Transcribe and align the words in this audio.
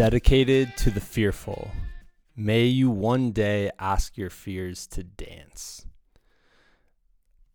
Dedicated 0.00 0.78
to 0.78 0.90
the 0.90 0.98
fearful. 0.98 1.70
May 2.34 2.64
you 2.64 2.88
one 2.88 3.32
day 3.32 3.70
ask 3.78 4.16
your 4.16 4.30
fears 4.30 4.86
to 4.86 5.02
dance. 5.02 5.84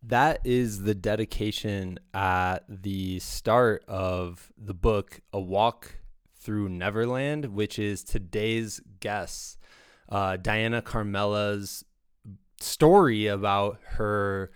That 0.03 0.41
is 0.43 0.83
the 0.83 0.93
dedication 0.93 1.97
at 2.13 2.59
the 2.69 3.17
start 3.17 3.83
of 3.87 4.53
the 4.59 4.75
book, 4.75 5.21
A 5.33 5.39
Walk 5.39 5.95
Through 6.35 6.69
Neverland, 6.69 7.45
which 7.45 7.79
is 7.79 8.03
today's 8.03 8.79
guest, 8.99 9.57
uh, 10.07 10.37
Dyana 10.37 10.83
Carmella's 10.83 11.83
story 12.61 13.25
about 13.25 13.79
her 13.93 14.51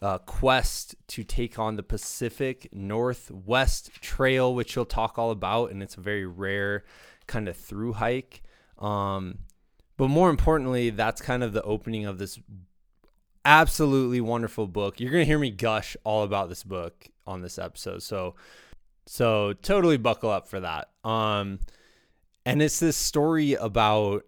uh, 0.00 0.18
quest 0.18 0.94
to 1.08 1.24
take 1.24 1.58
on 1.58 1.74
the 1.74 1.82
Pacific 1.82 2.68
Northwest 2.72 3.90
Trail, 4.00 4.54
which 4.54 4.70
she'll 4.70 4.84
talk 4.84 5.18
all 5.18 5.32
about. 5.32 5.72
And 5.72 5.82
it's 5.82 5.96
a 5.96 6.00
very 6.00 6.26
rare 6.26 6.84
kind 7.26 7.48
of 7.48 7.56
through 7.56 7.94
hike. 7.94 8.42
Um, 8.78 9.38
but 9.96 10.08
more 10.08 10.30
importantly, 10.30 10.90
that's 10.90 11.20
kind 11.20 11.42
of 11.42 11.52
the 11.52 11.62
opening 11.62 12.06
of 12.06 12.18
this 12.18 12.38
absolutely 13.44 14.20
wonderful 14.20 14.66
book. 14.66 14.98
You're 15.00 15.12
gonna 15.12 15.24
hear 15.24 15.38
me 15.38 15.50
gush 15.50 15.96
all 16.04 16.22
about 16.22 16.48
this 16.48 16.64
book 16.64 17.08
on 17.26 17.42
this 17.42 17.58
episode. 17.58 18.02
So 18.02 18.34
so 19.06 19.52
totally 19.52 19.98
buckle 19.98 20.30
up 20.30 20.48
for 20.48 20.60
that. 20.60 20.88
Um 21.04 21.60
and 22.46 22.62
it's 22.62 22.80
this 22.80 22.96
story 22.96 23.54
about 23.54 24.24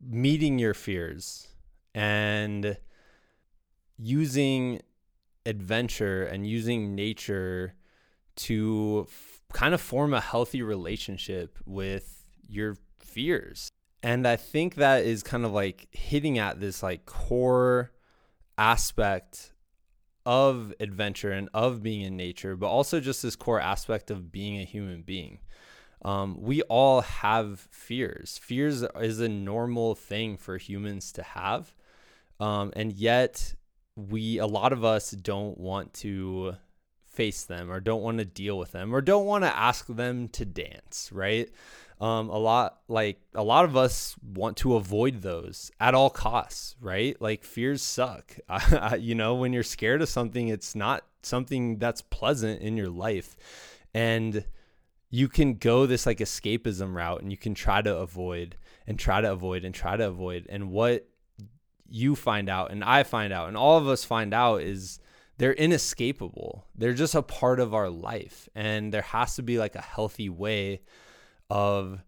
meeting 0.00 0.58
your 0.58 0.74
fears 0.74 1.48
and 1.94 2.76
using 3.98 4.80
adventure 5.46 6.24
and 6.24 6.46
using 6.46 6.94
nature 6.94 7.74
to 8.34 9.06
kind 9.52 9.74
of 9.74 9.80
form 9.80 10.14
a 10.14 10.20
healthy 10.20 10.62
relationship 10.62 11.58
with 11.66 12.24
your 12.48 12.76
fears. 13.00 13.68
And 14.02 14.26
I 14.26 14.36
think 14.36 14.76
that 14.76 15.04
is 15.04 15.22
kind 15.22 15.44
of 15.44 15.52
like 15.52 15.88
hitting 15.92 16.38
at 16.38 16.60
this 16.60 16.82
like 16.82 17.06
core 17.06 17.92
aspect 18.58 19.52
of 20.24 20.72
adventure 20.80 21.32
and 21.32 21.48
of 21.54 21.82
being 21.82 22.02
in 22.02 22.16
nature, 22.16 22.56
but 22.56 22.68
also 22.68 23.00
just 23.00 23.22
this 23.22 23.36
core 23.36 23.60
aspect 23.60 24.10
of 24.10 24.30
being 24.30 24.60
a 24.60 24.64
human 24.64 25.02
being. 25.02 25.38
Um, 26.04 26.36
we 26.40 26.62
all 26.62 27.00
have 27.02 27.60
fears. 27.70 28.38
Fears 28.42 28.82
is 29.00 29.20
a 29.20 29.28
normal 29.28 29.94
thing 29.94 30.36
for 30.36 30.58
humans 30.58 31.12
to 31.12 31.22
have. 31.22 31.72
Um, 32.40 32.72
and 32.74 32.92
yet, 32.92 33.54
we, 33.94 34.38
a 34.38 34.46
lot 34.46 34.72
of 34.72 34.84
us 34.84 35.12
don't 35.12 35.58
want 35.58 35.94
to 35.94 36.56
face 37.12 37.44
them 37.44 37.70
or 37.70 37.80
don't 37.80 38.02
want 38.02 38.18
to 38.18 38.24
deal 38.24 38.58
with 38.58 38.72
them 38.72 38.94
or 38.94 39.00
don't 39.00 39.26
want 39.26 39.44
to 39.44 39.56
ask 39.56 39.86
them 39.86 40.28
to 40.28 40.44
dance, 40.44 41.10
right? 41.12 41.50
um, 42.02 42.30
a 42.30 42.36
lot 42.36 42.80
like 42.88 43.20
a 43.32 43.44
lot 43.44 43.64
of 43.64 43.76
us 43.76 44.16
want 44.34 44.56
to 44.56 44.74
avoid 44.74 45.22
those 45.22 45.70
at 45.78 45.94
all 45.94 46.10
costs 46.10 46.74
right? 46.80 47.16
Like 47.22 47.44
fears 47.44 47.80
suck. 47.80 48.36
You 48.98 49.14
know 49.14 49.36
when 49.36 49.52
you're 49.52 49.62
scared 49.62 50.02
of 50.02 50.08
something 50.08 50.48
it's 50.48 50.74
not 50.74 51.04
something 51.22 51.78
that's 51.78 52.02
pleasant 52.02 52.60
in 52.60 52.76
your 52.76 52.88
life. 52.88 53.36
And 53.94 54.44
you 55.10 55.28
can 55.28 55.54
go 55.54 55.86
this 55.86 56.04
like 56.04 56.18
escapism 56.18 56.92
route 56.92 57.22
and 57.22 57.30
you 57.30 57.36
can 57.36 57.54
try 57.54 57.80
to 57.80 57.96
avoid 57.96 58.56
and 58.84 58.98
try 58.98 59.20
to 59.20 59.30
avoid 59.30 59.64
and 59.64 59.72
try 59.72 59.96
to 59.96 60.08
avoid. 60.08 60.46
And 60.48 60.72
what 60.72 61.06
you 61.88 62.16
find 62.16 62.48
out 62.48 62.72
and 62.72 62.82
I 62.82 63.04
find 63.04 63.32
out 63.32 63.46
and 63.46 63.56
all 63.56 63.78
of 63.78 63.86
us 63.86 64.02
find 64.02 64.34
out 64.34 64.62
is 64.62 64.98
they're 65.38 65.52
inescapable. 65.52 66.66
They're 66.74 66.94
just 66.94 67.14
a 67.14 67.22
part 67.22 67.60
of 67.60 67.74
our 67.74 67.88
life 67.88 68.48
and 68.54 68.92
there 68.92 69.02
has 69.02 69.36
to 69.36 69.42
be 69.42 69.58
like 69.58 69.74
a 69.74 69.80
healthy 69.80 70.28
way 70.28 70.82
of 71.50 72.00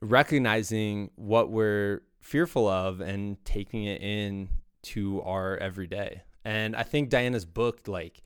recognizing 0.00 1.10
what 1.16 1.50
we're 1.50 2.02
fearful 2.20 2.68
of 2.68 3.00
and 3.00 3.42
taking 3.44 3.84
it 3.84 4.00
in 4.00 4.48
to 4.82 5.22
our 5.22 5.56
everyday. 5.58 6.22
And 6.44 6.74
I 6.74 6.82
think 6.82 7.08
Dyana's 7.08 7.44
book, 7.44 7.86
like, 7.86 8.22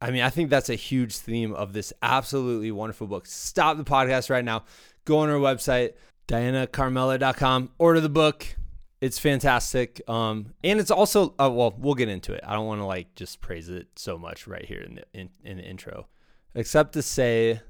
I 0.00 0.10
mean, 0.10 0.22
I 0.22 0.30
think 0.30 0.50
that's 0.50 0.70
a 0.70 0.74
huge 0.74 1.16
theme 1.16 1.54
of 1.54 1.72
this 1.72 1.92
absolutely 2.02 2.72
wonderful 2.72 3.06
book. 3.06 3.26
Stop 3.26 3.76
the 3.76 3.84
podcast 3.84 4.28
right 4.28 4.44
now. 4.44 4.64
Go 5.04 5.18
on 5.18 5.30
our 5.30 5.36
website, 5.36 5.92
dyanacarmella.com, 6.28 7.70
order 7.78 8.00
the 8.00 8.08
book. 8.08 8.56
It's 9.04 9.18
fantastic. 9.18 10.00
Um, 10.08 10.54
and 10.64 10.80
it's 10.80 10.90
also, 10.90 11.34
uh, 11.38 11.50
well, 11.52 11.74
we'll 11.76 11.94
get 11.94 12.08
into 12.08 12.32
it. 12.32 12.40
I 12.42 12.54
don't 12.54 12.66
want 12.66 12.80
to 12.80 12.86
like 12.86 13.14
just 13.14 13.42
praise 13.42 13.68
it 13.68 13.88
so 13.96 14.16
much 14.16 14.46
right 14.46 14.64
here 14.64 14.80
in 14.80 14.94
the, 14.94 15.04
in, 15.12 15.28
in 15.44 15.58
the 15.58 15.62
intro, 15.62 16.06
except 16.54 16.94
to 16.94 17.02
say 17.02 17.60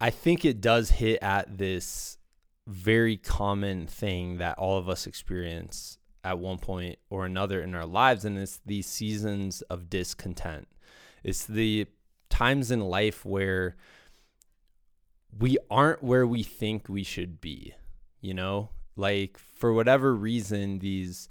I 0.00 0.10
think 0.10 0.44
it 0.44 0.60
does 0.60 0.90
hit 0.90 1.18
at 1.20 1.58
this 1.58 2.16
very 2.68 3.16
common 3.16 3.88
thing 3.88 4.38
that 4.38 4.56
all 4.56 4.78
of 4.78 4.88
us 4.88 5.08
experience 5.08 5.98
at 6.22 6.38
one 6.38 6.58
point 6.58 7.00
or 7.10 7.26
another 7.26 7.60
in 7.60 7.74
our 7.74 7.84
lives, 7.84 8.24
and 8.24 8.38
it's 8.38 8.60
these 8.64 8.86
seasons 8.86 9.62
of 9.62 9.90
discontent. 9.90 10.68
It's 11.24 11.44
the 11.44 11.86
times 12.30 12.70
in 12.70 12.78
life 12.78 13.24
where 13.24 13.74
we 15.36 15.58
aren't 15.68 16.04
where 16.04 16.24
we 16.24 16.44
think 16.44 16.88
we 16.88 17.02
should 17.02 17.40
be, 17.40 17.74
you 18.20 18.34
know? 18.34 18.70
Like, 18.94 19.38
for 19.62 19.72
whatever 19.72 20.14
reason, 20.14 20.80
these 20.80 21.28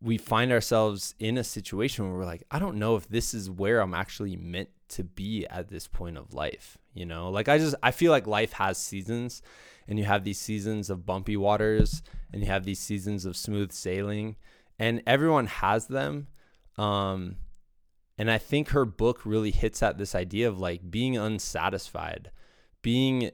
we 0.00 0.16
find 0.16 0.50
ourselves 0.50 1.14
in 1.18 1.38
a 1.38 1.44
situation 1.44 2.04
where 2.04 2.18
we're 2.18 2.24
like, 2.24 2.42
I 2.50 2.58
don't 2.58 2.78
know 2.78 2.96
if 2.96 3.06
this 3.06 3.34
is 3.34 3.48
where 3.48 3.80
I'm 3.80 3.94
actually 3.94 4.34
meant 4.34 4.70
to 4.88 5.04
be 5.04 5.46
at 5.46 5.68
this 5.68 5.86
point 5.86 6.16
of 6.18 6.34
life 6.34 6.78
you 6.94 7.06
know? 7.06 7.30
Like 7.30 7.48
i 7.48 7.58
just 7.58 7.74
i 7.82 7.90
feel 7.90 8.10
like 8.10 8.26
life 8.26 8.52
has 8.54 8.78
seasons 8.78 9.42
and 9.88 9.98
you 9.98 10.04
have 10.04 10.24
these 10.24 10.40
seasons 10.40 10.90
of 10.90 11.06
bumpy 11.06 11.36
waters 11.36 12.02
and 12.32 12.42
you 12.42 12.48
have 12.48 12.64
these 12.64 12.78
seasons 12.78 13.24
of 13.24 13.36
smooth 13.36 13.72
sailing 13.72 14.36
and 14.78 15.02
everyone 15.06 15.46
has 15.46 15.86
them 15.86 16.28
um 16.78 17.36
and 18.16 18.30
i 18.30 18.38
think 18.38 18.68
her 18.68 18.84
book 18.84 19.26
really 19.26 19.50
hits 19.50 19.82
at 19.82 19.98
this 19.98 20.14
idea 20.14 20.48
of 20.48 20.58
like 20.58 20.90
being 20.90 21.16
unsatisfied 21.16 22.30
being 22.80 23.30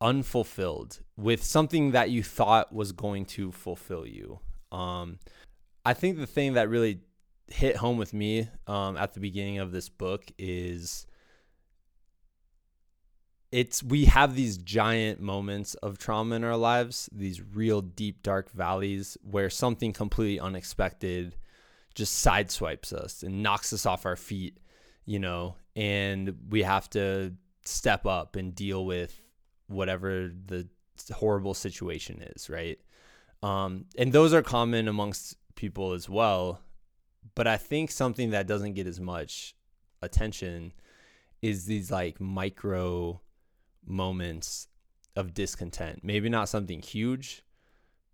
unfulfilled 0.00 1.00
with 1.16 1.42
something 1.42 1.90
that 1.92 2.10
you 2.10 2.22
thought 2.22 2.72
was 2.72 2.92
going 2.92 3.24
to 3.24 3.52
fulfill 3.52 4.06
you. 4.06 4.40
Um 4.72 5.18
i 5.84 5.94
think 5.94 6.18
the 6.18 6.26
thing 6.26 6.52
that 6.54 6.68
really 6.68 7.00
hit 7.48 7.76
home 7.76 7.96
with 7.96 8.12
me 8.12 8.48
um, 8.66 8.96
at 8.96 9.14
the 9.14 9.20
beginning 9.20 9.58
of 9.58 9.72
this 9.72 9.88
book 9.88 10.24
is 10.38 11.06
it's 13.50 13.82
we 13.82 14.04
have 14.04 14.34
these 14.34 14.58
giant 14.58 15.20
moments 15.20 15.74
of 15.76 15.96
trauma 15.96 16.36
in 16.36 16.44
our 16.44 16.56
lives, 16.56 17.08
these 17.10 17.40
real 17.40 17.80
deep 17.80 18.22
dark 18.22 18.50
valleys 18.50 19.16
where 19.22 19.48
something 19.48 19.92
completely 19.92 20.38
unexpected 20.38 21.34
just 21.94 22.24
sideswipes 22.24 22.92
us 22.92 23.22
and 23.22 23.42
knocks 23.42 23.72
us 23.72 23.86
off 23.86 24.04
our 24.04 24.16
feet, 24.16 24.58
you 25.06 25.18
know, 25.18 25.56
and 25.74 26.36
we 26.50 26.62
have 26.62 26.90
to 26.90 27.32
step 27.64 28.04
up 28.04 28.36
and 28.36 28.54
deal 28.54 28.84
with 28.84 29.18
whatever 29.68 30.30
the 30.46 30.66
horrible 31.14 31.54
situation 31.54 32.22
is, 32.34 32.50
right? 32.50 32.78
Um, 33.42 33.84
and 33.96 34.12
those 34.12 34.34
are 34.34 34.42
common 34.42 34.88
amongst 34.88 35.36
people 35.54 35.92
as 35.92 36.08
well. 36.08 36.60
But 37.34 37.46
I 37.46 37.56
think 37.56 37.90
something 37.90 38.30
that 38.30 38.46
doesn't 38.46 38.74
get 38.74 38.86
as 38.86 39.00
much 39.00 39.54
attention 40.02 40.72
is 41.42 41.66
these 41.66 41.90
like 41.90 42.20
micro 42.20 43.20
moments 43.86 44.68
of 45.14 45.34
discontent. 45.34 46.00
Maybe 46.02 46.28
not 46.28 46.48
something 46.48 46.82
huge, 46.82 47.42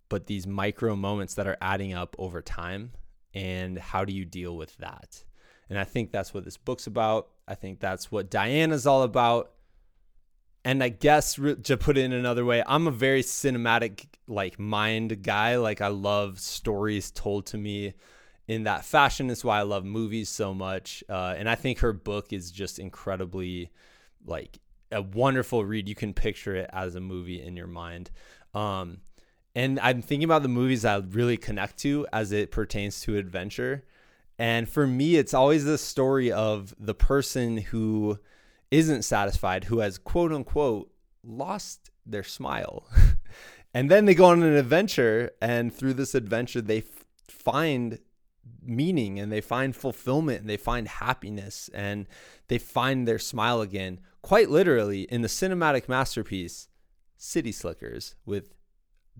but 0.09 0.27
these 0.27 0.45
micro 0.45 0.95
moments 0.95 1.35
that 1.35 1.47
are 1.47 1.57
adding 1.61 1.93
up 1.93 2.15
over 2.19 2.41
time. 2.41 2.91
And 3.33 3.77
how 3.77 4.05
do 4.05 4.13
you 4.13 4.25
deal 4.25 4.55
with 4.55 4.77
that? 4.77 5.23
And 5.69 5.79
I 5.79 5.83
think 5.83 6.11
that's 6.11 6.33
what 6.33 6.45
this 6.45 6.57
book's 6.57 6.87
about. 6.87 7.29
I 7.47 7.55
think 7.55 7.79
that's 7.79 8.11
what 8.11 8.29
Dyana's 8.29 8.87
all 8.87 9.03
about. 9.03 9.51
And 10.65 10.83
I 10.83 10.89
guess 10.89 11.35
to 11.35 11.77
put 11.77 11.95
it 11.95 12.01
in 12.05 12.11
another 12.11 12.43
way, 12.43 12.63
I'm 12.65 12.87
a 12.87 12.91
very 12.91 13.21
cinematic 13.21 14.07
like 14.27 14.57
mind 14.57 15.21
guy. 15.21 15.57
Like 15.57 15.79
I 15.79 15.89
love 15.89 16.39
stories 16.39 17.11
told 17.11 17.45
to 17.47 17.57
me 17.57 17.93
in 18.47 18.63
that 18.63 18.83
fashion. 18.83 19.29
Is 19.29 19.45
why 19.45 19.59
I 19.59 19.61
love 19.61 19.85
movies 19.85 20.27
so 20.27 20.55
much. 20.55 21.03
Uh, 21.07 21.35
and 21.37 21.47
I 21.47 21.53
think 21.53 21.79
her 21.79 21.93
book 21.93 22.33
is 22.33 22.49
just 22.49 22.79
incredibly 22.79 23.69
like 24.25 24.57
a 24.91 25.03
wonderful 25.03 25.63
read. 25.63 25.87
You 25.87 25.93
can 25.93 26.15
picture 26.15 26.55
it 26.55 26.69
as 26.73 26.95
a 26.95 27.01
movie 27.01 27.43
in 27.43 27.55
your 27.55 27.67
mind. 27.67 28.09
Um, 28.55 29.01
and 29.53 29.79
I'm 29.79 30.01
thinking 30.01 30.25
about 30.25 30.41
the 30.41 30.49
movies 30.49 30.83
I 30.83 30.97
really 30.97 31.37
connect 31.37 31.77
to 31.81 32.07
as 32.11 32.31
it 32.31 32.49
pertains 32.49 33.01
to 33.01 33.17
adventure. 33.17 33.85
And 34.39 34.67
for 34.67 34.87
me, 34.87 35.15
it's 35.15 35.35
always 35.35 35.63
the 35.63 35.77
story 35.77 36.31
of 36.31 36.73
the 36.79 36.95
person 36.95 37.57
who 37.57 38.17
isn't 38.71 39.03
satisfied, 39.03 39.65
who 39.65 39.79
has 39.79 39.97
quote 39.97 40.31
unquote 40.31 40.91
lost 41.23 41.91
their 42.05 42.23
smile. 42.23 42.87
and 43.73 43.89
then 43.89 44.05
they 44.05 44.15
go 44.15 44.25
on 44.25 44.43
an 44.43 44.55
adventure, 44.55 45.31
and 45.41 45.73
through 45.73 45.93
this 45.93 46.15
adventure, 46.15 46.61
they 46.61 46.79
f- 46.79 47.05
find 47.27 47.99
meaning 48.61 49.19
and 49.19 49.31
they 49.31 49.41
find 49.41 49.75
fulfillment 49.75 50.41
and 50.41 50.49
they 50.49 50.57
find 50.57 50.87
happiness 50.87 51.69
and 51.73 52.07
they 52.47 52.57
find 52.57 53.07
their 53.07 53.19
smile 53.19 53.61
again, 53.61 53.99
quite 54.21 54.49
literally 54.49 55.03
in 55.03 55.21
the 55.21 55.27
cinematic 55.27 55.87
masterpiece, 55.87 56.67
City 57.17 57.51
Slickers, 57.51 58.15
with 58.25 58.53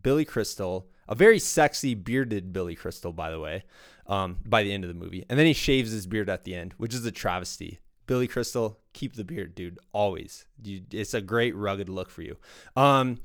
Billy 0.02 0.26
Crystal, 0.26 0.88
a 1.08 1.16
very 1.16 1.40
sexy 1.40 1.96
bearded 1.96 2.52
Billy 2.52 2.76
Crystal, 2.76 3.14
by 3.14 3.30
the 3.30 3.40
way, 3.40 3.64
um, 4.08 4.38
by 4.46 4.64
the 4.64 4.74
end 4.74 4.84
of 4.84 4.88
the 4.88 4.94
movie. 4.94 5.26
And 5.30 5.40
then 5.40 5.46
he 5.46 5.54
shaves 5.54 5.92
his 5.92 6.08
beard 6.08 6.30
at 6.30 6.44
the 6.44 6.56
end, 6.56 6.74
which 6.78 6.94
is 6.94 7.06
a 7.06 7.12
travesty. 7.12 7.80
Billy 8.06 8.28
Crystal, 8.28 8.80
keep 8.94 9.16
the 9.16 9.24
beard, 9.24 9.56
dude, 9.56 9.80
always. 9.92 10.46
You, 10.63 10.81
it's 10.92 11.13
a 11.13 11.22
great 11.22 11.56
rugged 11.56 11.90
look 11.90 12.10
for 12.10 12.22
you. 12.22 12.38
Um, 12.75 13.19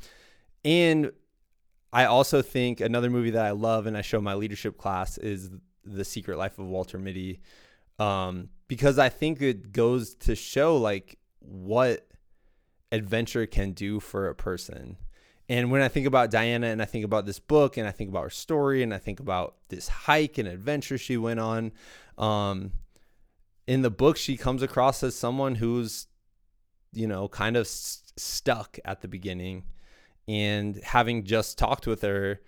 and 0.64 1.12
I 1.92 2.04
also 2.04 2.42
think 2.42 2.80
another 2.80 3.10
movie 3.10 3.30
that 3.30 3.44
I 3.44 3.50
love 3.50 3.86
and 3.86 3.96
I 3.96 4.02
show 4.02 4.20
my 4.20 4.34
leadership 4.34 4.78
class 4.78 5.18
is 5.18 5.50
The 5.84 6.04
Secret 6.04 6.38
Life 6.38 6.58
of 6.58 6.66
Walter 6.66 6.98
Mitty. 6.98 7.40
Um, 7.98 8.48
because 8.68 8.98
I 8.98 9.08
think 9.08 9.42
it 9.42 9.72
goes 9.72 10.14
to 10.14 10.34
show 10.34 10.76
like 10.76 11.18
what 11.40 12.06
adventure 12.92 13.46
can 13.46 13.72
do 13.72 14.00
for 14.00 14.28
a 14.28 14.34
person. 14.34 14.96
And 15.48 15.72
when 15.72 15.82
I 15.82 15.88
think 15.88 16.06
about 16.06 16.30
Dyana 16.30 16.66
and 16.66 16.80
I 16.80 16.84
think 16.84 17.04
about 17.04 17.26
this 17.26 17.40
book 17.40 17.76
and 17.76 17.86
I 17.86 17.90
think 17.90 18.08
about 18.08 18.22
her 18.22 18.30
story 18.30 18.84
and 18.84 18.94
I 18.94 18.98
think 18.98 19.18
about 19.18 19.56
this 19.68 19.88
hike 19.88 20.38
and 20.38 20.46
adventure 20.46 20.96
she 20.96 21.16
went 21.16 21.40
on, 21.40 21.72
um, 22.16 22.70
in 23.66 23.82
the 23.82 23.90
book, 23.90 24.16
she 24.16 24.36
comes 24.36 24.62
across 24.62 25.02
as 25.02 25.14
someone 25.14 25.56
who's, 25.56 26.06
you 26.92 27.06
know, 27.06 27.28
kind 27.28 27.56
of 27.56 27.66
st- 27.66 28.18
stuck 28.18 28.78
at 28.84 29.00
the 29.02 29.08
beginning. 29.08 29.64
And 30.28 30.76
having 30.82 31.24
just 31.24 31.58
talked 31.58 31.86
with 31.86 32.02
her, 32.02 32.40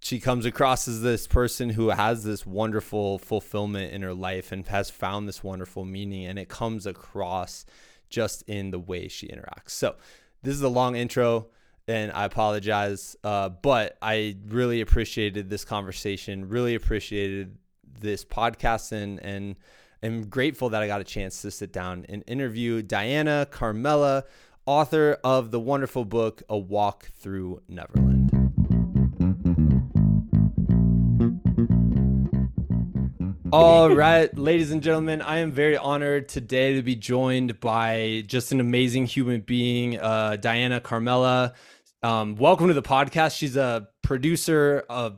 she 0.00 0.20
comes 0.20 0.44
across 0.44 0.86
as 0.88 1.02
this 1.02 1.26
person 1.26 1.70
who 1.70 1.88
has 1.90 2.24
this 2.24 2.46
wonderful 2.46 3.18
fulfillment 3.18 3.92
in 3.92 4.02
her 4.02 4.14
life 4.14 4.52
and 4.52 4.66
has 4.68 4.90
found 4.90 5.26
this 5.26 5.42
wonderful 5.42 5.84
meaning. 5.84 6.26
And 6.26 6.38
it 6.38 6.48
comes 6.48 6.86
across 6.86 7.64
just 8.08 8.42
in 8.42 8.70
the 8.70 8.78
way 8.78 9.08
she 9.08 9.28
interacts. 9.28 9.70
So, 9.70 9.96
this 10.42 10.54
is 10.54 10.62
a 10.62 10.68
long 10.68 10.94
intro 10.94 11.48
and 11.88 12.12
I 12.12 12.24
apologize. 12.24 13.16
Uh, 13.22 13.48
but 13.48 13.96
I 14.02 14.36
really 14.48 14.80
appreciated 14.80 15.48
this 15.50 15.64
conversation, 15.64 16.48
really 16.48 16.74
appreciated 16.74 17.56
this 17.98 18.24
podcast, 18.24 18.92
and, 18.92 19.20
and 19.20 19.56
am 20.06 20.28
grateful 20.28 20.70
that 20.70 20.82
I 20.82 20.86
got 20.86 21.00
a 21.00 21.04
chance 21.04 21.42
to 21.42 21.50
sit 21.50 21.72
down 21.72 22.06
and 22.08 22.22
interview 22.26 22.80
Dyana 22.80 23.46
Carmella, 23.46 24.22
author 24.64 25.18
of 25.22 25.50
the 25.50 25.60
wonderful 25.60 26.04
book, 26.04 26.42
A 26.48 26.56
Walk 26.56 27.10
Through 27.18 27.60
Neverland. 27.68 28.32
All 33.52 33.90
right, 33.90 34.36
ladies 34.38 34.70
and 34.70 34.82
gentlemen, 34.82 35.22
I 35.22 35.38
am 35.38 35.50
very 35.50 35.76
honored 35.76 36.28
today 36.28 36.74
to 36.74 36.82
be 36.82 36.94
joined 36.94 37.58
by 37.60 38.24
just 38.26 38.52
an 38.52 38.60
amazing 38.60 39.06
human 39.06 39.40
being, 39.40 39.98
uh, 39.98 40.36
Dyana 40.40 40.80
Carmella. 40.80 41.54
Um, 42.02 42.36
welcome 42.36 42.68
to 42.68 42.74
the 42.74 42.82
podcast. 42.82 43.36
She's 43.36 43.56
a 43.56 43.88
producer, 44.02 44.84
a 44.88 45.14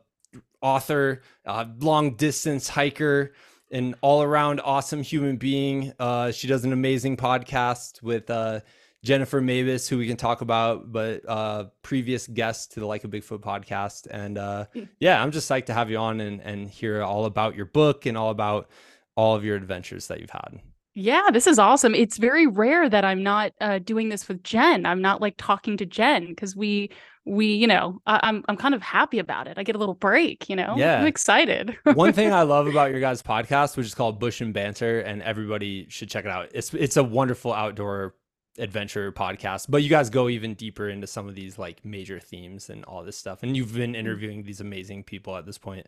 author, 0.62 1.20
a 1.44 1.68
long 1.80 2.14
distance 2.14 2.68
hiker, 2.68 3.32
an 3.70 3.94
all 4.00 4.22
around 4.22 4.60
awesome 4.60 5.02
human 5.02 5.36
being. 5.36 5.92
Uh, 5.98 6.30
she 6.30 6.46
does 6.46 6.64
an 6.64 6.72
amazing 6.72 7.16
podcast 7.16 8.02
with 8.02 8.30
uh, 8.30 8.60
Jennifer 9.04 9.40
Mavis, 9.40 9.88
who 9.88 9.98
we 9.98 10.06
can 10.06 10.16
talk 10.16 10.40
about, 10.40 10.90
but 10.90 11.22
uh, 11.28 11.66
previous 11.82 12.26
guest 12.26 12.72
to 12.72 12.80
the 12.80 12.86
Like 12.86 13.04
a 13.04 13.08
Bigfoot 13.08 13.40
podcast. 13.40 14.06
And 14.10 14.38
uh, 14.38 14.66
hmm. 14.72 14.84
yeah, 15.00 15.22
I'm 15.22 15.30
just 15.30 15.48
psyched 15.48 15.66
to 15.66 15.74
have 15.74 15.90
you 15.90 15.98
on 15.98 16.20
and, 16.20 16.40
and 16.40 16.68
hear 16.68 17.02
all 17.02 17.24
about 17.24 17.54
your 17.54 17.66
book 17.66 18.06
and 18.06 18.16
all 18.16 18.30
about 18.30 18.68
all 19.14 19.34
of 19.34 19.44
your 19.44 19.56
adventures 19.56 20.08
that 20.08 20.20
you've 20.20 20.30
had. 20.30 20.60
Yeah, 20.94 21.28
this 21.32 21.46
is 21.46 21.60
awesome. 21.60 21.94
It's 21.94 22.16
very 22.16 22.48
rare 22.48 22.88
that 22.88 23.04
I'm 23.04 23.22
not 23.22 23.52
uh, 23.60 23.78
doing 23.78 24.08
this 24.08 24.26
with 24.26 24.42
Jen. 24.42 24.84
I'm 24.84 25.00
not 25.00 25.20
like 25.20 25.34
talking 25.38 25.76
to 25.76 25.86
Jen 25.86 26.26
because 26.26 26.56
we 26.56 26.90
we 27.28 27.46
you 27.46 27.66
know 27.66 28.00
I, 28.06 28.16
am 28.16 28.20
I'm, 28.22 28.44
I'm 28.48 28.56
kind 28.56 28.74
of 28.74 28.82
happy 28.82 29.18
about 29.18 29.46
it. 29.46 29.58
I 29.58 29.62
get 29.62 29.76
a 29.76 29.78
little 29.78 29.94
break. 29.94 30.48
You 30.48 30.56
know, 30.56 30.74
yeah, 30.76 31.00
I'm 31.00 31.06
excited. 31.06 31.76
One 31.84 32.12
thing 32.12 32.32
I 32.32 32.42
love 32.54 32.66
about 32.66 32.90
your 32.90 33.00
guys' 33.00 33.22
podcast, 33.22 33.76
which 33.76 33.86
is 33.86 33.94
called 33.94 34.18
Bush 34.18 34.40
and 34.40 34.52
Banter, 34.52 35.00
and 35.00 35.22
everybody 35.22 35.86
should 35.88 36.08
check 36.08 36.24
it 36.24 36.30
out. 36.30 36.50
It's 36.54 36.72
it's 36.74 36.96
a 36.96 37.04
wonderful 37.04 37.52
outdoor 37.52 38.14
adventure 38.58 39.12
podcast, 39.12 39.66
but 39.68 39.82
you 39.82 39.88
guys 39.88 40.10
go 40.10 40.28
even 40.28 40.54
deeper 40.54 40.88
into 40.88 41.06
some 41.06 41.28
of 41.28 41.34
these 41.34 41.58
like 41.58 41.84
major 41.84 42.18
themes 42.18 42.70
and 42.70 42.84
all 42.84 43.04
this 43.04 43.16
stuff. 43.16 43.42
And 43.42 43.56
you've 43.56 43.74
been 43.74 43.92
mm. 43.92 43.96
interviewing 43.96 44.42
these 44.42 44.60
amazing 44.60 45.04
people 45.04 45.36
at 45.36 45.46
this 45.46 45.58
point. 45.58 45.86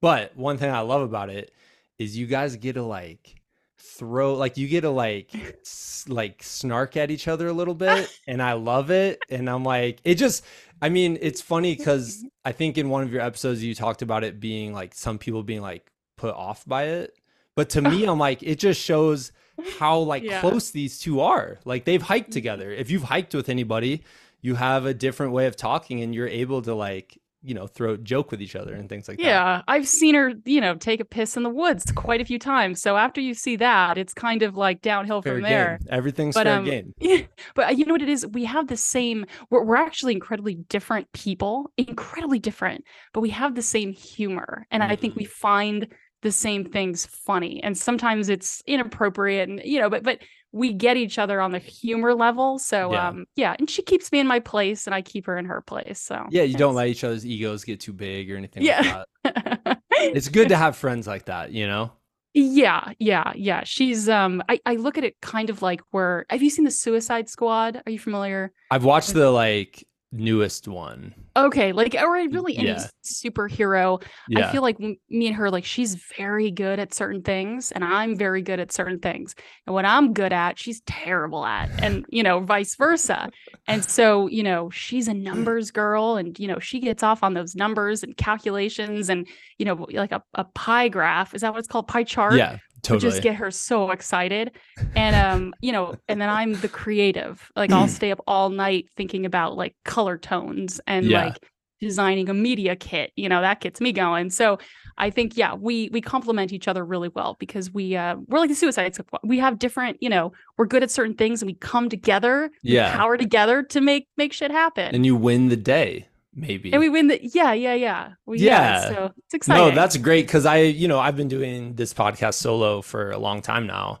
But 0.00 0.36
one 0.36 0.58
thing 0.58 0.70
I 0.70 0.80
love 0.80 1.02
about 1.02 1.30
it 1.30 1.52
is 1.98 2.16
you 2.16 2.26
guys 2.26 2.56
get 2.56 2.74
to 2.74 2.82
like 2.82 3.36
throw 3.80 4.34
like 4.34 4.56
you 4.56 4.66
get 4.66 4.80
to 4.80 4.90
like 4.90 5.30
s- 5.60 6.04
like 6.08 6.42
snark 6.42 6.96
at 6.96 7.10
each 7.10 7.28
other 7.28 7.48
a 7.48 7.52
little 7.52 7.74
bit 7.74 8.10
and 8.26 8.42
I 8.42 8.54
love 8.54 8.90
it 8.90 9.20
and 9.30 9.48
I'm 9.48 9.64
like 9.64 10.00
it 10.04 10.16
just 10.16 10.44
I 10.80 10.88
mean 10.88 11.18
it's 11.20 11.40
funny 11.40 11.76
cuz 11.76 12.24
I 12.44 12.52
think 12.52 12.78
in 12.78 12.88
one 12.88 13.02
of 13.02 13.12
your 13.12 13.22
episodes 13.22 13.62
you 13.62 13.74
talked 13.74 14.02
about 14.02 14.24
it 14.24 14.40
being 14.40 14.72
like 14.72 14.94
some 14.94 15.18
people 15.18 15.42
being 15.42 15.62
like 15.62 15.90
put 16.16 16.34
off 16.34 16.64
by 16.66 16.84
it 16.84 17.14
but 17.54 17.70
to 17.70 17.82
me 17.82 18.04
I'm 18.08 18.18
like 18.18 18.42
it 18.42 18.58
just 18.58 18.80
shows 18.80 19.32
how 19.78 19.98
like 19.98 20.22
yeah. 20.22 20.40
close 20.40 20.70
these 20.70 20.98
two 20.98 21.20
are 21.20 21.58
like 21.64 21.84
they've 21.84 22.02
hiked 22.02 22.30
mm-hmm. 22.30 22.34
together 22.34 22.70
if 22.70 22.90
you've 22.90 23.04
hiked 23.04 23.34
with 23.34 23.48
anybody 23.48 24.04
you 24.40 24.54
have 24.54 24.86
a 24.86 24.94
different 24.94 25.32
way 25.32 25.46
of 25.46 25.56
talking 25.56 26.00
and 26.02 26.14
you're 26.14 26.28
able 26.28 26.62
to 26.62 26.74
like 26.74 27.18
you 27.42 27.54
know, 27.54 27.66
throw 27.66 27.96
joke 27.96 28.30
with 28.30 28.42
each 28.42 28.56
other 28.56 28.74
and 28.74 28.88
things 28.88 29.08
like 29.08 29.20
yeah, 29.20 29.24
that. 29.24 29.32
Yeah, 29.32 29.62
I've 29.68 29.86
seen 29.86 30.14
her, 30.14 30.32
you 30.44 30.60
know, 30.60 30.74
take 30.74 31.00
a 31.00 31.04
piss 31.04 31.36
in 31.36 31.44
the 31.44 31.50
woods 31.50 31.90
quite 31.92 32.20
a 32.20 32.24
few 32.24 32.38
times. 32.38 32.80
So 32.80 32.96
after 32.96 33.20
you 33.20 33.34
see 33.34 33.56
that, 33.56 33.96
it's 33.96 34.12
kind 34.12 34.42
of 34.42 34.56
like 34.56 34.82
downhill 34.82 35.22
fair 35.22 35.34
from 35.34 35.42
there. 35.42 35.78
Game. 35.80 35.88
Everything's 35.90 36.34
but, 36.34 36.46
fair 36.46 36.58
um, 36.58 36.64
game. 36.64 36.94
Yeah, 36.98 37.22
but 37.54 37.68
uh, 37.68 37.70
you 37.70 37.86
know 37.86 37.94
what 37.94 38.02
it 38.02 38.08
is? 38.08 38.26
We 38.26 38.44
have 38.44 38.68
the 38.68 38.76
same. 38.76 39.24
We're 39.50 39.64
we're 39.64 39.76
actually 39.76 40.14
incredibly 40.14 40.54
different 40.54 41.10
people, 41.12 41.70
incredibly 41.76 42.38
different, 42.38 42.84
but 43.12 43.20
we 43.20 43.30
have 43.30 43.54
the 43.54 43.62
same 43.62 43.92
humor, 43.92 44.66
and 44.70 44.82
mm-hmm. 44.82 44.92
I 44.92 44.96
think 44.96 45.14
we 45.14 45.24
mm-hmm. 45.24 45.32
find 45.32 45.88
the 46.22 46.32
same 46.32 46.64
things 46.64 47.06
funny. 47.06 47.62
And 47.62 47.78
sometimes 47.78 48.28
it's 48.28 48.62
inappropriate, 48.66 49.48
and 49.48 49.60
you 49.64 49.80
know, 49.80 49.88
but 49.88 50.02
but 50.02 50.18
we 50.52 50.72
get 50.72 50.96
each 50.96 51.18
other 51.18 51.40
on 51.40 51.52
the 51.52 51.58
humor 51.58 52.14
level. 52.14 52.58
So 52.58 52.92
yeah. 52.92 53.08
um 53.08 53.26
yeah, 53.36 53.56
and 53.58 53.68
she 53.68 53.82
keeps 53.82 54.10
me 54.12 54.18
in 54.18 54.26
my 54.26 54.40
place 54.40 54.86
and 54.86 54.94
I 54.94 55.02
keep 55.02 55.26
her 55.26 55.36
in 55.36 55.44
her 55.46 55.60
place. 55.60 56.00
So 56.00 56.26
Yeah, 56.30 56.42
you 56.42 56.56
don't 56.56 56.74
let 56.74 56.88
each 56.88 57.04
other's 57.04 57.26
egos 57.26 57.64
get 57.64 57.80
too 57.80 57.92
big 57.92 58.30
or 58.30 58.36
anything 58.36 58.62
yeah. 58.62 59.04
Like 59.24 59.78
it's 59.90 60.28
good 60.28 60.48
to 60.50 60.56
have 60.56 60.76
friends 60.76 61.06
like 61.06 61.26
that, 61.26 61.52
you 61.52 61.66
know? 61.66 61.92
Yeah, 62.34 62.92
yeah, 62.98 63.32
yeah. 63.34 63.62
She's 63.64 64.08
um 64.08 64.42
I, 64.48 64.60
I 64.64 64.76
look 64.76 64.98
at 64.98 65.04
it 65.04 65.16
kind 65.20 65.50
of 65.50 65.62
like 65.62 65.80
where 65.90 66.24
have 66.30 66.42
you 66.42 66.50
seen 66.50 66.64
the 66.64 66.70
Suicide 66.70 67.28
Squad? 67.28 67.82
Are 67.84 67.90
you 67.90 67.98
familiar? 67.98 68.52
I've 68.70 68.84
watched 68.84 69.14
the 69.14 69.30
like 69.30 69.86
newest 70.10 70.66
one. 70.66 71.14
Okay, 71.36 71.72
like 71.72 71.94
or 71.94 72.12
really 72.12 72.56
any 72.56 72.68
yeah. 72.68 72.86
superhero. 73.04 74.02
Yeah. 74.28 74.48
I 74.48 74.52
feel 74.52 74.62
like 74.62 74.78
me 74.80 74.98
and 75.10 75.36
her, 75.36 75.50
like 75.50 75.64
she's 75.64 75.94
very 76.16 76.50
good 76.50 76.78
at 76.78 76.94
certain 76.94 77.22
things, 77.22 77.70
and 77.72 77.84
I'm 77.84 78.16
very 78.16 78.42
good 78.42 78.58
at 78.58 78.72
certain 78.72 78.98
things. 78.98 79.34
And 79.66 79.74
what 79.74 79.84
I'm 79.84 80.12
good 80.12 80.32
at, 80.32 80.58
she's 80.58 80.80
terrible 80.86 81.44
at, 81.44 81.70
and 81.82 82.04
you 82.10 82.22
know, 82.22 82.40
vice 82.40 82.74
versa. 82.76 83.30
and 83.66 83.84
so, 83.84 84.26
you 84.28 84.42
know, 84.42 84.70
she's 84.70 85.08
a 85.08 85.14
numbers 85.14 85.70
girl, 85.70 86.16
and 86.16 86.38
you 86.38 86.48
know, 86.48 86.58
she 86.58 86.80
gets 86.80 87.02
off 87.02 87.22
on 87.22 87.34
those 87.34 87.54
numbers 87.54 88.02
and 88.02 88.16
calculations, 88.16 89.08
and 89.08 89.26
you 89.58 89.64
know, 89.64 89.86
like 89.90 90.12
a, 90.12 90.22
a 90.34 90.44
pie 90.44 90.88
graph. 90.88 91.34
Is 91.34 91.42
that 91.42 91.52
what 91.52 91.58
it's 91.58 91.68
called? 91.68 91.88
Pie 91.88 92.04
chart. 92.04 92.34
Yeah 92.34 92.58
totally. 92.88 93.10
just 93.10 93.22
get 93.22 93.36
her 93.36 93.50
so 93.50 93.90
excited. 93.90 94.52
And 94.94 95.16
um 95.16 95.54
you 95.60 95.72
know 95.72 95.94
and 96.08 96.20
then 96.20 96.28
i'm 96.28 96.54
the 96.54 96.68
creative. 96.68 97.50
Like 97.56 97.72
i'll 97.72 97.88
stay 98.00 98.10
up 98.10 98.20
all 98.26 98.50
night 98.50 98.86
thinking 98.96 99.26
about 99.26 99.56
like 99.56 99.74
color 99.84 100.18
tones 100.18 100.80
and 100.86 101.06
yeah. 101.06 101.26
like 101.26 101.46
designing 101.80 102.28
a 102.28 102.34
media 102.34 102.76
kit. 102.76 103.12
You 103.16 103.28
know 103.28 103.40
that 103.40 103.60
gets 103.60 103.80
me 103.80 103.92
going. 103.92 104.30
So 104.30 104.58
i 105.00 105.10
think 105.10 105.36
yeah 105.36 105.54
we 105.54 105.88
we 105.92 106.00
complement 106.00 106.52
each 106.52 106.66
other 106.66 106.84
really 106.84 107.08
well 107.08 107.36
because 107.38 107.72
we 107.72 107.94
uh 107.94 108.16
we're 108.26 108.40
like 108.40 108.48
the 108.48 108.54
suicide 108.54 108.94
squad. 108.94 109.20
We 109.22 109.38
have 109.38 109.58
different 109.58 109.98
you 110.00 110.08
know 110.08 110.32
we're 110.56 110.66
good 110.66 110.82
at 110.82 110.90
certain 110.90 111.14
things 111.14 111.42
and 111.42 111.46
we 111.46 111.54
come 111.54 111.88
together 111.88 112.50
yeah. 112.62 112.96
power 112.96 113.16
together 113.16 113.62
to 113.62 113.80
make 113.80 114.08
make 114.16 114.32
shit 114.32 114.50
happen. 114.50 114.94
And 114.94 115.06
you 115.06 115.14
win 115.14 115.48
the 115.48 115.56
day 115.56 116.08
maybe. 116.40 116.72
And 116.72 116.80
we 116.80 116.88
win 116.88 117.08
the 117.08 117.20
yeah, 117.22 117.52
yeah, 117.52 117.74
yeah. 117.74 118.12
We, 118.26 118.38
yeah. 118.38 118.88
So 118.88 119.12
it's 119.24 119.34
exciting. 119.34 119.68
No, 119.68 119.74
that's 119.74 119.96
great 119.96 120.26
because 120.26 120.46
I, 120.46 120.58
you 120.58 120.88
know, 120.88 120.98
I've 120.98 121.16
been 121.16 121.28
doing 121.28 121.74
this 121.74 121.92
podcast 121.92 122.34
solo 122.34 122.82
for 122.82 123.10
a 123.10 123.18
long 123.18 123.42
time 123.42 123.66
now. 123.66 124.00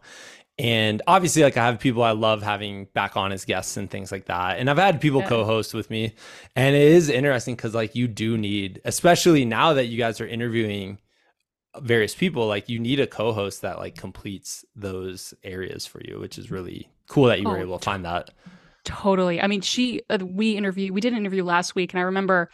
And 0.58 1.02
obviously, 1.06 1.44
like 1.44 1.56
I 1.56 1.66
have 1.66 1.78
people 1.78 2.02
I 2.02 2.10
love 2.10 2.42
having 2.42 2.86
back 2.86 3.16
on 3.16 3.30
as 3.30 3.44
guests 3.44 3.76
and 3.76 3.88
things 3.88 4.10
like 4.10 4.26
that. 4.26 4.58
And 4.58 4.68
I've 4.68 4.78
had 4.78 5.00
people 5.00 5.20
yeah. 5.20 5.28
co-host 5.28 5.72
with 5.72 5.88
me. 5.88 6.14
And 6.56 6.74
it 6.74 6.82
is 6.82 7.08
interesting 7.08 7.54
because 7.54 7.74
like 7.74 7.94
you 7.94 8.08
do 8.08 8.36
need, 8.36 8.80
especially 8.84 9.44
now 9.44 9.74
that 9.74 9.86
you 9.86 9.98
guys 9.98 10.20
are 10.20 10.26
interviewing 10.26 10.98
various 11.80 12.14
people, 12.14 12.48
like 12.48 12.68
you 12.68 12.80
need 12.80 12.98
a 12.98 13.06
co-host 13.06 13.62
that 13.62 13.78
like 13.78 13.94
completes 13.94 14.64
those 14.74 15.32
areas 15.44 15.86
for 15.86 16.00
you, 16.04 16.18
which 16.18 16.38
is 16.38 16.50
really 16.50 16.88
cool 17.08 17.26
that 17.26 17.40
you 17.40 17.46
oh, 17.46 17.50
were 17.50 17.58
able 17.58 17.78
to 17.78 17.84
find 17.84 18.04
that. 18.04 18.30
Totally. 18.88 19.38
I 19.38 19.48
mean, 19.48 19.60
she, 19.60 20.00
uh, 20.08 20.16
we 20.22 20.52
interviewed, 20.52 20.92
we 20.92 21.02
did 21.02 21.12
an 21.12 21.18
interview 21.18 21.44
last 21.44 21.74
week, 21.74 21.92
and 21.92 22.00
I 22.00 22.04
remember 22.04 22.48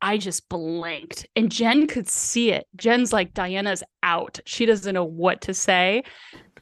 I 0.00 0.18
just 0.18 0.48
blinked 0.48 1.26
and 1.36 1.50
Jen 1.50 1.86
could 1.86 2.08
see 2.08 2.50
it. 2.50 2.66
Jen's 2.76 3.12
like, 3.12 3.32
Dyana's 3.32 3.82
out. 4.02 4.40
She 4.44 4.66
doesn't 4.66 4.94
know 4.94 5.04
what 5.04 5.40
to 5.42 5.54
say. 5.54 6.02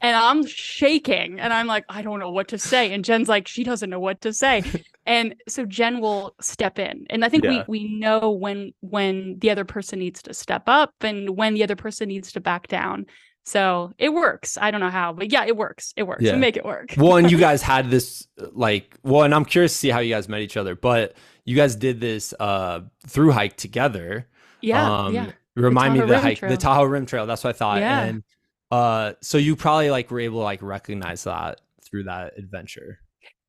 And 0.01 0.15
I'm 0.15 0.45
shaking 0.45 1.39
and 1.39 1.51
I'm 1.51 1.67
like, 1.67 1.85
I 1.89 2.01
don't 2.01 2.19
know 2.19 2.31
what 2.31 2.49
to 2.49 2.57
say. 2.57 2.93
And 2.93 3.03
Jen's 3.03 3.29
like, 3.29 3.47
she 3.47 3.63
doesn't 3.63 3.89
know 3.89 3.99
what 3.99 4.21
to 4.21 4.33
say. 4.33 4.63
and 5.05 5.35
so 5.47 5.65
Jen 5.65 5.99
will 5.99 6.35
step 6.41 6.79
in. 6.79 7.05
And 7.09 7.23
I 7.25 7.29
think 7.29 7.43
yeah. 7.43 7.65
we 7.67 7.81
we 7.81 7.99
know 7.99 8.31
when 8.31 8.73
when 8.81 9.39
the 9.39 9.49
other 9.49 9.65
person 9.65 9.99
needs 9.99 10.21
to 10.23 10.33
step 10.33 10.63
up 10.67 10.93
and 11.01 11.31
when 11.31 11.53
the 11.53 11.63
other 11.63 11.75
person 11.75 12.09
needs 12.09 12.31
to 12.33 12.41
back 12.41 12.67
down. 12.67 13.05
So 13.45 13.93
it 13.97 14.13
works. 14.13 14.57
I 14.59 14.71
don't 14.71 14.79
know 14.79 14.89
how, 14.89 15.11
but 15.13 15.31
yeah, 15.31 15.45
it 15.45 15.57
works. 15.57 15.93
It 15.97 16.03
works. 16.03 16.23
Yeah. 16.23 16.33
We 16.33 16.39
make 16.39 16.55
it 16.55 16.65
work. 16.65 16.93
well, 16.97 17.17
and 17.17 17.29
you 17.29 17.37
guys 17.49 17.61
had 17.61 17.91
this 17.91 18.27
like 18.37 18.97
well, 19.03 19.23
and 19.23 19.35
I'm 19.35 19.45
curious 19.45 19.73
to 19.73 19.77
see 19.77 19.89
how 19.89 19.99
you 19.99 20.13
guys 20.13 20.29
met 20.29 20.41
each 20.41 20.57
other, 20.57 20.75
but 20.75 21.15
you 21.45 21.55
guys 21.55 21.75
did 21.75 21.99
this 21.99 22.33
uh 22.39 22.81
through 23.07 23.31
hike 23.31 23.57
together. 23.57 24.27
Yeah. 24.61 24.89
Um, 25.05 25.13
yeah. 25.13 25.31
Remind 25.55 25.93
me 25.93 25.99
of 25.99 26.07
the 26.07 26.19
hike, 26.19 26.39
Trail. 26.39 26.51
the 26.51 26.57
Tahoe 26.57 26.85
Rim 26.85 27.05
Trail. 27.05 27.25
That's 27.25 27.43
what 27.43 27.51
I 27.51 27.57
thought. 27.57 27.79
Yeah. 27.79 28.03
And 28.03 28.23
uh, 28.71 29.13
so 29.21 29.37
you 29.37 29.55
probably 29.55 29.91
like 29.91 30.09
were 30.09 30.21
able 30.21 30.39
to 30.39 30.43
like 30.43 30.63
recognize 30.63 31.25
that 31.25 31.61
through 31.83 32.05
that 32.05 32.37
adventure. 32.37 32.99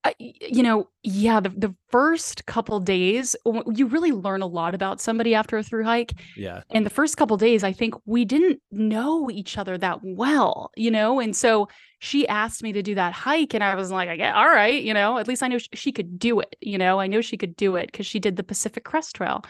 Uh, 0.05 0.13
you 0.19 0.63
know, 0.63 0.87
yeah, 1.03 1.41
the, 1.41 1.49
the 1.49 1.75
first 1.89 2.45
couple 2.45 2.79
days, 2.79 3.35
you 3.73 3.87
really 3.87 4.13
learn 4.13 4.43
a 4.43 4.47
lot 4.47 4.75
about 4.75 5.01
somebody 5.01 5.35
after 5.35 5.57
a 5.57 5.63
through 5.63 5.85
hike. 5.85 6.13
Yeah. 6.37 6.61
And 6.71 6.85
the 6.85 6.91
first 6.91 7.17
couple 7.17 7.39
days, 7.39 7.65
I 7.65 7.73
think 7.73 7.95
we 8.05 8.27
didn't 8.27 8.61
know 8.71 9.31
each 9.31 9.57
other 9.57 9.79
that 9.79 10.01
well, 10.03 10.71
you 10.77 10.91
know? 10.91 11.21
And 11.21 11.35
so 11.35 11.69
she 12.01 12.29
asked 12.29 12.63
me 12.63 12.73
to 12.73 12.83
do 12.83 12.95
that 12.97 13.15
hike, 13.15 13.55
and 13.55 13.65
I 13.65 13.75
was 13.77 13.91
like, 13.91 14.11
I 14.11 14.17
get, 14.17 14.35
all 14.35 14.49
right, 14.49 14.83
you 14.83 14.93
know, 14.93 15.17
at 15.17 15.27
least 15.27 15.43
I 15.43 15.49
know 15.49 15.57
she, 15.57 15.71
she 15.73 15.91
could 15.91 16.19
do 16.19 16.39
it, 16.41 16.55
you 16.61 16.77
know? 16.77 17.01
I 17.01 17.07
know 17.07 17.23
she 17.23 17.39
could 17.39 17.57
do 17.57 17.77
it 17.77 17.91
because 17.91 18.05
she 18.05 18.21
did 18.21 18.37
the 18.37 18.45
Pacific 18.45 18.85
Crest 18.85 19.17
Trail. 19.17 19.43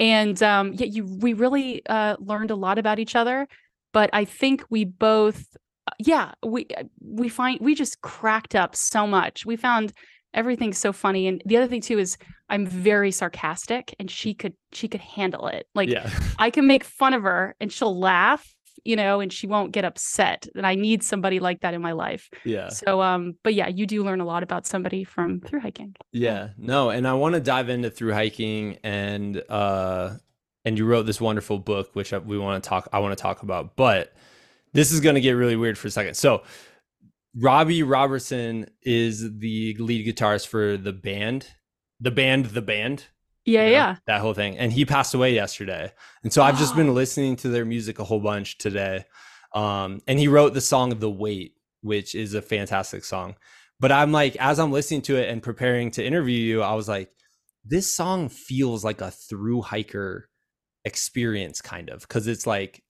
And 0.00 0.42
um, 0.42 0.72
yeah, 0.72 0.86
you 0.86 1.04
we 1.04 1.32
really 1.32 1.86
uh, 1.86 2.16
learned 2.18 2.50
a 2.50 2.56
lot 2.56 2.78
about 2.78 2.98
each 2.98 3.14
other. 3.14 3.46
But 3.92 4.10
I 4.12 4.24
think 4.24 4.64
we 4.70 4.84
both 4.84 5.54
yeah, 5.98 6.32
we 6.44 6.66
uh, 6.76 6.84
we 7.00 7.28
find 7.28 7.58
we 7.60 7.74
just 7.74 8.00
cracked 8.00 8.54
up 8.54 8.76
so 8.76 9.06
much. 9.06 9.46
We 9.46 9.56
found 9.56 9.92
everything 10.34 10.72
so 10.72 10.92
funny 10.92 11.26
and 11.26 11.42
the 11.44 11.56
other 11.56 11.66
thing 11.66 11.80
too 11.80 11.98
is 11.98 12.16
i'm 12.48 12.66
very 12.66 13.10
sarcastic 13.10 13.94
and 13.98 14.10
she 14.10 14.32
could 14.32 14.54
she 14.72 14.88
could 14.88 15.00
handle 15.00 15.46
it 15.46 15.66
like 15.74 15.88
yeah. 15.88 16.08
i 16.38 16.50
can 16.50 16.66
make 16.66 16.84
fun 16.84 17.12
of 17.12 17.22
her 17.22 17.54
and 17.60 17.70
she'll 17.70 17.98
laugh 17.98 18.54
you 18.84 18.96
know 18.96 19.20
and 19.20 19.32
she 19.32 19.46
won't 19.46 19.72
get 19.72 19.84
upset 19.84 20.46
and 20.56 20.66
i 20.66 20.74
need 20.74 21.02
somebody 21.02 21.38
like 21.38 21.60
that 21.60 21.74
in 21.74 21.82
my 21.82 21.92
life 21.92 22.30
yeah 22.44 22.68
so 22.68 23.02
um 23.02 23.34
but 23.44 23.54
yeah 23.54 23.68
you 23.68 23.86
do 23.86 24.02
learn 24.02 24.20
a 24.20 24.24
lot 24.24 24.42
about 24.42 24.66
somebody 24.66 25.04
from 25.04 25.40
through 25.40 25.60
hiking 25.60 25.94
yeah 26.12 26.48
no 26.56 26.90
and 26.90 27.06
i 27.06 27.12
want 27.12 27.34
to 27.34 27.40
dive 27.40 27.68
into 27.68 27.90
through 27.90 28.12
hiking 28.12 28.78
and 28.82 29.42
uh 29.48 30.14
and 30.64 30.78
you 30.78 30.86
wrote 30.86 31.04
this 31.04 31.20
wonderful 31.20 31.58
book 31.58 31.90
which 31.92 32.12
we 32.12 32.38
want 32.38 32.62
to 32.62 32.68
talk 32.68 32.88
i 32.92 32.98
want 32.98 33.16
to 33.16 33.20
talk 33.20 33.42
about 33.42 33.76
but 33.76 34.14
this 34.72 34.92
is 34.92 35.00
going 35.00 35.14
to 35.14 35.20
get 35.20 35.32
really 35.32 35.56
weird 35.56 35.78
for 35.78 35.88
a 35.88 35.90
second. 35.90 36.14
So, 36.14 36.42
Robbie 37.34 37.82
Robertson 37.82 38.66
is 38.82 39.38
the 39.38 39.74
lead 39.78 40.06
guitarist 40.06 40.48
for 40.48 40.76
the 40.76 40.92
band, 40.92 41.46
the 42.00 42.10
band, 42.10 42.46
the 42.46 42.62
band. 42.62 43.06
Yeah, 43.44 43.64
you 43.64 43.66
know, 43.66 43.72
yeah. 43.72 43.96
That 44.06 44.20
whole 44.20 44.34
thing. 44.34 44.58
And 44.58 44.72
he 44.72 44.84
passed 44.84 45.14
away 45.14 45.34
yesterday. 45.34 45.92
And 46.22 46.32
so 46.32 46.42
I've 46.42 46.58
just 46.58 46.76
been 46.76 46.94
listening 46.94 47.36
to 47.36 47.48
their 47.48 47.64
music 47.64 47.98
a 47.98 48.04
whole 48.04 48.20
bunch 48.20 48.58
today. 48.58 49.04
Um, 49.54 50.00
and 50.06 50.18
he 50.18 50.28
wrote 50.28 50.54
the 50.54 50.60
song 50.60 50.90
The 50.98 51.10
Weight, 51.10 51.54
which 51.80 52.14
is 52.14 52.34
a 52.34 52.42
fantastic 52.42 53.04
song. 53.04 53.34
But 53.80 53.90
I'm 53.90 54.12
like, 54.12 54.36
as 54.36 54.60
I'm 54.60 54.70
listening 54.70 55.02
to 55.02 55.16
it 55.16 55.28
and 55.28 55.42
preparing 55.42 55.90
to 55.92 56.04
interview 56.04 56.38
you, 56.38 56.62
I 56.62 56.74
was 56.74 56.88
like, 56.88 57.10
this 57.64 57.92
song 57.92 58.28
feels 58.28 58.84
like 58.84 59.00
a 59.00 59.10
through 59.10 59.62
hiker 59.62 60.28
experience, 60.84 61.60
kind 61.60 61.90
of, 61.90 62.02
because 62.02 62.26
it's 62.26 62.46
like 62.46 62.81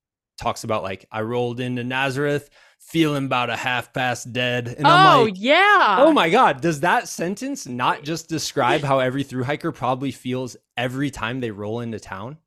talks 0.42 0.64
about 0.64 0.82
like 0.82 1.06
I 1.10 1.22
rolled 1.22 1.60
into 1.60 1.84
Nazareth 1.84 2.50
feeling 2.82 3.24
about 3.26 3.48
a 3.48 3.56
half 3.56 3.92
past 3.92 4.32
dead. 4.32 4.68
And 4.68 4.86
I'm 4.86 5.06
like, 5.06 5.16
oh, 5.16 5.24
like, 5.24 5.34
yeah. 5.36 5.96
Oh 6.00 6.12
my 6.12 6.28
God. 6.28 6.60
Does 6.60 6.80
that 6.80 7.08
sentence 7.08 7.66
not 7.66 8.02
just 8.02 8.28
describe 8.28 8.82
how 8.82 8.98
every 8.98 9.22
through 9.22 9.44
hiker 9.44 9.72
probably 9.72 10.10
feels 10.10 10.56
every 10.76 11.10
time 11.10 11.40
they 11.40 11.50
roll 11.50 11.80
into 11.80 12.00
town? 12.00 12.38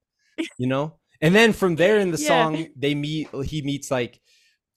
You 0.57 0.67
know? 0.67 0.93
And 1.21 1.33
then 1.33 1.53
from 1.53 1.75
there 1.77 1.99
in 1.99 2.11
the 2.11 2.19
yeah. 2.19 2.27
song, 2.27 2.67
they 2.75 2.93
meet, 2.93 3.29
he 3.45 3.61
meets 3.61 3.89
like 3.89 4.19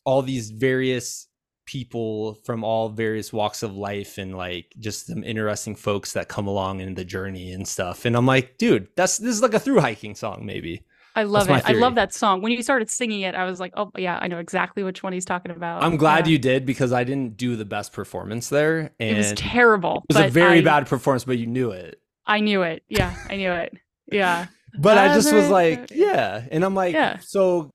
all 0.05 0.23
these 0.23 0.51
various 0.51 1.27
people 1.67 2.35
from 2.45 2.65
all 2.65 2.89
various 2.89 3.31
walks 3.31 3.63
of 3.63 3.77
life 3.77 4.17
and 4.17 4.35
like 4.35 4.73
just 4.79 5.07
some 5.09 5.23
interesting 5.23 5.75
folks 5.75 6.15
that 6.15 6.29
come 6.29 6.47
along 6.47 6.81
in 6.81 6.95
the 6.95 7.05
journey 7.05 7.53
and 7.53 7.69
stuff. 7.69 8.07
And 8.07 8.17
I'm 8.17 8.25
like, 8.25 8.57
dude, 8.57 8.89
that's 8.97 9.19
this 9.19 9.35
is 9.35 9.43
like 9.43 9.53
a 9.53 9.61
through 9.61 9.81
hiking 9.81 10.15
song, 10.15 10.47
maybe. 10.47 10.87
I 11.19 11.25
love 11.25 11.51
it. 11.51 11.69
I 11.69 11.73
love 11.73 11.97
that 11.97 12.15
song. 12.15 12.43
When 12.43 12.53
you 12.53 12.63
started 12.63 12.89
singing 12.89 13.23
it, 13.23 13.35
I 13.35 13.45
was 13.45 13.59
like, 13.59 13.73
oh 13.77 13.91
yeah, 13.99 14.21
I 14.23 14.29
know 14.29 14.39
exactly 14.39 14.85
which 14.85 15.03
one 15.03 15.13
he's 15.13 15.25
talking 15.25 15.51
about. 15.51 15.83
I'm 15.83 15.97
glad 15.97 16.29
yeah. 16.29 16.33
you 16.33 16.39
did 16.39 16.65
because 16.65 16.93
I 16.93 17.03
didn't 17.03 17.37
do 17.37 17.57
the 17.57 17.65
best 17.65 17.93
performance 17.93 18.49
there. 18.49 18.93
And 19.01 19.17
it 19.17 19.17
was 19.17 19.33
terrible. 19.33 20.05
It 20.09 20.15
was 20.15 20.27
a 20.27 20.29
very 20.29 20.59
I, 20.59 20.63
bad 20.63 20.87
performance, 20.87 21.25
but 21.25 21.37
you 21.37 21.49
knew 21.49 21.73
it. 21.73 22.01
I 22.25 22.39
knew 22.39 22.63
it. 22.63 22.85
Yeah, 22.89 23.17
I 23.29 23.35
knew 23.35 23.51
it. 23.51 23.77
Yeah. 24.07 24.47
but 24.79 24.97
I 24.97 25.13
just 25.13 25.33
was 25.33 25.49
like, 25.49 25.91
yeah. 25.91 26.45
And 26.53 26.65
I'm 26.65 26.77
like, 26.77 26.95
yeah. 26.95 27.19
so 27.19 27.75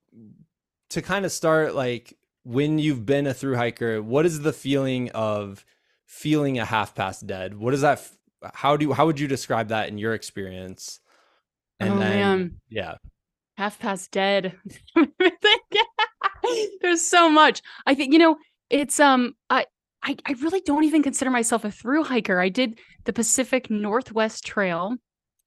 to 0.91 1.01
kind 1.01 1.25
of 1.25 1.31
start 1.33 1.75
like 1.75 2.17
when 2.45 2.79
you've 2.79 3.05
been 3.05 3.27
a 3.27 3.33
through 3.33 3.57
hiker, 3.57 4.01
what 4.01 4.25
is 4.25 4.39
the 4.39 4.53
feeling 4.53 5.11
of 5.11 5.65
feeling 6.05 6.59
a 6.59 6.65
half 6.65 6.95
past 6.95 7.27
dead? 7.27 7.55
What 7.55 7.73
is 7.73 7.81
that? 7.81 8.09
How 8.53 8.77
do 8.77 8.85
you, 8.85 8.93
how 8.93 9.05
would 9.05 9.19
you 9.19 9.27
describe 9.27 9.67
that 9.67 9.89
in 9.89 9.97
your 9.97 10.13
experience? 10.13 11.01
And 11.81 11.95
oh, 11.95 11.99
then, 11.99 12.19
man. 12.19 12.61
yeah 12.69 12.95
half 13.57 13.79
past 13.79 14.11
dead. 14.11 14.57
There's 16.81 17.01
so 17.01 17.29
much. 17.29 17.61
I 17.85 17.95
think 17.95 18.13
you 18.13 18.19
know 18.19 18.37
it's 18.69 18.99
um 18.99 19.35
I, 19.49 19.65
I 20.01 20.15
i 20.25 20.33
really 20.41 20.61
don't 20.61 20.83
even 20.83 21.03
consider 21.03 21.31
myself 21.31 21.65
a 21.65 21.71
through 21.71 22.03
hiker. 22.03 22.39
I 22.39 22.49
did 22.49 22.79
the 23.05 23.13
pacific 23.13 23.69
northwest 23.69 24.45
trail 24.45 24.95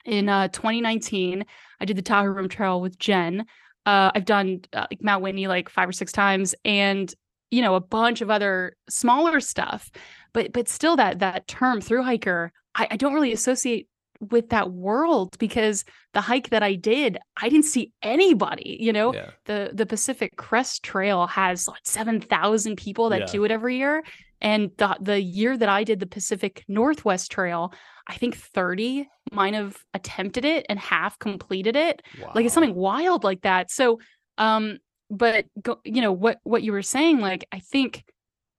in 0.05 0.29
uh 0.29 0.47
2019 0.49 1.45
i 1.81 1.85
did 1.85 1.97
the 1.97 2.03
tahoe 2.03 2.27
rim 2.27 2.49
trail 2.49 2.81
with 2.81 2.99
jen. 2.99 3.45
Uh 3.85 4.11
i've 4.15 4.25
done 4.25 4.61
uh, 4.73 4.87
like 4.91 5.03
mount 5.03 5.23
whitney 5.23 5.49
like 5.49 5.69
five 5.69 5.89
or 5.89 5.93
six 5.93 6.13
times 6.13 6.55
and 6.65 7.13
you 7.51 7.63
know 7.63 7.75
a 7.75 7.81
bunch 7.81 8.21
of 8.21 8.31
other 8.31 8.77
smaller 8.89 9.41
stuff. 9.41 9.91
But 10.33 10.53
but 10.53 10.69
still 10.69 10.97
that 10.97 11.21
that 11.21 11.47
term 11.47 11.81
through 11.81 12.03
hiker 12.05 12.53
I, 12.75 12.89
I 12.93 12.97
don't 12.97 13.15
really 13.15 13.33
associate 13.33 13.89
with 14.21 14.51
that 14.51 14.71
world 14.71 15.37
because 15.39 15.85
the 16.15 16.21
hike 16.21 16.51
that 16.51 16.63
I 16.63 16.75
did, 16.75 17.19
I 17.41 17.49
didn't 17.49 17.67
see 17.67 17.93
anybody. 18.03 18.77
You 18.81 18.93
know, 18.93 19.15
yeah. 19.15 19.31
the 19.45 19.71
the 19.73 19.87
Pacific 19.87 20.37
Crest 20.37 20.83
Trail 20.83 21.27
has 21.27 21.69
like 21.69 21.81
seven 21.85 22.21
thousand 22.21 22.77
people 22.77 23.11
that 23.11 23.21
yeah. 23.21 23.27
do 23.27 23.45
it 23.45 23.51
every 23.51 23.77
year, 23.77 24.03
and 24.41 24.71
the 24.79 24.97
the 25.01 25.21
year 25.21 25.57
that 25.57 25.69
I 25.69 25.85
did 25.85 26.01
the 26.01 26.07
Pacific 26.07 26.65
Northwest 26.69 27.31
Trail, 27.31 27.73
I 28.07 28.17
think 28.17 28.37
thirty 28.37 29.09
might 29.33 29.55
have 29.55 29.77
attempted 29.95 30.45
it 30.45 30.67
and 30.69 30.79
half 30.79 31.19
completed 31.19 31.77
it. 31.77 32.03
Wow. 32.21 32.33
Like 32.35 32.45
it's 32.45 32.55
something 32.55 32.75
wild 32.75 33.25
like 33.25 33.43
that. 33.43 33.71
So, 33.71 34.01
um, 34.39 34.79
but 35.11 35.47
go, 35.61 35.81
you 35.85 36.01
know 36.01 36.13
what 36.13 36.39
what 36.45 36.63
you 36.63 36.73
were 36.73 36.83
saying, 36.83 37.21
like 37.21 37.47
I 37.53 37.59
think 37.59 38.05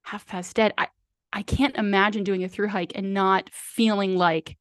half 0.03 0.25
past 0.25 0.55
dead. 0.55 0.73
I 0.77 0.87
I 1.33 1.41
can't 1.43 1.75
imagine 1.75 2.23
doing 2.23 2.43
a 2.43 2.49
through 2.49 2.69
hike 2.69 2.93
and 2.95 3.13
not 3.13 3.49
feeling 3.51 4.15
like 4.15 4.57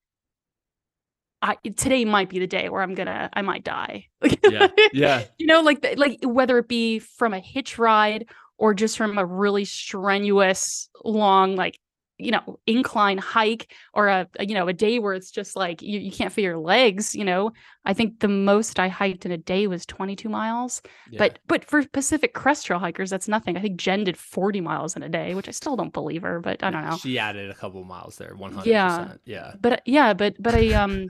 I, 1.46 1.56
today 1.76 2.04
might 2.04 2.28
be 2.28 2.38
the 2.38 2.46
day 2.46 2.68
where 2.68 2.82
I'm 2.82 2.94
gonna 2.94 3.30
I 3.32 3.42
might 3.42 3.64
die. 3.64 4.06
yeah, 4.50 4.68
yeah. 4.92 5.24
You 5.38 5.46
know, 5.46 5.62
like 5.62 5.86
like 5.96 6.18
whether 6.22 6.58
it 6.58 6.68
be 6.68 6.98
from 6.98 7.32
a 7.34 7.40
hitch 7.40 7.78
ride 7.78 8.26
or 8.58 8.74
just 8.74 8.96
from 8.96 9.18
a 9.18 9.24
really 9.24 9.64
strenuous 9.64 10.88
long 11.04 11.56
like 11.56 11.78
you 12.18 12.30
know 12.30 12.58
incline 12.66 13.18
hike 13.18 13.72
or 13.92 14.08
a, 14.08 14.26
a, 14.38 14.46
you 14.46 14.54
know 14.54 14.66
a 14.68 14.72
day 14.72 14.98
where 14.98 15.12
it's 15.12 15.30
just 15.30 15.54
like 15.54 15.82
you, 15.82 15.98
you 16.00 16.10
can't 16.10 16.32
feel 16.32 16.44
your 16.44 16.56
legs 16.56 17.14
you 17.14 17.24
know 17.24 17.52
i 17.84 17.92
think 17.92 18.20
the 18.20 18.28
most 18.28 18.78
i 18.80 18.88
hiked 18.88 19.26
in 19.26 19.32
a 19.32 19.36
day 19.36 19.66
was 19.66 19.84
22 19.84 20.28
miles 20.28 20.80
yeah. 21.10 21.18
but 21.18 21.38
but 21.46 21.64
for 21.64 21.84
pacific 21.88 22.32
crest 22.32 22.66
trail 22.66 22.78
hikers 22.78 23.10
that's 23.10 23.28
nothing 23.28 23.56
i 23.56 23.60
think 23.60 23.78
jen 23.78 24.04
did 24.04 24.16
40 24.16 24.62
miles 24.62 24.96
in 24.96 25.02
a 25.02 25.08
day 25.08 25.34
which 25.34 25.48
i 25.48 25.52
still 25.52 25.76
don't 25.76 25.92
believe 25.92 26.22
her 26.22 26.40
but 26.40 26.62
i 26.62 26.70
don't 26.70 26.88
know 26.88 26.96
she 26.96 27.18
added 27.18 27.50
a 27.50 27.54
couple 27.54 27.84
miles 27.84 28.16
there 28.16 28.34
100 28.34 28.66
yeah 28.66 29.12
yeah 29.26 29.54
but 29.60 29.82
yeah 29.84 30.14
but 30.14 30.36
but 30.40 30.54
i 30.54 30.72
um 30.72 31.08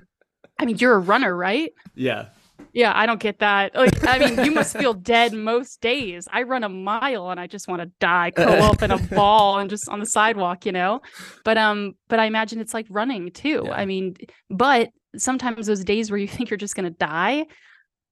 I 0.58 0.64
mean, 0.64 0.76
you're 0.78 0.94
a 0.94 0.98
runner, 0.98 1.34
right? 1.36 1.72
Yeah. 1.94 2.28
Yeah, 2.72 2.92
I 2.94 3.06
don't 3.06 3.20
get 3.20 3.38
that. 3.38 3.74
Like, 3.74 4.06
I 4.06 4.18
mean, 4.18 4.44
you 4.44 4.50
must 4.50 4.76
feel 4.76 4.92
dead 4.92 5.32
most 5.32 5.80
days. 5.80 6.28
I 6.30 6.42
run 6.42 6.62
a 6.62 6.68
mile 6.68 7.30
and 7.30 7.40
I 7.40 7.46
just 7.46 7.68
want 7.68 7.80
to 7.80 7.90
die, 8.00 8.32
curl 8.32 8.62
up 8.62 8.82
in 8.82 8.90
a 8.90 8.98
ball 9.14 9.58
and 9.58 9.70
just 9.70 9.88
on 9.88 9.98
the 9.98 10.06
sidewalk, 10.06 10.66
you 10.66 10.72
know. 10.72 11.00
But 11.42 11.56
um, 11.56 11.94
but 12.08 12.18
I 12.18 12.26
imagine 12.26 12.60
it's 12.60 12.74
like 12.74 12.86
running 12.90 13.30
too. 13.30 13.62
Yeah. 13.64 13.72
I 13.72 13.86
mean, 13.86 14.16
but 14.50 14.90
sometimes 15.16 15.66
those 15.66 15.84
days 15.84 16.10
where 16.10 16.18
you 16.18 16.28
think 16.28 16.50
you're 16.50 16.58
just 16.58 16.76
gonna 16.76 16.90
die, 16.90 17.46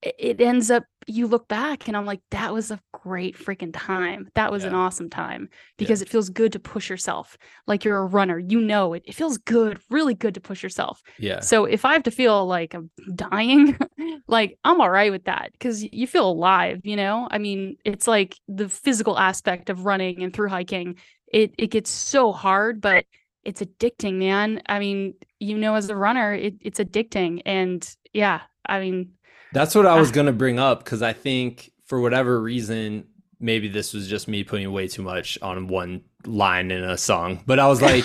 it 0.00 0.40
ends 0.40 0.70
up 0.70 0.84
you 1.06 1.26
look 1.26 1.48
back 1.48 1.88
and 1.88 1.96
I'm 1.96 2.06
like, 2.06 2.20
that 2.30 2.52
was 2.52 2.70
a 2.70 2.80
great 2.92 3.36
freaking 3.36 3.72
time. 3.72 4.28
That 4.34 4.50
was 4.50 4.62
yeah. 4.62 4.70
an 4.70 4.74
awesome 4.74 5.10
time 5.10 5.48
because 5.76 6.00
yeah. 6.00 6.06
it 6.06 6.10
feels 6.10 6.30
good 6.30 6.52
to 6.52 6.58
push 6.58 6.88
yourself. 6.88 7.36
Like 7.66 7.84
you're 7.84 7.98
a 7.98 8.06
runner, 8.06 8.38
you 8.38 8.60
know 8.60 8.94
it. 8.94 9.02
It 9.06 9.14
feels 9.14 9.38
good, 9.38 9.80
really 9.90 10.14
good 10.14 10.34
to 10.34 10.40
push 10.40 10.62
yourself. 10.62 11.02
Yeah. 11.18 11.40
So 11.40 11.64
if 11.64 11.84
I 11.84 11.92
have 11.92 12.04
to 12.04 12.10
feel 12.10 12.46
like 12.46 12.74
I'm 12.74 12.90
dying, 13.14 13.78
like 14.28 14.58
I'm 14.64 14.80
all 14.80 14.90
right 14.90 15.10
with 15.10 15.24
that 15.24 15.52
because 15.52 15.82
you 15.82 16.06
feel 16.06 16.28
alive, 16.28 16.80
you 16.84 16.96
know? 16.96 17.28
I 17.30 17.38
mean, 17.38 17.76
it's 17.84 18.06
like 18.06 18.38
the 18.48 18.68
physical 18.68 19.18
aspect 19.18 19.70
of 19.70 19.84
running 19.84 20.22
and 20.22 20.32
through 20.32 20.48
hiking. 20.48 20.96
It 21.32 21.54
it 21.58 21.68
gets 21.68 21.90
so 21.90 22.32
hard, 22.32 22.80
but 22.80 23.06
it's 23.44 23.60
addicting, 23.60 24.14
man. 24.14 24.62
I 24.66 24.78
mean, 24.78 25.14
you 25.38 25.58
know, 25.58 25.74
as 25.74 25.90
a 25.90 25.96
runner, 25.96 26.32
it, 26.32 26.54
it's 26.60 26.78
addicting. 26.78 27.42
And 27.44 27.86
yeah, 28.12 28.40
I 28.66 28.80
mean, 28.80 29.12
that's 29.54 29.74
what 29.74 29.86
I 29.86 29.98
was 29.98 30.10
ah. 30.10 30.12
going 30.12 30.26
to 30.26 30.32
bring 30.32 30.58
up 30.58 30.84
because 30.84 31.00
I 31.00 31.12
think 31.12 31.70
for 31.86 32.00
whatever 32.00 32.40
reason, 32.40 33.06
maybe 33.40 33.68
this 33.68 33.94
was 33.94 34.08
just 34.08 34.28
me 34.28 34.44
putting 34.44 34.70
way 34.72 34.88
too 34.88 35.02
much 35.02 35.38
on 35.40 35.68
one 35.68 36.02
line 36.26 36.70
in 36.70 36.82
a 36.82 36.98
song, 36.98 37.42
but 37.46 37.58
I 37.58 37.68
was 37.68 37.80
like, 37.90 38.04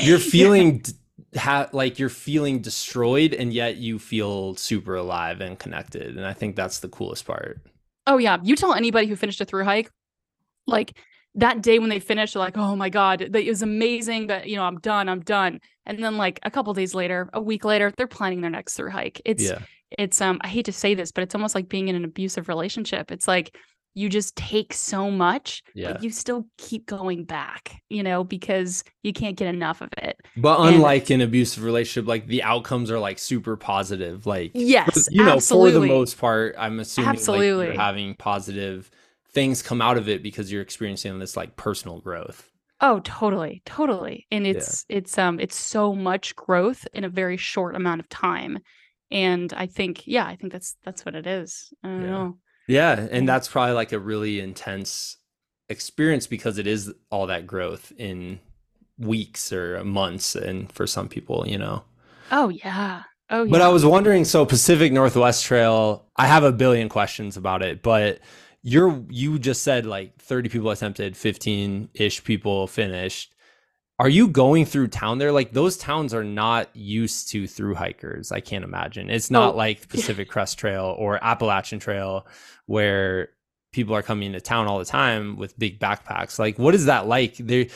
you're 0.00 0.18
feeling 0.18 0.82
ha- 1.36 1.68
like 1.72 1.98
you're 1.98 2.08
feeling 2.08 2.60
destroyed 2.60 3.34
and 3.34 3.52
yet 3.52 3.76
you 3.76 3.98
feel 3.98 4.54
super 4.54 4.94
alive 4.94 5.40
and 5.40 5.58
connected. 5.58 6.16
And 6.16 6.26
I 6.26 6.32
think 6.32 6.56
that's 6.56 6.78
the 6.78 6.88
coolest 6.88 7.26
part. 7.26 7.60
Oh, 8.06 8.18
yeah. 8.18 8.38
You 8.42 8.56
tell 8.56 8.74
anybody 8.74 9.06
who 9.06 9.16
finished 9.16 9.40
a 9.40 9.44
through 9.44 9.64
hike, 9.64 9.90
like, 10.66 10.96
that 11.34 11.62
day 11.62 11.78
when 11.78 11.88
they 11.88 11.98
finished, 11.98 12.34
they're 12.34 12.42
like, 12.42 12.58
oh 12.58 12.76
my 12.76 12.90
God, 12.90 13.22
it 13.22 13.48
was 13.48 13.62
amazing, 13.62 14.26
but 14.26 14.46
you 14.48 14.56
know, 14.56 14.64
I'm 14.64 14.78
done, 14.80 15.08
I'm 15.08 15.20
done. 15.20 15.60
And 15.86 16.02
then 16.02 16.18
like 16.18 16.38
a 16.42 16.50
couple 16.50 16.74
days 16.74 16.94
later, 16.94 17.30
a 17.32 17.40
week 17.40 17.64
later, 17.64 17.90
they're 17.96 18.06
planning 18.06 18.42
their 18.42 18.50
next 18.50 18.74
through 18.74 18.90
hike. 18.90 19.22
It's 19.24 19.44
yeah. 19.44 19.60
It's 19.98 20.20
um 20.20 20.38
I 20.42 20.48
hate 20.48 20.64
to 20.66 20.72
say 20.72 20.94
this, 20.94 21.12
but 21.12 21.22
it's 21.22 21.34
almost 21.34 21.54
like 21.54 21.68
being 21.68 21.88
in 21.88 21.96
an 21.96 22.04
abusive 22.04 22.48
relationship. 22.48 23.10
It's 23.10 23.28
like 23.28 23.56
you 23.94 24.08
just 24.08 24.34
take 24.36 24.72
so 24.72 25.10
much, 25.10 25.62
yeah. 25.74 25.92
but 25.92 26.02
you 26.02 26.10
still 26.10 26.46
keep 26.56 26.86
going 26.86 27.24
back, 27.24 27.82
you 27.90 28.02
know, 28.02 28.24
because 28.24 28.84
you 29.02 29.12
can't 29.12 29.36
get 29.36 29.48
enough 29.48 29.82
of 29.82 29.90
it. 29.98 30.16
But 30.36 30.60
unlike 30.60 31.10
and, 31.10 31.20
an 31.22 31.28
abusive 31.28 31.62
relationship, 31.62 32.08
like 32.08 32.26
the 32.26 32.42
outcomes 32.42 32.90
are 32.90 32.98
like 32.98 33.18
super 33.18 33.56
positive. 33.56 34.26
Like 34.26 34.52
yes, 34.54 35.06
you 35.10 35.22
know, 35.22 35.32
absolutely. 35.32 35.72
for 35.72 35.80
the 35.80 35.86
most 35.86 36.18
part, 36.18 36.54
I'm 36.58 36.80
assuming 36.80 37.10
absolutely 37.10 37.66
like, 37.66 37.74
you're 37.74 37.82
having 37.82 38.14
positive 38.14 38.90
things 39.32 39.62
come 39.62 39.80
out 39.80 39.96
of 39.96 40.08
it 40.08 40.22
because 40.22 40.50
you're 40.50 40.62
experiencing 40.62 41.18
this 41.18 41.36
like 41.36 41.56
personal 41.56 42.00
growth. 42.00 42.50
Oh, 42.80 43.00
totally, 43.04 43.62
totally. 43.64 44.26
And 44.30 44.46
it's 44.46 44.84
yeah. 44.88 44.96
it's 44.96 45.16
um 45.18 45.38
it's 45.38 45.56
so 45.56 45.94
much 45.94 46.34
growth 46.34 46.86
in 46.92 47.04
a 47.04 47.08
very 47.08 47.36
short 47.36 47.76
amount 47.76 48.00
of 48.00 48.08
time. 48.08 48.58
And 49.12 49.52
I 49.52 49.66
think, 49.66 50.06
yeah, 50.06 50.26
I 50.26 50.36
think 50.36 50.52
that's 50.52 50.76
that's 50.84 51.04
what 51.04 51.14
it 51.14 51.26
is. 51.26 51.72
I 51.84 51.88
don't 51.88 52.02
yeah. 52.02 52.08
know. 52.08 52.38
Yeah, 52.66 53.08
and 53.10 53.28
that's 53.28 53.46
probably 53.46 53.74
like 53.74 53.92
a 53.92 53.98
really 53.98 54.40
intense 54.40 55.18
experience 55.68 56.26
because 56.26 56.56
it 56.58 56.66
is 56.66 56.92
all 57.10 57.26
that 57.26 57.46
growth 57.46 57.92
in 57.98 58.40
weeks 58.98 59.52
or 59.52 59.84
months 59.84 60.34
and 60.34 60.72
for 60.72 60.86
some 60.86 61.08
people, 61.08 61.46
you 61.46 61.58
know. 61.58 61.84
Oh 62.30 62.48
yeah. 62.48 63.02
Oh 63.28 63.42
yeah. 63.42 63.50
But 63.50 63.60
I 63.60 63.68
was 63.68 63.84
wondering 63.84 64.24
so 64.24 64.46
Pacific 64.46 64.92
Northwest 64.92 65.44
Trail, 65.44 66.06
I 66.16 66.26
have 66.26 66.44
a 66.44 66.52
billion 66.52 66.88
questions 66.88 67.36
about 67.36 67.62
it, 67.62 67.82
but 67.82 68.20
you're 68.62 69.04
you 69.10 69.38
just 69.38 69.62
said 69.62 69.84
like 69.84 70.16
30 70.18 70.48
people 70.48 70.70
attempted 70.70 71.14
15-ish 71.14 72.24
people 72.24 72.66
finished 72.66 73.31
are 74.02 74.08
you 74.08 74.26
going 74.26 74.64
through 74.64 74.88
town 74.88 75.18
there? 75.18 75.30
Like 75.30 75.52
those 75.52 75.76
towns 75.76 76.12
are 76.12 76.24
not 76.24 76.68
used 76.74 77.28
to 77.28 77.46
through 77.46 77.76
hikers 77.76 78.32
i 78.32 78.40
can't 78.40 78.64
imagine. 78.64 79.08
It's 79.08 79.30
not 79.30 79.54
oh. 79.54 79.56
like 79.56 79.88
pacific 79.88 80.28
crest 80.28 80.58
trail 80.58 80.96
or 80.98 81.22
appalachian 81.22 81.78
trail 81.78 82.26
where 82.66 83.28
people 83.70 83.94
are 83.94 84.02
coming 84.02 84.32
to 84.32 84.40
town 84.40 84.66
all 84.66 84.80
the 84.80 84.84
time 84.84 85.36
with 85.36 85.56
big 85.56 85.78
backpacks. 85.78 86.36
Like 86.36 86.58
what 86.58 86.74
is 86.74 86.86
that 86.86 87.06
like? 87.06 87.36
They 87.36 87.70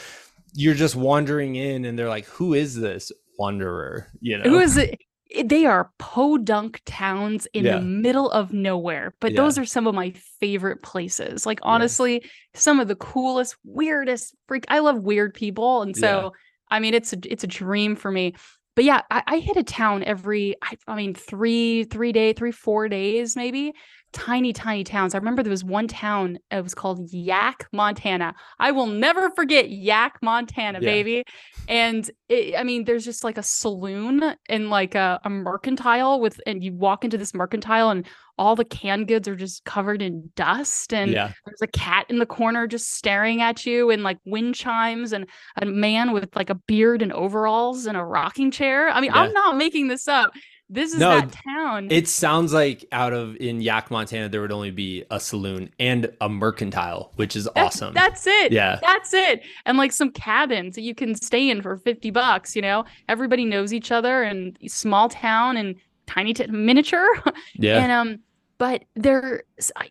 you're 0.53 0.75
just 0.75 0.97
wandering 0.97 1.55
in 1.55 1.85
and 1.85 1.97
they're 1.97 2.09
like 2.09 2.27
who 2.27 2.55
is 2.55 2.75
this 2.75 3.13
wanderer? 3.39 4.09
You 4.21 4.39
know? 4.39 4.51
who 4.51 4.59
is 4.59 4.77
it 4.77 5.01
they 5.45 5.67
are 5.67 5.91
podunk 5.99 6.81
towns 6.85 7.47
in 7.53 7.65
yeah. 7.65 7.79
the 7.79 7.83
middle 7.83 8.31
of 8.31 8.53
nowhere 8.53 9.15
but 9.21 9.33
yeah. 9.33 9.37
those 9.37 9.59
are 9.59 9.65
some 9.65 9.87
of 9.87 9.95
my 9.95 10.11
favorite 10.41 10.83
places 10.83 11.45
like 11.45 11.59
honestly 11.63 12.15
yeah. 12.23 12.29
some 12.55 12.79
of 12.79 12.89
the 12.89 12.97
coolest 12.97 13.57
weirdest 13.65 14.35
freak 14.47 14.65
i 14.69 14.79
love 14.79 14.99
weird 15.01 15.35
people 15.35 15.83
and 15.83 15.97
so 15.97 16.33
i 16.71 16.79
mean 16.79 16.95
it's 16.95 17.13
a 17.13 17.19
it's 17.25 17.45
a 17.45 17.49
dream 17.49 17.97
for 17.97 18.11
me 18.11 18.35
but 18.77 18.85
yeah 18.85 19.03
I, 19.11 19.23
I 19.27 19.39
hit 19.39 19.57
a 19.57 19.65
town 19.65 20.05
every 20.05 20.55
I, 20.63 20.77
I 20.87 20.95
mean 20.95 21.15
three 21.15 21.85
three 21.85 22.13
day 22.13 22.33
three 22.33 22.53
four 22.53 22.89
days 22.89 23.35
maybe 23.35 23.73
tiny, 24.13 24.53
tiny 24.53 24.85
towns. 24.85 25.15
I 25.15 25.19
remember 25.19 25.43
there 25.43 25.51
was 25.51 25.65
one 25.65 25.89
town, 25.89 26.39
it 26.51 26.63
was 26.63 26.75
called 26.75 27.11
Yaak, 27.11 27.67
Montana. 27.73 28.35
I 28.59 28.73
will 28.73 28.87
never 28.87 29.31
forget 29.31 29.67
Yaak, 29.67 30.13
Montana, 30.23 30.79
yeah. 30.81 30.87
baby. 30.87 31.25
And 31.69 32.11
it, 32.29 32.55
I 32.57 32.63
mean, 32.63 32.85
there's 32.85 33.05
just 33.05 33.25
like 33.25 33.39
a 33.39 33.43
saloon 33.43 34.23
and 34.49 34.71
like 34.71 34.95
a, 34.95 35.21
a 35.25 35.31
mercantile 35.31 36.21
with, 36.21 36.41
and 36.47 36.65
you 36.65 36.73
walk 36.73 37.05
into 37.05 37.19
this 37.19 37.35
mercantile 37.35 37.91
and 37.91 38.07
all 38.39 38.55
the 38.55 38.65
canned 38.65 39.09
goods 39.09 39.27
are 39.29 39.37
just 39.37 39.65
covered 39.65 40.03
in 40.03 40.31
dust. 40.35 40.93
And 40.93 41.11
yeah. 41.11 41.33
there's 41.45 41.63
a 41.63 41.67
cat 41.67 42.07
in 42.09 42.19
the 42.19 42.27
corner 42.27 42.67
just 42.67 42.95
staring 42.95 43.41
at 43.41 43.67
you 43.67 43.91
and 43.91 44.03
like 44.03 44.19
wind 44.25 44.55
chimes 44.55 45.13
and 45.13 45.27
a 45.61 45.67
man 45.67 46.13
with 46.13 46.35
like 46.37 46.51
a 46.51 46.55
beard 46.55 47.03
and 47.03 47.13
overalls 47.13 47.87
and 47.87 47.97
a 47.97 48.05
rocking 48.05 48.51
chair. 48.51 48.89
I 48.89 49.01
mean, 49.01 49.13
yeah. 49.15 49.23
I'm 49.23 49.33
not 49.33 49.57
making 49.57 49.89
this 49.89 50.09
up. 50.09 50.33
This 50.69 50.93
is 50.93 50.99
no, 50.99 51.21
that 51.21 51.33
town. 51.33 51.89
It 51.91 52.09
sounds 52.09 52.53
like 52.53 52.87
out 52.91 53.13
of 53.13 53.37
in 53.37 53.61
Yaak, 53.61 53.91
Montana, 53.91 54.29
there 54.29 54.41
would 54.41 54.51
only 54.51 54.73
be 54.73 55.05
a 55.13 55.21
saloon 55.21 55.71
and 55.79 56.11
a 56.21 56.29
mercantile, 56.29 57.13
which 57.15 57.37
is 57.37 57.49
awesome. 57.55 57.95
That's 57.95 58.27
it. 58.27 58.51
Yeah. 58.51 58.81
That's 58.83 59.15
it. 59.15 59.43
And 59.65 59.79
like 59.79 59.93
some 59.93 60.11
cabins 60.11 60.75
that 60.75 60.83
you 60.83 60.95
can 60.95 61.15
stay 61.15 61.51
in 61.51 61.63
for 61.63 61.77
50 61.77 62.11
bucks, 62.11 62.57
you 62.57 62.63
know? 62.63 62.85
Everybody 63.09 63.45
knows 63.45 63.73
each 63.73 63.93
other 63.93 64.25
and 64.25 64.59
small 64.67 65.09
town 65.09 65.57
and 65.57 65.77
tiny 66.07 66.35
t- 66.35 66.47
miniature. 66.49 67.07
Yeah. 67.55 67.79
and 67.79 67.93
um 67.93 68.19
but 68.59 68.85
they're 68.95 69.45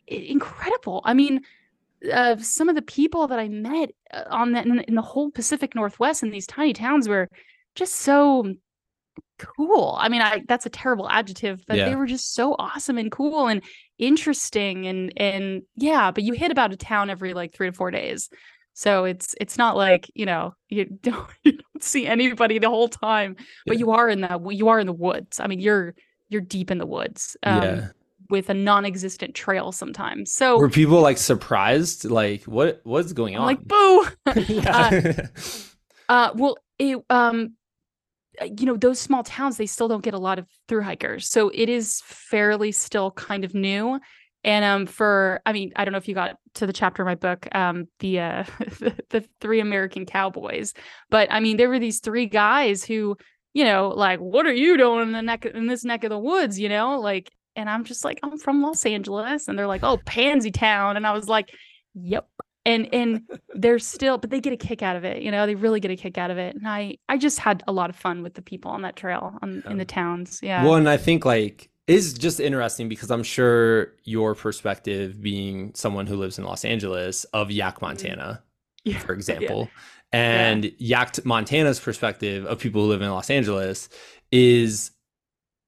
incredible. 0.07 1.01
I 1.05 1.13
mean, 1.13 1.41
uh, 2.11 2.37
some 2.37 2.67
of 2.67 2.75
the 2.75 2.81
people 2.81 3.27
that 3.27 3.39
I 3.39 3.47
met 3.47 3.91
uh, 4.11 4.23
on 4.29 4.53
that 4.53 4.65
in, 4.65 4.79
in 4.79 4.95
the 4.95 5.01
whole 5.01 5.31
Pacific 5.31 5.75
Northwest 5.75 6.23
in 6.23 6.31
these 6.31 6.47
tiny 6.47 6.73
towns 6.73 7.07
were 7.07 7.29
just 7.75 7.95
so 7.95 8.55
cool. 9.37 9.95
I 9.99 10.09
mean, 10.09 10.21
I 10.21 10.43
that's 10.47 10.65
a 10.65 10.69
terrible 10.69 11.09
adjective, 11.09 11.63
but 11.67 11.77
yeah. 11.77 11.89
they 11.89 11.95
were 11.95 12.05
just 12.05 12.33
so 12.33 12.55
awesome 12.57 12.97
and 12.97 13.11
cool 13.11 13.47
and 13.47 13.61
interesting 13.97 14.87
and 14.87 15.13
and 15.17 15.61
yeah, 15.75 16.11
but 16.11 16.23
you 16.23 16.33
hit 16.33 16.51
about 16.51 16.73
a 16.73 16.77
town 16.77 17.09
every 17.09 17.33
like 17.33 17.53
3 17.53 17.69
to 17.69 17.73
4 17.73 17.91
days. 17.91 18.29
So 18.73 19.05
it's 19.05 19.33
it's 19.39 19.57
not 19.57 19.77
like, 19.77 20.11
you 20.13 20.25
know, 20.25 20.53
you 20.69 20.85
don't 21.01 21.27
you 21.43 21.53
don't 21.53 21.83
see 21.83 22.05
anybody 22.05 22.59
the 22.59 22.69
whole 22.69 22.89
time, 22.89 23.35
but 23.65 23.77
yeah. 23.77 23.79
you 23.79 23.91
are 23.91 24.09
in 24.09 24.21
the 24.21 24.47
you 24.51 24.67
are 24.67 24.79
in 24.79 24.87
the 24.87 24.93
woods. 24.93 25.39
I 25.39 25.47
mean, 25.47 25.59
you're 25.59 25.95
you're 26.29 26.41
deep 26.41 26.71
in 26.71 26.77
the 26.77 26.85
woods. 26.85 27.37
Um, 27.43 27.63
yeah. 27.63 27.87
With 28.29 28.49
a 28.49 28.55
non-existent 28.55 29.35
trail 29.35 29.71
sometimes. 29.71 30.31
So 30.33 30.57
were 30.57 30.69
people 30.69 30.99
like 30.99 31.19
surprised? 31.19 32.05
Like 32.05 32.43
what 32.43 32.81
what's 32.83 33.13
going 33.13 33.35
on? 33.35 33.41
I'm 33.41 33.45
like 33.45 33.63
boo. 33.63 34.07
uh, 34.67 35.11
uh, 36.09 36.31
well, 36.35 36.57
it 36.79 36.97
um 37.09 37.53
you 38.57 38.65
know 38.65 38.77
those 38.77 38.99
small 38.99 39.23
towns 39.23 39.57
they 39.57 39.65
still 39.65 39.87
don't 39.87 40.03
get 40.03 40.13
a 40.13 40.19
lot 40.19 40.39
of 40.39 40.47
through 40.67 40.81
hikers 40.81 41.27
so 41.29 41.49
it 41.53 41.69
is 41.69 42.01
fairly 42.05 42.71
still 42.71 43.11
kind 43.11 43.43
of 43.43 43.53
new 43.53 43.99
and 44.43 44.63
um 44.63 44.85
for 44.85 45.41
i 45.45 45.53
mean 45.53 45.71
i 45.75 45.83
don't 45.83 45.91
know 45.91 45.97
if 45.97 46.07
you 46.07 46.15
got 46.15 46.37
to 46.53 46.65
the 46.65 46.73
chapter 46.73 47.01
in 47.01 47.07
my 47.07 47.15
book 47.15 47.47
um 47.53 47.87
the 47.99 48.19
uh 48.19 48.43
the, 48.79 48.95
the 49.09 49.25
three 49.41 49.59
american 49.59 50.05
cowboys 50.05 50.73
but 51.09 51.31
i 51.31 51.39
mean 51.39 51.57
there 51.57 51.69
were 51.69 51.79
these 51.79 51.99
three 51.99 52.27
guys 52.27 52.83
who 52.83 53.17
you 53.53 53.63
know 53.63 53.89
like 53.89 54.19
what 54.19 54.45
are 54.45 54.53
you 54.53 54.77
doing 54.77 55.01
in 55.01 55.11
the 55.11 55.21
neck 55.21 55.45
in 55.45 55.67
this 55.67 55.83
neck 55.83 56.03
of 56.03 56.09
the 56.09 56.19
woods? 56.19 56.59
you 56.59 56.69
know 56.69 56.99
like 56.99 57.31
and 57.55 57.69
i'm 57.69 57.83
just 57.83 58.05
like 58.05 58.19
i'm 58.23 58.37
from 58.37 58.61
los 58.61 58.85
angeles 58.85 59.47
and 59.47 59.57
they're 59.57 59.67
like 59.67 59.83
oh 59.83 59.97
pansy 60.05 60.51
town 60.51 60.95
and 60.97 61.07
i 61.07 61.11
was 61.11 61.27
like 61.27 61.51
yep 61.93 62.27
and 62.65 62.93
and 62.93 63.21
they're 63.53 63.79
still 63.79 64.17
but 64.17 64.29
they 64.29 64.41
get 64.41 64.51
a 64.51 64.57
kick 64.57 64.81
out 64.81 64.95
of 64.95 65.03
it 65.03 65.21
you 65.21 65.31
know 65.31 65.45
they 65.45 65.55
really 65.55 65.79
get 65.79 65.91
a 65.91 65.95
kick 65.95 66.17
out 66.17 66.31
of 66.31 66.37
it 66.37 66.55
and 66.55 66.67
i 66.67 66.97
i 67.09 67.17
just 67.17 67.39
had 67.39 67.63
a 67.67 67.71
lot 67.71 67.89
of 67.89 67.95
fun 67.95 68.23
with 68.23 68.33
the 68.33 68.41
people 68.41 68.71
on 68.71 68.81
that 68.81 68.95
trail 68.95 69.37
on, 69.41 69.63
in 69.69 69.77
the 69.77 69.85
towns 69.85 70.39
yeah 70.41 70.63
well 70.63 70.75
and 70.75 70.89
i 70.89 70.97
think 70.97 71.25
like 71.25 71.69
is 71.87 72.13
just 72.13 72.39
interesting 72.39 72.89
because 72.89 73.11
i'm 73.11 73.23
sure 73.23 73.93
your 74.03 74.33
perspective 74.35 75.21
being 75.21 75.71
someone 75.75 76.07
who 76.07 76.15
lives 76.15 76.37
in 76.37 76.43
los 76.43 76.65
angeles 76.65 77.23
of 77.25 77.49
yaak 77.49 77.75
mm-hmm. 77.75 77.85
montana 77.85 78.41
yeah. 78.83 78.97
for 78.99 79.13
example 79.19 79.69
yeah. 80.13 80.19
and 80.19 80.71
yeah. 80.77 81.05
yaak 81.05 81.23
montana's 81.25 81.79
perspective 81.79 82.45
of 82.45 82.59
people 82.59 82.81
who 82.81 82.89
live 82.89 83.01
in 83.01 83.09
los 83.09 83.29
angeles 83.29 83.89
is 84.31 84.91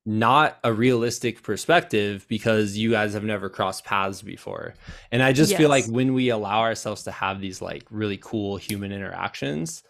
not 0.08 0.58
a 0.64 0.72
realistic 0.72 1.44
perspective 1.44 2.26
because 2.30 2.78
you 2.78 2.92
guys 2.92 3.14
have 3.14 3.26
never 3.26 3.50
crossed 3.50 3.84
paths 3.84 4.22
before. 4.22 4.74
And 5.12 5.22
I 5.22 5.34
just 5.34 5.52
yes. 5.52 5.60
feel 5.60 5.70
like 5.70 5.86
when 5.88 6.14
we 6.14 6.30
allow 6.30 6.62
ourselves 6.62 7.04
to 7.04 7.12
have 7.12 7.42
these 7.42 7.62
like 7.62 7.84
really 7.92 8.18
cool 8.18 8.56
human 8.56 8.94
interactions, 8.94 9.84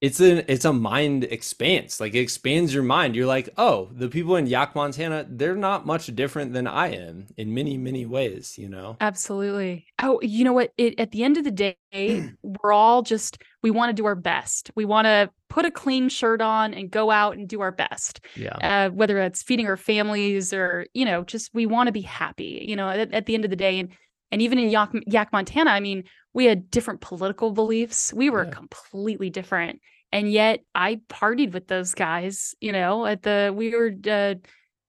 it's 0.00 0.18
an 0.18 0.42
it's 0.48 0.64
a 0.64 0.72
mind 0.72 1.24
expanse. 1.24 2.00
Like 2.00 2.14
it 2.14 2.18
expands 2.18 2.74
your 2.74 2.82
mind. 2.82 3.14
You're 3.14 3.26
like, 3.26 3.50
oh, 3.56 3.88
the 3.92 4.08
people 4.08 4.34
in 4.34 4.48
Yaak, 4.48 4.74
Montana, 4.74 5.26
they're 5.28 5.54
not 5.54 5.86
much 5.86 6.06
different 6.14 6.52
than 6.52 6.66
I 6.66 6.88
am 6.88 7.28
in 7.36 7.54
many, 7.54 7.78
many 7.78 8.04
ways, 8.06 8.58
you 8.58 8.68
know? 8.68 8.96
Absolutely. 9.00 9.86
Oh, 10.02 10.18
you 10.22 10.44
know 10.44 10.52
what? 10.52 10.72
It, 10.76 10.98
at 10.98 11.12
the 11.12 11.22
end 11.22 11.36
of 11.36 11.44
the 11.44 11.52
day, 11.52 11.76
we're 12.42 12.72
all 12.72 13.02
just 13.02 13.38
we 13.62 13.70
want 13.70 13.90
to 13.90 13.94
do 13.94 14.06
our 14.06 14.16
best. 14.16 14.72
We 14.74 14.84
want 14.84 15.06
to 15.06 15.30
put 15.54 15.64
a 15.64 15.70
clean 15.70 16.08
shirt 16.08 16.40
on 16.40 16.74
and 16.74 16.90
go 16.90 17.12
out 17.12 17.36
and 17.36 17.48
do 17.48 17.60
our 17.60 17.70
best. 17.70 18.20
Yeah. 18.34 18.56
Uh, 18.56 18.90
whether 18.90 19.18
it's 19.18 19.40
feeding 19.40 19.68
our 19.68 19.76
families 19.76 20.52
or, 20.52 20.86
you 20.94 21.04
know, 21.04 21.22
just 21.22 21.54
we 21.54 21.64
want 21.64 21.86
to 21.86 21.92
be 21.92 22.00
happy, 22.00 22.64
you 22.66 22.74
know, 22.74 22.88
at, 22.88 23.14
at 23.14 23.26
the 23.26 23.34
end 23.34 23.44
of 23.44 23.50
the 23.50 23.56
day. 23.56 23.78
And 23.78 23.90
and 24.32 24.42
even 24.42 24.58
in 24.58 24.68
Yak, 24.68 24.90
Yaak, 25.08 25.28
Montana, 25.32 25.70
I 25.70 25.78
mean, 25.78 26.02
we 26.32 26.46
had 26.46 26.68
different 26.68 27.00
political 27.00 27.52
beliefs. 27.52 28.12
We 28.12 28.30
were 28.30 28.44
yeah. 28.44 28.50
completely 28.50 29.30
different 29.30 29.80
and 30.10 30.30
yet 30.30 30.60
I 30.74 31.00
partied 31.08 31.52
with 31.52 31.68
those 31.68 31.94
guys, 31.94 32.54
you 32.60 32.72
know, 32.72 33.06
at 33.06 33.22
the 33.22 33.52
we 33.54 33.76
were 33.76 33.92
uh, 34.10 34.34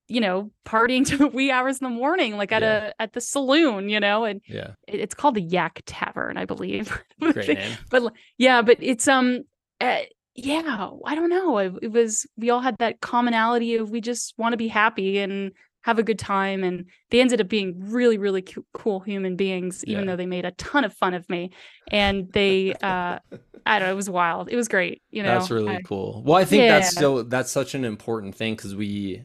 you 0.07 0.21
know, 0.21 0.51
partying 0.65 1.05
to 1.09 1.17
the 1.17 1.27
wee 1.27 1.51
hours 1.51 1.79
in 1.79 1.85
the 1.85 1.95
morning, 1.95 2.37
like 2.37 2.51
at 2.51 2.61
yeah. 2.61 2.91
a 2.97 3.01
at 3.01 3.13
the 3.13 3.21
saloon, 3.21 3.89
you 3.89 3.99
know, 3.99 4.23
and 4.23 4.41
yeah, 4.47 4.71
it, 4.87 4.99
it's 4.99 5.15
called 5.15 5.35
the 5.35 5.45
Yaak 5.45 5.81
Tavern, 5.85 6.37
I 6.37 6.45
believe. 6.45 6.97
Great 7.19 7.47
name. 7.47 7.77
but 7.89 8.13
yeah, 8.37 8.61
but 8.61 8.77
it's 8.79 9.07
um, 9.07 9.43
uh, 9.81 10.01
yeah, 10.35 10.89
I 11.05 11.15
don't 11.15 11.29
know. 11.29 11.57
It, 11.57 11.73
it, 11.81 11.91
was 11.91 12.25
we 12.37 12.49
all 12.49 12.59
had 12.59 12.77
that 12.79 12.99
commonality 12.99 13.75
of 13.75 13.89
we 13.89 14.01
just 14.01 14.33
want 14.37 14.53
to 14.53 14.57
be 14.57 14.67
happy 14.67 15.17
and 15.19 15.51
have 15.83 15.97
a 15.97 16.03
good 16.03 16.19
time, 16.19 16.63
and 16.63 16.85
they 17.09 17.21
ended 17.21 17.39
up 17.39 17.47
being 17.47 17.75
really, 17.79 18.17
really 18.17 18.45
cool 18.73 18.99
human 18.99 19.35
beings, 19.35 19.83
even 19.85 20.03
yeah. 20.03 20.11
though 20.11 20.17
they 20.17 20.25
made 20.25 20.43
a 20.43 20.51
ton 20.51 20.83
of 20.83 20.93
fun 20.93 21.13
of 21.13 21.29
me, 21.29 21.51
and 21.91 22.31
they 22.33 22.73
uh 22.81 23.19
I 23.67 23.79
don't 23.79 23.87
know. 23.87 23.93
It 23.93 23.95
was 23.95 24.09
wild. 24.09 24.49
It 24.49 24.55
was 24.55 24.67
great. 24.67 25.01
You 25.09 25.23
know, 25.23 25.29
that's 25.29 25.49
really 25.49 25.77
I, 25.77 25.81
cool. 25.81 26.21
Well, 26.25 26.37
I 26.37 26.45
think 26.45 26.63
yeah. 26.63 26.79
that's 26.79 26.95
so 26.95 27.23
that's 27.23 27.51
such 27.51 27.73
an 27.73 27.85
important 27.85 28.35
thing 28.35 28.55
because 28.55 28.75
we 28.75 29.23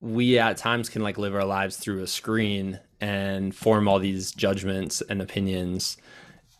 we 0.00 0.38
at 0.38 0.58
times 0.58 0.88
can 0.90 1.02
like 1.02 1.16
live 1.16 1.34
our 1.34 1.44
lives 1.44 1.78
through 1.78 2.02
a 2.02 2.06
screen 2.06 2.78
and 3.00 3.54
form 3.54 3.88
all 3.88 3.98
these 3.98 4.32
judgments 4.32 5.02
and 5.08 5.22
opinions, 5.22 5.96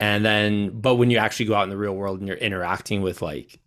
and 0.00 0.24
then 0.24 0.70
but 0.80 0.96
when 0.96 1.10
you 1.10 1.18
actually 1.18 1.46
go 1.46 1.54
out 1.54 1.64
in 1.64 1.70
the 1.70 1.76
real 1.76 1.94
world 1.94 2.20
and 2.20 2.26
you're 2.26 2.38
interacting 2.38 3.02
with 3.02 3.20
like 3.20 3.60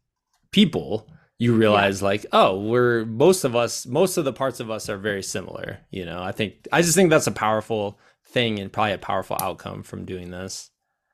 people, 0.51 1.09
you 1.37 1.55
realize 1.55 2.01
yeah. 2.01 2.07
like 2.07 2.25
oh 2.33 2.59
we're 2.59 3.05
most 3.05 3.45
of 3.45 3.55
us 3.55 3.85
most 3.85 4.17
of 4.17 4.25
the 4.25 4.33
parts 4.33 4.59
of 4.59 4.69
us 4.69 4.89
are 4.89 4.97
very 4.97 5.23
similar. 5.23 5.79
You 5.89 6.05
know, 6.05 6.21
I 6.21 6.31
think 6.31 6.67
I 6.71 6.81
just 6.81 6.95
think 6.95 7.09
that's 7.09 7.27
a 7.27 7.31
powerful 7.31 7.99
thing 8.27 8.59
and 8.59 8.71
probably 8.71 8.93
a 8.93 8.97
powerful 8.97 9.37
outcome 9.41 9.83
from 9.83 10.05
doing 10.05 10.31
this. 10.31 10.69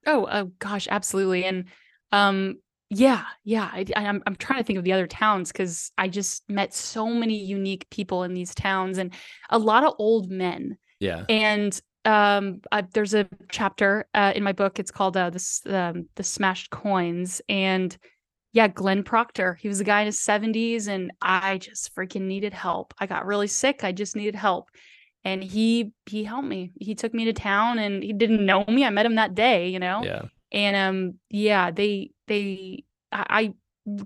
Oh, 0.06 0.28
oh 0.32 0.52
gosh, 0.60 0.88
absolutely. 0.90 1.46
And 1.46 1.66
um, 2.12 2.56
yeah, 2.90 3.24
yeah. 3.44 3.70
I, 3.72 3.86
I'm 3.96 4.22
I'm 4.26 4.36
trying 4.36 4.60
to 4.60 4.64
think 4.64 4.78
of 4.78 4.86
the 4.86 4.94
other 4.94 5.08
towns 5.08 5.52
because 5.52 5.92
I 5.98 6.08
just 6.08 6.48
met 6.50 6.74
so 6.74 7.08
many 7.08 7.38
unique 7.38 7.88
people 7.90 8.24
in 8.24 8.34
these 8.34 8.54
towns 8.54 8.98
and 8.98 9.14
a 9.50 9.60
lot 9.60 9.84
of 9.84 9.94
old 9.98 10.30
men. 10.30 10.78
Yeah. 11.00 11.26
And 11.30 11.80
um, 12.06 12.62
I, 12.72 12.82
there's 12.94 13.16
a 13.16 13.28
chapter 13.52 14.06
uh, 14.14 14.34
in 14.36 14.44
my 14.44 14.54
book. 14.54 14.80
It's 14.80 14.92
called 14.92 15.18
uh, 15.18 15.32
the 15.32 15.64
um, 15.66 16.08
the 16.16 16.24
Smashed 16.24 16.70
Coins, 16.70 17.42
and 17.50 17.98
yeah, 18.56 18.68
Glenn 18.68 19.04
Proctor. 19.04 19.54
He 19.54 19.68
was 19.68 19.80
a 19.80 19.84
guy 19.84 20.02
in 20.02 20.08
his 20.08 20.20
70s, 20.20 20.88
and 20.88 21.12
I 21.22 21.60
just 21.60 21.96
freaking 21.96 22.22
needed 22.22 22.54
help. 22.54 22.96
I 22.98 23.06
got 23.06 23.28
really 23.28 23.48
sick. 23.48 23.84
I 23.84 23.92
just 23.92 24.16
needed 24.16 24.36
help, 24.36 24.70
and 25.24 25.44
he 25.44 25.92
he 26.08 26.24
helped 26.24 26.48
me. 26.48 26.72
He 26.80 26.96
took 26.96 27.14
me 27.14 27.26
to 27.26 27.34
town, 27.34 27.78
and 27.78 28.02
he 28.02 28.14
didn't 28.14 28.44
know 28.44 28.66
me. 28.68 28.84
I 28.84 28.90
met 28.90 29.06
him 29.06 29.16
that 29.16 29.36
day, 29.36 29.70
you 29.70 29.80
know. 29.80 30.02
Yeah 30.04 30.24
and 30.56 30.76
um 30.76 31.20
yeah 31.30 31.70
they 31.70 32.12
they 32.28 32.84
I, 33.12 33.26
I 33.30 33.54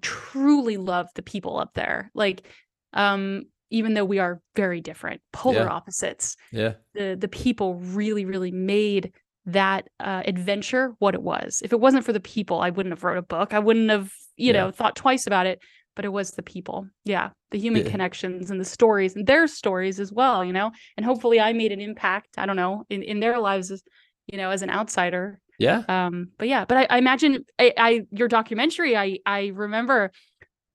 truly 0.01 0.75
love 0.77 1.07
the 1.15 1.21
people 1.21 1.57
up 1.57 1.73
there 1.75 2.11
like 2.13 2.45
um 2.93 3.43
even 3.69 3.93
though 3.93 4.03
we 4.03 4.19
are 4.19 4.41
very 4.55 4.81
different 4.81 5.21
polar 5.31 5.59
yeah. 5.59 5.67
opposites 5.67 6.35
yeah 6.51 6.73
the 6.95 7.15
the 7.17 7.27
people 7.27 7.75
really 7.75 8.25
really 8.25 8.51
made 8.51 9.13
that 9.45 9.87
uh, 9.99 10.21
adventure 10.25 10.95
what 10.99 11.15
it 11.15 11.23
was 11.23 11.61
if 11.63 11.71
it 11.71 11.79
wasn't 11.79 12.03
for 12.03 12.13
the 12.13 12.19
people 12.19 12.59
i 12.59 12.69
wouldn't 12.69 12.91
have 12.91 13.03
wrote 13.03 13.17
a 13.17 13.21
book 13.21 13.53
i 13.53 13.59
wouldn't 13.59 13.89
have 13.89 14.11
you 14.39 14.47
yeah. 14.47 14.53
know 14.53 14.71
thought 14.71 14.95
twice 14.95 15.27
about 15.27 15.45
it 15.45 15.59
but 15.95 16.05
it 16.05 16.09
was 16.09 16.31
the 16.31 16.43
people 16.43 16.87
yeah 17.05 17.29
the 17.51 17.59
human 17.59 17.85
yeah. 17.85 17.91
connections 17.91 18.51
and 18.51 18.59
the 18.59 18.65
stories 18.65 19.15
and 19.15 19.27
their 19.27 19.47
stories 19.47 19.99
as 19.99 20.11
well 20.11 20.43
you 20.43 20.53
know 20.53 20.71
and 20.97 21.05
hopefully 21.05 21.39
i 21.39 21.53
made 21.53 21.71
an 21.71 21.81
impact 21.81 22.29
i 22.37 22.45
don't 22.45 22.55
know 22.55 22.83
in, 22.89 23.03
in 23.03 23.19
their 23.19 23.39
lives 23.39 23.71
as 23.71 23.83
you 24.27 24.37
know 24.37 24.51
as 24.51 24.61
an 24.61 24.69
outsider 24.69 25.39
yeah. 25.59 25.83
Um, 25.89 26.29
but 26.37 26.47
yeah, 26.47 26.63
but 26.63 26.77
I, 26.77 26.87
I 26.89 26.97
imagine 26.99 27.45
I, 27.59 27.73
I, 27.77 28.01
your 28.11 28.29
documentary, 28.29 28.95
I 28.95 29.19
I 29.25 29.47
remember, 29.47 30.11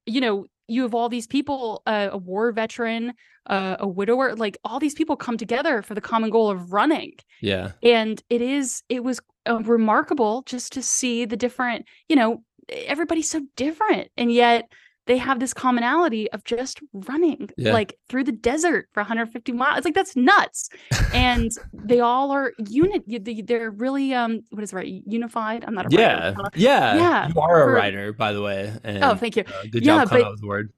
you 0.04 0.20
know, 0.20 0.44
you 0.68 0.82
have 0.82 0.94
all 0.94 1.08
these 1.08 1.26
people, 1.26 1.82
uh, 1.86 2.10
a 2.12 2.18
war 2.18 2.52
veteran, 2.52 3.14
uh, 3.46 3.76
a 3.80 3.88
widower, 3.88 4.34
like 4.34 4.56
all 4.64 4.78
these 4.78 4.94
people 4.94 5.16
come 5.16 5.36
together 5.36 5.82
for 5.82 5.94
the 5.94 6.00
common 6.00 6.30
goal 6.30 6.50
of 6.50 6.72
running. 6.72 7.12
Yeah. 7.42 7.72
And 7.82 8.22
it 8.30 8.40
is, 8.40 8.82
it 8.88 9.04
was 9.04 9.20
uh, 9.48 9.60
remarkable 9.62 10.42
just 10.46 10.72
to 10.72 10.82
see 10.82 11.24
the 11.24 11.36
different, 11.36 11.86
you 12.08 12.16
know, 12.16 12.42
everybody's 12.68 13.30
so 13.30 13.40
different, 13.56 14.10
and 14.16 14.32
yet 14.32 14.68
they 15.06 15.18
have 15.18 15.38
this 15.38 15.52
commonality 15.52 16.30
of 16.32 16.44
just 16.44 16.80
running 16.92 17.50
yeah. 17.56 17.72
like 17.72 17.98
through 18.08 18.24
the 18.24 18.32
desert 18.32 18.88
for 18.92 19.00
150 19.00 19.52
miles. 19.52 19.78
It's 19.78 19.84
like 19.84 19.94
that's 19.94 20.16
nuts. 20.16 20.70
and 21.12 21.50
they 21.72 22.00
all 22.00 22.30
are 22.30 22.52
unit. 22.68 23.04
They're 23.46 23.70
really 23.70 24.14
um, 24.14 24.40
what 24.50 24.62
is 24.62 24.72
it, 24.72 24.76
right? 24.76 25.02
Unified. 25.06 25.64
I'm 25.66 25.74
not 25.74 25.86
a 25.86 25.96
yeah, 25.96 26.28
writer. 26.28 26.50
yeah, 26.54 26.96
yeah. 26.96 27.28
You 27.28 27.40
are 27.40 27.68
a 27.68 27.72
writer, 27.72 28.12
by 28.12 28.32
the 28.32 28.42
way. 28.42 28.72
And, 28.82 29.04
oh, 29.04 29.14
thank 29.14 29.36
you. 29.36 29.44
Uh, 29.46 29.62
good 29.70 29.84
job 29.84 30.02
yeah, 30.02 30.04
coming 30.06 30.24
but, 30.24 30.40
the 30.40 30.46
word. 30.46 30.72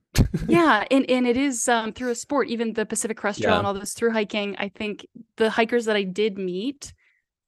yeah, 0.49 0.85
and 0.91 1.09
and 1.11 1.27
it 1.27 1.37
is 1.37 1.69
um 1.69 1.93
through 1.93 2.11
a 2.11 2.15
sport. 2.15 2.49
Even 2.49 2.73
the 2.73 2.87
Pacific 2.87 3.17
Crest 3.17 3.41
Trail 3.41 3.53
yeah. 3.53 3.59
and 3.59 3.67
all 3.67 3.75
this 3.75 3.93
through 3.93 4.13
hiking. 4.13 4.57
I 4.59 4.71
think 4.71 5.07
the 5.37 5.51
hikers 5.51 5.85
that 5.85 5.97
I 5.97 6.03
did 6.03 6.39
meet 6.39 6.95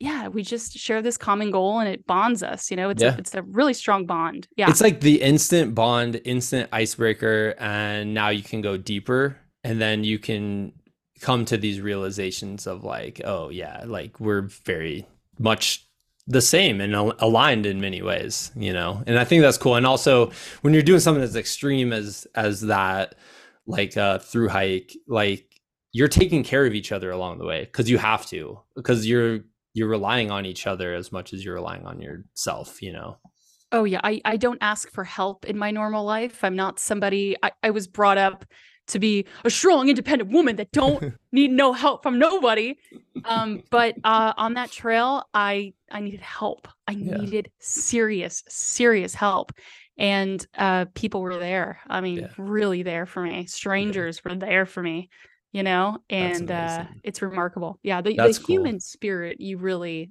yeah, 0.00 0.28
we 0.28 0.42
just 0.42 0.72
share 0.78 1.02
this 1.02 1.16
common 1.16 1.50
goal 1.50 1.80
and 1.80 1.88
it 1.88 2.06
bonds 2.06 2.42
us. 2.42 2.70
You 2.70 2.76
know, 2.76 2.90
it's 2.90 3.02
yeah. 3.02 3.14
a, 3.14 3.18
it's 3.18 3.34
a 3.34 3.42
really 3.42 3.74
strong 3.74 4.06
bond. 4.06 4.46
Yeah, 4.56 4.70
it's 4.70 4.80
like 4.80 5.00
the 5.00 5.20
instant 5.20 5.74
bond, 5.74 6.20
instant 6.24 6.68
icebreaker, 6.72 7.54
and 7.58 8.14
now 8.14 8.28
you 8.28 8.42
can 8.42 8.60
go 8.60 8.76
deeper, 8.76 9.36
and 9.64 9.80
then 9.80 10.04
you 10.04 10.18
can 10.18 10.72
come 11.20 11.44
to 11.46 11.56
these 11.56 11.80
realizations 11.80 12.66
of 12.66 12.84
like, 12.84 13.20
oh 13.24 13.48
yeah, 13.48 13.84
like 13.86 14.20
we're 14.20 14.42
very 14.42 15.06
much 15.38 15.84
the 16.28 16.42
same 16.42 16.80
and 16.80 16.94
aligned 16.94 17.66
in 17.66 17.80
many 17.80 18.02
ways, 18.02 18.52
you 18.54 18.72
know. 18.72 19.02
And 19.06 19.18
I 19.18 19.24
think 19.24 19.42
that's 19.42 19.58
cool. 19.58 19.74
And 19.74 19.86
also, 19.86 20.30
when 20.60 20.74
you're 20.74 20.82
doing 20.82 21.00
something 21.00 21.24
as 21.24 21.34
extreme 21.34 21.92
as 21.92 22.26
as 22.36 22.60
that, 22.62 23.16
like 23.66 23.96
uh, 23.96 24.18
through 24.18 24.50
hike, 24.50 24.94
like 25.08 25.60
you're 25.92 26.06
taking 26.06 26.44
care 26.44 26.66
of 26.66 26.74
each 26.74 26.92
other 26.92 27.10
along 27.10 27.38
the 27.38 27.46
way 27.46 27.64
because 27.64 27.90
you 27.90 27.98
have 27.98 28.26
to 28.26 28.60
because 28.76 29.06
you're 29.06 29.40
you're 29.74 29.88
relying 29.88 30.30
on 30.30 30.46
each 30.46 30.66
other 30.66 30.94
as 30.94 31.12
much 31.12 31.32
as 31.32 31.44
you're 31.44 31.54
relying 31.54 31.86
on 31.86 32.00
yourself 32.00 32.82
you 32.82 32.92
know? 32.92 33.16
Oh 33.72 33.84
yeah 33.84 34.00
i 34.02 34.20
i 34.24 34.36
don't 34.36 34.58
ask 34.60 34.90
for 34.90 35.04
help 35.04 35.44
in 35.44 35.58
my 35.58 35.70
normal 35.70 36.04
life. 36.04 36.42
I'm 36.42 36.56
not 36.56 36.78
somebody 36.78 37.36
i, 37.42 37.52
I 37.62 37.70
was 37.70 37.86
brought 37.86 38.18
up 38.18 38.44
to 38.88 38.98
be 38.98 39.26
a 39.44 39.50
strong 39.50 39.88
independent 39.88 40.30
woman 40.30 40.56
that 40.56 40.72
don't 40.72 41.14
need 41.32 41.50
no 41.50 41.72
help 41.72 42.02
from 42.02 42.18
nobody. 42.18 42.78
Um 43.24 43.62
but 43.70 43.96
uh 44.04 44.32
on 44.36 44.54
that 44.54 44.70
trail 44.70 45.24
i 45.34 45.74
i 45.90 46.00
needed 46.00 46.20
help. 46.20 46.68
I 46.86 46.92
yeah. 46.92 47.18
needed 47.18 47.50
serious 47.58 48.42
serious 48.48 49.14
help. 49.14 49.52
And 49.98 50.44
uh 50.56 50.86
people 50.94 51.20
were 51.20 51.36
there. 51.38 51.80
I 51.88 52.00
mean 52.00 52.20
yeah. 52.20 52.28
really 52.38 52.82
there 52.82 53.04
for 53.04 53.22
me. 53.22 53.44
Strangers 53.46 54.22
yeah. 54.24 54.32
were 54.32 54.38
there 54.38 54.64
for 54.64 54.82
me 54.82 55.10
you 55.52 55.62
know 55.62 55.98
and 56.10 56.50
uh 56.50 56.84
it's 57.02 57.22
remarkable. 57.22 57.78
Yeah 57.82 58.00
the, 58.00 58.14
the 58.14 58.44
human 58.46 58.72
cool. 58.72 58.80
spirit 58.80 59.40
you 59.40 59.58
really 59.58 60.10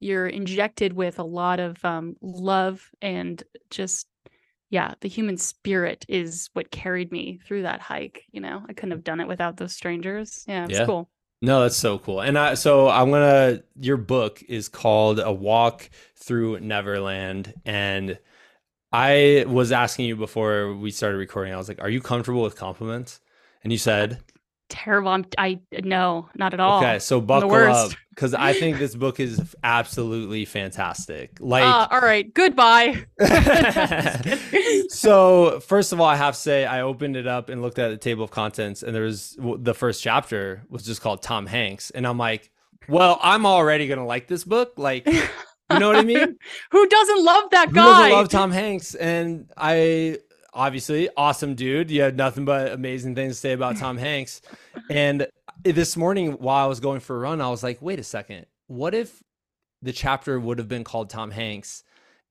you're 0.00 0.26
injected 0.26 0.92
with 0.92 1.18
a 1.18 1.24
lot 1.24 1.60
of 1.60 1.82
um 1.84 2.16
love 2.20 2.90
and 3.00 3.42
just 3.70 4.06
yeah 4.70 4.94
the 5.00 5.08
human 5.08 5.36
spirit 5.36 6.04
is 6.08 6.50
what 6.52 6.70
carried 6.70 7.12
me 7.12 7.40
through 7.46 7.62
that 7.62 7.80
hike 7.80 8.24
you 8.32 8.40
know? 8.40 8.62
I 8.68 8.72
couldn't 8.72 8.92
have 8.92 9.04
done 9.04 9.20
it 9.20 9.28
without 9.28 9.56
those 9.56 9.72
strangers. 9.72 10.44
Yeah 10.48 10.64
it's 10.64 10.78
yeah. 10.78 10.86
cool. 10.86 11.08
No 11.42 11.62
that's 11.62 11.76
so 11.76 11.98
cool. 11.98 12.20
And 12.20 12.38
i 12.38 12.54
so 12.54 12.88
i'm 12.88 13.10
gonna 13.10 13.62
your 13.78 13.96
book 13.96 14.42
is 14.48 14.68
called 14.68 15.20
a 15.20 15.32
walk 15.32 15.88
through 16.16 16.60
neverland 16.60 17.54
and 17.64 18.18
i 18.92 19.44
was 19.46 19.70
asking 19.70 20.06
you 20.06 20.16
before 20.16 20.74
we 20.74 20.90
started 20.90 21.16
recording 21.16 21.54
i 21.54 21.56
was 21.56 21.68
like 21.68 21.80
are 21.80 21.88
you 21.88 22.00
comfortable 22.00 22.42
with 22.42 22.56
compliments? 22.56 23.20
And 23.62 23.72
you 23.72 23.78
said 23.78 24.18
terrible. 24.70 25.10
I'm, 25.10 25.26
I 25.36 25.60
no, 25.82 26.28
not 26.34 26.54
at 26.54 26.60
all. 26.60 26.78
Okay, 26.78 26.98
so 26.98 27.20
buckle 27.20 27.52
up 27.52 27.92
because 28.10 28.32
I 28.32 28.54
think 28.54 28.78
this 28.78 28.94
book 28.94 29.20
is 29.20 29.54
absolutely 29.62 30.46
fantastic. 30.46 31.36
Like, 31.40 31.64
uh, 31.64 31.88
all 31.90 32.00
right, 32.00 32.32
goodbye. 32.32 33.04
so 34.88 35.60
first 35.60 35.92
of 35.92 36.00
all, 36.00 36.06
I 36.06 36.16
have 36.16 36.34
to 36.34 36.40
say 36.40 36.64
I 36.64 36.80
opened 36.80 37.16
it 37.16 37.26
up 37.26 37.50
and 37.50 37.60
looked 37.60 37.78
at 37.78 37.88
the 37.90 37.98
table 37.98 38.24
of 38.24 38.30
contents, 38.30 38.82
and 38.82 38.94
there 38.94 39.02
was 39.02 39.36
the 39.38 39.74
first 39.74 40.02
chapter 40.02 40.62
was 40.70 40.84
just 40.84 41.02
called 41.02 41.20
Tom 41.20 41.46
Hanks, 41.46 41.90
and 41.90 42.06
I'm 42.06 42.18
like, 42.18 42.50
well, 42.88 43.18
I'm 43.22 43.44
already 43.44 43.86
gonna 43.88 44.06
like 44.06 44.28
this 44.28 44.44
book. 44.44 44.74
Like, 44.76 45.06
You 45.06 45.78
know 45.78 45.86
what 45.86 45.96
I 45.96 46.02
mean? 46.02 46.36
Who 46.72 46.88
doesn't 46.88 47.24
love 47.24 47.50
that 47.50 47.72
guy? 47.72 47.80
Who 47.82 47.88
doesn't 47.88 48.12
love 48.12 48.28
Tom 48.28 48.50
Hanks? 48.50 48.96
And 48.96 49.50
I 49.56 50.18
obviously 50.52 51.08
awesome 51.16 51.54
dude. 51.54 51.90
You 51.90 52.02
had 52.02 52.16
nothing 52.16 52.44
but 52.44 52.72
amazing 52.72 53.14
things 53.14 53.36
to 53.36 53.40
say 53.40 53.52
about 53.52 53.76
Tom 53.76 53.96
Hanks. 53.98 54.40
And 54.90 55.26
this 55.64 55.96
morning 55.96 56.32
while 56.32 56.64
I 56.64 56.68
was 56.68 56.80
going 56.80 57.00
for 57.00 57.16
a 57.16 57.20
run, 57.20 57.40
I 57.40 57.50
was 57.50 57.62
like, 57.62 57.80
wait 57.80 57.98
a 57.98 58.04
second. 58.04 58.46
What 58.66 58.94
if 58.94 59.22
the 59.82 59.92
chapter 59.92 60.38
would 60.38 60.58
have 60.58 60.68
been 60.68 60.84
called 60.84 61.10
Tom 61.10 61.30
Hanks 61.30 61.84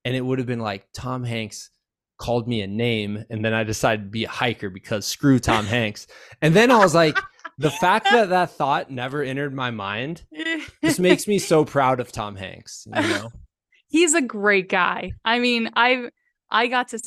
and 0.05 0.15
it 0.15 0.21
would 0.21 0.39
have 0.39 0.47
been 0.47 0.59
like 0.59 0.87
Tom 0.93 1.23
Hanks 1.23 1.69
called 2.17 2.47
me 2.47 2.61
a 2.61 2.67
name 2.67 3.23
and 3.29 3.43
then 3.43 3.53
I 3.53 3.63
decided 3.63 4.03
to 4.03 4.09
be 4.09 4.25
a 4.25 4.29
hiker 4.29 4.69
because 4.69 5.05
screw 5.05 5.39
Tom 5.39 5.65
Hanks. 5.65 6.07
And 6.41 6.53
then 6.53 6.71
I 6.71 6.77
was 6.77 6.93
like, 6.93 7.17
the 7.57 7.71
fact 7.71 8.07
that 8.11 8.29
that 8.29 8.51
thought 8.51 8.89
never 8.91 9.21
entered 9.21 9.53
my 9.53 9.71
mind 9.71 10.23
just 10.83 10.99
makes 10.99 11.27
me 11.27 11.39
so 11.39 11.65
proud 11.65 11.99
of 11.99 12.11
Tom 12.11 12.35
Hanks, 12.35 12.87
you 12.93 13.01
know. 13.01 13.29
He's 13.87 14.13
a 14.13 14.21
great 14.21 14.69
guy. 14.69 15.13
I 15.25 15.39
mean, 15.39 15.71
I 15.75 16.09
I 16.49 16.67
got 16.67 16.89
to 16.89 16.99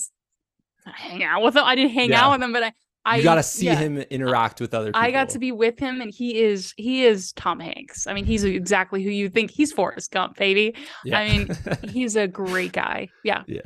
hang 0.86 1.22
out 1.22 1.42
with 1.42 1.56
him. 1.56 1.64
I 1.64 1.74
didn't 1.74 1.92
hang 1.92 2.10
yeah. 2.10 2.24
out 2.24 2.32
with 2.32 2.42
him, 2.42 2.52
but 2.52 2.62
I 2.62 2.72
I 3.04 3.16
you 3.16 3.22
got 3.24 3.34
to 3.36 3.42
see 3.42 3.66
yeah. 3.66 3.76
him 3.76 3.98
interact 3.98 4.60
with 4.60 4.74
other 4.74 4.88
people. 4.88 5.00
I 5.00 5.10
got 5.10 5.30
to 5.30 5.38
be 5.38 5.50
with 5.50 5.78
him, 5.78 6.00
and 6.00 6.12
he 6.12 6.40
is 6.40 6.72
he 6.76 7.04
is 7.04 7.32
Tom 7.32 7.58
Hanks. 7.58 8.06
I 8.06 8.14
mean, 8.14 8.24
he's 8.24 8.44
exactly 8.44 9.02
who 9.02 9.10
you 9.10 9.28
think 9.28 9.50
he's 9.50 9.72
Forrest 9.72 10.12
Gump, 10.12 10.36
baby. 10.36 10.74
Yeah. 11.04 11.18
I 11.18 11.28
mean, 11.28 11.56
he's 11.88 12.14
a 12.14 12.28
great 12.28 12.72
guy. 12.72 13.08
Yeah. 13.24 13.42
Yeah. 13.46 13.60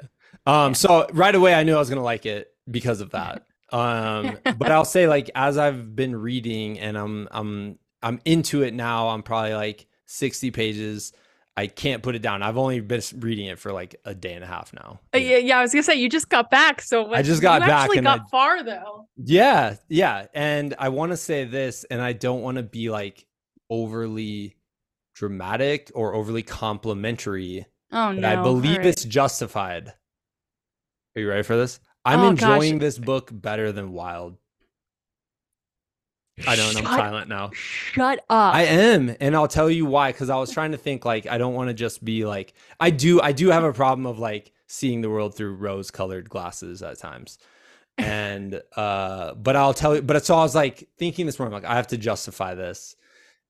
Um. 0.47 0.75
So 0.75 1.07
right 1.13 1.35
away, 1.35 1.55
I 1.55 1.65
knew 1.65 1.75
I 1.75 1.79
was 1.79 1.91
gonna 1.91 2.03
like 2.03 2.25
it 2.25 2.49
because 2.71 3.01
of 3.01 3.11
that. 3.11 3.43
Um. 3.73 4.39
but 4.57 4.73
I'll 4.73 4.87
say, 4.87 5.07
like, 5.07 5.31
as 5.35 5.59
I've 5.59 5.95
been 5.95 6.17
reading, 6.17 6.79
and 6.79 6.97
I'm 6.97 7.29
I'm 7.31 7.79
I'm 8.03 8.21
into 8.25 8.63
it 8.63 8.73
now. 8.73 9.09
I'm 9.09 9.23
probably 9.23 9.55
like 9.55 9.87
sixty 10.07 10.51
pages. 10.51 11.13
I 11.57 11.67
can't 11.67 12.03
put 12.03 12.15
it 12.15 12.21
down. 12.21 12.43
I've 12.43 12.59
only 12.59 12.81
been 12.81 13.01
reading 13.19 13.47
it 13.47 13.59
for 13.59 13.73
like 13.73 13.97
a 14.05 14.15
day 14.15 14.35
and 14.35 14.45
a 14.45 14.47
half 14.47 14.75
now. 14.75 15.01
Uh, 15.15 15.19
yeah, 15.19 15.39
yeah. 15.39 15.59
I 15.59 15.63
was 15.63 15.73
gonna 15.73 15.83
say 15.83 15.95
you 15.95 16.09
just 16.09 16.29
got 16.29 16.51
back, 16.51 16.83
so 16.83 17.13
I 17.13 17.23
just 17.23 17.41
got 17.41 17.63
you 17.63 17.69
back. 17.69 17.85
Actually, 17.85 18.03
got 18.03 18.21
I, 18.21 18.31
far 18.31 18.63
though. 18.63 19.09
Yeah, 19.17 19.77
yeah. 19.89 20.27
And 20.35 20.75
I 20.79 20.91
want 20.91 21.13
to 21.13 21.17
say 21.17 21.45
this, 21.45 21.85
and 21.85 22.03
I 22.03 22.13
don't 22.13 22.43
want 22.43 22.59
to 22.59 22.63
be 22.63 22.91
like 22.91 23.27
overly 23.71 24.57
dramatic 25.15 25.91
or 25.95 26.15
overly 26.15 26.43
complimentary. 26.43 27.67
Oh 27.91 28.13
no! 28.13 28.29
I 28.29 28.43
believe 28.43 28.79
right. 28.79 28.87
it's 28.87 29.05
justified. 29.05 29.95
Are 31.17 31.21
you 31.21 31.29
ready 31.29 31.43
for 31.43 31.57
this? 31.57 31.81
I'm 32.05 32.21
oh, 32.21 32.29
enjoying 32.29 32.75
gosh. 32.75 32.81
this 32.81 32.99
book 32.99 33.31
better 33.33 33.73
than 33.73 33.93
Wild. 33.93 34.37
I 36.47 36.55
know, 36.57 36.69
and 36.69 36.79
I'm 36.79 36.85
silent 36.85 37.29
now. 37.29 37.51
Shut 37.55 38.19
up. 38.29 38.55
I 38.55 38.65
am, 38.65 39.17
and 39.21 39.35
I'll 39.35 39.49
tell 39.49 39.71
you 39.71 39.87
why. 39.87 40.13
Because 40.13 40.29
I 40.29 40.37
was 40.37 40.51
trying 40.51 40.73
to 40.73 40.77
think, 40.77 41.05
like, 41.05 41.27
I 41.27 41.39
don't 41.39 41.55
want 41.55 41.69
to 41.69 41.75
just 41.75 42.05
be 42.05 42.27
like, 42.27 42.53
I 42.79 42.91
do, 42.91 43.23
I 43.23 43.33
do 43.33 43.49
have 43.51 43.65
a 43.65 43.73
problem 43.73 44.05
of 44.05 44.19
like 44.19 44.53
seeing 44.67 45.01
the 45.01 45.09
world 45.09 45.35
through 45.35 45.55
rose-colored 45.55 46.29
glasses 46.29 46.83
at 46.83 46.99
times, 46.99 47.39
and 47.97 48.61
uh, 48.77 49.33
but 49.35 49.57
I'll 49.57 49.73
tell 49.73 49.95
you, 49.95 50.03
but 50.03 50.27
so 50.27 50.35
I 50.35 50.43
was 50.43 50.55
like 50.55 50.89
thinking 50.99 51.25
this 51.25 51.39
morning, 51.39 51.55
like, 51.55 51.65
I 51.65 51.77
have 51.77 51.87
to 51.89 51.97
justify 51.97 52.55
this, 52.55 52.97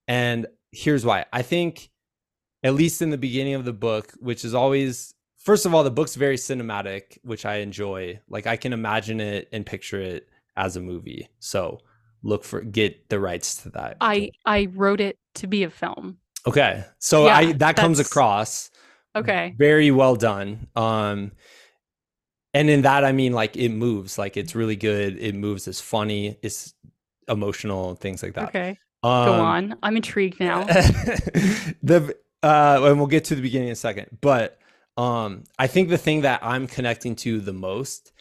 and 0.07 0.47
here's 0.71 1.05
why. 1.05 1.25
I 1.33 1.43
think, 1.43 1.91
at 2.63 2.75
least 2.75 3.03
in 3.03 3.11
the 3.11 3.19
beginning 3.19 3.55
of 3.55 3.65
the 3.65 3.73
book, 3.73 4.13
which 4.21 4.45
is 4.45 4.55
always 4.55 5.13
first 5.39 5.67
of 5.67 5.75
all, 5.75 5.83
the 5.83 5.91
book's 5.91 6.15
very 6.15 6.37
cinematic, 6.37 7.19
which 7.23 7.45
I 7.45 7.57
enjoy. 7.57 8.21
Like, 8.29 8.47
I 8.47 8.57
can 8.57 8.73
imagine 8.73 9.21
it 9.21 9.49
and 9.53 9.67
picture 9.67 10.01
it 10.01 10.29
as 10.57 10.77
a 10.77 10.81
movie, 10.81 11.29
so 11.41 11.81
look 12.27 12.45
for 12.45 12.61
get 12.61 13.09
the 13.09 13.19
rights 13.21 13.63
to 13.63 13.71
that. 13.71 13.97
I 14.01 14.31
I 14.45 14.69
wrote 14.73 15.01
it 15.01 15.19
to 15.37 15.47
be 15.47 15.63
a 15.63 15.71
film. 15.71 16.19
Okay. 16.47 16.85
So 16.99 17.27
yeah, 17.27 17.37
I 17.37 17.53
that 17.53 17.77
comes 17.77 18.01
across. 18.01 18.71
Okay. 19.15 19.55
Very 19.57 19.91
well 19.91 20.17
done. 20.17 20.69
Um 20.77 21.33
and 22.53 22.69
in 22.69 22.83
that 22.83 23.05
I 23.05 23.13
mean 23.13 23.33
like 23.33 23.57
it 23.57 23.71
moves, 23.71 24.19
like 24.19 24.37
it's 24.37 24.55
really 24.55 24.77
good. 24.77 25.19
It 25.19 25.35
moves, 25.35 25.69
it's 25.69 25.81
funny, 25.81 26.39
it's 26.43 26.75
emotional, 27.29 27.95
things 27.95 28.23
like 28.23 28.35
that. 28.35 28.49
Okay. 28.49 28.79
Um, 29.03 29.27
Go 29.27 29.33
on. 29.35 29.77
I'm 29.83 29.97
intrigued 29.97 30.41
now. 30.41 30.65
the 31.83 32.17
uh 32.43 32.81
and 32.83 32.99
we'll 32.99 33.07
get 33.07 33.25
to 33.27 33.35
the 33.35 33.43
beginning 33.43 33.69
in 33.69 33.73
a 33.73 33.77
second. 33.77 34.19
But 34.21 34.59
um 34.97 35.45
I 35.59 35.69
think 35.69 35.89
the 35.89 35.99
thing 35.99 36.23
that 36.23 36.41
I'm 36.43 36.67
connecting 36.67 37.15
to 37.17 37.41
the 37.41 37.53
most 37.53 38.13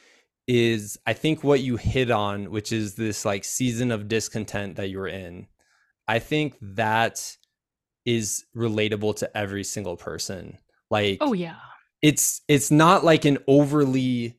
is 0.48 0.98
I 1.06 1.14
think 1.14 1.44
what 1.44 1.62
you 1.62 1.78
hit 1.78 2.12
on, 2.12 2.52
which 2.52 2.72
is 2.72 2.96
this 2.96 3.26
like 3.26 3.44
season 3.44 3.92
of 3.92 4.08
discontent 4.08 4.76
that 4.76 4.90
you're 4.90 5.08
in. 5.08 5.48
I 6.08 6.20
think 6.20 6.56
that 6.62 7.36
is 8.06 8.46
relatable 8.56 9.16
to 9.18 9.38
every 9.38 9.64
single 9.64 9.98
person. 9.98 10.60
Like 10.92 11.18
Oh 11.22 11.34
yeah. 11.34 11.56
It's 12.02 12.42
it's 12.48 12.70
not 12.70 13.04
like 13.04 13.26
an 13.26 13.40
overly 13.48 14.38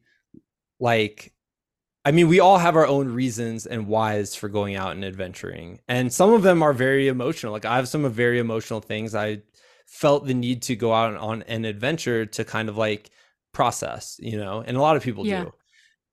like 0.79 1.33
I 2.05 2.13
mean, 2.13 2.29
we 2.29 2.39
all 2.39 2.59
have 2.59 2.77
our 2.77 2.87
own 2.87 3.13
reasons 3.13 3.67
and 3.67 3.89
whys 3.89 4.37
for 4.37 4.49
going 4.49 4.77
out 4.77 4.93
and 4.93 5.05
adventuring. 5.05 5.81
And 5.89 6.13
some 6.13 6.33
of 6.33 6.45
them 6.45 6.63
are 6.63 6.73
very 6.73 7.09
emotional. 7.09 7.53
Like 7.53 7.65
I 7.65 7.75
have 7.75 7.89
some 7.89 8.09
very 8.09 8.39
emotional 8.39 8.81
things 8.81 9.13
I 9.13 9.43
felt 9.87 10.25
the 10.25 10.35
need 10.35 10.63
to 10.63 10.77
go 10.77 10.93
out 10.93 11.17
on 11.17 11.43
an 11.43 11.65
adventure 11.65 12.25
to 12.25 12.45
kind 12.45 12.69
of 12.69 12.77
like 12.77 13.11
process, 13.53 14.21
you 14.21 14.37
know, 14.37 14.63
and 14.65 14.77
a 14.77 14.81
lot 14.81 14.97
of 14.97 15.03
people 15.03 15.27
yeah. 15.27 15.45
do. 15.45 15.53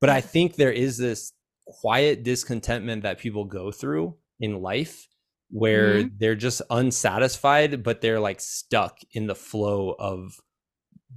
But 0.04 0.10
I 0.10 0.20
think 0.20 0.58
there 0.58 0.70
is 0.70 0.98
this 0.98 1.32
quiet 1.66 2.24
discontentment 2.24 3.04
that 3.04 3.20
people 3.20 3.46
go 3.46 3.72
through 3.72 4.18
in 4.38 4.62
life 4.62 5.08
where 5.50 5.94
mm-hmm. 5.94 6.16
they're 6.18 6.36
just 6.36 6.62
unsatisfied, 6.70 7.84
but 7.84 8.02
they're 8.02 8.20
like 8.20 8.42
stuck 8.42 8.98
in 9.14 9.28
the 9.28 9.34
flow 9.34 9.96
of 9.98 10.42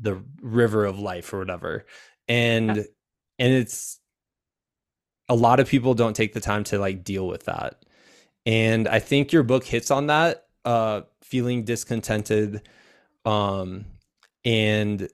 the 0.00 0.22
river 0.40 0.84
of 0.84 1.00
life 1.00 1.34
or 1.34 1.40
whatever. 1.40 1.84
And 2.28 2.76
yeah. 2.76 2.82
and 3.40 3.52
it's 3.54 3.98
a 5.28 5.34
lot 5.34 5.58
of 5.58 5.68
people 5.68 5.94
don't 5.94 6.14
take 6.14 6.32
the 6.32 6.40
time 6.40 6.62
to 6.62 6.78
like 6.78 7.02
deal 7.02 7.26
with 7.26 7.46
that. 7.46 7.84
And 8.46 8.86
I 8.86 9.00
think 9.00 9.32
your 9.32 9.42
book 9.42 9.64
hits 9.64 9.90
on 9.90 10.06
that, 10.06 10.46
uh 10.64 11.00
feeling 11.24 11.64
discontented 11.64 12.68
um 13.24 13.86
and 14.44 15.08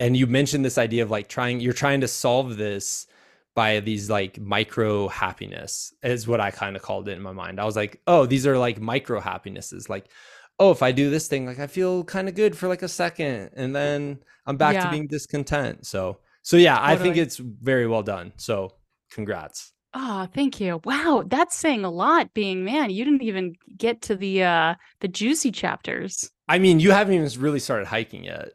and 0.00 0.16
you 0.16 0.26
mentioned 0.26 0.64
this 0.64 0.78
idea 0.78 1.02
of 1.02 1.10
like 1.10 1.28
trying 1.28 1.60
you're 1.60 1.72
trying 1.72 2.00
to 2.00 2.08
solve 2.08 2.56
this 2.56 3.06
by 3.54 3.80
these 3.80 4.08
like 4.08 4.38
micro 4.38 5.08
happiness 5.08 5.92
is 6.02 6.28
what 6.28 6.40
I 6.40 6.52
kind 6.52 6.76
of 6.76 6.82
called 6.82 7.08
it 7.08 7.16
in 7.16 7.22
my 7.22 7.32
mind. 7.32 7.60
I 7.60 7.64
was 7.64 7.74
like, 7.74 8.00
oh, 8.06 8.24
these 8.24 8.46
are 8.46 8.56
like 8.56 8.80
micro 8.80 9.18
happinesses. 9.18 9.88
Like, 9.88 10.06
oh, 10.60 10.70
if 10.70 10.80
I 10.80 10.92
do 10.92 11.10
this 11.10 11.26
thing, 11.26 11.44
like 11.44 11.58
I 11.58 11.66
feel 11.66 12.04
kind 12.04 12.28
of 12.28 12.36
good 12.36 12.56
for 12.56 12.68
like 12.68 12.82
a 12.82 12.88
second 12.88 13.50
and 13.54 13.74
then 13.74 14.22
I'm 14.46 14.56
back 14.56 14.74
yeah. 14.74 14.84
to 14.84 14.90
being 14.90 15.08
discontent. 15.08 15.86
So 15.86 16.18
so 16.42 16.56
yeah, 16.56 16.76
totally. 16.76 16.92
I 16.92 16.96
think 17.02 17.16
it's 17.16 17.38
very 17.38 17.88
well 17.88 18.04
done. 18.04 18.32
So 18.36 18.74
congrats. 19.10 19.72
Oh, 19.92 20.28
thank 20.32 20.60
you. 20.60 20.80
Wow, 20.84 21.24
that's 21.26 21.56
saying 21.56 21.84
a 21.84 21.90
lot 21.90 22.32
being 22.34 22.64
man, 22.64 22.90
you 22.90 23.04
didn't 23.04 23.24
even 23.24 23.56
get 23.76 24.02
to 24.02 24.14
the 24.14 24.44
uh 24.44 24.74
the 25.00 25.08
juicy 25.08 25.50
chapters. 25.50 26.30
I 26.46 26.60
mean, 26.60 26.78
you 26.78 26.92
haven't 26.92 27.14
even 27.14 27.42
really 27.42 27.58
started 27.58 27.88
hiking 27.88 28.22
yet 28.22 28.52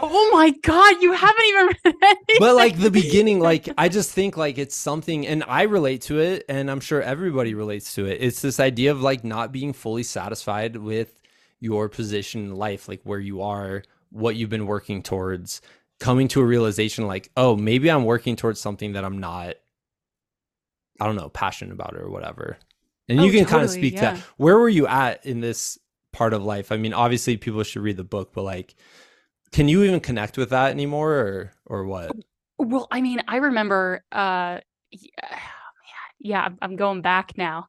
oh 0.00 0.30
my 0.32 0.50
god, 0.62 1.02
you 1.02 1.12
haven't 1.12 1.44
even 1.46 1.66
read 1.66 1.94
anything. 2.02 2.36
But 2.38 2.56
like 2.56 2.78
the 2.78 2.90
beginning, 2.90 3.40
like 3.40 3.68
I 3.76 3.88
just 3.88 4.12
think 4.12 4.36
like 4.36 4.58
it's 4.58 4.76
something 4.76 5.26
and 5.26 5.44
I 5.46 5.62
relate 5.62 6.02
to 6.02 6.20
it 6.20 6.44
and 6.48 6.70
I'm 6.70 6.80
sure 6.80 7.02
everybody 7.02 7.54
relates 7.54 7.94
to 7.94 8.06
it. 8.06 8.18
It's 8.20 8.42
this 8.42 8.60
idea 8.60 8.90
of 8.90 9.00
like 9.00 9.24
not 9.24 9.52
being 9.52 9.72
fully 9.72 10.02
satisfied 10.02 10.76
with 10.76 11.20
your 11.60 11.88
position 11.88 12.44
in 12.44 12.54
life, 12.54 12.88
like 12.88 13.00
where 13.02 13.18
you 13.18 13.42
are, 13.42 13.82
what 14.10 14.36
you've 14.36 14.50
been 14.50 14.66
working 14.66 15.02
towards, 15.02 15.60
coming 15.98 16.28
to 16.28 16.40
a 16.40 16.44
realization 16.44 17.06
like, 17.06 17.30
oh, 17.36 17.56
maybe 17.56 17.90
I'm 17.90 18.04
working 18.04 18.36
towards 18.36 18.60
something 18.60 18.92
that 18.92 19.04
I'm 19.04 19.18
not 19.18 19.56
I 21.00 21.06
don't 21.06 21.16
know, 21.16 21.28
passionate 21.28 21.72
about 21.72 21.94
or 21.96 22.10
whatever. 22.10 22.58
And 23.08 23.20
oh, 23.20 23.24
you 23.24 23.30
can 23.30 23.44
totally, 23.44 23.50
kind 23.50 23.64
of 23.64 23.70
speak 23.70 23.94
yeah. 23.94 24.14
to 24.14 24.22
where 24.36 24.58
were 24.58 24.68
you 24.68 24.86
at 24.86 25.24
in 25.24 25.40
this 25.40 25.78
part 26.12 26.34
of 26.34 26.42
life? 26.42 26.72
I 26.72 26.76
mean, 26.76 26.92
obviously 26.92 27.36
people 27.36 27.62
should 27.62 27.82
read 27.82 27.96
the 27.96 28.04
book, 28.04 28.32
but 28.32 28.42
like 28.42 28.74
can 29.52 29.68
you 29.68 29.82
even 29.82 30.00
connect 30.00 30.36
with 30.36 30.50
that 30.50 30.70
anymore 30.70 31.12
or 31.12 31.52
or 31.66 31.84
what 31.84 32.12
well 32.58 32.86
i 32.90 33.00
mean 33.00 33.20
i 33.28 33.36
remember 33.36 34.02
uh 34.12 34.58
yeah, 34.90 35.38
yeah 36.18 36.48
i'm 36.60 36.76
going 36.76 37.02
back 37.02 37.32
now 37.36 37.66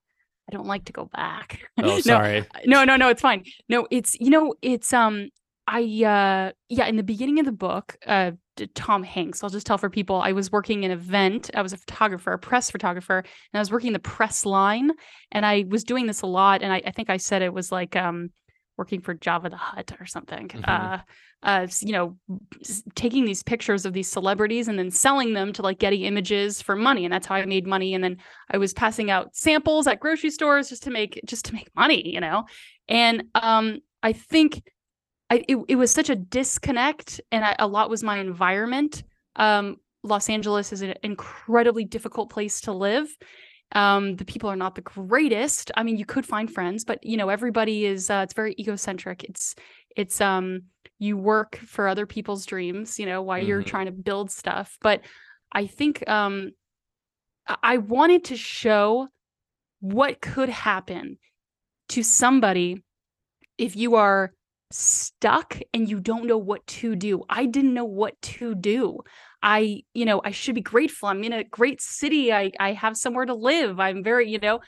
i 0.49 0.51
don't 0.51 0.67
like 0.67 0.85
to 0.85 0.93
go 0.93 1.05
back 1.05 1.59
oh 1.79 1.99
sorry 1.99 2.45
no 2.65 2.83
no 2.83 2.95
no 2.95 3.09
it's 3.09 3.21
fine 3.21 3.43
no 3.67 3.87
it's 3.91 4.15
you 4.19 4.29
know 4.29 4.53
it's 4.61 4.93
um 4.93 5.29
i 5.67 5.81
uh 5.81 6.51
yeah 6.69 6.85
in 6.87 6.95
the 6.95 7.03
beginning 7.03 7.39
of 7.39 7.45
the 7.45 7.51
book 7.51 7.97
uh 8.07 8.31
Tom 8.67 9.03
Hanks. 9.03 9.43
I'll 9.43 9.49
just 9.49 9.65
tell 9.65 9.77
for 9.77 9.89
people. 9.89 10.21
I 10.21 10.31
was 10.31 10.51
working 10.51 10.85
an 10.85 10.91
event. 10.91 11.49
I 11.55 11.61
was 11.61 11.73
a 11.73 11.77
photographer, 11.77 12.31
a 12.31 12.39
press 12.39 12.69
photographer, 12.71 13.19
and 13.19 13.57
I 13.57 13.59
was 13.59 13.71
working 13.71 13.93
the 13.93 13.99
press 13.99 14.45
line. 14.45 14.91
And 15.31 15.45
I 15.45 15.65
was 15.67 15.83
doing 15.83 16.07
this 16.07 16.21
a 16.21 16.27
lot. 16.27 16.61
And 16.61 16.73
I, 16.73 16.81
I 16.85 16.91
think 16.91 17.09
I 17.09 17.17
said 17.17 17.41
it 17.41 17.53
was 17.53 17.71
like 17.71 17.95
um 17.95 18.31
working 18.79 19.01
for 19.01 19.13
Jabba 19.13 19.51
the 19.51 19.57
Hutt 19.57 19.91
or 19.99 20.05
something. 20.05 20.47
Mm-hmm. 20.47 20.63
Uh, 20.65 20.99
uh, 21.43 21.67
you 21.81 21.91
know, 21.91 22.17
taking 22.95 23.25
these 23.25 23.43
pictures 23.43 23.85
of 23.85 23.93
these 23.93 24.09
celebrities 24.09 24.67
and 24.67 24.79
then 24.79 24.89
selling 24.89 25.33
them 25.33 25.53
to 25.53 25.61
like 25.61 25.79
Getty 25.79 26.05
Images 26.05 26.61
for 26.61 26.75
money, 26.75 27.05
and 27.05 27.13
that's 27.13 27.27
how 27.27 27.35
I 27.35 27.45
made 27.45 27.67
money. 27.67 27.93
And 27.93 28.03
then 28.03 28.17
I 28.49 28.57
was 28.57 28.73
passing 28.73 29.11
out 29.11 29.35
samples 29.35 29.85
at 29.85 29.99
grocery 29.99 30.31
stores 30.31 30.69
just 30.69 30.83
to 30.83 30.91
make 30.91 31.19
just 31.25 31.45
to 31.45 31.53
make 31.53 31.69
money, 31.75 32.11
you 32.11 32.21
know. 32.21 32.45
And 32.87 33.25
um, 33.35 33.79
I 34.01 34.13
think 34.13 34.63
I 35.29 35.43
it, 35.47 35.57
it 35.67 35.75
was 35.75 35.91
such 35.91 36.09
a 36.09 36.15
disconnect, 36.15 37.21
and 37.31 37.45
I, 37.45 37.55
a 37.59 37.67
lot 37.67 37.89
was 37.89 38.01
my 38.01 38.17
environment. 38.17 39.03
Um, 39.35 39.77
Los 40.03 40.29
Angeles 40.29 40.71
is 40.71 40.81
an 40.81 40.95
incredibly 41.03 41.83
difficult 41.83 42.29
place 42.29 42.61
to 42.61 42.71
live. 42.71 43.07
Um, 43.73 44.15
the 44.15 44.25
people 44.25 44.49
are 44.49 44.55
not 44.55 44.75
the 44.75 44.81
greatest. 44.81 45.71
I 45.77 45.83
mean, 45.83 45.97
you 45.97 46.05
could 46.05 46.25
find 46.25 46.51
friends, 46.51 46.83
but 46.83 47.03
you 47.03 47.17
know, 47.17 47.29
everybody 47.29 47.85
is. 47.85 48.09
Uh, 48.09 48.21
it's 48.23 48.33
very 48.33 48.55
egocentric. 48.57 49.23
It's 49.23 49.55
it's 49.95 50.21
um 50.21 50.63
you 50.97 51.17
work 51.17 51.57
for 51.57 51.87
other 51.87 52.05
people's 52.05 52.45
dreams, 52.45 52.99
you 52.99 53.05
know, 53.05 53.21
while 53.21 53.39
mm-hmm. 53.39 53.47
you're 53.47 53.63
trying 53.63 53.85
to 53.85 53.91
build 53.91 54.31
stuff. 54.31 54.77
But 54.81 55.01
I 55.51 55.67
think 55.67 56.07
um 56.09 56.51
I 57.63 57.77
wanted 57.77 58.25
to 58.25 58.37
show 58.37 59.07
what 59.79 60.21
could 60.21 60.49
happen 60.49 61.17
to 61.89 62.03
somebody 62.03 62.83
if 63.57 63.75
you 63.75 63.95
are 63.95 64.33
stuck 64.71 65.59
and 65.73 65.89
you 65.89 65.99
don't 65.99 66.25
know 66.25 66.37
what 66.37 66.65
to 66.67 66.95
do. 66.95 67.23
I 67.29 67.45
didn't 67.45 67.73
know 67.73 67.85
what 67.85 68.21
to 68.21 68.55
do. 68.55 68.99
I, 69.41 69.83
you 69.93 70.05
know, 70.05 70.21
I 70.23 70.31
should 70.31 70.55
be 70.55 70.61
grateful. 70.61 71.09
I'm 71.09 71.23
in 71.23 71.33
a 71.33 71.43
great 71.43 71.81
city. 71.81 72.33
I 72.33 72.51
I 72.59 72.73
have 72.73 72.97
somewhere 72.97 73.25
to 73.25 73.33
live. 73.33 73.79
I'm 73.79 74.03
very, 74.03 74.29
you 74.29 74.39
know, 74.39 74.59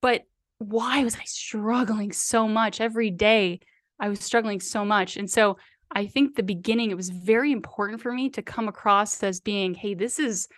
but 0.00 0.22
why 0.58 1.04
was 1.04 1.16
I 1.16 1.24
struggling 1.24 2.12
so 2.12 2.48
much 2.48 2.80
every 2.80 3.10
day? 3.10 3.60
I 4.00 4.08
was 4.08 4.20
struggling 4.20 4.60
so 4.60 4.84
much. 4.84 5.16
And 5.16 5.30
so 5.30 5.58
I 5.92 6.06
think 6.06 6.34
the 6.34 6.42
beginning 6.42 6.90
it 6.90 6.96
was 6.96 7.10
very 7.10 7.52
important 7.52 8.00
for 8.00 8.12
me 8.12 8.28
to 8.30 8.42
come 8.42 8.68
across 8.68 9.22
as 9.22 9.40
being, 9.40 9.74
hey, 9.74 9.94
this 9.94 10.18
is 10.18 10.48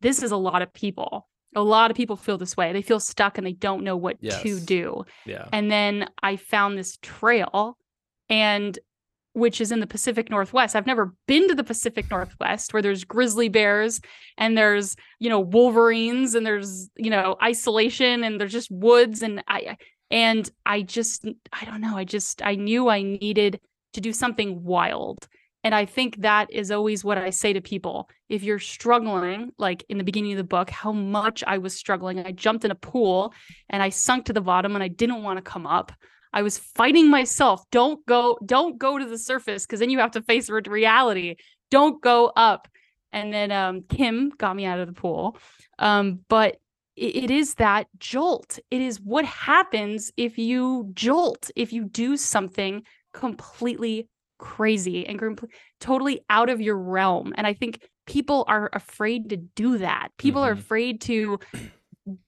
this 0.00 0.22
is 0.22 0.30
a 0.30 0.36
lot 0.36 0.62
of 0.62 0.72
people. 0.72 1.28
A 1.54 1.62
lot 1.62 1.90
of 1.90 1.96
people 1.96 2.16
feel 2.16 2.38
this 2.38 2.56
way. 2.56 2.72
They 2.72 2.82
feel 2.82 3.00
stuck 3.00 3.36
and 3.36 3.46
they 3.46 3.52
don't 3.52 3.84
know 3.84 3.96
what 3.96 4.16
yes. 4.20 4.40
to 4.42 4.60
do. 4.60 5.04
Yeah. 5.26 5.48
And 5.52 5.70
then 5.70 6.08
I 6.22 6.36
found 6.36 6.78
this 6.78 6.96
trail 7.02 7.76
and 8.28 8.78
which 9.32 9.60
is 9.60 9.70
in 9.70 9.80
the 9.80 9.86
Pacific 9.86 10.28
Northwest. 10.28 10.74
I've 10.74 10.86
never 10.86 11.14
been 11.26 11.48
to 11.48 11.54
the 11.54 11.64
Pacific 11.64 12.10
Northwest 12.10 12.72
where 12.72 12.82
there's 12.82 13.04
grizzly 13.04 13.48
bears 13.48 14.00
and 14.36 14.56
there's, 14.58 14.96
you 15.18 15.28
know, 15.28 15.40
wolverines 15.40 16.34
and 16.34 16.44
there's, 16.44 16.90
you 16.96 17.10
know, 17.10 17.36
isolation 17.42 18.24
and 18.24 18.40
there's 18.40 18.52
just 18.52 18.70
woods 18.70 19.22
and 19.22 19.42
I 19.46 19.76
and 20.10 20.50
I 20.66 20.82
just 20.82 21.26
I 21.52 21.64
don't 21.64 21.80
know, 21.80 21.96
I 21.96 22.04
just 22.04 22.42
I 22.42 22.56
knew 22.56 22.88
I 22.88 23.02
needed 23.02 23.60
to 23.92 24.00
do 24.00 24.12
something 24.12 24.64
wild. 24.64 25.28
And 25.62 25.74
I 25.74 25.84
think 25.84 26.22
that 26.22 26.50
is 26.50 26.70
always 26.70 27.04
what 27.04 27.18
I 27.18 27.30
say 27.30 27.52
to 27.52 27.60
people. 27.60 28.08
If 28.30 28.42
you're 28.42 28.58
struggling, 28.58 29.50
like 29.58 29.84
in 29.90 29.98
the 29.98 30.04
beginning 30.04 30.32
of 30.32 30.38
the 30.38 30.44
book, 30.44 30.70
how 30.70 30.90
much 30.90 31.44
I 31.46 31.58
was 31.58 31.74
struggling. 31.76 32.18
I 32.20 32.32
jumped 32.32 32.64
in 32.64 32.70
a 32.70 32.76
pool 32.76 33.34
and 33.68 33.82
I 33.82 33.90
sunk 33.90 34.24
to 34.26 34.32
the 34.32 34.40
bottom 34.40 34.74
and 34.74 34.82
I 34.82 34.88
didn't 34.88 35.22
want 35.22 35.36
to 35.36 35.42
come 35.42 35.66
up. 35.66 35.92
I 36.32 36.42
was 36.42 36.58
fighting 36.58 37.10
myself. 37.10 37.64
Don't 37.70 38.04
go, 38.06 38.38
don't 38.44 38.78
go 38.78 38.98
to 38.98 39.04
the 39.04 39.18
surface 39.18 39.66
because 39.66 39.80
then 39.80 39.90
you 39.90 39.98
have 39.98 40.12
to 40.12 40.22
face 40.22 40.48
reality. 40.48 41.36
Don't 41.70 42.00
go 42.02 42.32
up. 42.36 42.68
And 43.12 43.32
then 43.32 43.50
um, 43.50 43.82
Kim 43.88 44.30
got 44.30 44.54
me 44.54 44.64
out 44.64 44.78
of 44.78 44.86
the 44.86 44.92
pool. 44.92 45.36
Um, 45.78 46.20
but 46.28 46.56
it, 46.96 47.16
it 47.16 47.30
is 47.30 47.54
that 47.54 47.88
jolt. 47.98 48.58
It 48.70 48.80
is 48.80 49.00
what 49.00 49.24
happens 49.24 50.12
if 50.16 50.38
you 50.38 50.90
jolt, 50.94 51.50
if 51.56 51.72
you 51.72 51.84
do 51.84 52.16
something 52.16 52.82
completely 53.12 54.08
crazy 54.38 55.06
and 55.06 55.40
totally 55.80 56.20
out 56.30 56.48
of 56.48 56.60
your 56.60 56.76
realm. 56.76 57.32
And 57.36 57.46
I 57.46 57.54
think 57.54 57.80
people 58.06 58.44
are 58.48 58.70
afraid 58.72 59.30
to 59.30 59.36
do 59.36 59.78
that. 59.78 60.08
People 60.18 60.42
mm-hmm. 60.42 60.50
are 60.50 60.60
afraid 60.60 61.00
to 61.02 61.38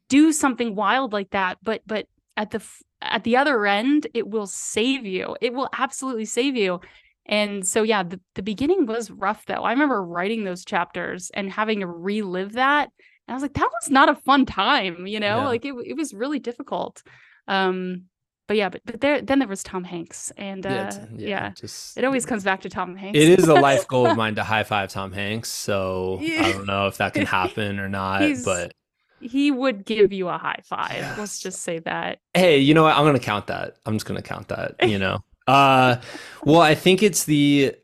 do 0.09 0.33
something 0.33 0.75
wild 0.75 1.13
like 1.13 1.31
that. 1.31 1.59
But 1.63 1.83
but 1.87 2.07
at 2.37 2.51
the 2.51 2.63
at 3.01 3.25
the 3.25 3.37
other 3.37 3.67
end, 3.67 4.07
it 4.15 4.29
will 4.29 4.47
save 4.47 5.05
you. 5.05 5.37
It 5.41 5.53
will 5.53 5.69
absolutely 5.77 6.25
save 6.25 6.57
you. 6.57 6.81
And 7.27 7.67
so, 7.67 7.83
yeah, 7.83 8.03
the, 8.03 8.21
the 8.35 8.43
beginning 8.43 8.87
was 8.87 9.11
rough 9.11 9.47
though. 9.47 9.63
I 9.63 9.73
remember 9.73 10.03
writing 10.03 10.45
those 10.45 10.65
chapters 10.65 11.31
and 11.35 11.51
having 11.51 11.81
to 11.81 11.87
relive 11.87 12.53
that. 12.55 12.91
And 13.27 13.33
I 13.33 13.35
was 13.35 13.43
like, 13.43 13.55
that 13.55 13.71
was 13.81 13.91
not 13.91 14.09
a 14.09 14.15
fun 14.15 14.47
time, 14.47 15.07
you 15.07 15.21
know, 15.21 15.39
yeah. 15.39 15.47
like 15.47 15.65
it, 15.65 15.75
it 15.87 15.97
was 15.97 16.13
really 16.13 16.39
difficult. 16.39 17.03
Um, 17.47 18.05
but 18.49 18.57
yeah, 18.57 18.69
but, 18.69 18.83
but 18.85 19.01
there 19.01 19.23
then 19.23 19.39
there 19.39 19.49
was 19.49 19.63
Tom 19.63 19.85
Hanks, 19.85 20.33
and 20.37 20.67
uh, 20.67 20.69
yeah, 20.69 20.91
yeah, 20.91 21.29
yeah, 21.29 21.51
just 21.51 21.97
it 21.97 22.05
always 22.05 22.27
comes 22.27 22.43
back 22.43 22.61
to 22.63 22.69
Tom 22.69 22.97
Hanks. 22.97 23.19
It 23.19 23.39
is 23.39 23.49
a 23.49 23.55
life 23.55 23.87
goal 23.87 24.07
of 24.07 24.17
mine 24.19 24.35
to 24.35 24.43
high 24.43 24.65
five 24.65 24.91
Tom 24.91 25.13
Hanks. 25.13 25.49
So 25.49 26.19
I 26.21 26.53
don't 26.53 26.67
know 26.67 26.89
if 26.89 26.99
that 26.99 27.15
can 27.15 27.25
happen 27.25 27.79
or 27.79 27.89
not, 27.89 28.21
but 28.45 28.75
he 29.23 29.51
would 29.51 29.85
give 29.85 30.13
you 30.13 30.29
a 30.29 30.39
high 30.39 30.61
five. 30.65 30.97
Yes. 30.97 31.19
Let's 31.19 31.41
just 31.41 31.63
say 31.63 31.79
that. 31.81 32.19
Hey, 32.35 32.59
you 32.59 32.75
know 32.75 32.83
what? 32.85 32.97
I'm 32.97 33.05
gonna 33.05 33.19
count 33.19 33.47
that. 33.47 33.77
I'm 33.87 33.95
just 33.95 34.07
gonna 34.07 34.23
count 34.23 34.49
that. 34.49 34.77
You 34.83 34.99
know. 34.99 35.25
uh, 35.47 35.97
well, 36.45 36.61
I 36.61 36.75
think 36.75 37.03
it's 37.03 37.25
the. 37.25 37.75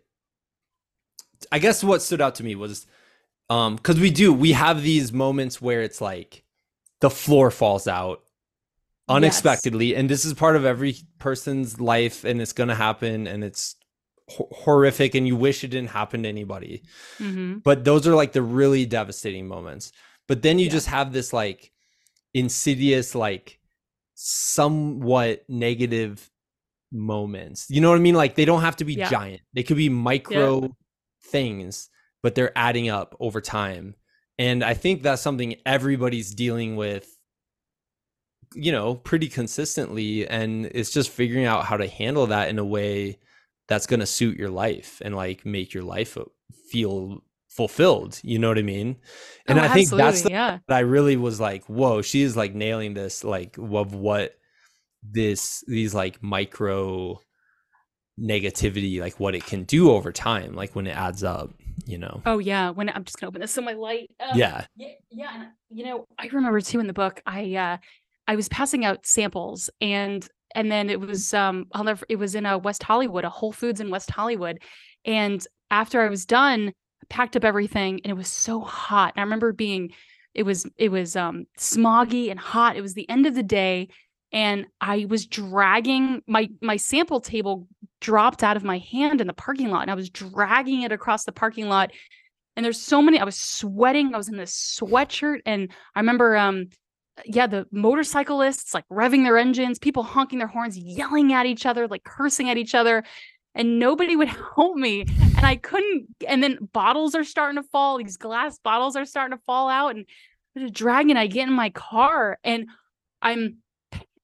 I 1.50 1.58
guess 1.58 1.82
what 1.82 2.02
stood 2.02 2.20
out 2.20 2.34
to 2.36 2.44
me 2.44 2.54
was, 2.54 2.86
um, 3.48 3.76
because 3.76 3.98
we 3.98 4.10
do 4.10 4.32
we 4.32 4.52
have 4.52 4.82
these 4.82 5.12
moments 5.12 5.62
where 5.62 5.82
it's 5.82 6.00
like, 6.00 6.44
the 7.00 7.10
floor 7.10 7.50
falls 7.50 7.88
out 7.88 8.22
unexpectedly, 9.08 9.86
yes. 9.86 9.98
and 9.98 10.10
this 10.10 10.24
is 10.24 10.34
part 10.34 10.56
of 10.56 10.64
every 10.64 10.96
person's 11.18 11.80
life, 11.80 12.24
and 12.24 12.42
it's 12.42 12.52
gonna 12.52 12.74
happen, 12.74 13.26
and 13.26 13.42
it's 13.44 13.76
horrific 14.30 15.14
and 15.14 15.26
you 15.26 15.36
wish 15.36 15.64
it 15.64 15.68
didn't 15.68 15.90
happen 15.90 16.22
to 16.22 16.28
anybody. 16.28 16.82
Mm-hmm. 17.18 17.58
But 17.58 17.84
those 17.84 18.06
are 18.06 18.14
like 18.14 18.32
the 18.32 18.42
really 18.42 18.86
devastating 18.86 19.48
moments. 19.48 19.92
But 20.28 20.42
then 20.42 20.58
you 20.58 20.66
yeah. 20.66 20.72
just 20.72 20.86
have 20.88 21.12
this 21.12 21.32
like 21.32 21.72
insidious, 22.34 23.14
like 23.14 23.58
somewhat 24.14 25.44
negative 25.48 26.30
moments. 26.92 27.66
You 27.68 27.80
know 27.80 27.90
what 27.90 27.96
I 27.96 28.02
mean? 28.02 28.14
Like 28.14 28.34
they 28.34 28.44
don't 28.44 28.60
have 28.60 28.76
to 28.76 28.84
be 28.84 28.94
yeah. 28.94 29.08
giant. 29.08 29.42
They 29.54 29.62
could 29.62 29.76
be 29.76 29.88
micro 29.88 30.62
yeah. 30.62 30.68
things, 31.24 31.88
but 32.22 32.34
they're 32.34 32.56
adding 32.56 32.88
up 32.88 33.16
over 33.18 33.40
time. 33.40 33.94
And 34.38 34.62
I 34.62 34.74
think 34.74 35.02
that's 35.02 35.22
something 35.22 35.56
everybody's 35.66 36.34
dealing 36.34 36.76
with 36.76 37.18
you 38.54 38.72
know 38.72 38.94
pretty 38.94 39.28
consistently 39.28 40.26
and 40.26 40.66
it's 40.66 40.90
just 40.90 41.10
figuring 41.10 41.44
out 41.44 41.66
how 41.66 41.76
to 41.76 41.86
handle 41.86 42.26
that 42.28 42.48
in 42.48 42.58
a 42.58 42.64
way 42.64 43.18
that's 43.68 43.86
going 43.86 44.00
to 44.00 44.06
suit 44.06 44.38
your 44.38 44.48
life 44.48 45.02
and 45.04 45.14
like 45.14 45.44
make 45.44 45.74
your 45.74 45.82
life 45.82 46.16
feel 46.70 47.22
fulfilled 47.48 48.20
you 48.22 48.38
know 48.38 48.48
what 48.48 48.58
i 48.58 48.62
mean? 48.62 48.96
And 49.46 49.58
oh, 49.58 49.62
i 49.62 49.68
think 49.68 49.90
that's 49.90 50.22
the, 50.22 50.30
yeah. 50.30 50.58
i 50.68 50.80
really 50.80 51.16
was 51.16 51.40
like 51.40 51.64
whoa 51.66 52.02
she 52.02 52.22
is 52.22 52.36
like 52.36 52.54
nailing 52.54 52.94
this 52.94 53.24
like 53.24 53.56
of 53.58 53.94
what 53.94 54.38
this 55.02 55.64
these 55.66 55.94
like 55.94 56.22
micro 56.22 57.18
negativity 58.20 59.00
like 59.00 59.18
what 59.20 59.34
it 59.34 59.46
can 59.46 59.64
do 59.64 59.90
over 59.90 60.12
time 60.12 60.54
like 60.54 60.74
when 60.74 60.86
it 60.86 60.96
adds 60.96 61.22
up 61.22 61.52
you 61.86 61.96
know? 61.96 62.20
Oh 62.26 62.38
yeah 62.38 62.70
when 62.70 62.88
i'm 62.88 63.04
just 63.04 63.18
gonna 63.18 63.28
open 63.28 63.40
this 63.40 63.52
so 63.52 63.62
my 63.62 63.72
light 63.72 64.10
um, 64.20 64.36
yeah. 64.36 64.66
yeah 64.76 64.88
yeah 65.10 65.34
and 65.34 65.48
you 65.70 65.84
know 65.84 66.06
i 66.18 66.26
remember 66.26 66.60
too 66.60 66.80
in 66.80 66.86
the 66.86 66.92
book 66.92 67.22
i 67.26 67.54
uh 67.54 67.76
i 68.26 68.36
was 68.36 68.48
passing 68.48 68.84
out 68.84 69.06
samples 69.06 69.70
and 69.80 70.28
and 70.54 70.70
then 70.70 70.90
it 70.90 71.00
was 71.00 71.32
um 71.32 71.66
i'll 71.72 71.84
never 71.84 72.04
it 72.08 72.16
was 72.16 72.34
in 72.34 72.46
a 72.46 72.58
west 72.58 72.82
hollywood 72.82 73.24
a 73.24 73.30
whole 73.30 73.52
foods 73.52 73.80
in 73.80 73.90
west 73.90 74.10
hollywood 74.10 74.58
and 75.04 75.46
after 75.70 76.02
i 76.02 76.08
was 76.08 76.26
done 76.26 76.72
packed 77.08 77.36
up 77.36 77.44
everything 77.44 78.00
and 78.04 78.10
it 78.10 78.16
was 78.16 78.28
so 78.28 78.60
hot. 78.60 79.12
And 79.14 79.20
I 79.20 79.24
remember 79.24 79.52
being 79.52 79.92
it 80.34 80.44
was 80.44 80.66
it 80.76 80.90
was 80.90 81.16
um 81.16 81.46
smoggy 81.58 82.30
and 82.30 82.38
hot. 82.38 82.76
It 82.76 82.82
was 82.82 82.94
the 82.94 83.08
end 83.08 83.26
of 83.26 83.34
the 83.34 83.42
day 83.42 83.88
and 84.32 84.66
I 84.80 85.06
was 85.08 85.26
dragging 85.26 86.22
my 86.26 86.48
my 86.60 86.76
sample 86.76 87.20
table 87.20 87.66
dropped 88.00 88.42
out 88.42 88.56
of 88.56 88.64
my 88.64 88.78
hand 88.78 89.20
in 89.20 89.26
the 89.26 89.32
parking 89.32 89.70
lot 89.70 89.82
and 89.82 89.90
I 89.90 89.94
was 89.94 90.10
dragging 90.10 90.82
it 90.82 90.92
across 90.92 91.24
the 91.24 91.32
parking 91.32 91.68
lot 91.68 91.90
and 92.56 92.64
there's 92.64 92.80
so 92.80 93.00
many 93.00 93.18
I 93.18 93.24
was 93.24 93.36
sweating. 93.36 94.14
I 94.14 94.18
was 94.18 94.28
in 94.28 94.36
this 94.36 94.78
sweatshirt 94.80 95.40
and 95.46 95.70
I 95.94 96.00
remember 96.00 96.36
um 96.36 96.68
yeah, 97.24 97.48
the 97.48 97.66
motorcyclists 97.72 98.74
like 98.74 98.84
revving 98.92 99.24
their 99.24 99.38
engines, 99.38 99.80
people 99.80 100.04
honking 100.04 100.38
their 100.38 100.46
horns, 100.46 100.78
yelling 100.78 101.32
at 101.32 101.46
each 101.46 101.66
other, 101.66 101.88
like 101.88 102.04
cursing 102.04 102.48
at 102.48 102.56
each 102.56 102.76
other 102.76 103.02
and 103.58 103.78
nobody 103.78 104.16
would 104.16 104.28
help 104.56 104.76
me 104.76 105.04
and 105.36 105.44
i 105.44 105.56
couldn't 105.56 106.06
and 106.26 106.42
then 106.42 106.56
bottles 106.72 107.14
are 107.14 107.24
starting 107.24 107.60
to 107.60 107.68
fall 107.68 107.98
these 107.98 108.16
glass 108.16 108.58
bottles 108.58 108.96
are 108.96 109.04
starting 109.04 109.36
to 109.36 109.44
fall 109.44 109.68
out 109.68 109.94
and 109.94 110.06
there's 110.54 110.70
a 110.70 110.72
dragon 110.72 111.16
i 111.16 111.26
get 111.26 111.48
in 111.48 111.52
my 111.52 111.68
car 111.70 112.38
and 112.42 112.66
i'm 113.20 113.58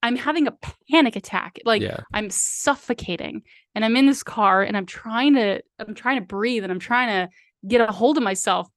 i'm 0.01 0.15
having 0.15 0.47
a 0.47 0.57
panic 0.89 1.15
attack 1.15 1.59
like 1.65 1.81
yeah. 1.81 1.99
i'm 2.13 2.29
suffocating 2.29 3.43
and 3.75 3.85
i'm 3.85 3.95
in 3.95 4.07
this 4.07 4.23
car 4.23 4.63
and 4.63 4.75
i'm 4.75 4.85
trying 4.85 5.35
to 5.35 5.61
i'm 5.77 5.93
trying 5.93 6.19
to 6.19 6.25
breathe 6.25 6.63
and 6.63 6.71
i'm 6.71 6.79
trying 6.79 7.09
to 7.09 7.29
get 7.67 7.87
a 7.87 7.91
hold 7.91 8.17
of 8.17 8.23
myself 8.23 8.67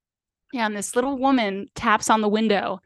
yeah, 0.51 0.65
and 0.65 0.75
this 0.75 0.97
little 0.97 1.19
woman 1.19 1.67
taps 1.75 2.09
on 2.09 2.23
the 2.23 2.29
window 2.29 2.81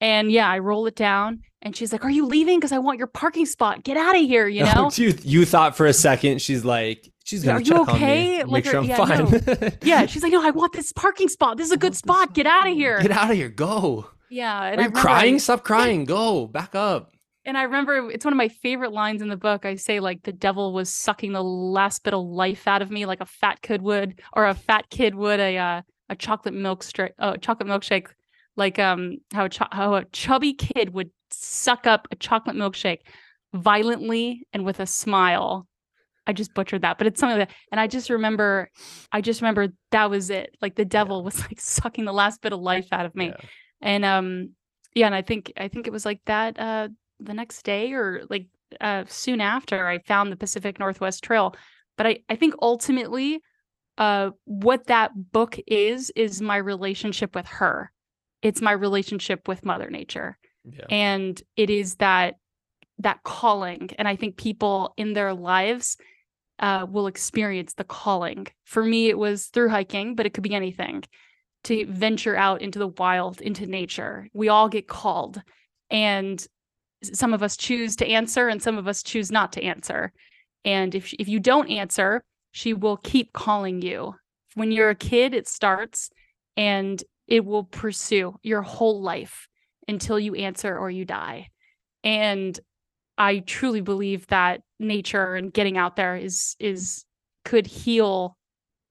and 0.00 0.30
yeah 0.30 0.48
i 0.48 0.58
roll 0.58 0.86
it 0.86 0.94
down 0.94 1.42
and 1.62 1.74
she's 1.74 1.92
like, 1.92 2.04
"Are 2.04 2.10
you 2.10 2.26
leaving? 2.26 2.58
Because 2.58 2.72
I 2.72 2.78
want 2.78 2.98
your 2.98 3.06
parking 3.06 3.46
spot. 3.46 3.82
Get 3.82 3.96
out 3.96 4.16
of 4.16 4.22
here!" 4.22 4.48
You 4.48 4.64
oh, 4.76 4.82
know. 4.82 4.90
you 4.94 5.14
you 5.22 5.44
thought 5.44 5.76
for 5.76 5.86
a 5.86 5.92
second 5.92 6.40
she's 6.40 6.64
like, 6.64 7.10
she's 7.28 7.44
gonna 7.44 7.58
Are 7.58 7.62
you 7.62 7.82
okay? 7.82 8.38
Make 8.38 8.46
like 8.48 8.64
sure 8.64 8.78
I'm 8.78 8.84
yeah, 8.84 8.96
fine. 8.96 9.30
No. 9.30 9.70
yeah, 9.82 10.06
she's 10.06 10.22
like, 10.22 10.32
"No, 10.32 10.42
I 10.42 10.50
want 10.50 10.72
this 10.72 10.92
parking 10.92 11.28
spot. 11.28 11.56
This 11.56 11.66
is 11.66 11.72
a 11.72 11.76
good 11.76 11.94
spot. 11.94 12.34
Get 12.34 12.46
out 12.46 12.66
of 12.66 12.74
here. 12.74 13.00
Get 13.00 13.10
out 13.10 13.30
of 13.30 13.36
here. 13.36 13.48
Go." 13.48 14.10
Yeah. 14.30 14.62
And 14.64 14.80
Are 14.80 14.84
you 14.84 14.90
crying? 14.90 15.34
I, 15.36 15.38
Stop 15.38 15.64
crying. 15.64 16.04
Go 16.04 16.46
back 16.46 16.74
up. 16.74 17.12
and 17.44 17.56
I 17.56 17.62
remember 17.62 18.10
it's 18.10 18.24
one 18.24 18.32
of 18.32 18.38
my 18.38 18.48
favorite 18.48 18.92
lines 18.92 19.22
in 19.22 19.28
the 19.28 19.36
book. 19.36 19.64
I 19.64 19.76
say 19.76 20.00
like 20.00 20.22
the 20.22 20.32
devil 20.32 20.72
was 20.72 20.90
sucking 20.90 21.32
the 21.32 21.44
last 21.44 22.02
bit 22.02 22.14
of 22.14 22.24
life 22.24 22.66
out 22.66 22.82
of 22.82 22.90
me, 22.90 23.06
like 23.06 23.20
a 23.20 23.26
fat 23.26 23.62
kid 23.62 23.82
would, 23.82 24.20
or 24.34 24.46
a 24.46 24.54
fat 24.54 24.90
kid 24.90 25.14
would 25.14 25.40
a 25.40 25.56
uh, 25.58 25.82
a 26.08 26.16
chocolate 26.16 26.54
milk 26.54 26.82
straight, 26.82 27.12
uh, 27.18 27.36
chocolate 27.36 27.68
milkshake, 27.68 28.08
like 28.56 28.78
um 28.78 29.18
how 29.32 29.46
a 29.46 29.50
how 29.70 29.94
a 29.94 30.04
chubby 30.06 30.54
kid 30.54 30.94
would 30.94 31.10
suck 31.30 31.86
up 31.86 32.08
a 32.10 32.16
chocolate 32.16 32.56
milkshake 32.56 33.00
violently 33.52 34.46
and 34.52 34.64
with 34.64 34.80
a 34.80 34.86
smile. 34.86 35.66
I 36.28 36.34
just 36.34 36.52
butchered 36.52 36.82
that, 36.82 36.98
but 36.98 37.06
it's 37.06 37.18
something 37.18 37.38
like 37.38 37.48
that. 37.48 37.56
And 37.72 37.80
I 37.80 37.86
just 37.86 38.10
remember, 38.10 38.70
I 39.10 39.22
just 39.22 39.40
remember 39.40 39.68
that 39.90 40.10
was 40.10 40.28
it. 40.28 40.54
Like 40.60 40.76
the 40.76 40.84
devil 40.84 41.18
yeah. 41.18 41.24
was 41.24 41.40
like 41.40 41.60
sucking 41.60 42.04
the 42.04 42.12
last 42.12 42.42
bit 42.42 42.52
of 42.52 42.60
life 42.60 42.86
out 42.92 43.06
of 43.06 43.16
me. 43.16 43.28
Yeah. 43.28 43.36
And 43.80 44.04
um, 44.04 44.50
yeah, 44.94 45.06
and 45.06 45.14
I 45.14 45.22
think 45.22 45.52
I 45.56 45.68
think 45.68 45.86
it 45.86 45.92
was 45.92 46.04
like 46.04 46.20
that 46.26 46.58
uh 46.58 46.88
the 47.20 47.34
next 47.34 47.62
day 47.62 47.92
or 47.92 48.22
like 48.28 48.46
uh 48.80 49.04
soon 49.08 49.40
after 49.40 49.86
I 49.86 50.00
found 50.00 50.30
the 50.30 50.36
Pacific 50.36 50.78
Northwest 50.78 51.24
Trail. 51.24 51.54
But 51.96 52.06
I, 52.06 52.18
I 52.28 52.36
think 52.36 52.54
ultimately 52.60 53.40
uh 53.96 54.30
what 54.44 54.86
that 54.86 55.12
book 55.32 55.58
is 55.66 56.10
is 56.14 56.42
my 56.42 56.56
relationship 56.56 57.34
with 57.34 57.46
her. 57.46 57.90
It's 58.42 58.60
my 58.60 58.72
relationship 58.72 59.48
with 59.48 59.64
Mother 59.64 59.90
Nature. 59.90 60.38
Yeah. 60.64 60.84
And 60.90 61.40
it 61.56 61.70
is 61.70 61.96
that 61.96 62.34
that 62.98 63.22
calling. 63.22 63.90
And 63.98 64.08
I 64.08 64.16
think 64.16 64.36
people 64.36 64.92
in 64.96 65.12
their 65.12 65.32
lives 65.32 65.96
uh, 66.58 66.86
will 66.88 67.06
experience 67.06 67.74
the 67.74 67.84
calling. 67.84 68.46
For 68.64 68.84
me, 68.84 69.08
it 69.08 69.18
was 69.18 69.46
through 69.46 69.68
hiking, 69.68 70.14
but 70.14 70.26
it 70.26 70.34
could 70.34 70.42
be 70.42 70.54
anything 70.54 71.04
to 71.64 71.86
venture 71.86 72.36
out 72.36 72.62
into 72.62 72.78
the 72.78 72.88
wild, 72.88 73.40
into 73.40 73.66
nature. 73.66 74.28
We 74.32 74.48
all 74.48 74.68
get 74.68 74.88
called, 74.88 75.42
and 75.90 76.44
some 77.02 77.32
of 77.32 77.42
us 77.42 77.56
choose 77.56 77.96
to 77.96 78.06
answer, 78.08 78.48
and 78.48 78.62
some 78.62 78.78
of 78.78 78.88
us 78.88 79.02
choose 79.02 79.30
not 79.30 79.52
to 79.52 79.62
answer. 79.62 80.12
And 80.64 80.94
if 80.94 81.12
if 81.14 81.28
you 81.28 81.40
don't 81.40 81.70
answer, 81.70 82.22
she 82.52 82.74
will 82.74 82.96
keep 82.96 83.32
calling 83.32 83.82
you. 83.82 84.14
When 84.54 84.72
you're 84.72 84.90
a 84.90 84.94
kid, 84.94 85.34
it 85.34 85.46
starts, 85.46 86.10
and 86.56 87.02
it 87.26 87.44
will 87.44 87.64
pursue 87.64 88.34
your 88.42 88.62
whole 88.62 89.00
life 89.02 89.46
until 89.86 90.18
you 90.18 90.34
answer 90.34 90.76
or 90.76 90.90
you 90.90 91.04
die. 91.04 91.48
And 92.02 92.58
I 93.18 93.40
truly 93.40 93.80
believe 93.80 94.26
that 94.28 94.62
nature 94.78 95.34
and 95.34 95.52
getting 95.52 95.76
out 95.76 95.96
there 95.96 96.16
is 96.16 96.56
is 96.58 97.04
could 97.44 97.66
heal 97.66 98.36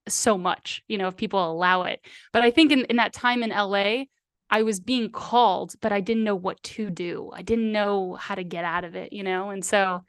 so 0.08 0.38
much, 0.38 0.84
you 0.88 0.98
know, 0.98 1.08
if 1.08 1.18
people 1.18 1.52
allow 1.52 1.84
it. 1.84 2.02
But 2.34 2.44
I 2.44 2.52
think 2.52 2.72
in, 2.72 2.86
in 2.86 2.98
that 2.98 3.14
time 3.14 3.44
in 3.44 3.50
LA, 3.50 4.06
I 4.50 4.64
was 4.64 4.80
being 4.80 5.10
called, 5.12 5.74
but 5.82 5.92
I 5.92 6.02
didn't 6.02 6.24
know 6.24 6.36
what 6.36 6.62
to 6.64 6.90
do. 6.90 7.32
I 7.34 7.42
didn't 7.42 7.72
know 7.72 8.16
how 8.16 8.36
to 8.36 8.44
get 8.44 8.64
out 8.64 8.84
of 8.84 8.96
it, 8.96 9.14
you 9.14 9.24
know? 9.24 9.50
And 9.50 9.64
so 9.64 10.04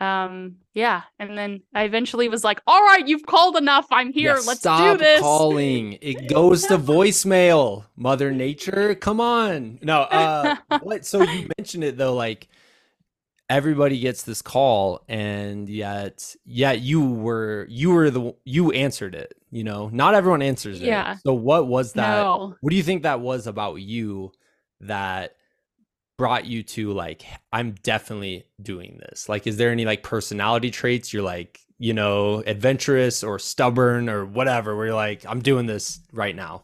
um 0.00 0.56
yeah. 0.72 1.02
And 1.18 1.36
then 1.36 1.60
i 1.74 1.82
eventually 1.82 2.28
was 2.30 2.42
like 2.42 2.62
all 2.66 2.82
right 2.82 3.06
you've 3.06 3.26
called 3.26 3.56
enough. 3.56 3.86
I'm 3.90 4.12
here. 4.12 4.36
Yeah, 4.36 4.42
let's 4.46 4.60
stop 4.60 4.98
do 4.98 5.04
this. 5.04 5.20
calling. 5.20 5.98
It 6.00 6.28
goes 6.28 6.66
to 6.66 6.78
voicemail 6.78 7.84
mother 7.96 8.32
nature. 8.32 8.94
Come 8.94 9.20
on. 9.20 9.78
No 9.82 10.02
uh 10.02 10.56
what? 10.82 11.04
So 11.04 11.22
you 11.22 11.48
mentioned 11.58 11.84
it 11.84 11.98
though 11.98 12.14
like 12.14 12.48
everybody 13.50 14.00
gets 14.00 14.22
this 14.22 14.40
call 14.40 15.04
and 15.08 15.68
yet 15.68 16.34
yeah 16.46 16.72
you 16.72 17.04
were 17.04 17.66
you 17.68 17.90
were 17.90 18.08
the 18.08 18.34
you 18.44 18.70
answered 18.70 19.14
it 19.14 19.34
you 19.50 19.64
know? 19.64 19.88
Not 19.92 20.14
everyone 20.14 20.42
answers 20.42 20.80
it. 20.80 20.86
Yeah. 20.86 21.16
So 21.26 21.34
what 21.34 21.66
was 21.66 21.94
that 21.94 22.22
no. 22.22 22.56
what 22.60 22.70
do 22.70 22.76
you 22.76 22.82
think 22.82 23.02
that 23.02 23.20
was 23.20 23.46
about 23.46 23.76
you 23.76 24.32
that 24.80 25.36
brought 26.16 26.44
you 26.44 26.62
to 26.62 26.92
like 26.92 27.24
i'm 27.52 27.72
definitely 27.82 28.44
doing 28.60 29.00
this. 29.00 29.28
Like 29.28 29.46
is 29.46 29.56
there 29.56 29.70
any 29.70 29.84
like 29.84 30.02
personality 30.02 30.70
traits 30.70 31.12
you're 31.12 31.22
like 31.22 31.60
you 31.78 31.94
know 31.94 32.42
adventurous 32.46 33.24
or 33.24 33.38
stubborn 33.38 34.08
or 34.08 34.26
whatever 34.26 34.76
where 34.76 34.86
you're 34.86 34.94
like 34.94 35.24
i'm 35.26 35.40
doing 35.40 35.64
this 35.64 35.98
right 36.12 36.36
now 36.36 36.62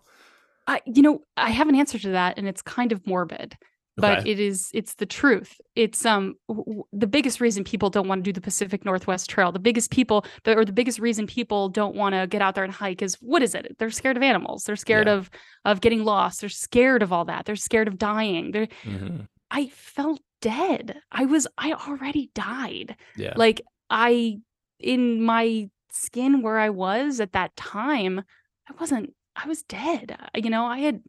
i 0.66 0.78
you 0.84 1.00
know 1.00 1.22
i 1.38 1.48
have 1.48 1.70
an 1.70 1.74
answer 1.74 1.98
to 1.98 2.10
that 2.10 2.36
and 2.36 2.46
it's 2.46 2.60
kind 2.60 2.92
of 2.92 3.06
morbid 3.06 3.56
but 3.96 4.20
okay. 4.20 4.30
it 4.30 4.40
is 4.40 4.70
it's 4.74 4.94
the 4.94 5.06
truth. 5.06 5.60
It's 5.74 6.04
um 6.04 6.34
w- 6.48 6.84
the 6.92 7.06
biggest 7.06 7.40
reason 7.40 7.64
people 7.64 7.90
don't 7.90 8.08
want 8.08 8.20
to 8.20 8.22
do 8.22 8.32
the 8.32 8.40
pacific 8.40 8.84
northwest 8.84 9.30
trail 9.30 9.52
the 9.52 9.58
biggest 9.58 9.90
people 9.90 10.24
the, 10.44 10.56
or 10.56 10.64
the 10.64 10.72
biggest 10.72 10.98
reason 10.98 11.26
people 11.26 11.68
don't 11.68 11.94
want 11.94 12.14
to 12.14 12.26
get 12.26 12.42
out 12.42 12.54
there 12.54 12.64
and 12.64 12.72
hike 12.72 13.02
is 13.02 13.14
what 13.20 13.42
is 13.42 13.54
it? 13.54 13.76
They're 13.78 13.90
scared 13.90 14.16
of 14.16 14.22
animals. 14.22 14.64
They're 14.64 14.76
scared 14.76 15.06
yeah. 15.06 15.14
of 15.14 15.30
of 15.64 15.80
getting 15.80 16.04
lost. 16.04 16.40
They're 16.40 16.50
scared 16.50 17.02
of 17.02 17.12
all 17.12 17.24
that. 17.26 17.46
They're 17.46 17.56
scared 17.56 17.88
of 17.88 17.98
dying. 17.98 18.52
They're 18.52 18.68
mm-hmm. 18.84 19.22
i 19.50 19.68
felt 19.68 20.20
dead. 20.40 21.00
I 21.10 21.24
was 21.24 21.46
i 21.56 21.72
already 21.72 22.30
died. 22.34 22.96
Yeah. 23.16 23.34
Like 23.36 23.62
i 23.90 24.38
in 24.78 25.22
my 25.22 25.68
skin 25.90 26.42
where 26.42 26.58
i 26.58 26.68
was 26.68 27.20
at 27.20 27.32
that 27.32 27.54
time 27.56 28.22
i 28.68 28.74
wasn't 28.78 29.12
i 29.34 29.48
was 29.48 29.62
dead 29.62 30.16
you 30.34 30.50
know 30.50 30.66
i 30.66 30.78
had 30.78 31.00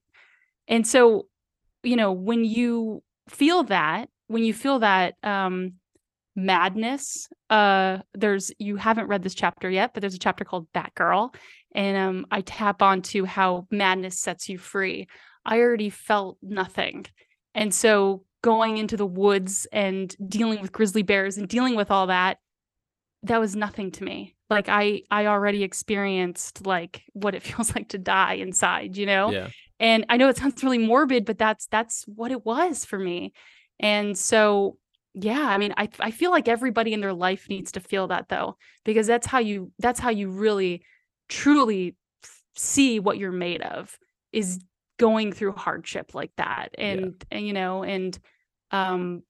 and 0.68 0.88
so 0.88 1.28
you 1.88 1.96
know, 1.96 2.12
when 2.12 2.44
you 2.44 3.02
feel 3.30 3.64
that, 3.64 4.10
when 4.28 4.44
you 4.44 4.54
feel 4.54 4.80
that 4.80 5.16
um 5.24 5.74
madness, 6.36 7.28
uh 7.50 8.00
there's 8.14 8.52
you 8.60 8.76
haven't 8.76 9.08
read 9.08 9.24
this 9.24 9.36
chapter 9.36 9.70
yet, 9.70 9.94
but 9.94 10.02
there's 10.02 10.16
a 10.16 10.20
chapter 10.20 10.44
called 10.44 10.68
Batgirl 10.74 11.34
and 11.74 11.98
um 11.98 12.26
I 12.32 12.42
tap 12.42 12.82
onto 12.82 13.26
how 13.26 13.68
madness 13.72 14.20
sets 14.20 14.50
you 14.50 14.58
free. 14.58 15.08
I 15.46 15.60
already 15.60 15.90
felt 15.90 16.38
nothing. 16.42 17.06
And 17.56 17.74
so 17.74 18.24
going 18.44 18.78
into 18.78 18.98
the 18.98 19.06
woods 19.06 19.66
and 19.72 20.16
dealing 20.28 20.62
with 20.62 20.72
grizzly 20.72 21.02
bears 21.02 21.38
and 21.38 21.48
dealing 21.48 21.76
with 21.76 21.90
all 21.90 22.08
that 22.08 22.38
that 23.24 23.40
was 23.40 23.56
nothing 23.56 23.92
to 23.92 24.04
me 24.04 24.36
like 24.50 24.70
i 24.70 25.02
i 25.10 25.26
already 25.26 25.64
experienced 25.64 26.66
like 26.66 27.04
what 27.14 27.36
it 27.36 27.44
feels 27.48 27.74
like 27.76 27.90
to 27.90 27.98
die 27.98 28.34
inside 28.34 28.96
you 28.96 29.06
know 29.06 29.32
yeah. 29.32 29.48
And 29.80 30.06
I 30.10 30.18
know 30.18 30.30
it 30.30 30.38
sounds 30.38 30.64
really 30.64 30.78
morbid, 30.78 31.26
but 31.26 31.38
that's 31.38 31.68
that's 31.68 32.04
what 32.08 32.32
it 32.32 32.46
was 32.46 32.86
for 32.86 33.00
me. 33.00 33.34
And 33.80 34.18
so 34.18 34.78
yeah, 35.14 35.48
I 35.48 35.58
mean, 35.58 35.74
I 35.78 35.90
I 36.00 36.12
feel 36.12 36.32
like 36.32 36.48
everybody 36.48 36.94
in 36.94 37.02
their 37.02 37.14
life 37.14 37.48
needs 37.50 37.72
to 37.74 37.80
feel 37.80 38.08
that 38.08 38.30
though, 38.30 38.58
because 38.86 39.08
that's 39.08 39.28
how 39.28 39.40
you 39.40 39.72
that's 39.80 40.00
how 40.00 40.10
you 40.10 40.30
really 40.30 40.84
truly 41.30 41.96
see 42.56 43.00
what 43.00 43.18
you're 43.18 43.32
made 43.32 43.62
of 43.62 43.98
is 44.32 44.60
going 44.98 45.32
through 45.32 45.54
hardship 45.54 46.14
like 46.14 46.32
that. 46.38 46.70
And 46.78 47.02
yeah. 47.02 47.38
and 47.38 47.48
you 47.48 47.54
know, 47.54 47.84
and 47.84 48.18
um 48.72 49.24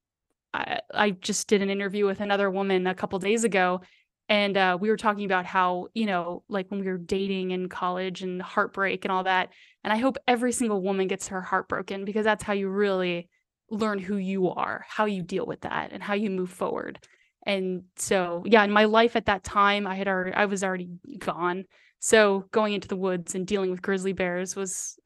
I, 0.54 0.80
I 0.94 1.12
just 1.12 1.48
did 1.48 1.62
an 1.62 1.70
interview 1.70 2.06
with 2.06 2.20
another 2.20 2.50
woman 2.50 2.88
a 2.88 2.96
couple 2.96 3.20
days 3.20 3.44
ago 3.44 3.82
and 4.30 4.58
uh, 4.58 4.78
we 4.80 4.90
were 4.90 4.98
talking 4.98 5.26
about 5.26 5.46
how 5.46 5.88
you 5.94 6.06
know 6.06 6.44
like 6.50 6.70
when 6.70 6.80
we 6.80 6.88
were 6.88 6.98
dating 6.98 7.52
in 7.52 7.70
college 7.70 8.22
and 8.22 8.42
heartbreak 8.42 9.06
and 9.06 9.12
all 9.12 9.24
that 9.24 9.50
and 9.84 9.94
i 9.94 9.98
hope 9.98 10.18
every 10.28 10.52
single 10.52 10.82
woman 10.82 11.08
gets 11.08 11.28
her 11.30 11.42
heart 11.42 11.68
broken 11.68 12.06
because 12.06 12.26
that's 12.26 12.44
how 12.44 12.54
you 12.54 12.70
really 12.70 13.30
learn 13.70 14.00
who 14.00 14.18
you 14.18 14.50
are 14.50 14.86
how 14.88 15.06
you 15.06 15.22
deal 15.22 15.46
with 15.46 15.62
that 15.62 15.92
and 15.92 16.02
how 16.02 16.14
you 16.14 16.30
move 16.30 16.50
forward. 16.50 17.00
And 17.46 17.84
so 17.96 18.44
yeah 18.46 18.64
in 18.64 18.72
my 18.72 18.86
life 18.86 19.16
at 19.16 19.28
that 19.28 19.44
time 19.44 19.88
i 19.88 19.96
had 19.96 20.08
already 20.08 20.34
i 20.34 20.46
was 20.46 20.64
already 20.64 20.90
gone. 21.20 21.66
So 22.00 22.46
going 22.52 22.74
into 22.74 22.88
the 22.88 22.96
woods 22.96 23.36
and 23.36 23.48
dealing 23.48 23.72
with 23.72 23.82
grizzly 23.82 24.14
bears 24.14 24.56
was 24.56 25.00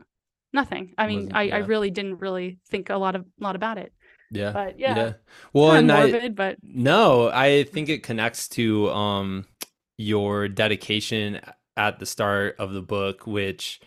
nothing. 0.52 0.94
I 0.98 1.08
mean 1.08 1.32
I. 1.34 1.50
I 1.50 1.58
really 1.60 1.92
didn't 1.92 2.18
really 2.20 2.60
think 2.70 2.90
a 2.90 2.98
lot 2.98 3.16
of 3.16 3.26
lot 3.40 3.56
about 3.56 3.78
it 3.78 3.94
yeah. 4.32 4.52
But 4.52 4.80
yeah. 4.80 4.96
yeah. 4.96 5.14
Well, 5.54 5.72
and 5.72 5.88
morbid, 5.88 6.24
I, 6.24 6.30
but 6.30 6.58
no, 6.64 7.30
I 7.30 7.64
think 7.64 7.90
it 7.90 8.04
connects 8.04 8.48
to 8.50 8.90
um 8.90 9.46
your 9.98 10.48
dedication 10.48 11.42
at 11.78 12.00
the 12.00 12.06
start 12.06 12.56
of 12.60 12.74
the 12.74 12.82
book, 12.82 13.28
which 13.28 13.80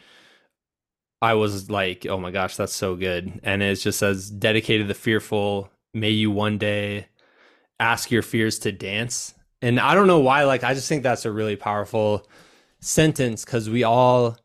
I 1.21 1.35
was 1.35 1.71
like, 1.71 2.07
oh 2.07 2.19
my 2.19 2.31
gosh, 2.31 2.57
that's 2.57 2.75
so 2.75 2.95
good. 2.97 3.41
And 3.43 3.63
it 3.63 3.77
just 3.77 3.99
says, 3.99 4.31
dedicated 4.31 4.89
the 4.89 4.95
fearful, 4.95 5.71
may 5.93 6.11
you 6.11 6.31
one 6.31 6.59
day 6.59 7.07
ask 7.81 8.11
your 8.11 8.23
fears 8.23 8.59
to 8.61 8.73
dance. 8.73 9.35
And 9.63 9.81
I 9.81 9.95
don't 9.95 10.07
know 10.07 10.21
why, 10.21 10.45
like, 10.45 10.65
I 10.65 10.75
just 10.75 10.89
think 10.89 11.03
that's 11.03 11.25
a 11.25 11.33
really 11.33 11.57
powerful 11.57 12.29
sentence 12.81 13.45
because 13.45 13.71
we 13.71 13.83
all 13.83 14.37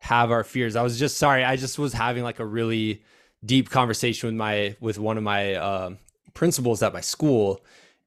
have 0.00 0.30
our 0.30 0.44
fears. 0.44 0.76
I 0.76 0.82
was 0.82 0.98
just 0.98 1.16
sorry, 1.16 1.44
I 1.44 1.56
just 1.56 1.78
was 1.78 1.92
having 1.92 2.22
like 2.22 2.38
a 2.38 2.46
really 2.46 3.02
deep 3.44 3.70
conversation 3.70 4.28
with 4.28 4.36
my 4.36 4.76
with 4.80 4.98
one 4.98 5.16
of 5.16 5.22
my 5.22 5.54
uh, 5.54 5.90
principals 6.34 6.82
at 6.82 6.92
my 6.92 7.00
school 7.00 7.60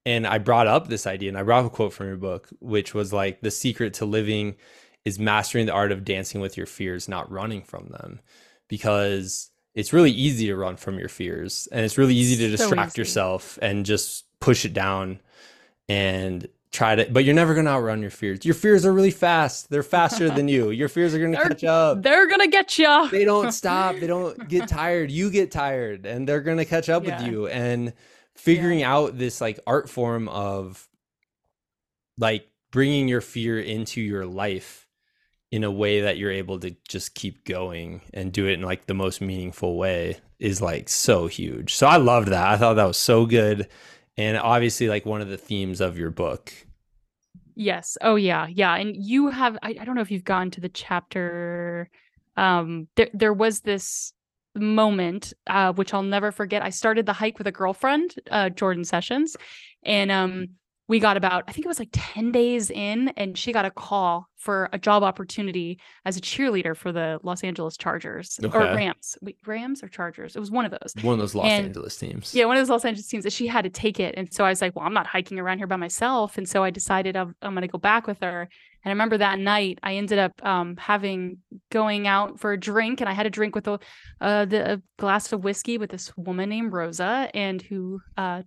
and 0.06 0.28
I 0.28 0.38
brought 0.38 0.68
up 0.68 0.88
this 0.88 1.08
idea 1.08 1.30
and 1.30 1.38
I 1.38 1.44
brought 1.44 1.66
up 1.66 1.72
a 1.72 1.76
quote 1.76 1.94
from 1.94 2.08
your 2.08 2.18
book, 2.18 2.50
which 2.60 2.94
was 2.94 3.14
like 3.14 3.42
the 3.42 3.52
secret 3.52 3.94
to 3.96 4.06
living 4.06 4.56
is 5.06 5.20
mastering 5.20 5.66
the 5.66 5.74
art 5.74 5.92
of 5.92 6.04
dancing 6.04 6.42
with 6.42 6.58
your 6.58 6.66
fears, 6.66 7.08
not 7.08 7.32
running 7.32 7.62
from 7.62 7.88
them. 7.88 8.20
Because 8.68 9.52
it's 9.76 9.94
really 9.94 10.12
easy 10.12 10.48
to 10.48 10.56
run 10.56 10.78
from 10.78 11.00
your 11.00 11.10
fears 11.10 11.68
and 11.72 11.86
it's 11.86 11.98
really 11.98 12.16
easy 12.16 12.36
to 12.38 12.50
distract 12.50 12.92
so 12.92 12.94
easy. 12.94 13.02
yourself 13.02 13.60
and 13.62 13.86
just 13.86 14.26
push 14.40 14.66
it 14.66 14.74
down 14.74 15.20
and 15.88 16.48
try 16.74 16.96
to 16.96 17.08
but 17.10 17.24
you're 17.24 17.36
never 17.36 17.54
going 17.54 17.66
to 17.66 17.72
outrun 17.72 18.02
your 18.02 18.12
fears. 18.12 18.44
Your 18.44 18.56
fears 18.56 18.86
are 18.86 18.92
really 18.92 19.12
fast. 19.12 19.70
They're 19.70 19.84
faster 19.84 20.30
than 20.30 20.48
you. 20.48 20.72
Your 20.72 20.90
fears 20.90 21.14
are 21.14 21.20
going 21.20 21.32
to 21.32 21.38
catch 21.38 21.64
up. 21.64 22.02
they're 22.02 22.28
going 22.28 22.42
to 22.42 22.48
get 22.48 22.78
you 22.78 23.10
they 23.10 23.24
don't 23.24 23.52
stop. 23.52 23.96
They 23.96 24.08
don't 24.08 24.50
get 24.50 24.68
tired. 24.68 25.12
You 25.12 25.30
get 25.30 25.52
tired 25.52 26.06
and 26.06 26.28
they're 26.28 26.42
going 26.42 26.58
to 26.58 26.66
catch 26.66 26.90
up 26.90 27.06
yeah. 27.06 27.22
with 27.22 27.28
you. 27.32 27.48
And 27.48 27.94
figuring 28.36 28.80
yeah. 28.80 28.94
out 28.94 29.18
this 29.18 29.40
like 29.40 29.60
art 29.68 29.90
form 29.90 30.28
of 30.28 30.88
like 32.18 32.50
bringing 32.72 33.08
your 33.08 33.22
fear 33.22 33.60
into 33.60 34.02
your 34.02 34.26
life 34.26 34.88
in 35.52 35.64
a 35.64 35.72
way 35.72 36.02
that 36.02 36.18
you're 36.18 36.32
able 36.32 36.60
to 36.60 36.76
just 36.88 37.14
keep 37.14 37.46
going 37.46 38.02
and 38.12 38.34
do 38.34 38.48
it 38.48 38.54
in 38.54 38.62
like 38.62 38.88
the 38.88 38.96
most 38.96 39.22
meaningful 39.22 39.78
way 39.78 40.18
is 40.40 40.60
like 40.62 40.90
so 40.90 41.28
huge. 41.28 41.76
So 41.76 41.86
I 41.86 41.98
loved 41.98 42.30
that. 42.30 42.48
I 42.48 42.58
thought 42.58 42.74
that 42.74 42.86
was 42.88 42.98
so 42.98 43.28
good 43.28 43.70
and 44.18 44.38
obviously 44.38 44.88
like 44.88 45.06
one 45.06 45.22
of 45.22 45.30
the 45.30 45.38
themes 45.38 45.82
of 45.82 45.98
your 45.98 46.12
book. 46.12 46.54
Yes. 47.56 47.98
Oh 48.02 48.16
yeah. 48.16 48.48
Yeah. 48.48 48.76
And 48.76 48.96
you 48.96 49.30
have 49.30 49.58
I, 49.62 49.76
I 49.80 49.86
don't 49.86 49.96
know 49.96 50.02
if 50.02 50.12
you've 50.12 50.24
gone 50.24 50.52
to 50.52 50.62
the 50.62 50.70
chapter 50.70 51.90
um 52.36 52.88
there 52.96 53.10
there 53.14 53.34
was 53.34 53.62
this 53.62 54.14
moment 54.56 55.34
uh 55.48 55.74
which 55.74 55.94
I'll 55.94 56.04
never 56.04 56.32
forget. 56.32 56.64
I 56.64 56.70
started 56.70 57.06
the 57.06 57.14
hike 57.14 57.38
with 57.38 57.48
a 57.48 57.52
girlfriend, 57.52 58.16
uh 58.32 58.50
Jordan 58.50 58.84
Sessions, 58.84 59.36
and 59.84 60.12
um 60.12 60.48
we 60.88 61.00
got 61.00 61.18
about 61.18 61.44
i 61.48 61.52
think 61.52 61.66
it 61.66 61.68
was 61.68 61.80
like 61.80 61.90
10 61.92 62.32
days 62.32 62.70
in 62.70 63.10
and 63.10 63.38
she 63.38 63.52
got 63.52 63.66
a 63.66 63.72
call 63.72 64.28
for 64.38 64.70
a 64.74 64.78
job 64.78 65.04
opportunity 65.04 65.80
as 66.06 66.18
a 66.18 66.22
cheerleader 66.22 66.76
for 66.76 66.92
the 66.92 67.20
los 67.24 67.44
angeles 67.44 67.78
chargers 67.78 68.40
okay. 68.44 68.58
or 68.58 68.62
rams 68.76 69.18
Wait, 69.22 69.38
rams 69.46 69.84
or 69.84 69.88
chargers? 69.88 70.36
It 70.36 70.40
was 70.40 70.52
one 70.52 70.66
of 70.66 70.72
those. 70.72 70.94
One 71.02 71.14
of 71.14 71.20
those 71.20 71.36
los 71.36 71.46
and, 71.46 71.68
angeles 71.68 71.96
teams. 71.98 72.36
yeah 72.36 72.46
one 72.46 72.58
of 72.58 72.62
those 72.62 72.70
los 72.70 72.86
angeles 72.86 73.08
teams 73.08 73.24
that 73.24 73.34
she 73.34 73.48
had 73.48 73.64
to 73.64 73.70
take 73.70 74.00
it 74.00 74.16
and 74.18 74.32
so 74.34 74.44
i 74.44 74.50
was 74.50 74.62
like 74.62 74.76
well 74.76 74.86
i'm 74.86 74.94
not 74.94 75.08
hiking 75.08 75.40
around 75.40 75.60
here 75.60 75.68
by 75.68 75.78
myself 75.78 76.38
and 76.38 76.48
so 76.48 76.64
i 76.64 76.70
decided 76.70 77.16
i'm, 77.16 77.36
I'm 77.42 77.54
going 77.54 77.62
to 77.62 77.68
go 77.68 77.78
back 77.78 78.08
with 78.08 78.20
her 78.22 78.42
and 78.42 78.50
i 78.86 78.90
remember 78.90 79.18
that 79.18 79.40
night 79.40 79.80
i 79.84 79.96
ended 79.96 80.20
up 80.20 80.34
um, 80.46 80.76
having 80.78 81.38
going 81.72 82.08
out 82.08 82.40
for 82.40 82.52
a 82.52 82.60
drink 82.60 83.00
and 83.00 83.10
i 83.10 83.14
had 83.14 83.26
a 83.26 83.30
drink 83.30 83.56
with 83.56 83.68
a, 83.68 83.80
uh, 84.20 84.46
the, 84.46 84.74
a 84.74 84.82
glass 84.98 85.32
of 85.32 85.44
whiskey 85.44 85.78
with 85.78 85.90
this 85.90 86.16
woman 86.18 86.50
named 86.50 86.74
rosa 86.74 87.30
and 87.34 87.62
who 87.62 88.02
uh, 88.18 88.42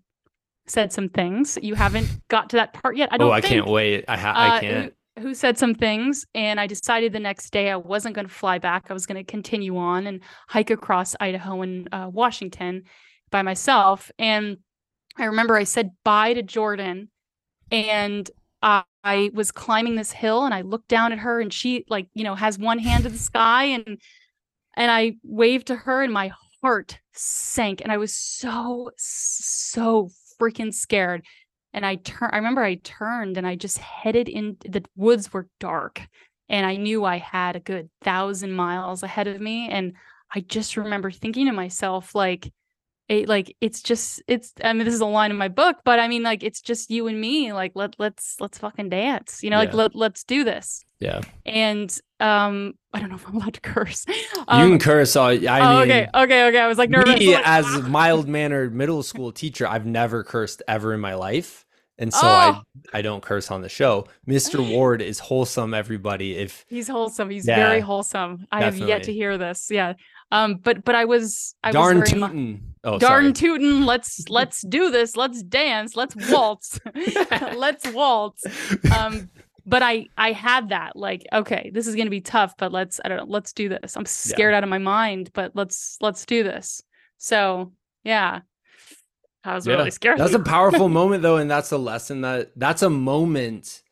said 0.66 0.92
some 0.92 1.08
things. 1.08 1.58
You 1.62 1.74
haven't 1.74 2.08
got 2.28 2.50
to 2.50 2.56
that 2.56 2.74
part 2.74 2.96
yet. 2.96 3.08
I 3.12 3.18
don't. 3.18 3.28
Oh, 3.28 3.32
I 3.32 3.40
think. 3.40 3.54
can't 3.54 3.66
wait. 3.66 4.04
I 4.08 4.16
ha- 4.16 4.32
I 4.34 4.56
uh, 4.56 4.60
can't. 4.60 4.94
Who, 5.16 5.22
who 5.22 5.34
said 5.34 5.58
some 5.58 5.74
things, 5.74 6.26
and 6.34 6.60
I 6.60 6.66
decided 6.66 7.12
the 7.12 7.20
next 7.20 7.50
day 7.50 7.70
I 7.70 7.76
wasn't 7.76 8.14
going 8.14 8.26
to 8.26 8.32
fly 8.32 8.58
back. 8.58 8.86
I 8.90 8.92
was 8.92 9.06
going 9.06 9.16
to 9.16 9.24
continue 9.24 9.76
on 9.76 10.06
and 10.06 10.20
hike 10.48 10.70
across 10.70 11.14
Idaho 11.20 11.62
and 11.62 11.88
uh, 11.92 12.10
Washington 12.12 12.82
by 13.30 13.42
myself. 13.42 14.10
And 14.18 14.58
I 15.16 15.24
remember 15.24 15.56
I 15.56 15.64
said 15.64 15.92
bye 16.04 16.34
to 16.34 16.42
Jordan, 16.42 17.08
and 17.70 18.30
I, 18.62 18.82
I 19.02 19.30
was 19.32 19.52
climbing 19.52 19.96
this 19.96 20.12
hill, 20.12 20.44
and 20.44 20.52
I 20.52 20.62
looked 20.62 20.88
down 20.88 21.12
at 21.12 21.18
her, 21.20 21.40
and 21.40 21.52
she 21.52 21.84
like 21.88 22.08
you 22.14 22.24
know 22.24 22.34
has 22.34 22.58
one 22.58 22.78
hand 22.78 23.04
to 23.04 23.10
the 23.10 23.18
sky, 23.18 23.64
and 23.64 24.00
and 24.76 24.90
I 24.90 25.16
waved 25.22 25.68
to 25.68 25.76
her, 25.76 26.02
and 26.02 26.12
my 26.12 26.32
heart 26.62 26.98
sank, 27.12 27.80
and 27.80 27.92
I 27.92 27.96
was 27.96 28.12
so 28.12 28.90
so 28.96 30.10
freaking 30.40 30.72
scared. 30.72 31.24
And 31.72 31.84
I 31.84 31.96
turn 31.96 32.30
I 32.32 32.36
remember 32.36 32.62
I 32.62 32.76
turned 32.76 33.36
and 33.36 33.46
I 33.46 33.56
just 33.56 33.78
headed 33.78 34.28
in 34.28 34.56
the 34.60 34.84
woods 34.96 35.32
were 35.32 35.48
dark 35.60 36.00
and 36.48 36.64
I 36.64 36.76
knew 36.76 37.04
I 37.04 37.18
had 37.18 37.56
a 37.56 37.60
good 37.60 37.90
thousand 38.02 38.52
miles 38.52 39.02
ahead 39.02 39.26
of 39.26 39.40
me. 39.40 39.68
And 39.68 39.94
I 40.34 40.40
just 40.40 40.76
remember 40.76 41.10
thinking 41.10 41.46
to 41.46 41.52
myself, 41.52 42.14
like, 42.14 42.52
it, 43.08 43.28
like 43.28 43.56
it's 43.60 43.82
just 43.82 44.20
it's 44.26 44.52
i 44.64 44.72
mean 44.72 44.84
this 44.84 44.94
is 44.94 45.00
a 45.00 45.06
line 45.06 45.30
in 45.30 45.36
my 45.36 45.46
book 45.46 45.76
but 45.84 46.00
i 46.00 46.08
mean 46.08 46.24
like 46.24 46.42
it's 46.42 46.60
just 46.60 46.90
you 46.90 47.06
and 47.06 47.20
me 47.20 47.52
like 47.52 47.70
let 47.76 47.94
let's 47.98 48.34
let's 48.40 48.58
fucking 48.58 48.88
dance 48.88 49.44
you 49.44 49.50
know 49.50 49.58
yeah. 49.58 49.66
like 49.66 49.74
let, 49.74 49.94
let's 49.94 50.24
do 50.24 50.42
this 50.42 50.84
yeah 50.98 51.20
and 51.44 52.00
um 52.20 52.72
i 52.92 53.00
don't 53.00 53.10
know 53.10 53.14
if 53.14 53.26
i'm 53.28 53.36
allowed 53.36 53.54
to 53.54 53.60
curse 53.62 54.06
um, 54.48 54.62
you 54.62 54.68
can 54.70 54.78
curse 54.78 55.16
all 55.16 55.28
i 55.28 55.34
oh, 55.34 55.80
mean 55.80 55.90
okay 55.90 56.08
okay 56.14 56.48
okay 56.48 56.60
i 56.60 56.66
was 56.66 56.78
like 56.78 56.90
nervous 56.90 57.18
me 57.18 57.34
like, 57.34 57.46
as 57.46 57.66
a 57.74 57.82
mild 57.82 58.26
mannered 58.26 58.74
middle 58.74 59.02
school 59.02 59.32
teacher 59.32 59.66
i've 59.66 59.86
never 59.86 60.24
cursed 60.24 60.62
ever 60.68 60.94
in 60.94 61.00
my 61.00 61.14
life 61.14 61.66
and 61.98 62.12
so 62.12 62.20
oh. 62.22 62.28
I 62.28 62.62
I 62.92 63.02
don't 63.02 63.22
curse 63.22 63.50
on 63.50 63.62
the 63.62 63.68
show. 63.68 64.06
Mr. 64.28 64.66
Ward 64.70 65.00
is 65.00 65.18
wholesome, 65.18 65.72
everybody. 65.72 66.36
If 66.36 66.64
he's 66.68 66.88
wholesome, 66.88 67.30
he's 67.30 67.46
yeah, 67.46 67.56
very 67.56 67.80
wholesome. 67.80 68.46
I 68.52 68.60
definitely. 68.60 68.80
have 68.80 68.88
yet 68.88 69.02
to 69.04 69.12
hear 69.12 69.38
this. 69.38 69.68
Yeah. 69.70 69.94
Um, 70.30 70.56
but 70.56 70.84
but 70.84 70.94
I 70.94 71.04
was 71.04 71.54
I 71.62 71.72
darn 71.72 72.00
was 72.00 72.10
tootin'. 72.10 72.74
Oh, 72.84 72.98
darn 72.98 73.32
tootin'. 73.32 73.86
Let's 73.86 74.28
let's 74.28 74.62
do 74.62 74.90
this. 74.90 75.16
Let's 75.16 75.42
dance. 75.42 75.96
Let's 75.96 76.14
waltz. 76.30 76.78
let's 77.54 77.90
waltz. 77.92 78.44
Um, 78.94 79.30
but 79.66 79.82
I 79.82 80.06
I 80.16 80.32
had 80.32 80.68
that 80.70 80.96
like 80.96 81.26
okay, 81.32 81.70
this 81.74 81.86
is 81.86 81.96
gonna 81.96 82.10
be 82.10 82.20
tough, 82.20 82.56
but 82.56 82.72
let's 82.72 83.00
I 83.04 83.08
don't 83.08 83.18
know. 83.18 83.26
Let's 83.28 83.52
do 83.52 83.68
this. 83.68 83.96
I'm 83.96 84.06
scared 84.06 84.52
yeah. 84.52 84.58
out 84.58 84.64
of 84.64 84.70
my 84.70 84.78
mind, 84.78 85.30
but 85.34 85.52
let's 85.54 85.98
let's 86.00 86.24
do 86.24 86.42
this. 86.42 86.82
So 87.18 87.72
yeah, 88.04 88.40
I 89.44 89.54
was 89.54 89.66
yeah. 89.66 89.74
really 89.74 89.90
scared. 89.90 90.18
That's 90.18 90.34
a 90.34 90.38
powerful 90.40 90.88
moment 90.88 91.22
though, 91.22 91.36
and 91.36 91.50
that's 91.50 91.72
a 91.72 91.78
lesson 91.78 92.20
that 92.22 92.52
that's 92.56 92.82
a 92.82 92.90
moment 92.90 93.82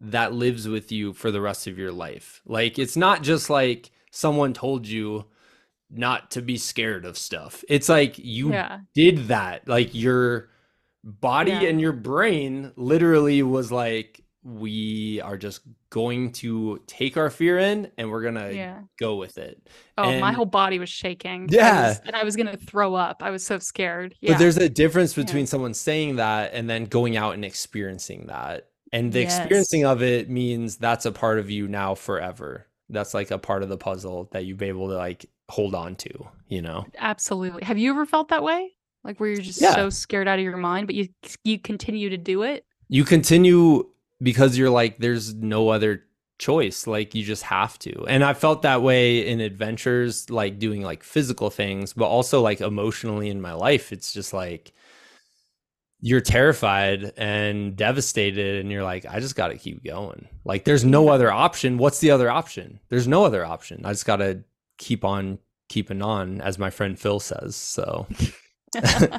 that 0.00 0.32
lives 0.32 0.68
with 0.68 0.92
you 0.92 1.12
for 1.12 1.30
the 1.30 1.40
rest 1.40 1.66
of 1.66 1.78
your 1.78 1.92
life. 1.92 2.40
Like 2.46 2.78
it's 2.78 2.96
not 2.96 3.22
just 3.22 3.50
like 3.50 3.90
someone 4.10 4.52
told 4.52 4.86
you 4.86 5.26
not 5.90 6.30
to 6.32 6.42
be 6.42 6.56
scared 6.56 7.04
of 7.04 7.18
stuff. 7.18 7.64
It's 7.68 7.88
like 7.88 8.18
you 8.18 8.52
yeah. 8.52 8.80
did 8.94 9.28
that. 9.28 9.68
Like 9.68 9.94
your 9.94 10.50
body 11.02 11.52
yeah. 11.52 11.62
and 11.62 11.80
your 11.80 11.92
brain 11.92 12.72
literally 12.76 13.42
was 13.42 13.70
like, 13.70 14.23
we 14.44 15.22
are 15.22 15.38
just 15.38 15.62
going 15.88 16.30
to 16.30 16.80
take 16.86 17.16
our 17.16 17.30
fear 17.30 17.58
in 17.58 17.90
and 17.96 18.10
we're 18.10 18.22
gonna 18.22 18.50
yeah. 18.50 18.80
go 18.98 19.16
with 19.16 19.38
it. 19.38 19.66
Oh, 19.96 20.10
and, 20.10 20.20
my 20.20 20.32
whole 20.32 20.44
body 20.44 20.78
was 20.78 20.90
shaking. 20.90 21.48
Yeah. 21.50 21.68
I 21.68 21.88
was, 21.88 22.00
and 22.06 22.16
I 22.16 22.24
was 22.24 22.36
gonna 22.36 22.56
throw 22.56 22.94
up. 22.94 23.22
I 23.22 23.30
was 23.30 23.44
so 23.44 23.58
scared. 23.58 24.14
Yeah. 24.20 24.32
But 24.32 24.38
there's 24.38 24.58
a 24.58 24.68
difference 24.68 25.14
between 25.14 25.44
yeah. 25.44 25.50
someone 25.50 25.72
saying 25.72 26.16
that 26.16 26.52
and 26.52 26.68
then 26.68 26.84
going 26.84 27.16
out 27.16 27.34
and 27.34 27.44
experiencing 27.44 28.26
that. 28.26 28.68
And 28.92 29.12
the 29.12 29.22
yes. 29.22 29.38
experiencing 29.38 29.86
of 29.86 30.02
it 30.02 30.28
means 30.28 30.76
that's 30.76 31.06
a 31.06 31.12
part 31.12 31.38
of 31.38 31.50
you 31.50 31.66
now 31.66 31.94
forever. 31.94 32.66
That's 32.90 33.14
like 33.14 33.30
a 33.30 33.38
part 33.38 33.62
of 33.62 33.70
the 33.70 33.78
puzzle 33.78 34.28
that 34.32 34.44
you've 34.44 34.58
been 34.58 34.68
able 34.68 34.88
to 34.88 34.94
like 34.94 35.26
hold 35.48 35.74
on 35.74 35.96
to, 35.96 36.28
you 36.48 36.62
know? 36.62 36.84
Absolutely. 36.98 37.64
Have 37.64 37.78
you 37.78 37.90
ever 37.90 38.06
felt 38.06 38.28
that 38.28 38.42
way? 38.42 38.72
Like 39.02 39.18
where 39.18 39.30
you're 39.30 39.40
just 39.40 39.60
yeah. 39.60 39.74
so 39.74 39.90
scared 39.90 40.28
out 40.28 40.38
of 40.38 40.44
your 40.44 40.56
mind, 40.56 40.86
but 40.86 40.94
you 40.94 41.08
you 41.44 41.58
continue 41.58 42.10
to 42.10 42.16
do 42.16 42.42
it? 42.42 42.64
You 42.88 43.04
continue 43.04 43.88
because 44.22 44.56
you're 44.56 44.70
like 44.70 44.98
there's 44.98 45.34
no 45.34 45.68
other 45.68 46.04
choice 46.38 46.86
like 46.86 47.14
you 47.14 47.22
just 47.22 47.44
have 47.44 47.78
to. 47.78 48.04
And 48.06 48.24
i 48.24 48.34
felt 48.34 48.62
that 48.62 48.82
way 48.82 49.26
in 49.26 49.40
adventures 49.40 50.28
like 50.30 50.58
doing 50.58 50.82
like 50.82 51.02
physical 51.02 51.50
things 51.50 51.92
but 51.92 52.06
also 52.06 52.40
like 52.40 52.60
emotionally 52.60 53.30
in 53.30 53.40
my 53.40 53.52
life 53.52 53.92
it's 53.92 54.12
just 54.12 54.32
like 54.32 54.72
you're 56.00 56.20
terrified 56.20 57.12
and 57.16 57.76
devastated 57.76 58.60
and 58.60 58.70
you're 58.70 58.82
like 58.82 59.06
i 59.06 59.20
just 59.20 59.36
got 59.36 59.48
to 59.48 59.56
keep 59.56 59.82
going. 59.84 60.28
Like 60.44 60.64
there's 60.64 60.84
no 60.84 61.08
other 61.08 61.32
option. 61.32 61.78
What's 61.78 62.00
the 62.00 62.10
other 62.10 62.30
option? 62.30 62.78
There's 62.90 63.08
no 63.08 63.24
other 63.24 63.44
option. 63.44 63.86
I 63.86 63.92
just 63.92 64.04
got 64.04 64.16
to 64.16 64.44
keep 64.76 65.04
on 65.04 65.38
keeping 65.70 66.02
on 66.02 66.42
as 66.42 66.58
my 66.58 66.68
friend 66.68 66.98
phil 66.98 67.20
says 67.20 67.56
so. 67.56 68.06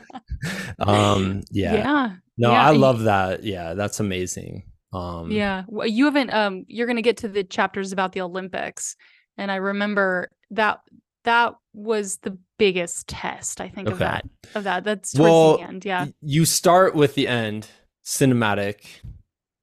Um 0.80 1.42
yeah. 1.50 1.74
Yeah. 1.74 2.16
No 2.38 2.52
yeah. 2.52 2.68
i 2.68 2.72
love 2.72 3.04
that. 3.04 3.44
Yeah 3.44 3.74
that's 3.74 4.00
amazing 4.02 4.64
um 4.96 5.32
yeah 5.32 5.64
you 5.86 6.06
haven't 6.06 6.34
um 6.34 6.66
you're 6.68 6.88
gonna 6.88 7.02
get 7.02 7.18
to 7.18 7.28
the 7.28 7.44
chapters 7.44 7.92
about 7.92 8.14
the 8.14 8.22
olympics 8.22 8.96
and 9.38 9.52
i 9.52 9.56
remember 9.56 10.30
that 10.52 10.80
that 11.24 11.56
was 11.74 12.18
the 12.18 12.38
biggest 12.58 13.08
test 13.08 13.60
i 13.60 13.68
think 13.68 13.88
okay. 13.88 13.94
of 13.94 14.00
that 14.00 14.26
of 14.56 14.64
that 14.64 14.84
that's 14.84 15.12
towards 15.12 15.30
well, 15.30 15.58
the 15.58 15.64
end 15.64 15.86
yeah 15.86 16.06
you 16.22 16.46
start 16.46 16.96
with 16.96 17.16
the 17.16 17.28
end 17.28 17.68
cinematic 18.04 19.02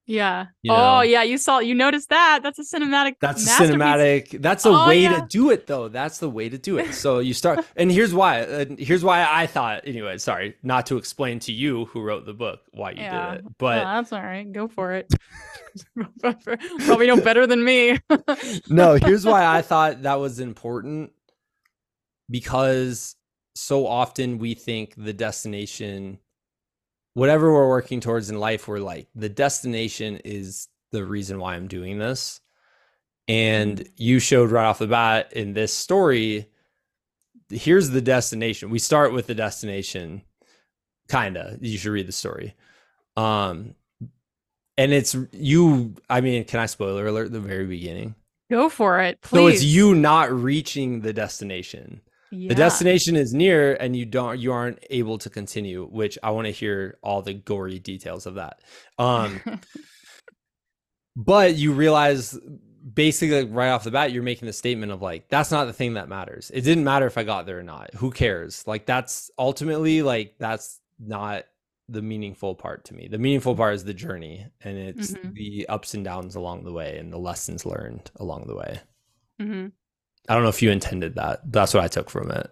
yeah. 0.07 0.46
You 0.62 0.72
know? 0.72 0.76
Oh, 0.78 1.00
yeah. 1.03 1.22
You 1.22 1.38
saw. 1.38 1.61
You 1.61 1.74
noticed 1.74 2.09
that. 2.09 2.40
That's 2.42 2.59
a 2.59 2.62
cinematic. 2.62 3.14
That's 3.20 3.46
a 3.46 3.62
cinematic. 3.62 4.42
That's 4.42 4.66
a 4.66 4.70
oh, 4.70 4.88
way 4.88 5.03
yeah. 5.03 5.20
to 5.20 5.26
do 5.28 5.50
it, 5.50 5.66
though. 5.66 5.88
That's 5.88 6.18
the 6.18 6.28
way 6.28 6.48
to 6.48 6.59
do 6.59 6.78
it. 6.78 6.92
So 6.94 7.20
you 7.20 7.34
start, 7.34 7.64
and 7.76 7.90
here's 7.90 8.12
why. 8.12 8.42
Uh, 8.42 8.64
here's 8.78 9.05
why 9.05 9.26
I 9.28 9.46
thought. 9.46 9.82
Anyway, 9.86 10.18
sorry, 10.18 10.57
not 10.62 10.86
to 10.86 10.96
explain 10.96 11.38
to 11.40 11.53
you 11.53 11.84
who 11.86 12.03
wrote 12.03 12.26
the 12.26 12.34
book 12.34 12.61
why 12.72 12.90
you 12.92 13.03
yeah. 13.03 13.36
did 13.36 13.44
it, 13.44 13.53
but 13.59 13.78
oh, 13.78 13.84
that's 13.84 14.12
all 14.12 14.22
right. 14.22 14.50
Go 14.50 14.66
for 14.66 14.92
it. 14.92 15.12
Probably 16.20 17.07
know 17.07 17.20
better 17.20 17.46
than 17.46 17.64
me. 17.64 17.98
no, 18.68 18.94
here's 18.94 19.24
why 19.24 19.46
I 19.46 19.62
thought 19.62 20.03
that 20.03 20.18
was 20.18 20.40
important 20.40 21.12
because 22.28 23.16
so 23.55 23.86
often 23.86 24.38
we 24.38 24.55
think 24.55 24.94
the 24.96 25.12
destination 25.12 26.18
whatever 27.15 27.53
we're 27.53 27.69
working 27.69 28.01
towards 28.01 28.31
in 28.31 28.39
life, 28.39 28.69
we're 28.69 28.79
like, 28.79 29.09
the 29.15 29.29
destination 29.29 30.21
is 30.25 30.69
the 30.91 31.05
reason 31.05 31.39
why 31.39 31.55
I'm 31.55 31.69
doing 31.69 31.99
this. 31.99 32.41
And 33.29 33.79
mm-hmm. 33.79 33.93
you 33.97 34.19
showed 34.19 34.51
right 34.51 34.67
off 34.67 34.79
the 34.79 34.87
bat 34.87 35.33
in 35.33 35.53
this 35.53 35.73
story, 35.73 36.49
here's 37.51 37.91
the 37.91 38.01
destination. 38.01 38.71
We 38.71 38.79
start 38.79 39.13
with 39.13 39.27
the 39.27 39.35
destination, 39.35 40.23
kind 41.09 41.37
of. 41.37 41.63
You 41.63 41.79
should 41.79 41.93
read 41.93 42.09
the 42.09 42.13
story. 42.13 42.55
Um, 43.17 43.75
and 44.79 44.93
it's 44.93 45.15
you. 45.33 45.95
I 46.09 46.21
mean, 46.23 46.45
can 46.45 46.61
I 46.61 46.67
spoiler 46.67 47.07
alert 47.07 47.31
the 47.31 47.41
very 47.41 47.67
beginning? 47.67 48.15
Go 48.51 48.69
for 48.69 49.01
it, 49.01 49.21
please. 49.21 49.39
So 49.39 49.47
it's 49.47 49.63
you 49.63 49.95
not 49.95 50.33
reaching 50.33 51.01
the 51.01 51.13
destination. 51.13 52.01
Yeah. 52.33 52.49
the 52.49 52.55
destination 52.55 53.14
is 53.14 53.35
near 53.35 53.74
and 53.74 53.95
you 53.95 54.05
don't 54.05 54.39
you 54.39 54.53
aren't 54.53 54.78
able 54.91 55.18
to 55.18 55.30
continue 55.30 55.87
which 55.87 56.18
i 56.22 56.30
want 56.30 56.47
to 56.47 56.51
hear 56.51 56.99
all 57.03 57.22
the 57.22 57.35
gory 57.35 57.78
details 57.78 58.26
of 58.26 58.35
that 58.35 58.61
um 58.99 59.41
but 61.16 61.55
you 61.55 61.72
realize 61.72 62.39
basically 62.95 63.45
right 63.45 63.68
off 63.68 63.85
the 63.85 63.91
bat 63.91 64.12
you're 64.12 64.22
making 64.22 64.47
the 64.47 64.53
statement 64.53 64.91
of 64.91 65.03
like 65.03 65.28
that's 65.28 65.51
not 65.51 65.66
the 65.66 65.72
thing 65.72 65.95
that 65.95 66.09
matters 66.09 66.51
it 66.53 66.62
didn't 66.62 66.85
matter 66.85 67.07
if 67.07 67.16
i 67.16 67.22
got 67.22 67.47
there 67.47 67.59
or 67.59 67.62
not 67.62 67.93
who 67.95 68.11
cares 68.11 68.66
like 68.66 68.87
that's 68.87 69.30
ultimately 69.39 70.03
like 70.03 70.35
that's 70.39 70.80
not 70.99 71.45
the 71.89 72.03
meaningful 72.03 72.55
part 72.55 72.85
to 72.85 72.95
me 72.95 73.07
the 73.09 73.18
meaningful 73.18 73.55
part 73.55 73.74
is 73.74 73.85
the 73.85 73.95
journey 73.95 74.47
and 74.62 74.78
it's 74.78 75.12
mm-hmm. 75.12 75.33
the 75.35 75.66
ups 75.68 75.95
and 75.95 76.05
downs 76.05 76.35
along 76.35 76.64
the 76.64 76.72
way 76.72 76.97
and 76.99 77.12
the 77.12 77.18
lessons 77.18 77.66
learned 77.66 78.11
along 78.16 78.45
the 78.47 78.57
way 78.57 78.80
mm-hmm. 79.41 79.66
I 80.29 80.35
don't 80.35 80.43
know 80.43 80.49
if 80.49 80.62
you 80.62 80.70
intended 80.70 81.16
that. 81.16 81.41
That's 81.51 81.75
what 81.75 81.83
i 81.83 81.89
took 81.89 82.11
from 82.11 82.31
it. 82.31 82.51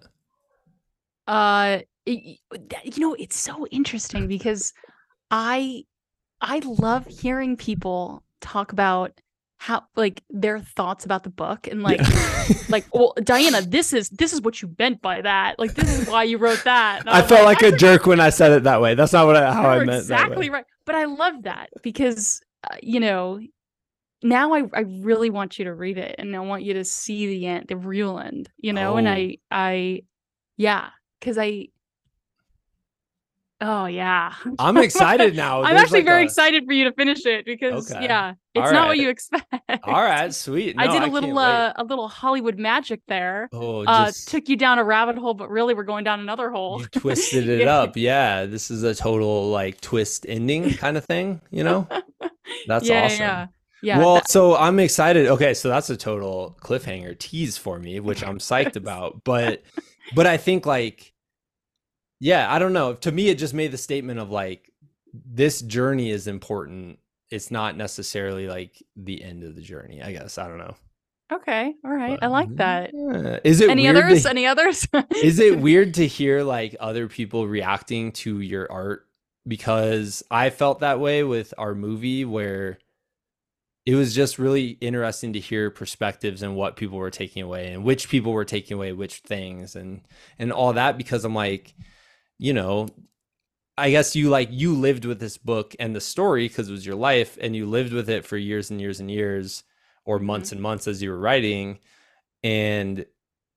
Uh 1.26 1.80
it, 2.06 2.38
you 2.84 3.00
know 3.00 3.14
it's 3.14 3.38
so 3.38 3.66
interesting 3.66 4.26
because 4.26 4.72
i 5.30 5.84
i 6.40 6.60
love 6.60 7.06
hearing 7.06 7.56
people 7.56 8.22
talk 8.40 8.72
about 8.72 9.20
how 9.58 9.82
like 9.94 10.22
their 10.30 10.58
thoughts 10.58 11.04
about 11.04 11.22
the 11.22 11.30
book 11.30 11.66
and 11.66 11.82
like 11.82 12.00
yeah. 12.00 12.54
like 12.70 12.86
well 12.94 13.12
Dyana 13.18 13.70
this 13.70 13.92
is 13.92 14.08
this 14.08 14.32
is 14.32 14.40
what 14.40 14.62
you 14.62 14.74
meant 14.78 15.02
by 15.02 15.20
that. 15.20 15.58
Like 15.58 15.74
this 15.74 15.98
is 15.98 16.08
why 16.08 16.22
you 16.22 16.38
wrote 16.38 16.64
that. 16.64 17.06
I, 17.06 17.18
I 17.18 17.22
felt 17.22 17.44
like, 17.44 17.60
like 17.60 17.74
a 17.74 17.76
jerk 17.76 18.06
when 18.06 18.20
i 18.20 18.30
said 18.30 18.52
it 18.52 18.62
that 18.62 18.80
way. 18.80 18.94
That's 18.94 19.12
not 19.12 19.26
what 19.26 19.36
I, 19.36 19.52
how 19.52 19.68
i 19.68 19.84
meant 19.84 20.00
exactly 20.00 20.48
right. 20.48 20.64
But 20.86 20.94
i 20.94 21.04
love 21.04 21.42
that 21.42 21.68
because 21.82 22.40
uh, 22.70 22.76
you 22.82 23.00
know 23.00 23.38
now 24.22 24.54
I, 24.54 24.62
I 24.74 24.80
really 24.80 25.30
want 25.30 25.58
you 25.58 25.64
to 25.64 25.74
read 25.74 25.98
it 25.98 26.16
and 26.18 26.34
i 26.36 26.40
want 26.40 26.62
you 26.62 26.74
to 26.74 26.84
see 26.84 27.26
the 27.26 27.46
end 27.46 27.66
the 27.68 27.76
real 27.76 28.18
end 28.18 28.50
you 28.58 28.72
know 28.72 28.94
oh. 28.94 28.96
and 28.96 29.08
i 29.08 29.36
i 29.50 30.02
yeah 30.56 30.90
because 31.18 31.38
i 31.38 31.68
Oh 33.62 33.84
yeah. 33.84 34.32
I'm 34.58 34.78
excited 34.78 35.36
now. 35.36 35.62
I'm 35.64 35.76
actually 35.76 35.98
like 35.98 36.06
very 36.06 36.22
a... 36.22 36.24
excited 36.24 36.64
for 36.64 36.72
you 36.72 36.84
to 36.84 36.92
finish 36.92 37.26
it 37.26 37.44
because 37.44 37.92
okay. 37.92 38.04
yeah, 38.04 38.34
it's 38.54 38.66
All 38.66 38.72
not 38.72 38.80
right. 38.80 38.88
what 38.88 38.96
you 38.96 39.10
expect. 39.10 39.46
All 39.84 40.02
right, 40.02 40.32
sweet. 40.34 40.76
No, 40.76 40.84
I 40.84 40.86
did 40.86 41.02
a 41.02 41.12
little 41.12 41.38
uh, 41.38 41.74
a 41.76 41.84
little 41.84 42.08
Hollywood 42.08 42.58
magic 42.58 43.02
there. 43.06 43.50
Oh, 43.52 43.84
uh, 43.84 44.06
just... 44.06 44.28
uh, 44.28 44.30
took 44.30 44.48
you 44.48 44.56
down 44.56 44.78
a 44.78 44.84
rabbit 44.84 45.18
hole, 45.18 45.34
but 45.34 45.50
really 45.50 45.74
we're 45.74 45.84
going 45.84 46.04
down 46.04 46.20
another 46.20 46.50
hole. 46.50 46.80
You 46.80 46.86
twisted 47.00 47.50
it 47.50 47.60
yeah. 47.60 47.80
up. 47.80 47.98
Yeah, 47.98 48.46
this 48.46 48.70
is 48.70 48.82
a 48.82 48.94
total 48.94 49.50
like 49.50 49.82
twist 49.82 50.24
ending 50.26 50.72
kind 50.74 50.96
of 50.96 51.04
thing, 51.04 51.42
you 51.50 51.62
know? 51.62 51.86
That's 52.66 52.88
yeah, 52.88 53.04
awesome. 53.04 53.20
Yeah. 53.20 53.46
Yeah. 53.82 53.98
Well, 53.98 54.16
that... 54.16 54.28
so 54.28 54.56
I'm 54.56 54.78
excited. 54.78 55.26
Okay, 55.26 55.54
so 55.54 55.68
that's 55.68 55.90
a 55.90 55.96
total 55.96 56.56
cliffhanger 56.60 57.18
tease 57.18 57.56
for 57.56 57.78
me, 57.78 58.00
which 58.00 58.22
I'm 58.22 58.38
psyched 58.38 58.76
about. 58.76 59.24
But 59.24 59.62
but 60.14 60.26
I 60.26 60.36
think 60.36 60.66
like 60.66 61.12
yeah, 62.20 62.52
I 62.52 62.58
don't 62.58 62.74
know. 62.74 62.94
To 62.94 63.10
me, 63.10 63.28
it 63.28 63.38
just 63.38 63.54
made 63.54 63.72
the 63.72 63.78
statement 63.78 64.20
of 64.20 64.30
like, 64.30 64.70
this 65.12 65.62
journey 65.62 66.10
is 66.10 66.26
important. 66.26 66.98
It's 67.30 67.50
not 67.50 67.76
necessarily 67.76 68.46
like 68.46 68.82
the 68.94 69.24
end 69.24 69.42
of 69.42 69.56
the 69.56 69.62
journey, 69.62 70.02
I 70.02 70.12
guess. 70.12 70.36
I 70.36 70.46
don't 70.46 70.58
know. 70.58 70.76
Okay. 71.32 71.74
All 71.84 71.92
right. 71.92 72.18
But, 72.20 72.26
I 72.26 72.28
like 72.28 72.54
that. 72.56 72.90
Yeah. 72.92 73.38
Is 73.42 73.60
it 73.60 73.70
any 73.70 73.88
others? 73.88 74.24
To, 74.24 74.30
any 74.30 74.46
others? 74.46 74.86
is 75.22 75.38
it 75.38 75.60
weird 75.60 75.94
to 75.94 76.06
hear 76.06 76.42
like 76.42 76.76
other 76.78 77.08
people 77.08 77.48
reacting 77.48 78.12
to 78.12 78.40
your 78.40 78.70
art? 78.70 79.06
Because 79.48 80.22
I 80.30 80.50
felt 80.50 80.80
that 80.80 81.00
way 81.00 81.24
with 81.24 81.54
our 81.56 81.74
movie 81.74 82.26
where 82.26 82.78
it 83.90 83.96
was 83.96 84.14
just 84.14 84.38
really 84.38 84.78
interesting 84.80 85.32
to 85.32 85.40
hear 85.40 85.68
perspectives 85.68 86.42
and 86.42 86.54
what 86.54 86.76
people 86.76 86.96
were 86.96 87.10
taking 87.10 87.42
away 87.42 87.72
and 87.72 87.82
which 87.82 88.08
people 88.08 88.30
were 88.32 88.44
taking 88.44 88.76
away 88.76 88.92
which 88.92 89.16
things 89.16 89.74
and 89.74 90.02
and 90.38 90.52
all 90.52 90.72
that 90.72 90.96
because 90.96 91.24
I'm 91.24 91.34
like 91.34 91.74
you 92.38 92.54
know, 92.54 92.88
I 93.76 93.90
guess 93.90 94.16
you 94.16 94.30
like 94.30 94.48
you 94.50 94.74
lived 94.74 95.04
with 95.04 95.20
this 95.20 95.36
book 95.36 95.76
and 95.78 95.94
the 95.94 96.00
story 96.00 96.48
because 96.48 96.68
it 96.68 96.72
was 96.72 96.86
your 96.86 96.96
life 96.96 97.36
and 97.40 97.54
you 97.54 97.66
lived 97.66 97.92
with 97.92 98.08
it 98.08 98.24
for 98.24 98.38
years 98.38 98.70
and 98.70 98.80
years 98.80 98.98
and 98.98 99.10
years 99.10 99.62
or 100.06 100.18
months 100.18 100.48
mm-hmm. 100.48 100.56
and 100.56 100.62
months 100.62 100.88
as 100.88 101.02
you 101.02 101.10
were 101.10 101.18
writing 101.18 101.78
and 102.42 103.04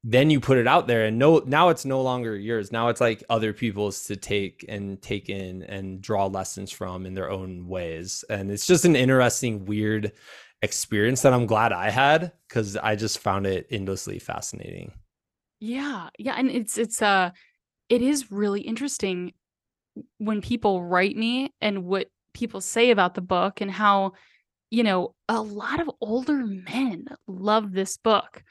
then 0.04 0.30
you 0.30 0.39
put 0.39 0.58
it 0.58 0.68
out 0.68 0.88
there 0.88 1.06
and 1.06 1.18
no 1.18 1.41
now 1.45 1.70
it's 1.70 1.86
no 1.86 2.01
longer 2.01 2.36
yours. 2.36 2.72
Now 2.72 2.89
it's 2.89 2.99
like 2.99 3.24
other 3.30 3.54
people's 3.54 4.04
to 4.06 4.16
take 4.16 4.66
and 4.68 5.01
take 5.01 5.30
in 5.30 5.64
and 5.64 6.01
draw 6.01 6.26
lessons 6.26 6.72
from 6.72 7.06
in 7.06 7.14
their 7.14 7.32
own 7.32 7.68
ways. 7.68 8.26
And 8.30 8.51
it's 8.51 8.68
just 8.68 8.84
an 8.84 8.95
interesting 8.95 9.66
weird 9.66 10.12
experience 10.64 11.22
that 11.22 11.34
i'm 11.34 11.45
glad 11.45 11.74
i 11.74 11.89
had 11.89 12.32
because 12.47 12.78
i 12.78 12.95
just 12.95 13.20
found 13.20 13.45
it 13.45 13.68
endlessly 13.70 14.18
fascinating. 14.18 14.93
Yeah 15.60 16.10
yeah 16.18 16.36
and 16.38 16.49
it's 16.49 16.78
it's 16.78 17.01
uh 17.01 17.32
it 17.89 18.01
is 18.01 18.32
really 18.32 18.62
interesting 18.62 19.34
when 20.18 20.41
people 20.41 20.82
write 20.82 21.18
me 21.18 21.54
and 21.60 21.84
what 21.84 22.08
people 22.34 22.62
say 22.62 22.91
about 22.91 23.14
the 23.14 23.22
book 23.22 23.60
and 23.60 23.70
how 23.70 24.14
you 24.72 24.84
know 24.84 25.14
a 25.28 25.41
lot 25.41 25.82
of 25.82 25.91
older 25.99 26.45
men 26.45 27.08
love 27.28 27.74
this 27.74 27.97
book 27.97 28.41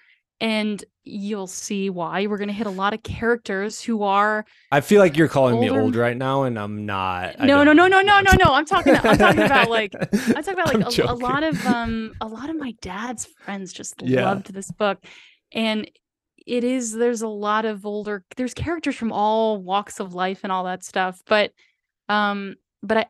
and 0.42 0.84
you'll 1.04 1.46
see 1.46 1.88
why. 1.88 2.26
We're 2.26 2.36
going 2.36 2.48
to 2.48 2.54
hit 2.54 2.66
a 2.66 2.70
lot 2.70 2.92
of 2.92 3.02
characters 3.04 3.80
who 3.80 4.02
are 4.02 4.44
i 4.72 4.80
feel 4.80 5.00
like 5.00 5.16
you're 5.16 5.28
calling 5.28 5.54
older. 5.54 5.72
me 5.72 5.80
old 5.80 5.96
right 5.96 6.16
now 6.16 6.42
and 6.42 6.58
i'm 6.58 6.84
not. 6.84 7.38
No 7.38 7.64
no 7.64 7.72
no 7.72 7.86
no 7.86 8.02
no 8.02 8.20
no 8.20 8.32
no. 8.32 8.52
I'm 8.52 8.66
talking 8.66 8.94
i'm 8.94 9.16
talking 9.16 9.42
about 9.42 9.70
like 9.78 9.94
i'm 10.12 10.42
talking 10.42 10.54
about 10.54 10.74
like 10.74 10.98
a, 10.98 11.02
a, 11.04 11.14
lot 11.14 11.44
of 11.44 11.64
um 11.74 12.12
a 12.20 12.26
lot 12.26 12.50
of 12.50 12.56
my 12.56 12.74
dad's 12.82 13.24
friends 13.24 13.72
just 13.72 14.02
yeah. 14.02 14.24
loved 14.24 14.52
this 14.52 14.70
book. 14.72 14.98
And 15.52 15.88
it 16.44 16.64
is 16.64 16.92
there's 16.92 17.22
a 17.22 17.28
lot 17.28 17.64
of 17.64 17.86
older 17.86 18.24
there's 18.36 18.54
characters 18.54 18.96
from 18.96 19.12
all 19.12 19.62
walks 19.62 20.00
of 20.00 20.12
life 20.12 20.40
and 20.42 20.50
all 20.50 20.64
that 20.64 20.82
stuff 20.82 21.20
but 21.26 21.52
um 22.08 22.56
but 22.82 22.96
i 22.96 23.06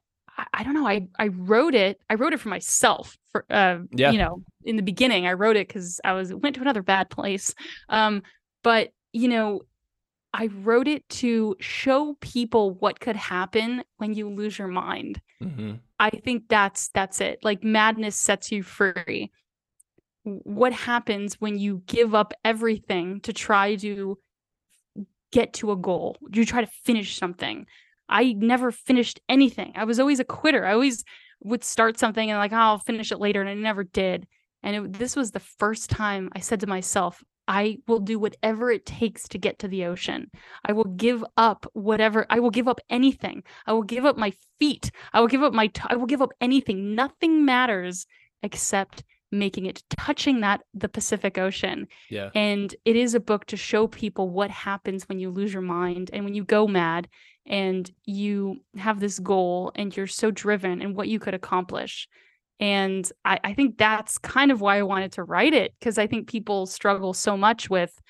I 0.53 0.63
don't 0.63 0.75
know. 0.75 0.87
I 0.87 1.09
I 1.19 1.29
wrote 1.29 1.75
it. 1.75 2.01
I 2.09 2.15
wrote 2.15 2.33
it 2.33 2.41
for 2.41 2.49
myself. 2.49 3.17
For 3.31 3.45
uh, 3.51 3.79
yeah. 3.93 4.11
you 4.11 4.19
know, 4.19 4.43
in 4.65 4.77
the 4.77 4.83
beginning, 4.83 5.27
I 5.27 5.35
wrote 5.35 5.57
it 5.57 5.69
because 5.69 6.01
I 6.05 6.13
was 6.13 6.33
went 6.33 6.57
to 6.57 6.63
another 6.63 6.83
bad 6.83 7.11
place. 7.11 7.55
Um, 7.89 8.23
but 8.63 8.91
you 9.13 9.29
know, 9.29 9.63
I 10.33 10.47
wrote 10.47 10.89
it 10.89 11.09
to 11.11 11.57
show 11.61 12.17
people 12.21 12.73
what 12.75 13.01
could 13.01 13.17
happen 13.17 13.85
when 13.99 14.15
you 14.15 14.29
lose 14.29 14.59
your 14.59 14.69
mind. 14.69 15.21
Mm-hmm. 15.43 15.75
I 15.99 16.11
think 16.11 16.49
that's 16.49 16.89
that's 16.89 17.21
it. 17.21 17.39
Like 17.43 17.63
madness 17.63 18.17
sets 18.17 18.51
you 18.51 18.63
free 18.63 19.31
what 20.25 20.73
happens 20.73 21.41
when 21.41 21.59
you 21.59 21.83
give 21.87 22.15
up 22.15 22.33
everything 22.45 23.21
to 23.21 23.33
try 23.33 23.75
to 23.77 24.19
get 25.33 25.53
to 25.55 25.73
a 25.73 25.77
goal 25.77 26.17
you 26.33 26.45
try 26.45 26.61
to 26.61 26.71
finish 26.85 27.17
something 27.17 27.67
i 28.09 28.33
never 28.33 28.71
finished 28.71 29.21
anything. 29.29 29.73
I 29.75 29.85
was 29.85 30.01
always 30.01 30.21
a 30.21 30.25
quitter. 30.25 30.65
I 30.65 30.73
always 30.73 31.05
would 31.41 31.65
start 31.65 31.99
something 31.99 32.31
and 32.31 32.39
like 32.39 32.53
oh, 32.53 32.57
i'll 32.57 32.79
finish 32.79 33.11
it 33.13 33.19
later 33.19 33.41
and 33.41 33.51
i 33.51 33.55
never 33.55 33.85
did. 33.85 34.27
And 34.63 34.77
it, 34.77 34.93
this 34.93 35.17
was 35.17 35.31
the 35.31 35.41
first 35.41 35.91
time 35.91 36.31
i 36.35 36.41
said 36.41 36.61
to 36.61 36.67
myself 36.67 37.23
i 37.49 37.79
will 37.89 37.99
do 37.99 38.19
whatever 38.19 38.71
it 38.71 38.87
takes 38.87 39.27
to 39.29 39.39
get 39.39 39.59
to 39.61 39.69
the 39.69 39.85
ocean. 39.87 40.31
I 40.65 40.73
will 40.73 40.85
give 40.85 41.25
up 41.37 41.67
whatever 41.73 42.27
i 42.31 42.39
will 42.39 42.51
give 42.51 42.69
up 42.69 42.81
anything. 42.91 43.43
I 43.67 43.73
will 43.73 43.83
give 43.83 44.05
up 44.05 44.17
my 44.17 44.33
feet. 44.59 44.91
I 45.13 45.21
will 45.21 45.29
give 45.29 45.43
up 45.43 45.53
my 45.53 45.69
t- 45.69 45.83
I 45.89 45.97
will 45.97 46.07
give 46.07 46.23
up 46.23 46.33
anything. 46.41 46.95
Nothing 46.95 47.45
matters 47.45 48.07
except 48.43 49.05
making 49.33 49.67
it 49.67 49.83
touching 49.89 50.41
that 50.41 50.61
the 50.75 50.89
Pacific 50.89 51.39
Ocean. 51.39 51.89
Yeah. 52.11 52.31
And 52.35 52.75
it 52.85 52.97
is 52.97 53.15
a 53.15 53.21
book 53.21 53.47
to 53.47 53.57
show 53.57 53.87
people 53.87 54.29
what 54.29 54.51
happens 54.51 55.09
when 55.09 55.19
you 55.19 55.31
lose 55.31 55.53
your 55.53 55.63
mind 55.63 56.11
and 56.13 56.25
when 56.25 56.35
you 56.35 56.45
go 56.45 56.69
mad 56.69 57.09
and 57.47 57.91
you 58.05 58.61
have 58.77 59.01
this 59.01 59.19
goal 59.19 59.73
and 59.75 59.97
you're 59.97 60.07
so 60.07 60.31
driven 60.31 60.81
and 60.81 60.97
what 60.97 61.09
you 61.09 61.19
could 61.19 61.35
accomplish. 61.35 62.09
And 62.61 63.11
I, 63.25 63.41
I 63.43 63.55
think 63.55 63.79
that's 63.79 64.19
kind 64.19 64.53
of 64.53 64.61
why 64.61 64.79
I 64.79 64.83
wanted 64.83 65.13
to 65.13 65.25
write 65.25 65.53
it 65.53 65.75
because 65.79 65.99
I 65.99 66.07
think 66.07 66.29
people 66.29 66.67
struggle 66.67 67.13
so 67.13 67.37
much 67.37 67.69
with 67.69 68.01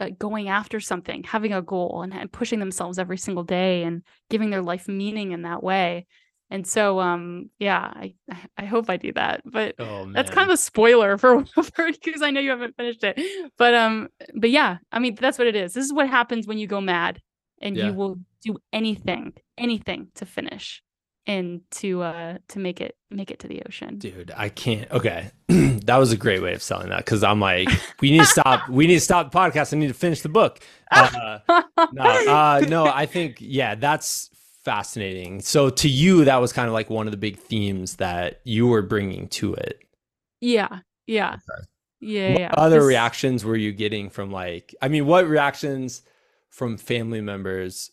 uh, 0.00 0.10
going 0.18 0.48
after 0.48 0.80
something, 0.80 1.22
having 1.24 1.52
a 1.52 1.62
goal, 1.62 2.02
and, 2.02 2.12
and 2.12 2.30
pushing 2.30 2.58
themselves 2.58 2.98
every 2.98 3.18
single 3.18 3.44
day 3.44 3.84
and 3.84 4.02
giving 4.30 4.50
their 4.50 4.62
life 4.62 4.88
meaning 4.88 5.32
in 5.32 5.42
that 5.42 5.62
way. 5.62 6.06
And 6.50 6.66
so, 6.66 6.98
um, 6.98 7.50
yeah, 7.58 7.92
I 7.94 8.14
I 8.56 8.64
hope 8.64 8.88
I 8.88 8.96
do 8.96 9.12
that. 9.12 9.42
But 9.44 9.74
oh, 9.78 10.10
that's 10.12 10.30
kind 10.30 10.48
of 10.48 10.54
a 10.54 10.56
spoiler 10.56 11.18
for 11.18 11.44
because 11.76 12.22
I 12.22 12.30
know 12.30 12.40
you 12.40 12.50
haven't 12.50 12.76
finished 12.76 13.04
it. 13.04 13.20
But 13.58 13.74
um, 13.74 14.08
but 14.34 14.50
yeah, 14.50 14.78
I 14.90 14.98
mean 14.98 15.14
that's 15.14 15.38
what 15.38 15.46
it 15.46 15.56
is. 15.56 15.74
This 15.74 15.84
is 15.84 15.92
what 15.92 16.08
happens 16.08 16.46
when 16.46 16.58
you 16.58 16.66
go 16.66 16.80
mad, 16.80 17.20
and 17.60 17.76
yeah. 17.76 17.86
you 17.86 17.92
will 17.92 18.18
do 18.42 18.58
anything, 18.72 19.34
anything 19.56 20.08
to 20.14 20.26
finish 20.26 20.82
and 21.26 21.60
to 21.70 22.00
uh 22.02 22.38
to 22.48 22.58
make 22.58 22.80
it 22.80 22.96
make 23.10 23.30
it 23.30 23.38
to 23.40 23.48
the 23.48 23.62
ocean. 23.66 23.98
Dude, 23.98 24.32
I 24.36 24.48
can't. 24.48 24.90
Okay, 24.90 25.30
that 25.48 25.96
was 25.98 26.10
a 26.10 26.16
great 26.16 26.42
way 26.42 26.54
of 26.54 26.62
selling 26.62 26.88
that 26.88 27.04
because 27.04 27.22
I'm 27.22 27.40
like, 27.40 27.68
we 28.00 28.10
need 28.10 28.20
to 28.20 28.26
stop. 28.26 28.68
we 28.68 28.86
need 28.86 28.94
to 28.94 29.00
stop 29.00 29.30
the 29.30 29.38
podcast. 29.38 29.74
I 29.74 29.76
need 29.76 29.88
to 29.88 29.94
finish 29.94 30.22
the 30.22 30.28
book. 30.30 30.60
Uh, 30.90 31.38
no, 31.92 32.02
uh, 32.02 32.64
no, 32.68 32.86
I 32.86 33.06
think 33.06 33.36
yeah, 33.40 33.74
that's 33.74 34.30
fascinating. 34.64 35.40
So 35.40 35.70
to 35.70 35.88
you, 35.88 36.24
that 36.24 36.36
was 36.36 36.52
kind 36.52 36.68
of 36.68 36.74
like 36.74 36.90
one 36.90 37.06
of 37.06 37.10
the 37.10 37.18
big 37.18 37.38
themes 37.38 37.96
that 37.96 38.40
you 38.44 38.66
were 38.66 38.82
bringing 38.82 39.28
to 39.28 39.54
it. 39.54 39.80
Yeah. 40.40 40.80
Yeah. 41.06 41.34
Okay. 41.34 41.66
Yeah. 42.00 42.32
What 42.32 42.40
yeah. 42.40 42.54
other 42.54 42.84
reactions 42.84 43.44
were 43.44 43.56
you 43.56 43.72
getting 43.72 44.10
from 44.10 44.30
like? 44.30 44.74
I 44.80 44.88
mean, 44.88 45.06
what 45.06 45.26
reactions 45.26 46.02
from 46.50 46.76
family 46.76 47.20
members? 47.20 47.90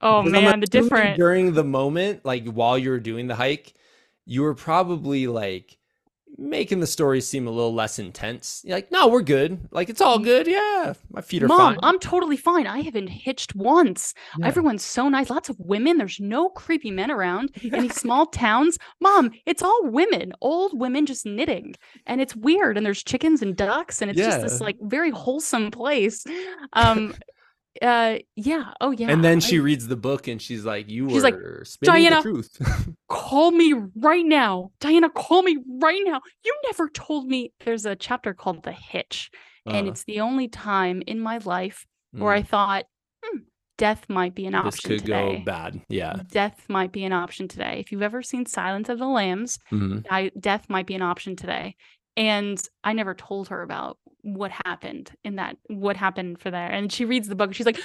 Oh 0.00 0.22
Because 0.22 0.42
man, 0.42 0.60
the 0.60 0.66
different. 0.66 1.16
during 1.16 1.52
the 1.52 1.64
moment, 1.64 2.24
like 2.24 2.46
while 2.46 2.78
you 2.78 2.90
were 2.90 3.00
doing 3.00 3.26
the 3.26 3.34
hike, 3.36 3.74
you 4.26 4.42
were 4.42 4.54
probably 4.54 5.26
like 5.26 5.76
making 6.38 6.80
the 6.80 6.86
story 6.86 7.20
seem 7.20 7.46
a 7.46 7.50
little 7.50 7.74
less 7.74 7.98
intense. 7.98 8.62
You're 8.64 8.76
like, 8.76 8.90
no, 8.90 9.08
we're 9.08 9.20
good. 9.20 9.68
Like 9.72 9.90
it's 9.90 10.00
all 10.00 10.18
good. 10.18 10.46
Yeah, 10.46 10.94
my 11.10 11.20
feet 11.20 11.42
are 11.42 11.48
Mom, 11.48 11.74
fine. 11.74 11.78
I'm 11.82 11.98
totally 11.98 12.38
fine. 12.38 12.66
I 12.66 12.80
haven't 12.80 13.08
hitched 13.08 13.54
once. 13.54 14.14
Yeah. 14.38 14.46
Everyone's 14.46 14.84
so 14.84 15.08
nice. 15.10 15.28
Lots 15.28 15.50
of 15.50 15.56
women. 15.58 15.98
There's 15.98 16.18
no 16.18 16.48
creepy 16.48 16.90
men 16.90 17.10
around. 17.10 17.50
In 17.62 17.82
these 17.82 17.96
small 17.96 18.26
towns, 18.26 18.78
mom, 19.00 19.32
it's 19.44 19.62
all 19.62 19.80
women, 19.84 20.32
old 20.40 20.78
women 20.78 21.04
just 21.04 21.26
knitting. 21.26 21.74
And 22.06 22.22
it's 22.22 22.34
weird. 22.34 22.78
And 22.78 22.86
there's 22.86 23.02
chickens 23.02 23.42
and 23.42 23.54
ducks. 23.54 24.00
And 24.00 24.10
it's 24.10 24.18
just 24.18 24.40
this 24.40 24.60
like 24.62 24.76
very 24.80 25.10
wholesome 25.10 25.70
place. 25.70 26.24
Um 26.72 27.14
uh 27.82 28.18
yeah. 28.36 28.72
Oh 28.80 28.90
yeah. 28.90 29.10
and 29.10 29.22
then 29.24 29.36
I- 29.38 29.40
she 29.40 29.58
reads 29.60 29.86
the 29.88 29.96
book 29.96 30.26
and 30.28 30.40
she's 30.42 30.64
like, 30.64 30.88
"You 30.90 31.08
She's 31.10 31.22
like, 31.22 31.34
were 31.34 31.62
spinning 31.64 32.10
"Dyana, 32.10 32.22
the 32.22 32.30
truth." 32.30 32.94
call 33.08 33.50
me 33.52 33.74
right 33.96 34.24
now. 34.26 34.70
Dyana, 34.80 35.12
call 35.12 35.42
me 35.42 35.58
right 35.80 36.02
now. 36.04 36.20
You 36.44 36.54
never 36.66 36.88
told 36.88 37.26
me 37.26 37.52
there's 37.64 37.86
a 37.86 37.94
chapter 37.96 38.34
called 38.34 38.62
The 38.64 38.72
Hitch. 38.72 39.30
And 39.66 39.86
Uh, 39.86 39.90
it's 39.90 40.04
the 40.04 40.20
only 40.20 40.48
time 40.48 41.02
in 41.06 41.20
my 41.20 41.38
life 41.38 41.84
where 42.12 42.34
mm, 42.34 42.38
I 42.38 42.42
thought, 42.42 42.84
hmm, 43.24 43.40
death 43.78 44.06
might 44.08 44.34
be 44.34 44.46
an 44.46 44.54
option. 44.54 44.70
this 44.70 44.78
option 44.78 44.90
could 44.90 45.00
today. 45.06 45.36
go 45.38 45.44
bad. 45.44 45.80
Yeah. 45.88 46.16
Death 46.32 46.64
might 46.68 46.92
be 46.92 47.04
an 47.04 47.12
option 47.12 47.46
today. 47.46 47.76
If 47.78 47.92
you've 47.92 48.02
ever 48.02 48.22
seen 48.22 48.46
Silence 48.46 48.88
of 48.88 48.98
the 48.98 49.06
Lambs, 49.06 49.58
Mhm. 49.70 50.06
I, 50.10 50.30
death 50.40 50.66
might 50.68 50.86
be 50.86 50.94
an 50.94 51.02
option 51.02 51.36
today. 51.36 51.76
And 52.16 52.60
I 52.82 52.94
never 52.94 53.14
told 53.14 53.48
her 53.48 53.62
about 53.62 53.98
what 54.22 54.50
happened 54.64 55.10
in 55.24 55.36
that, 55.36 55.56
what 55.68 55.96
happened 55.96 56.40
for 56.40 56.50
there. 56.50 56.70
And 56.70 56.92
she 56.92 57.04
reads 57.04 57.28
the 57.28 57.34
book 57.34 57.54
she's 57.54 57.66
like, 57.66 57.80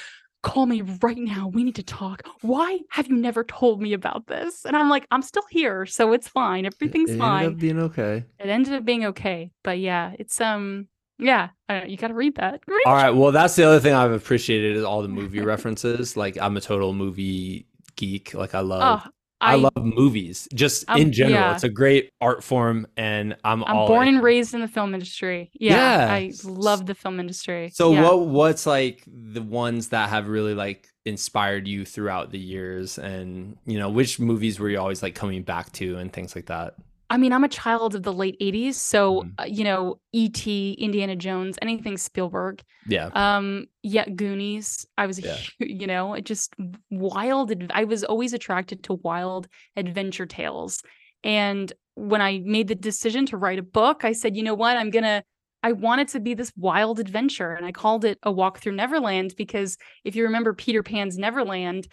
call 0.45 0.67
me 0.67 0.81
right 1.01 1.17
now. 1.17 1.47
We 1.47 1.63
need 1.63 1.75
to 1.75 1.83
talk. 1.83 2.21
Why 2.41 2.79
have 2.91 3.07
you 3.07 3.15
never 3.15 3.43
told 3.43 3.81
me 3.81 3.93
about 3.93 4.27
this? 4.27 4.63
And 4.63 4.75
I'm 4.77 4.89
like, 4.89 5.07
I'm 5.09 5.23
still 5.23 5.45
here. 5.49 5.85
So 5.87 6.13
it's 6.13 6.27
fine. 6.27 6.65
Everything's 6.65 7.15
fine. 7.15 7.17
it 7.17 7.19
fine. 7.19 7.43
ended 7.43 7.53
up 7.53 7.59
being 7.59 7.79
okay. 7.79 8.25
it 8.39 8.49
ended 8.49 8.73
up 8.73 8.85
being 8.85 9.05
okay. 9.05 9.51
But 9.63 9.79
yeah, 9.79 10.13
it's, 10.19 10.39
um, 10.39 10.87
yeah, 11.17 11.49
I 11.67 11.73
don't 11.73 11.83
know, 11.83 11.89
you 11.89 11.97
got 11.97 12.09
to 12.09 12.13
read 12.13 12.35
that. 12.35 12.61
Read 12.67 12.83
All 12.85 12.93
right. 12.93 13.09
Well, 13.09 13.31
that's 13.31 13.55
the 13.55 13.63
other 13.63 13.79
thing 13.79 13.93
I've 13.93 14.11
appreciated 14.11 14.77
is 14.77 14.83
all 14.83 15.01
the 15.01 15.07
movie 15.07 15.41
references. 15.41 16.15
Like 16.15 16.37
I'm 16.39 16.55
a 16.57 16.61
total 16.61 16.93
movie 16.93 17.65
geek. 17.95 18.33
Like 18.33 18.53
I 18.53 18.59
love 18.59 19.01
Oh, 19.05 19.09
I, 19.41 19.53
I, 19.53 19.55
love 19.55 19.75
movies 19.75 20.47
just 20.53 20.85
I'm- 20.87 21.01
in 21.01 21.11
general. 21.11 21.35
yeah. 21.39 21.53
It's 21.53 21.63
a 21.63 21.69
great 21.69 22.09
art 22.21 22.43
form 22.43 22.87
and 22.97 23.35
I'm, 23.43 23.63
I'm 23.65 23.75
all 23.75 23.87
born 23.87 24.07
in. 24.07 24.15
and 24.15 24.23
raised 24.23 24.53
in 24.53 24.61
the 24.61 24.67
film 24.67 24.93
industry. 24.93 25.51
Yeah, 25.53 26.07
Yeah. 26.07 26.13
I 26.13 26.31
love 26.45 26.85
the 26.85 26.95
film 26.95 27.19
industry. 27.19 27.69
So 27.73 27.91
yeah. 27.93 28.03
what 28.03 28.19
what's 28.27 28.65
like 28.65 29.03
the 29.07 29.41
ones 29.41 29.89
that 29.89 30.09
have 30.09 30.27
really 30.29 30.53
like 30.55 30.87
inspired 31.05 31.67
you 31.67 31.85
throughout 31.85 32.31
the 32.31 32.39
years 32.39 32.97
and 32.97 33.57
you 33.65 33.77
know 33.77 33.89
which 33.89 34.19
movies 34.19 34.59
were 34.59 34.69
you 34.69 34.79
always 34.79 35.03
like 35.03 35.13
coming 35.15 35.43
back 35.43 35.71
to 35.73 35.97
and 35.97 36.11
things 36.13 36.35
like 36.35 36.45
that? 36.47 36.75
I 37.09 37.17
mean, 37.17 37.33
I'm 37.33 37.43
a 37.43 37.47
child 37.49 37.93
of 37.95 38.03
the 38.03 38.11
late 38.13 38.35
80s, 38.41 38.75
so 38.79 39.21
Mhm. 39.21 39.33
uh, 39.39 39.43
you 39.45 39.63
know, 39.63 39.99
E.T., 40.11 40.73
Indiana 40.73 41.15
Jones, 41.15 41.57
anything 41.61 41.97
Spielberg. 41.97 42.61
Yeah. 42.87 43.09
Um, 43.13 43.65
yeah, 43.83 44.05
Goonies. 44.09 44.85
I 44.97 45.05
was, 45.05 45.19
Yeah. 45.23 45.37
you 45.59 45.87
know, 45.87 46.13
it 46.15 46.25
just 46.25 46.53
wild. 46.89 47.53
I 47.71 47.83
was 47.83 48.03
always 48.03 48.33
attracted 48.33 48.83
to 48.85 48.93
wild 48.95 49.47
adventure 49.75 50.25
tales. 50.25 50.81
And 51.23 51.71
when 51.95 52.21
I 52.21 52.41
made 52.43 52.67
the 52.67 52.75
decision 52.75 53.25
to 53.27 53.37
write 53.37 53.59
a 53.59 53.63
book, 53.63 54.03
I 54.03 54.11
said, 54.11 54.35
you 54.35 54.43
know 54.43 54.55
what, 54.55 54.77
I'm 54.77 54.89
gonna. 54.89 55.23
I 55.63 55.71
wanted 55.71 56.07
to 56.09 56.19
be 56.19 56.35
this 56.35 56.51
wild 56.55 56.99
adventure, 56.99 57.53
and 57.53 57.65
I 57.65 57.71
called 57.71 58.05
it 58.05 58.19
a 58.21 58.31
walk 58.31 58.59
through 58.59 58.73
Neverland 58.73 59.33
because 59.35 59.77
if 60.03 60.15
you 60.15 60.23
remember 60.23 60.53
Peter 60.53 60.83
Pan's 60.83 61.17
Neverland, 61.17 61.87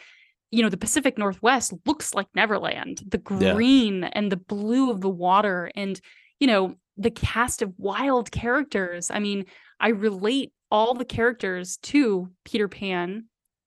you 0.52 0.62
know 0.62 0.68
the 0.68 0.76
Pacific 0.76 1.18
Northwest 1.18 1.72
looks 1.86 2.14
like 2.14 2.28
Neverland. 2.36 3.02
The 3.08 3.20
Yeah. 3.40 3.54
green 3.54 4.04
and 4.04 4.30
the 4.30 4.36
blue 4.36 4.90
of 4.90 5.00
the 5.00 5.10
water, 5.10 5.72
and 5.74 6.00
you 6.38 6.46
know 6.46 6.76
the 6.96 7.10
cast 7.10 7.62
of 7.62 7.72
wild 7.78 8.30
characters. 8.30 9.10
I 9.10 9.18
mean, 9.18 9.46
I 9.80 9.88
relate 9.88 10.52
all 10.70 10.94
the 10.94 11.04
characters 11.04 11.78
to 11.78 12.30
Peter 12.44 12.68
Pan, 12.68 13.24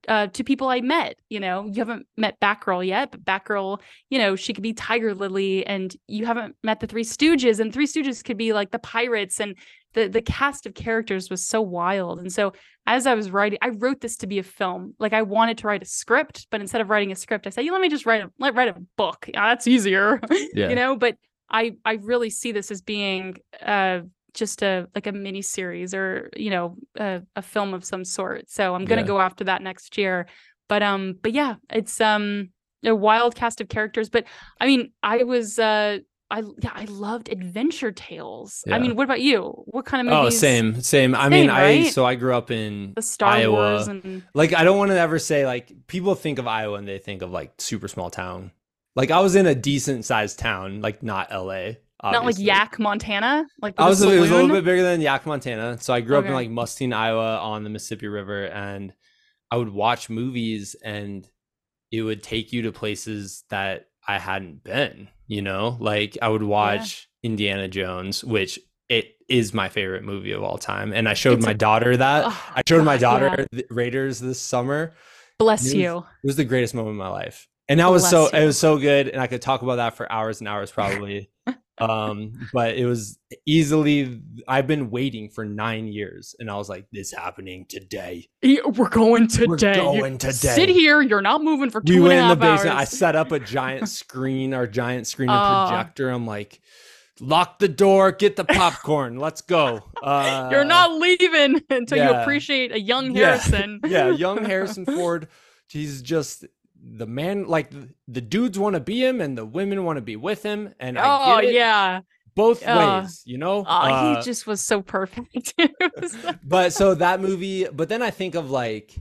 uh, 0.07 0.27
to 0.27 0.43
people 0.43 0.69
I 0.69 0.81
met. 0.81 1.15
You 1.29 1.39
know, 1.39 1.65
you 1.65 1.75
haven't 1.75 2.07
met 2.17 2.39
Batgirl 2.39 2.85
yet, 2.85 3.11
but 3.11 3.25
Batgirl, 3.25 3.81
you 4.09 4.17
know, 4.17 4.35
she 4.35 4.53
could 4.53 4.63
be 4.63 4.73
Tiger 4.73 5.13
Lily, 5.13 5.65
and 5.65 5.95
you 6.07 6.25
haven't 6.25 6.55
met 6.63 6.79
the 6.79 6.87
Three 6.87 7.03
Stooges, 7.03 7.59
and 7.59 7.73
Three 7.73 7.87
Stooges 7.87 8.23
could 8.23 8.37
be 8.37 8.53
like 8.53 8.71
the 8.71 8.79
pirates, 8.79 9.39
and 9.39 9.55
the 9.93 10.07
the 10.07 10.21
cast 10.21 10.65
of 10.65 10.73
characters 10.73 11.29
was 11.29 11.45
so 11.45 11.61
wild. 11.61 12.19
And 12.19 12.31
so 12.31 12.53
as 12.85 13.07
I 13.07 13.15
was 13.15 13.31
writing, 13.31 13.57
I 13.61 13.69
wrote 13.69 14.01
this 14.01 14.17
to 14.17 14.27
be 14.27 14.39
a 14.39 14.43
film. 14.43 14.93
Like 14.99 15.13
I 15.13 15.23
wanted 15.23 15.57
to 15.59 15.67
write 15.67 15.81
a 15.81 15.85
script, 15.85 16.47
but 16.51 16.61
instead 16.61 16.81
of 16.81 16.89
writing 16.89 17.11
a 17.11 17.15
script, 17.15 17.47
I 17.47 17.49
said, 17.49 17.65
"Yeah, 17.65 17.71
let 17.71 17.81
me 17.81 17.89
just 17.89 18.05
write 18.05 18.23
a 18.23 18.31
let 18.39 18.53
write 18.53 18.69
a 18.69 18.81
book. 18.97 19.29
Yeah, 19.33 19.49
that's 19.49 19.67
easier." 19.67 20.19
Yeah. 20.53 20.69
you 20.69 20.75
know, 20.75 20.95
but 20.95 21.17
I 21.49 21.75
I 21.83 21.93
really 21.93 22.29
see 22.29 22.51
this 22.51 22.71
as 22.71 22.81
being 22.81 23.37
uh 23.61 24.01
just 24.35 24.61
a 24.61 24.87
like 24.93 25.07
a 25.07 25.11
mini 25.11 25.41
series 25.41 25.93
or 25.95 26.29
you 26.35 26.51
know 26.51 26.75
a, 26.97 27.23
a 27.35 27.41
film 27.41 27.73
of 27.73 27.83
some 27.83 28.05
sort. 28.05 28.49
So 28.51 28.75
I'm 28.75 28.85
gonna 28.85 29.01
Yeah. 29.01 29.07
go 29.07 29.19
after 29.19 29.43
that 29.45 29.63
next 29.63 29.97
year. 29.97 30.27
But 30.69 30.83
um, 30.83 31.15
but 31.23 31.33
yeah, 31.33 31.55
it's 31.71 31.99
um 31.99 32.49
a 32.85 32.93
wild 32.93 33.33
cast 33.35 33.61
of 33.61 33.69
characters. 33.69 34.09
But 34.09 34.25
I 34.61 34.67
mean, 34.67 34.91
I 35.01 35.23
was 35.23 35.57
uh. 35.57 35.99
I 36.31 36.41
yeah, 36.59 36.71
I 36.73 36.85
loved 36.85 37.29
adventure 37.31 37.91
tales. 37.91 38.63
I 38.67 38.79
mean, 38.79 38.95
what 38.95 39.03
about 39.03 39.21
you? 39.21 39.41
What 39.67 39.85
kind 39.85 40.07
of 40.07 40.11
Oh, 40.11 40.23
movies? 40.23 40.39
same, 40.39 40.81
same. 40.81 41.13
I 41.13 41.29
mean, 41.29 41.49
Same, 41.49 41.83
I 41.85 41.89
so 41.89 42.03
I 42.03 42.15
grew 42.15 42.33
up 42.33 42.49
in 42.49 42.93
The 42.95 43.03
Star 43.03 43.29
Iowa. 43.31 43.53
Wars 43.53 43.87
and 43.87 44.23
like 44.33 44.51
I 44.51 44.63
don't 44.63 44.79
want 44.79 44.89
to 44.89 44.97
ever 44.97 45.19
say 45.19 45.45
like 45.45 45.71
people 45.85 46.15
think 46.15 46.39
of 46.39 46.47
Iowa 46.47 46.79
and 46.79 46.87
they 46.87 46.97
think 46.97 47.21
of 47.21 47.29
like 47.29 47.53
super 47.59 47.87
small 47.87 48.09
town. 48.09 48.51
Like 48.95 49.11
I 49.11 49.19
was 49.19 49.35
in 49.35 49.45
a 49.45 49.53
decent 49.53 50.03
sized 50.03 50.39
town, 50.39 50.81
like 50.81 51.03
not 51.03 51.29
LA. 51.31 51.73
Not 52.11 52.25
like. 52.25 52.35
Yaak, 52.35 52.79
Montana. 52.79 53.45
Like 53.61 53.75
I 53.77 53.87
was 53.89 54.01
a 54.03 54.09
it 54.11 54.19
was 54.19 54.31
a 54.31 54.35
little 54.35 54.49
bit 54.55 54.63
bigger 54.65 54.83
than 54.83 55.01
Yaak, 55.01 55.25
Montana. 55.25 55.77
So 55.79 55.93
I 55.93 56.01
grew 56.01 56.17
up 56.17 56.25
in 56.25 56.33
like 56.33 56.49
Muscatine, 56.49 56.93
Iowa, 56.93 57.37
on 57.37 57.63
the 57.63 57.69
Mississippi 57.69 58.07
River, 58.07 58.45
and 58.45 58.93
I 59.51 59.57
would 59.57 59.69
watch 59.69 60.09
movies, 60.09 60.75
and 60.83 61.27
it 61.91 62.01
would 62.01 62.23
take 62.23 62.51
you 62.53 62.63
to 62.63 62.71
places 62.71 63.43
that 63.49 63.87
I 64.07 64.19
hadn't 64.19 64.63
been. 64.63 65.07
You 65.27 65.41
know, 65.41 65.77
like 65.79 66.17
I 66.21 66.29
would 66.29 66.43
watch 66.43 67.07
Indiana 67.23 67.67
Jones, 67.67 68.23
which 68.23 68.59
it 68.89 69.15
is 69.27 69.53
my 69.53 69.69
favorite 69.69 70.03
movie 70.03 70.31
of 70.33 70.43
all 70.43 70.57
time, 70.59 70.93
and 70.93 71.09
I 71.09 71.15
showed 71.15 71.37
It's 71.39 71.45
my 71.45 71.51
a- 71.53 71.55
daughter 71.55 71.97
that. 71.97 72.25
Oh, 72.27 72.43
I 72.55 72.61
showed 72.67 72.83
my 72.85 72.93
yeah. 72.93 72.99
daughter 72.99 73.47
the 73.51 73.65
Raiders 73.71 74.19
this 74.19 74.39
summer. 74.39 74.93
Bless 75.39 75.61
It 75.65 75.69
was- 75.69 75.73
you. 75.73 75.97
It 75.97 76.27
was 76.27 76.35
the 76.35 76.45
greatest 76.45 76.75
moment 76.75 76.91
of 76.93 76.97
my 76.97 77.09
life. 77.09 77.47
And 77.67 77.79
that 77.79 77.89
was 77.89 78.07
so 78.07 78.29
you. 78.31 78.37
it 78.43 78.45
was 78.45 78.59
so 78.59 78.77
good 78.77 79.07
and 79.09 79.19
I 79.19 79.25
could 79.25 79.41
talk 79.41 79.63
about 79.63 79.77
that 79.77 79.95
for 79.97 80.09
hours 80.11 80.39
and 80.39 80.47
hours 80.47 80.69
probably. 80.71 81.31
um 81.77 82.31
but 82.53 82.75
it 82.77 82.85
was 82.85 83.19
easily 83.45 84.21
I've 84.47 84.65
been 84.67 84.89
waiting 84.89 85.29
for 85.29 85.43
9 85.43 85.87
years 85.87 86.33
and 86.39 86.49
I 86.49 86.55
was 86.55 86.69
like 86.69 86.85
this 86.91 87.11
happening 87.11 87.65
today. 87.67 88.29
We're 88.43 88.87
going 88.89 89.27
today. 89.27 89.45
We're 89.47 89.57
going 89.57 90.17
today. 90.17 90.31
Sit 90.31 90.69
here. 90.69 91.01
You're 91.01 91.21
not 91.21 91.43
moving 91.43 91.69
for 91.69 91.81
two 91.81 91.93
we 91.93 91.95
and 91.97 92.05
a 92.05 92.07
went 92.07 92.19
in 92.21 92.29
the 92.29 92.35
basement. 92.37 92.77
I 92.77 92.85
set 92.85 93.15
up 93.17 93.31
a 93.33 93.39
giant 93.39 93.89
screen 94.01 94.53
our 94.53 94.67
giant 94.67 95.07
screen 95.07 95.29
and 95.29 95.37
Oh. 95.37 95.67
projector. 95.67 96.09
I'm 96.09 96.25
like 96.25 96.61
lock 97.19 97.59
the 97.59 97.67
door, 97.67 98.11
get 98.11 98.35
the 98.37 98.45
popcorn. 98.45 99.17
Let's 99.17 99.41
go. 99.41 99.83
Uh 100.01 100.47
You're 100.53 100.63
not 100.65 100.93
leaving 100.93 101.61
until 101.69 101.97
you 101.97 102.09
appreciate 102.09 102.71
a 102.71 102.79
young 102.79 103.15
Yeah. 103.15 103.37
Harrison. 103.37 103.81
yeah, 103.85 104.09
young 104.11 104.45
Harrison 104.45 104.85
Ford. 104.85 105.27
He's 105.67 106.01
just 106.01 106.45
the 106.85 107.07
man. 107.07 107.47
Like 107.47 107.71
the 108.07 108.21
dudes 108.21 108.59
want 108.59 108.75
to 108.75 108.79
be 108.79 109.03
him, 109.03 109.21
and 109.21 109.37
the 109.37 109.45
women 109.45 109.83
want 109.83 109.97
to 109.97 110.01
be 110.01 110.15
with 110.15 110.43
him. 110.43 110.73
And 110.79 110.97
oh 110.97 111.41
yeah. 111.41 112.01
both 112.35 112.65
Uh, 112.65 113.01
ways, 113.01 113.23
you 113.25 113.37
know. 113.37 113.59
Oh, 113.59 113.63
Uh, 113.65 114.15
he 114.15 114.21
just 114.23 114.45
was 114.45 114.61
so 114.61 114.81
perfect. 114.81 115.53
Was 116.01 116.15
but 116.43 116.73
so 116.73 116.95
that 116.95 117.21
movie. 117.21 117.65
But 117.65 117.89
then 117.89 118.01
I 118.01 118.11
think 118.11 118.35
of 118.35 118.51
like 118.51 118.95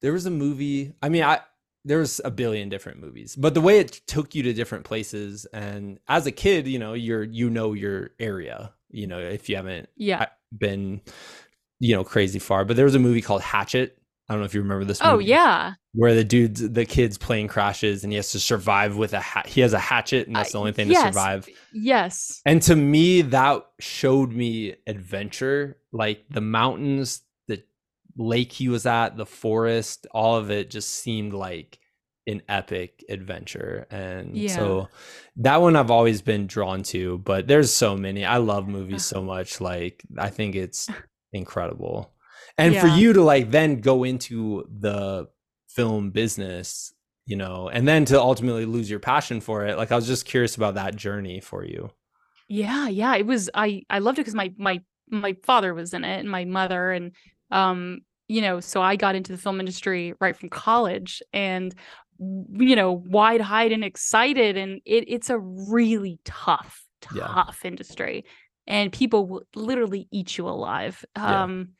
there 0.00 0.12
was 0.12 0.26
a 0.26 0.30
movie. 0.30 0.92
I 1.02 1.08
mean, 1.08 1.22
I 1.22 1.40
there 1.84 1.98
was 1.98 2.20
a 2.24 2.30
billion 2.30 2.68
different 2.68 3.00
movies, 3.00 3.36
but 3.36 3.54
the 3.54 3.60
way 3.60 3.78
it 3.78 4.00
took 4.06 4.34
you 4.34 4.42
to 4.44 4.52
different 4.52 4.84
places, 4.84 5.46
and 5.52 5.98
as 6.08 6.26
a 6.26 6.32
kid, 6.32 6.66
you 6.66 6.78
know, 6.78 6.94
you're 6.94 7.24
you 7.24 7.50
know 7.50 7.72
your 7.72 8.10
area. 8.18 8.72
You 8.90 9.06
know, 9.08 9.18
if 9.18 9.48
you 9.48 9.56
haven't 9.56 9.88
yeah. 9.96 10.26
been, 10.56 11.00
you 11.80 11.96
know, 11.96 12.04
crazy 12.04 12.38
far. 12.38 12.64
But 12.64 12.76
there 12.76 12.84
was 12.84 12.94
a 12.94 13.00
movie 13.00 13.22
called 13.22 13.42
Hatchet. 13.42 13.98
I 14.28 14.32
don't 14.32 14.40
know 14.40 14.46
if 14.46 14.54
you 14.54 14.62
remember 14.62 14.84
this. 14.84 15.00
Oh 15.02 15.12
movie. 15.12 15.26
yeah. 15.26 15.74
where 15.92 16.14
the 16.14 16.24
dude's 16.24 16.66
the 16.70 16.84
kid's 16.86 17.18
plane 17.18 17.46
crashes 17.48 18.04
and 18.04 18.12
he 18.12 18.16
has 18.16 18.32
to 18.32 18.40
survive 18.40 18.96
with 18.96 19.12
a 19.12 19.20
hat. 19.20 19.46
He 19.46 19.60
has 19.60 19.72
a 19.74 19.78
hatchet 19.78 20.26
and 20.26 20.34
that's 20.36 20.52
the 20.52 20.58
Uh, 20.58 20.60
only 20.60 20.72
thing 20.72 20.88
yes. 20.90 21.02
to 21.02 21.08
survive. 21.12 21.48
Yes. 21.72 22.40
And 22.46 22.62
to 22.62 22.74
me, 22.76 23.20
that 23.22 23.66
showed 23.80 24.32
me 24.32 24.76
adventure, 24.86 25.76
like 25.92 26.24
the 26.30 26.40
mountains, 26.40 27.20
the 27.48 27.62
lake 28.16 28.52
he 28.52 28.68
was 28.68 28.86
at, 28.86 29.16
the 29.18 29.26
forest, 29.26 30.06
all 30.12 30.36
of 30.36 30.50
it 30.50 30.70
just 30.70 30.88
seemed 30.90 31.32
like 31.34 31.78
an 32.26 32.40
epic 32.48 33.04
adventure 33.10 33.86
and 33.90 34.34
yeah. 34.34 34.54
so 34.56 34.88
that 35.36 35.60
one 35.60 35.76
i've 35.76 35.90
always 35.90 36.22
been 36.22 36.46
drawn 36.46 36.82
to 36.82 37.18
but 37.18 37.46
there's 37.46 37.70
so 37.70 37.94
many 37.98 38.24
i 38.24 38.38
love 38.38 38.66
movies 38.66 39.04
so 39.04 39.20
much 39.22 39.60
like 39.60 40.02
i 40.16 40.30
think 40.30 40.54
it's 40.54 40.88
incredible 41.34 42.13
and 42.58 42.74
yeah. 42.74 42.80
for 42.80 42.88
you 42.88 43.12
to 43.12 43.22
like 43.22 43.50
then 43.50 43.80
go 43.80 44.04
into 44.04 44.66
the 44.70 45.28
film 45.68 46.10
business 46.10 46.92
you 47.26 47.36
know 47.36 47.68
and 47.68 47.88
then 47.88 48.04
to 48.04 48.20
ultimately 48.20 48.64
lose 48.64 48.88
your 48.90 49.00
passion 49.00 49.40
for 49.40 49.66
it 49.66 49.76
like 49.76 49.90
i 49.90 49.96
was 49.96 50.06
just 50.06 50.24
curious 50.24 50.56
about 50.56 50.74
that 50.74 50.94
journey 50.94 51.40
for 51.40 51.64
you 51.64 51.90
yeah 52.48 52.88
yeah 52.88 53.14
it 53.16 53.26
was 53.26 53.50
i 53.54 53.82
i 53.90 53.98
loved 53.98 54.18
it 54.18 54.22
because 54.22 54.34
my 54.34 54.52
my 54.56 54.80
my 55.10 55.36
father 55.42 55.74
was 55.74 55.94
in 55.94 56.04
it 56.04 56.20
and 56.20 56.30
my 56.30 56.44
mother 56.44 56.92
and 56.92 57.12
um 57.50 58.00
you 58.28 58.40
know 58.40 58.60
so 58.60 58.80
i 58.80 58.96
got 58.96 59.14
into 59.14 59.32
the 59.32 59.38
film 59.38 59.58
industry 59.58 60.14
right 60.20 60.36
from 60.36 60.48
college 60.48 61.22
and 61.32 61.74
you 62.18 62.76
know 62.76 62.92
wide-eyed 62.92 63.72
and 63.72 63.84
excited 63.84 64.56
and 64.56 64.80
it, 64.84 65.04
it's 65.08 65.30
a 65.30 65.38
really 65.38 66.20
tough 66.24 66.84
tough 67.00 67.60
yeah. 67.62 67.68
industry 67.68 68.24
and 68.66 68.92
people 68.92 69.26
will 69.26 69.42
literally 69.54 70.06
eat 70.10 70.38
you 70.38 70.48
alive 70.48 71.04
um 71.16 71.70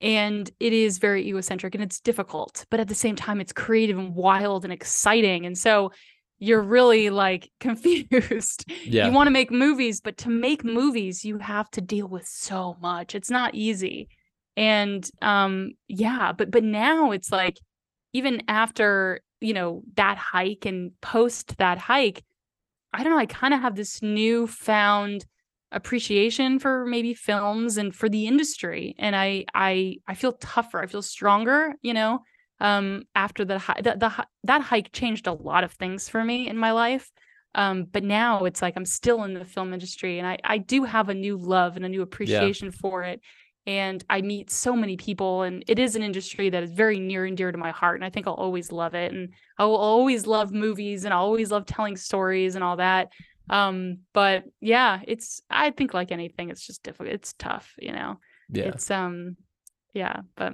and 0.00 0.50
it 0.60 0.72
is 0.72 0.98
very 0.98 1.26
egocentric 1.26 1.74
and 1.74 1.82
it's 1.82 2.00
difficult 2.00 2.66
but 2.70 2.80
at 2.80 2.88
the 2.88 2.94
same 2.94 3.16
time 3.16 3.40
it's 3.40 3.52
creative 3.52 3.98
and 3.98 4.14
wild 4.14 4.64
and 4.64 4.72
exciting 4.72 5.46
and 5.46 5.56
so 5.56 5.90
you're 6.38 6.62
really 6.62 7.08
like 7.08 7.50
confused. 7.60 8.70
Yeah. 8.84 9.06
you 9.06 9.12
want 9.12 9.26
to 9.26 9.30
make 9.30 9.50
movies 9.50 10.00
but 10.00 10.18
to 10.18 10.28
make 10.28 10.64
movies 10.64 11.24
you 11.24 11.38
have 11.38 11.70
to 11.70 11.80
deal 11.80 12.06
with 12.06 12.26
so 12.26 12.76
much. 12.80 13.14
It's 13.14 13.30
not 13.30 13.54
easy. 13.54 14.08
And 14.56 15.08
um 15.20 15.72
yeah 15.88 16.32
but 16.32 16.50
but 16.50 16.64
now 16.64 17.12
it's 17.12 17.30
like 17.30 17.58
even 18.12 18.42
after 18.48 19.20
you 19.40 19.52
know 19.52 19.82
that 19.96 20.16
hike 20.16 20.64
and 20.64 20.92
post 21.02 21.58
that 21.58 21.76
hike 21.78 22.24
i 22.92 23.02
don't 23.02 23.12
know 23.12 23.18
i 23.18 23.26
kind 23.26 23.52
of 23.52 23.60
have 23.60 23.76
this 23.76 24.02
newfound 24.02 25.26
appreciation 25.72 26.58
for 26.58 26.86
maybe 26.86 27.12
films 27.12 27.76
and 27.76 27.94
for 27.94 28.08
the 28.08 28.26
industry 28.26 28.94
and 28.98 29.16
i 29.16 29.44
i 29.54 29.96
i 30.06 30.14
feel 30.14 30.32
tougher 30.34 30.80
i 30.80 30.86
feel 30.86 31.02
stronger 31.02 31.74
you 31.82 31.92
know 31.92 32.20
um 32.60 33.02
after 33.14 33.44
the, 33.44 33.58
the, 33.82 33.96
the 33.98 34.26
that 34.44 34.62
hike 34.62 34.92
changed 34.92 35.26
a 35.26 35.32
lot 35.32 35.64
of 35.64 35.72
things 35.72 36.08
for 36.08 36.22
me 36.22 36.48
in 36.48 36.56
my 36.56 36.70
life 36.70 37.10
um 37.56 37.84
but 37.84 38.04
now 38.04 38.44
it's 38.44 38.62
like 38.62 38.74
i'm 38.76 38.84
still 38.84 39.24
in 39.24 39.34
the 39.34 39.44
film 39.44 39.72
industry 39.72 40.18
and 40.18 40.26
i 40.26 40.38
i 40.44 40.56
do 40.56 40.84
have 40.84 41.08
a 41.08 41.14
new 41.14 41.36
love 41.36 41.76
and 41.76 41.84
a 41.84 41.88
new 41.88 42.02
appreciation 42.02 42.66
yeah. 42.66 42.78
for 42.80 43.02
it 43.02 43.20
and 43.66 44.04
i 44.08 44.20
meet 44.20 44.50
so 44.50 44.76
many 44.76 44.96
people 44.96 45.42
and 45.42 45.64
it 45.66 45.80
is 45.80 45.96
an 45.96 46.02
industry 46.02 46.48
that 46.48 46.62
is 46.62 46.70
very 46.70 47.00
near 47.00 47.24
and 47.24 47.36
dear 47.36 47.50
to 47.50 47.58
my 47.58 47.72
heart 47.72 47.96
and 47.96 48.04
i 48.04 48.10
think 48.10 48.28
i'll 48.28 48.34
always 48.34 48.70
love 48.70 48.94
it 48.94 49.12
and 49.12 49.30
i 49.58 49.64
will 49.64 49.76
always 49.76 50.26
love 50.28 50.52
movies 50.52 51.04
and 51.04 51.12
i 51.12 51.16
always 51.16 51.50
love 51.50 51.66
telling 51.66 51.96
stories 51.96 52.54
and 52.54 52.62
all 52.62 52.76
that 52.76 53.08
um 53.50 53.98
but 54.12 54.44
yeah 54.60 55.00
it's 55.06 55.40
i 55.50 55.70
think 55.70 55.94
like 55.94 56.10
anything 56.10 56.50
it's 56.50 56.66
just 56.66 56.82
difficult 56.82 57.08
it's 57.08 57.32
tough 57.34 57.74
you 57.78 57.92
know? 57.92 58.18
Yeah. 58.48 58.64
It's 58.64 58.90
um 58.90 59.36
yeah 59.94 60.20
but 60.36 60.52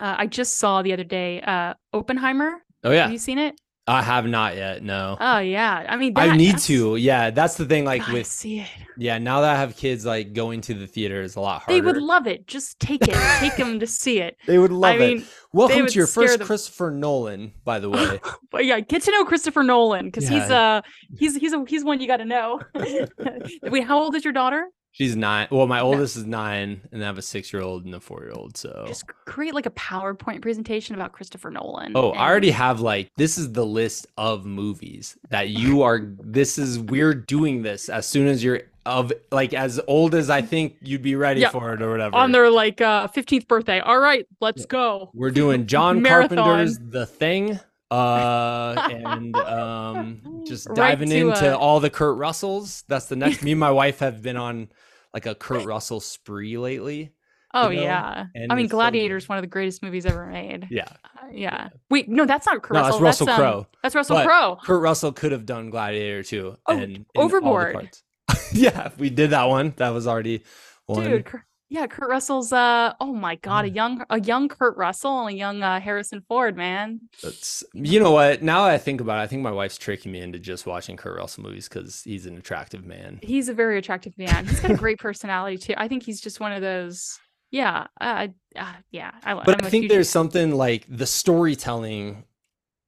uh, 0.00 0.14
i 0.18 0.26
just 0.26 0.58
saw 0.58 0.82
the 0.82 0.92
other 0.92 1.04
day 1.04 1.40
uh 1.40 1.74
oppenheimer. 1.92 2.62
Oh 2.84 2.92
yeah. 2.92 3.02
Have 3.02 3.12
you 3.12 3.18
seen 3.18 3.38
it 3.38 3.60
I 3.88 4.02
have 4.02 4.26
not 4.26 4.54
yet. 4.54 4.82
No. 4.82 5.16
Oh 5.18 5.38
yeah. 5.38 5.86
I 5.88 5.96
mean, 5.96 6.14
that, 6.14 6.28
I 6.28 6.36
need 6.36 6.58
to. 6.58 6.96
Yeah, 6.96 7.30
that's 7.30 7.56
the 7.56 7.64
thing. 7.64 7.84
Like 7.84 8.06
with 8.08 8.26
see 8.26 8.60
it. 8.60 8.68
Yeah, 8.98 9.18
now 9.18 9.40
that 9.40 9.56
I 9.56 9.58
have 9.58 9.76
kids, 9.76 10.04
like 10.04 10.34
going 10.34 10.60
to 10.62 10.74
the 10.74 10.86
theater 10.86 11.22
is 11.22 11.36
a 11.36 11.40
lot 11.40 11.62
harder. 11.62 11.72
They 11.72 11.80
would 11.80 11.96
love 11.96 12.26
it. 12.26 12.46
Just 12.46 12.78
take 12.80 13.08
it. 13.08 13.14
take 13.38 13.56
them 13.56 13.80
to 13.80 13.86
see 13.86 14.20
it. 14.20 14.36
They 14.46 14.58
would 14.58 14.72
love 14.72 14.96
I 14.96 14.96
it. 14.96 15.16
Mean, 15.18 15.26
Welcome 15.52 15.86
to 15.86 15.92
your 15.94 16.06
first 16.06 16.38
them. 16.38 16.46
Christopher 16.46 16.90
Nolan, 16.90 17.52
by 17.64 17.78
the 17.78 17.88
way. 17.88 18.20
but 18.50 18.66
yeah, 18.66 18.80
get 18.80 19.02
to 19.02 19.10
know 19.10 19.24
Christopher 19.24 19.62
Nolan 19.62 20.06
because 20.06 20.30
yeah. 20.30 20.40
he's 20.40 20.50
uh 20.50 20.80
he's 21.16 21.36
he's 21.36 21.52
a, 21.52 21.64
he's 21.66 21.84
one 21.84 22.00
you 22.00 22.06
got 22.06 22.18
to 22.18 22.24
know. 22.24 22.60
Wait, 23.62 23.84
how 23.84 23.98
old 23.98 24.14
is 24.14 24.24
your 24.24 24.32
daughter? 24.32 24.68
She's 24.92 25.14
nine. 25.14 25.48
Well, 25.50 25.66
my 25.66 25.80
oldest 25.80 26.16
is 26.16 26.26
nine, 26.26 26.80
and 26.90 27.02
I 27.02 27.06
have 27.06 27.18
a 27.18 27.22
six-year-old 27.22 27.84
and 27.84 27.94
a 27.94 28.00
four-year-old. 28.00 28.56
So 28.56 28.84
just 28.88 29.06
create 29.26 29.54
like 29.54 29.66
a 29.66 29.70
PowerPoint 29.70 30.42
presentation 30.42 30.94
about 30.94 31.12
Christopher 31.12 31.50
Nolan. 31.50 31.92
Oh, 31.94 32.10
and... 32.10 32.20
I 32.20 32.28
already 32.28 32.50
have 32.50 32.80
like 32.80 33.10
this 33.16 33.38
is 33.38 33.52
the 33.52 33.64
list 33.64 34.06
of 34.16 34.44
movies 34.44 35.16
that 35.30 35.48
you 35.50 35.82
are. 35.82 36.00
this 36.20 36.58
is 36.58 36.78
we're 36.78 37.14
doing 37.14 37.62
this 37.62 37.88
as 37.88 38.06
soon 38.06 38.26
as 38.26 38.42
you're 38.42 38.62
of 38.86 39.12
like 39.30 39.52
as 39.52 39.80
old 39.86 40.14
as 40.14 40.30
I 40.30 40.42
think 40.42 40.76
you'd 40.80 41.02
be 41.02 41.14
ready 41.14 41.42
yeah. 41.42 41.50
for 41.50 41.74
it 41.74 41.82
or 41.82 41.90
whatever. 41.90 42.16
On 42.16 42.32
their 42.32 42.50
like 42.50 42.80
uh 42.80 43.06
15th 43.08 43.46
birthday. 43.46 43.80
All 43.80 44.00
right, 44.00 44.26
let's 44.40 44.66
go. 44.66 45.10
We're 45.14 45.30
doing 45.30 45.66
John 45.66 46.02
Carpenter's 46.02 46.78
The 46.78 47.06
Thing 47.06 47.60
uh 47.90 48.88
and 48.90 49.34
um 49.36 50.42
just 50.46 50.72
diving 50.74 51.10
right 51.10 51.18
into 51.18 51.54
a... 51.54 51.56
all 51.56 51.80
the 51.80 51.90
Kurt 51.90 52.16
Russells. 52.16 52.84
That's 52.88 53.06
the 53.06 53.16
next 53.16 53.42
me 53.42 53.52
and 53.52 53.60
my 53.60 53.70
wife 53.82 54.00
have 54.00 54.22
been 54.22 54.36
on 54.36 54.68
like 55.14 55.26
a 55.26 55.34
Kurt 55.34 55.64
Russell 55.64 56.00
spree 56.00 56.58
lately. 56.58 57.12
Oh 57.54 57.70
you 57.70 57.76
know? 57.76 57.82
yeah, 57.82 58.26
and 58.34 58.52
I 58.52 58.56
mean 58.56 58.66
Gladiator 58.66 59.16
is 59.16 59.28
one 59.28 59.38
of 59.38 59.42
the 59.42 59.48
greatest 59.48 59.82
movies 59.82 60.04
ever 60.04 60.26
made. 60.26 60.68
Yeah, 60.70 60.84
uh, 60.84 61.28
yeah. 61.32 61.70
Wait, 61.88 62.08
no, 62.08 62.26
that's 62.26 62.46
not 62.46 62.62
Kurt 62.62 62.74
no, 62.74 62.80
Russell. 62.80 62.92
That's 62.92 63.02
Russell 63.02 63.26
that's, 63.26 63.38
Crowe. 63.38 63.58
Um, 63.58 63.66
that's 63.82 63.94
Russell 63.94 64.22
Crowe. 64.22 64.58
Kurt 64.62 64.82
Russell 64.82 65.12
could 65.12 65.32
have 65.32 65.46
done 65.46 65.70
Gladiator 65.70 66.22
too. 66.22 66.56
Oh, 66.66 66.76
and, 66.76 67.06
Overboard. 67.16 67.88
yeah, 68.52 68.90
we 68.98 69.08
did 69.08 69.30
that 69.30 69.44
one. 69.44 69.72
That 69.76 69.90
was 69.90 70.06
already 70.06 70.42
one. 70.84 71.04
Dude, 71.04 71.26
yeah, 71.70 71.86
Kurt 71.86 72.08
Russell's 72.08 72.52
uh 72.52 72.94
oh 73.00 73.12
my 73.12 73.36
god, 73.36 73.66
a 73.66 73.70
young 73.70 74.04
a 74.08 74.20
young 74.20 74.48
Kurt 74.48 74.76
Russell 74.76 75.20
and 75.20 75.34
a 75.34 75.38
young 75.38 75.62
uh, 75.62 75.80
Harrison 75.80 76.22
Ford, 76.26 76.56
man. 76.56 77.00
That's 77.22 77.62
you 77.74 78.00
know 78.00 78.10
what? 78.10 78.42
Now 78.42 78.64
I 78.64 78.78
think 78.78 79.00
about 79.02 79.20
it, 79.20 79.22
I 79.22 79.26
think 79.26 79.42
my 79.42 79.50
wife's 79.50 79.76
tricking 79.76 80.12
me 80.12 80.20
into 80.20 80.38
just 80.38 80.66
watching 80.66 80.96
Kurt 80.96 81.18
Russell 81.18 81.42
movies 81.42 81.68
because 81.68 82.02
he's 82.02 82.24
an 82.24 82.38
attractive 82.38 82.86
man. 82.86 83.18
He's 83.22 83.50
a 83.50 83.54
very 83.54 83.78
attractive 83.78 84.16
man. 84.16 84.46
He's 84.46 84.60
got 84.60 84.70
a 84.70 84.76
great 84.76 84.98
personality 84.98 85.58
too. 85.58 85.74
I 85.76 85.88
think 85.88 86.04
he's 86.04 86.20
just 86.20 86.40
one 86.40 86.52
of 86.52 86.62
those. 86.62 87.18
Yeah, 87.50 87.86
uh, 88.00 88.28
uh 88.56 88.72
yeah. 88.90 89.12
I, 89.22 89.34
but 89.34 89.60
I'm 89.60 89.66
i 89.66 89.70
think 89.70 89.88
there's 89.88 90.08
something 90.08 90.54
like 90.54 90.86
the 90.88 91.06
storytelling 91.06 92.24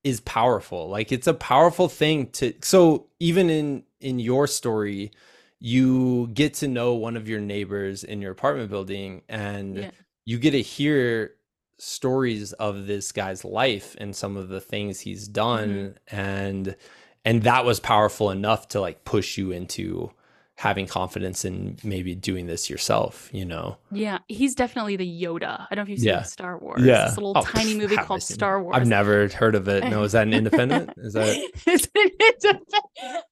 is 0.05 0.20
powerful. 0.20 0.89
Like 0.89 1.12
it's 1.12 1.26
a 1.26 1.35
powerful 1.35 1.89
thing 1.89 2.28
to. 2.33 2.55
So 2.62 3.09
even 3.18 3.51
in 3.51 3.85
in 4.01 4.18
your 4.18 4.47
story 4.47 5.12
you 5.61 6.29
get 6.29 6.55
to 6.55 6.69
know 6.69 6.95
one 6.95 7.17
of 7.17 7.29
your 7.29 7.41
neighbors 7.41 8.03
in 8.03 8.23
your 8.23 8.33
apartment 8.33 8.71
building 8.71 9.23
and 9.29 9.77
yeah. 9.77 9.91
you 10.25 10.39
get 10.39 10.53
to 10.53 10.63
hear 10.63 11.35
stories 11.79 12.53
of 12.55 12.87
this 12.87 13.13
guy's 13.13 13.45
life 13.45 13.95
and 13.99 14.17
some 14.17 14.37
of 14.37 14.49
the 14.49 14.61
things 14.61 15.01
he's 15.01 15.29
done 15.29 15.95
mm-hmm. 16.09 16.17
and 16.17 16.77
and 17.25 17.43
that 17.43 17.65
was 17.67 17.79
powerful 17.81 18.31
enough 18.31 18.69
to 18.69 18.81
like 18.81 19.05
push 19.05 19.37
you 19.37 19.53
into 19.53 20.11
having 20.57 20.87
confidence 20.87 21.45
in 21.45 21.79
maybe 21.83 22.15
doing 22.15 22.47
this 22.47 22.69
yourself, 22.69 23.31
you 23.33 23.47
know? 23.47 23.79
Yeah, 23.91 24.19
he's 24.29 24.55
definitely 24.55 24.97
the 24.97 25.23
Yoda. 25.23 25.67
I 25.71 25.75
don't 25.75 25.79
know 25.79 25.83
if 25.85 25.89
you've 25.89 25.99
seen 26.01 26.09
yeah. 26.09 26.23
Star 26.23 26.59
Wars. 26.59 26.83
Yeah. 26.83 27.07
This 27.07 27.17
little 27.17 27.33
oh, 27.35 27.43
tiny 27.43 27.79
movie 27.79 27.97
called 27.97 28.23
Star 28.23 28.63
Wars. 28.63 28.77
I've 28.77 28.87
never 28.87 29.29
heard 29.29 29.55
of 29.55 29.69
it. 29.69 29.85
No, 29.85 30.03
is 30.03 30.13
that 30.13 30.27
an 30.27 30.35
independent? 30.35 30.91
Is 30.99 31.15
that 31.15 31.29
it's 31.67 31.89
an 31.95 32.11
independent 32.21 33.25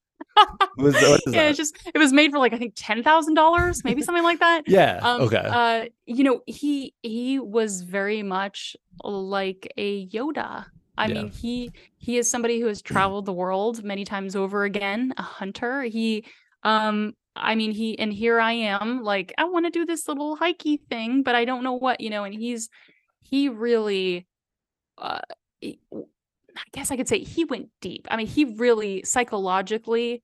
was, 0.77 0.95
yeah, 1.27 1.49
it's 1.49 1.57
just 1.57 1.77
it 1.93 1.97
was 1.97 2.13
made 2.13 2.31
for 2.31 2.39
like 2.39 2.53
I 2.53 2.57
think 2.57 2.73
ten 2.75 3.03
thousand 3.03 3.33
dollars, 3.33 3.83
maybe 3.83 4.01
something 4.01 4.23
like 4.23 4.39
that. 4.39 4.63
Yeah. 4.67 4.99
Um, 5.01 5.21
okay. 5.21 5.37
Uh, 5.37 5.85
you 6.05 6.23
know, 6.23 6.41
he 6.45 6.93
he 7.01 7.39
was 7.39 7.81
very 7.81 8.23
much 8.23 8.75
like 9.03 9.71
a 9.77 10.07
Yoda. 10.07 10.65
I 10.97 11.07
yeah. 11.07 11.13
mean, 11.13 11.31
he 11.31 11.71
he 11.97 12.17
is 12.17 12.29
somebody 12.29 12.59
who 12.59 12.67
has 12.67 12.81
traveled 12.81 13.25
the 13.25 13.33
world 13.33 13.83
many 13.83 14.05
times 14.05 14.35
over 14.35 14.63
again, 14.63 15.13
a 15.17 15.23
hunter. 15.23 15.83
He 15.83 16.25
um 16.63 17.13
I 17.35 17.55
mean, 17.55 17.71
he 17.71 17.97
and 17.97 18.11
here 18.11 18.39
I 18.39 18.51
am, 18.51 19.01
like, 19.01 19.33
I 19.37 19.45
want 19.45 19.65
to 19.65 19.71
do 19.71 19.85
this 19.85 20.07
little 20.07 20.35
hikey 20.35 20.77
thing, 20.89 21.23
but 21.23 21.35
I 21.35 21.45
don't 21.45 21.63
know 21.63 21.73
what, 21.73 22.01
you 22.01 22.09
know, 22.09 22.23
and 22.25 22.33
he's 22.33 22.69
he 23.21 23.49
really 23.49 24.27
uh 24.97 25.19
I 25.63 26.63
guess 26.73 26.91
I 26.91 26.97
could 26.97 27.07
say 27.07 27.19
he 27.19 27.45
went 27.45 27.69
deep. 27.81 28.07
I 28.11 28.17
mean, 28.17 28.27
he 28.27 28.45
really 28.45 29.03
psychologically 29.03 30.21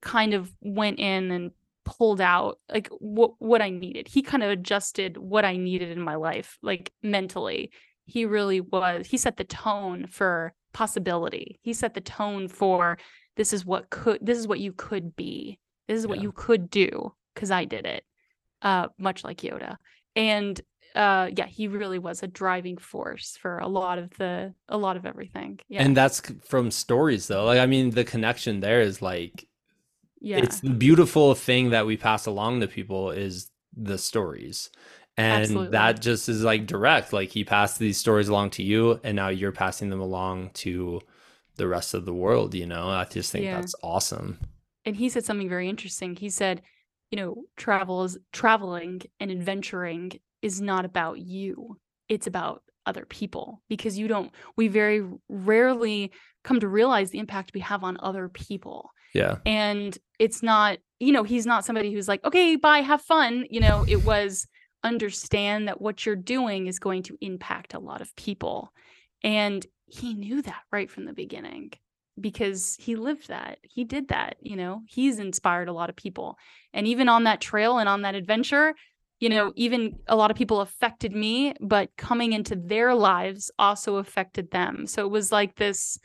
kind 0.00 0.34
of 0.34 0.52
went 0.60 0.98
in 0.98 1.30
and 1.30 1.50
pulled 1.84 2.20
out 2.20 2.58
like 2.70 2.88
what 2.98 3.32
what 3.38 3.62
I 3.62 3.70
needed. 3.70 4.08
He 4.08 4.22
kind 4.22 4.42
of 4.42 4.50
adjusted 4.50 5.16
what 5.16 5.44
I 5.44 5.56
needed 5.56 5.90
in 5.90 6.00
my 6.00 6.16
life, 6.16 6.58
like 6.62 6.92
mentally. 7.02 7.70
He 8.04 8.24
really 8.24 8.60
was. 8.60 9.06
He 9.06 9.16
set 9.16 9.36
the 9.36 9.44
tone 9.44 10.06
for 10.06 10.52
possibility. 10.72 11.58
He 11.62 11.72
set 11.72 11.94
the 11.94 12.00
tone 12.00 12.48
for 12.48 12.98
this 13.36 13.52
is 13.52 13.64
what 13.64 13.90
could 13.90 14.18
this 14.20 14.38
is 14.38 14.46
what 14.46 14.60
you 14.60 14.72
could 14.72 15.16
be. 15.16 15.58
This 15.86 15.98
is 15.98 16.06
what 16.06 16.20
you 16.20 16.32
could 16.32 16.68
do 16.68 17.14
because 17.34 17.50
I 17.50 17.64
did 17.64 17.86
it. 17.86 18.04
Uh 18.60 18.88
much 18.98 19.24
like 19.24 19.38
Yoda. 19.38 19.76
And 20.14 20.60
uh 20.94 21.30
yeah 21.36 21.46
he 21.46 21.68
really 21.68 21.98
was 21.98 22.22
a 22.22 22.26
driving 22.26 22.76
force 22.76 23.38
for 23.40 23.58
a 23.58 23.68
lot 23.68 23.98
of 23.98 24.10
the 24.18 24.54
a 24.68 24.76
lot 24.76 24.96
of 24.96 25.04
everything 25.04 25.60
yeah 25.68 25.82
and 25.82 25.94
that's 25.94 26.22
from 26.46 26.70
stories 26.70 27.28
though 27.28 27.44
like 27.44 27.58
i 27.60 27.66
mean 27.66 27.90
the 27.90 28.04
connection 28.04 28.60
there 28.60 28.80
is 28.80 29.02
like 29.02 29.46
yeah 30.20 30.38
it's 30.38 30.60
the 30.60 30.70
beautiful 30.70 31.34
thing 31.34 31.70
that 31.70 31.86
we 31.86 31.96
pass 31.96 32.26
along 32.26 32.60
to 32.60 32.66
people 32.66 33.10
is 33.10 33.50
the 33.76 33.98
stories 33.98 34.70
and 35.16 35.42
Absolutely. 35.42 35.70
that 35.70 36.00
just 36.00 36.28
is 36.28 36.42
like 36.42 36.66
direct 36.66 37.12
like 37.12 37.30
he 37.30 37.44
passed 37.44 37.78
these 37.78 37.98
stories 37.98 38.28
along 38.28 38.50
to 38.50 38.62
you 38.62 39.00
and 39.02 39.16
now 39.16 39.28
you're 39.28 39.52
passing 39.52 39.90
them 39.90 40.00
along 40.00 40.50
to 40.54 41.00
the 41.58 41.68
rest 41.68 41.92
of 41.92 42.06
the 42.06 42.14
world, 42.14 42.54
you 42.54 42.64
know. 42.64 42.88
I 42.88 43.04
just 43.04 43.30
think 43.30 43.44
yeah. 43.44 43.56
that's 43.56 43.74
awesome. 43.82 44.38
And 44.86 44.96
he 44.96 45.10
said 45.10 45.26
something 45.26 45.48
very 45.48 45.68
interesting. 45.68 46.16
He 46.16 46.30
said, 46.30 46.62
you 47.10 47.18
know, 47.18 47.42
travel 47.56 48.04
is 48.04 48.16
traveling 48.32 49.02
and 49.20 49.30
adventuring 49.30 50.12
is 50.40 50.62
not 50.62 50.86
about 50.86 51.18
you. 51.18 51.76
It's 52.08 52.26
about 52.26 52.62
other 52.86 53.04
people 53.04 53.60
because 53.68 53.98
you 53.98 54.08
don't 54.08 54.32
we 54.56 54.68
very 54.68 55.06
rarely 55.28 56.10
come 56.42 56.58
to 56.60 56.68
realize 56.68 57.10
the 57.10 57.18
impact 57.18 57.50
we 57.52 57.60
have 57.60 57.84
on 57.84 57.98
other 58.00 58.30
people. 58.30 58.90
Yeah. 59.14 59.36
And 59.46 59.96
it's 60.18 60.42
not, 60.42 60.78
you 61.00 61.12
know, 61.12 61.22
he's 61.22 61.46
not 61.46 61.64
somebody 61.64 61.92
who's 61.92 62.08
like, 62.08 62.24
okay, 62.24 62.56
bye, 62.56 62.80
have 62.80 63.02
fun. 63.02 63.46
You 63.50 63.60
know, 63.60 63.84
it 63.88 64.04
was 64.04 64.46
understand 64.84 65.68
that 65.68 65.80
what 65.80 66.06
you're 66.06 66.16
doing 66.16 66.66
is 66.66 66.78
going 66.78 67.02
to 67.04 67.18
impact 67.20 67.74
a 67.74 67.78
lot 67.78 68.00
of 68.00 68.14
people. 68.16 68.72
And 69.22 69.66
he 69.86 70.14
knew 70.14 70.42
that 70.42 70.62
right 70.70 70.90
from 70.90 71.04
the 71.04 71.12
beginning 71.12 71.72
because 72.20 72.76
he 72.78 72.96
lived 72.96 73.28
that. 73.28 73.58
He 73.62 73.84
did 73.84 74.08
that, 74.08 74.36
you 74.40 74.56
know. 74.56 74.82
He's 74.86 75.18
inspired 75.18 75.68
a 75.68 75.72
lot 75.72 75.88
of 75.88 75.96
people. 75.96 76.36
And 76.72 76.86
even 76.86 77.08
on 77.08 77.24
that 77.24 77.40
trail 77.40 77.78
and 77.78 77.88
on 77.88 78.02
that 78.02 78.14
adventure, 78.14 78.74
you 79.20 79.28
know, 79.28 79.52
even 79.56 79.98
a 80.06 80.16
lot 80.16 80.30
of 80.30 80.36
people 80.36 80.60
affected 80.60 81.12
me, 81.12 81.54
but 81.60 81.90
coming 81.96 82.32
into 82.32 82.54
their 82.54 82.94
lives 82.94 83.50
also 83.58 83.96
affected 83.96 84.50
them. 84.50 84.86
So 84.86 85.04
it 85.04 85.10
was 85.10 85.32
like 85.32 85.56
this 85.56 85.98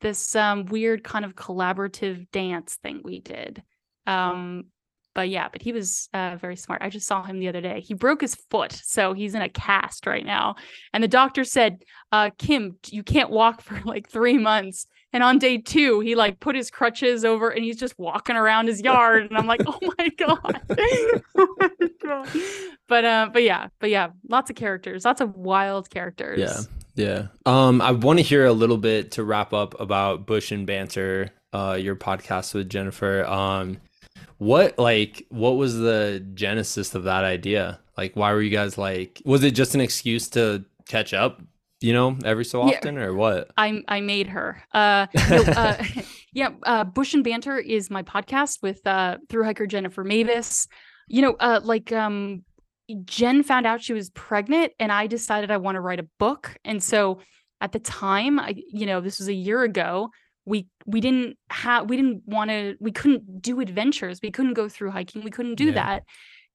this 0.00 0.36
um, 0.36 0.66
weird 0.66 1.04
kind 1.04 1.24
of 1.24 1.34
collaborative 1.34 2.30
dance 2.30 2.76
thing 2.76 3.00
we 3.04 3.20
did. 3.20 3.62
Um, 4.06 4.66
but 5.14 5.28
yeah, 5.28 5.48
but 5.50 5.62
he 5.62 5.72
was 5.72 6.08
uh, 6.14 6.36
very 6.40 6.54
smart. 6.54 6.80
I 6.80 6.90
just 6.90 7.06
saw 7.06 7.24
him 7.24 7.40
the 7.40 7.48
other 7.48 7.60
day. 7.60 7.80
He 7.80 7.92
broke 7.92 8.20
his 8.20 8.36
foot, 8.36 8.72
so 8.72 9.14
he's 9.14 9.34
in 9.34 9.42
a 9.42 9.48
cast 9.48 10.06
right 10.06 10.24
now. 10.24 10.54
And 10.92 11.02
the 11.02 11.08
doctor 11.08 11.42
said, 11.42 11.82
uh, 12.12 12.30
"Kim, 12.38 12.76
you 12.88 13.02
can't 13.02 13.30
walk 13.30 13.60
for 13.62 13.80
like 13.84 14.08
three 14.08 14.38
months." 14.38 14.86
And 15.12 15.24
on 15.24 15.38
day 15.38 15.58
two, 15.58 16.00
he 16.00 16.14
like 16.14 16.38
put 16.38 16.54
his 16.54 16.70
crutches 16.70 17.24
over 17.24 17.48
and 17.48 17.64
he's 17.64 17.78
just 17.78 17.98
walking 17.98 18.36
around 18.36 18.68
his 18.68 18.80
yard. 18.80 19.24
And 19.24 19.36
I'm 19.36 19.46
like, 19.48 19.62
"Oh 19.66 19.78
my 19.98 20.08
god!" 20.18 20.60
oh 21.36 21.68
god. 22.00 22.28
But 22.86 23.04
uh, 23.04 23.30
but 23.32 23.42
yeah, 23.42 23.68
but 23.80 23.90
yeah, 23.90 24.10
lots 24.28 24.50
of 24.50 24.56
characters, 24.56 25.04
lots 25.04 25.20
of 25.20 25.34
wild 25.34 25.90
characters. 25.90 26.38
Yeah. 26.38 26.77
Yeah. 26.98 27.28
Um, 27.46 27.80
I 27.80 27.92
want 27.92 28.18
to 28.18 28.24
hear 28.24 28.44
a 28.44 28.52
little 28.52 28.76
bit 28.76 29.12
to 29.12 29.24
wrap 29.24 29.52
up 29.52 29.78
about 29.80 30.26
Bush 30.26 30.50
and 30.50 30.66
Banter, 30.66 31.30
uh, 31.52 31.78
your 31.80 31.94
podcast 31.94 32.54
with 32.54 32.68
Jennifer. 32.68 33.24
Um, 33.24 33.78
what 34.38 34.78
like 34.78 35.24
what 35.28 35.52
was 35.52 35.78
the 35.78 36.26
genesis 36.34 36.96
of 36.96 37.04
that 37.04 37.24
idea? 37.24 37.78
Like, 37.96 38.16
why 38.16 38.32
were 38.32 38.42
you 38.42 38.50
guys 38.50 38.76
like? 38.76 39.22
Was 39.24 39.44
it 39.44 39.52
just 39.52 39.76
an 39.76 39.80
excuse 39.80 40.28
to 40.30 40.64
catch 40.88 41.14
up? 41.14 41.40
You 41.80 41.92
know, 41.92 42.18
every 42.24 42.44
so 42.44 42.62
often, 42.62 42.96
yeah. 42.96 43.02
or 43.02 43.14
what? 43.14 43.52
I 43.56 43.80
I 43.86 44.00
made 44.00 44.26
her. 44.28 44.60
Uh, 44.74 45.06
no, 45.30 45.42
uh 45.42 45.84
yeah. 46.32 46.50
Uh, 46.64 46.82
Bush 46.82 47.14
and 47.14 47.22
Banter 47.22 47.58
is 47.58 47.90
my 47.90 48.02
podcast 48.02 48.60
with 48.60 48.84
uh 48.84 49.18
through 49.28 49.44
hiker 49.44 49.68
Jennifer 49.68 50.02
Mavis. 50.02 50.66
You 51.06 51.22
know, 51.22 51.36
uh, 51.38 51.60
like 51.62 51.92
um 51.92 52.42
Jen 53.04 53.42
found 53.42 53.66
out 53.66 53.82
she 53.82 53.92
was 53.92 54.10
pregnant 54.10 54.72
and 54.78 54.90
I 54.90 55.06
decided 55.06 55.50
I 55.50 55.58
want 55.58 55.76
to 55.76 55.80
write 55.80 56.00
a 56.00 56.08
book. 56.18 56.56
And 56.64 56.82
so 56.82 57.20
at 57.60 57.72
the 57.72 57.78
time, 57.78 58.38
I 58.38 58.54
you 58.56 58.86
know, 58.86 59.00
this 59.00 59.18
was 59.18 59.28
a 59.28 59.34
year 59.34 59.62
ago, 59.62 60.10
we 60.44 60.66
we 60.86 61.00
didn't 61.00 61.36
have 61.50 61.88
we 61.88 61.96
didn't 61.96 62.22
want 62.26 62.50
to 62.50 62.76
we 62.80 62.92
couldn't 62.92 63.42
do 63.42 63.60
adventures. 63.60 64.20
We 64.22 64.30
couldn't 64.30 64.54
go 64.54 64.68
through 64.68 64.90
hiking. 64.90 65.22
We 65.22 65.30
couldn't 65.30 65.56
do 65.56 65.66
yeah. 65.66 65.72
that. 65.72 66.02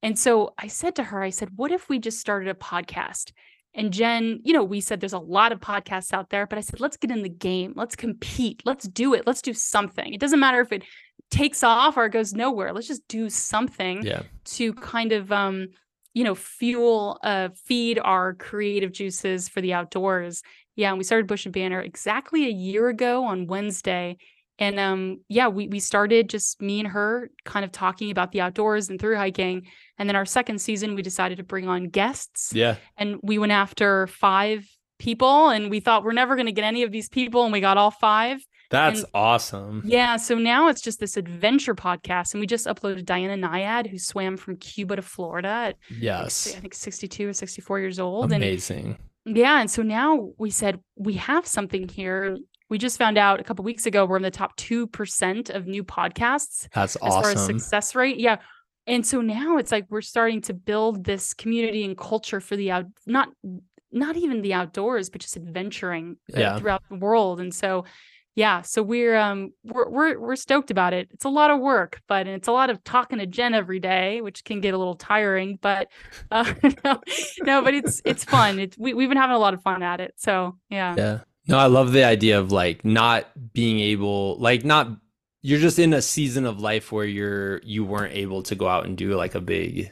And 0.01 0.17
so 0.19 0.53
I 0.57 0.67
said 0.67 0.95
to 0.95 1.03
her, 1.03 1.21
I 1.21 1.29
said, 1.29 1.49
"What 1.55 1.71
if 1.71 1.87
we 1.87 1.99
just 1.99 2.19
started 2.19 2.49
a 2.49 2.53
podcast?" 2.53 3.31
And 3.75 3.91
Jen, 3.91 4.39
you 4.43 4.53
know, 4.53 4.63
we 4.63 4.81
said 4.81 4.99
there's 4.99 5.13
a 5.13 5.19
lot 5.19 5.51
of 5.51 5.59
podcasts 5.59 6.13
out 6.13 6.29
there, 6.29 6.45
but 6.45 6.57
I 6.57 6.61
said, 6.61 6.79
let's 6.79 6.97
get 6.97 7.09
in 7.09 7.23
the 7.23 7.29
game. 7.29 7.73
Let's 7.75 7.95
compete. 7.95 8.61
Let's 8.65 8.87
do 8.87 9.15
it. 9.15 9.25
Let's 9.25 9.41
do 9.41 9.53
something. 9.53 10.13
It 10.13 10.19
doesn't 10.19 10.39
matter 10.39 10.61
if 10.61 10.71
it 10.71 10.83
takes 11.31 11.63
off 11.63 11.97
or 11.97 12.05
it 12.05 12.11
goes 12.11 12.33
nowhere. 12.33 12.71
Let's 12.71 12.87
just 12.87 13.07
do 13.07 13.29
something 13.29 14.03
yeah. 14.03 14.21
to 14.45 14.73
kind 14.73 15.11
of 15.11 15.31
um 15.31 15.69
you 16.13 16.23
know, 16.23 16.35
fuel, 16.35 17.19
uh, 17.23 17.49
feed 17.65 17.99
our 17.99 18.33
creative 18.33 18.91
juices 18.91 19.49
for 19.49 19.61
the 19.61 19.73
outdoors. 19.73 20.43
Yeah, 20.75 20.89
and 20.89 20.97
we 20.97 21.03
started 21.03 21.27
Bush 21.27 21.45
and 21.45 21.53
Banter 21.53 21.81
exactly 21.81 22.45
a 22.45 22.51
year 22.51 22.89
ago 22.89 23.25
on 23.25 23.47
Wednesday. 23.47 24.17
And 24.59 24.79
um, 24.79 25.21
yeah, 25.29 25.47
we 25.47 25.67
we 25.67 25.79
started 25.79 26.29
just 26.29 26.61
me 26.61 26.79
and 26.79 26.87
her 26.87 27.31
kind 27.43 27.65
of 27.65 27.71
talking 27.71 28.11
about 28.11 28.31
the 28.31 28.41
outdoors 28.41 28.89
and 28.89 28.99
through 28.99 29.17
hiking. 29.17 29.67
And 29.97 30.07
then 30.07 30.15
our 30.15 30.25
second 30.25 30.59
season, 30.59 30.95
we 30.95 31.01
decided 31.01 31.39
to 31.39 31.43
bring 31.43 31.67
on 31.67 31.89
guests. 31.89 32.53
Yeah. 32.53 32.75
And 32.97 33.17
we 33.23 33.39
went 33.39 33.51
after 33.51 34.07
five 34.07 34.67
people 34.99 35.49
and 35.49 35.69
we 35.69 35.79
thought 35.79 36.03
we're 36.03 36.13
never 36.13 36.35
going 36.35 36.45
to 36.45 36.51
get 36.51 36.63
any 36.63 36.83
of 36.83 36.91
these 36.91 37.09
people 37.09 37.43
and 37.43 37.51
we 37.51 37.61
got 37.61 37.77
all 37.77 37.91
five 37.91 38.39
that's 38.73 39.01
and, 39.01 39.09
awesome. 39.13 39.83
Yeah. 39.85 40.17
So 40.17 40.35
now 40.35 40.67
it's 40.67 40.81
just 40.81 40.99
this 40.99 41.15
adventure 41.15 41.75
podcast. 41.75 42.33
And 42.33 42.41
we 42.41 42.47
just 42.47 42.65
uploaded 42.65 43.05
Diana 43.05 43.47
Nyad, 43.47 43.87
who 43.87 43.99
swam 43.99 44.35
from 44.35 44.57
Cuba 44.57 44.95
to 44.95 45.01
Florida 45.03 45.47
at, 45.47 45.75
yes. 45.89 46.55
I 46.55 46.59
think 46.59 46.73
62 46.73 47.29
or 47.29 47.33
64 47.33 47.79
years 47.79 47.99
old. 47.99 48.33
Amazing. 48.33 48.97
And, 49.25 49.37
yeah. 49.37 49.61
And 49.61 49.69
so 49.69 49.83
now 49.83 50.31
we 50.39 50.49
said, 50.49 50.79
we 50.95 51.13
have 51.13 51.45
something 51.45 51.87
here. 51.87 52.37
We 52.69 52.79
just 52.79 52.97
found 52.97 53.19
out 53.19 53.39
a 53.39 53.43
couple 53.43 53.63
weeks 53.63 53.85
ago 53.85 54.05
we're 54.05 54.17
in 54.17 54.23
the 54.23 54.31
top 54.31 54.57
2% 54.57 55.49
of 55.51 55.67
new 55.67 55.83
podcasts. 55.83 56.67
That's 56.73 56.97
awesome. 56.99 57.07
As 57.07 57.23
far 57.23 57.31
as 57.31 57.45
success 57.45 57.93
rate. 57.93 58.19
Yeah. 58.19 58.37
And 58.87 59.05
so 59.05 59.21
now 59.21 59.57
it's 59.57 59.71
like 59.71 59.85
we're 59.89 60.01
starting 60.01 60.41
to 60.41 60.53
build 60.53 61.05
this 61.05 61.35
community 61.35 61.85
and 61.85 61.95
culture 61.95 62.41
for 62.41 62.55
the 62.55 62.71
out, 62.71 62.85
not 63.05 63.29
not 63.93 64.17
even 64.17 64.41
the 64.41 64.55
outdoors, 64.55 65.11
but 65.11 65.21
just 65.21 65.37
adventuring 65.37 66.17
uh, 66.35 66.39
yeah. 66.39 66.57
throughout 66.57 66.81
the 66.89 66.95
world. 66.95 67.39
And 67.39 67.53
so 67.53 67.85
yeah 68.35 68.61
so 68.61 68.81
we're 68.81 69.15
um 69.15 69.51
we're, 69.63 69.89
we're 69.89 70.19
we're 70.19 70.35
stoked 70.35 70.71
about 70.71 70.93
it. 70.93 71.09
It's 71.11 71.25
a 71.25 71.29
lot 71.29 71.51
of 71.51 71.59
work 71.59 72.01
but 72.07 72.27
it's 72.27 72.47
a 72.47 72.51
lot 72.51 72.69
of 72.69 72.83
talking 72.83 73.19
to 73.19 73.25
jen 73.25 73.53
every 73.53 73.79
day 73.79 74.21
which 74.21 74.43
can 74.43 74.61
get 74.61 74.73
a 74.73 74.77
little 74.77 74.95
tiring 74.95 75.59
but 75.61 75.89
uh, 76.31 76.51
no, 76.85 77.01
no 77.41 77.61
but 77.61 77.73
it's 77.73 78.01
it's 78.05 78.23
fun. 78.23 78.59
It's 78.59 78.77
we, 78.77 78.93
we've 78.93 79.09
been 79.09 79.17
having 79.17 79.35
a 79.35 79.39
lot 79.39 79.53
of 79.53 79.61
fun 79.61 79.83
at 79.83 79.99
it 79.99 80.13
so 80.17 80.57
yeah. 80.69 80.95
Yeah. 80.97 81.19
No 81.47 81.57
i 81.57 81.65
love 81.65 81.91
the 81.91 82.03
idea 82.05 82.39
of 82.39 82.51
like 82.51 82.85
not 82.85 83.27
being 83.53 83.79
able 83.79 84.37
like 84.39 84.63
not 84.63 84.89
you're 85.43 85.59
just 85.59 85.77
in 85.77 85.93
a 85.93 86.01
season 86.01 86.45
of 86.45 86.59
life 86.59 86.91
where 86.91 87.05
you're 87.05 87.61
you 87.63 87.83
weren't 87.85 88.15
able 88.15 88.41
to 88.43 88.55
go 88.55 88.67
out 88.67 88.85
and 88.85 88.97
do 88.97 89.13
like 89.15 89.35
a 89.35 89.41
big 89.41 89.91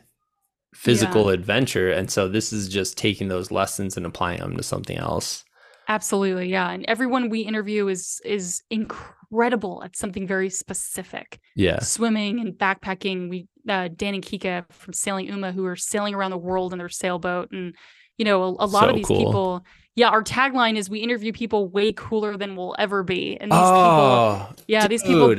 physical 0.74 1.28
yeah. 1.28 1.34
adventure 1.34 1.92
and 1.92 2.10
so 2.10 2.28
this 2.28 2.54
is 2.54 2.70
just 2.70 2.98
taking 2.98 3.28
those 3.28 3.52
lessons 3.52 3.98
and 3.98 4.06
applying 4.06 4.39
them 4.39 4.56
to 4.56 4.64
something 4.64 4.98
else 4.98 5.44
Absolutely, 5.92 6.48
yeah. 6.48 6.72
And 6.72 6.86
everyone 6.88 7.30
we 7.30 7.42
interview 7.42 7.89
is 7.89 8.22
is 8.24 8.64
incredible 8.70 9.84
at 9.84 9.98
something 9.98 10.26
very 10.26 10.50
specific. 10.50 11.42
Yeah. 11.56 11.80
Swimming 11.80 12.39
and 12.39 12.54
backpacking. 12.54 13.30
We 13.30 13.48
uh, 13.68 13.89
Dan 13.94 14.14
and 14.14 14.24
Kika 14.24 14.72
from 14.72 14.94
Sailing 14.94 15.28
Uma 15.28 15.52
who 15.52 15.66
are 15.66 15.76
sailing 15.76 16.16
around 16.16 16.32
the 16.32 16.38
world 16.38 16.72
in 16.72 16.80
their 16.80 16.88
sailboat 16.88 17.52
and 17.52 17.76
you 18.18 18.24
know, 18.24 18.42
a, 18.44 18.48
a 18.48 18.68
lot 18.68 18.84
so 18.84 18.89
of 18.89 18.96
these 18.96 19.06
cool. 19.06 19.18
people 19.18 19.66
yeah, 19.96 20.08
our 20.08 20.24
tagline 20.24 20.78
is 20.78 20.89
we 20.89 21.00
interview 21.00 21.34
people 21.34 21.68
way 21.68 21.92
cooler 21.92 22.38
than 22.38 22.56
we'll 22.56 22.76
ever 22.80 23.04
be. 23.04 23.38
And 23.42 23.52
these 23.52 23.60
oh, 23.62 24.46
people 24.48 24.64
Yeah, 24.68 24.82
dude. 24.84 24.92
these 24.92 25.04
people 25.04 25.36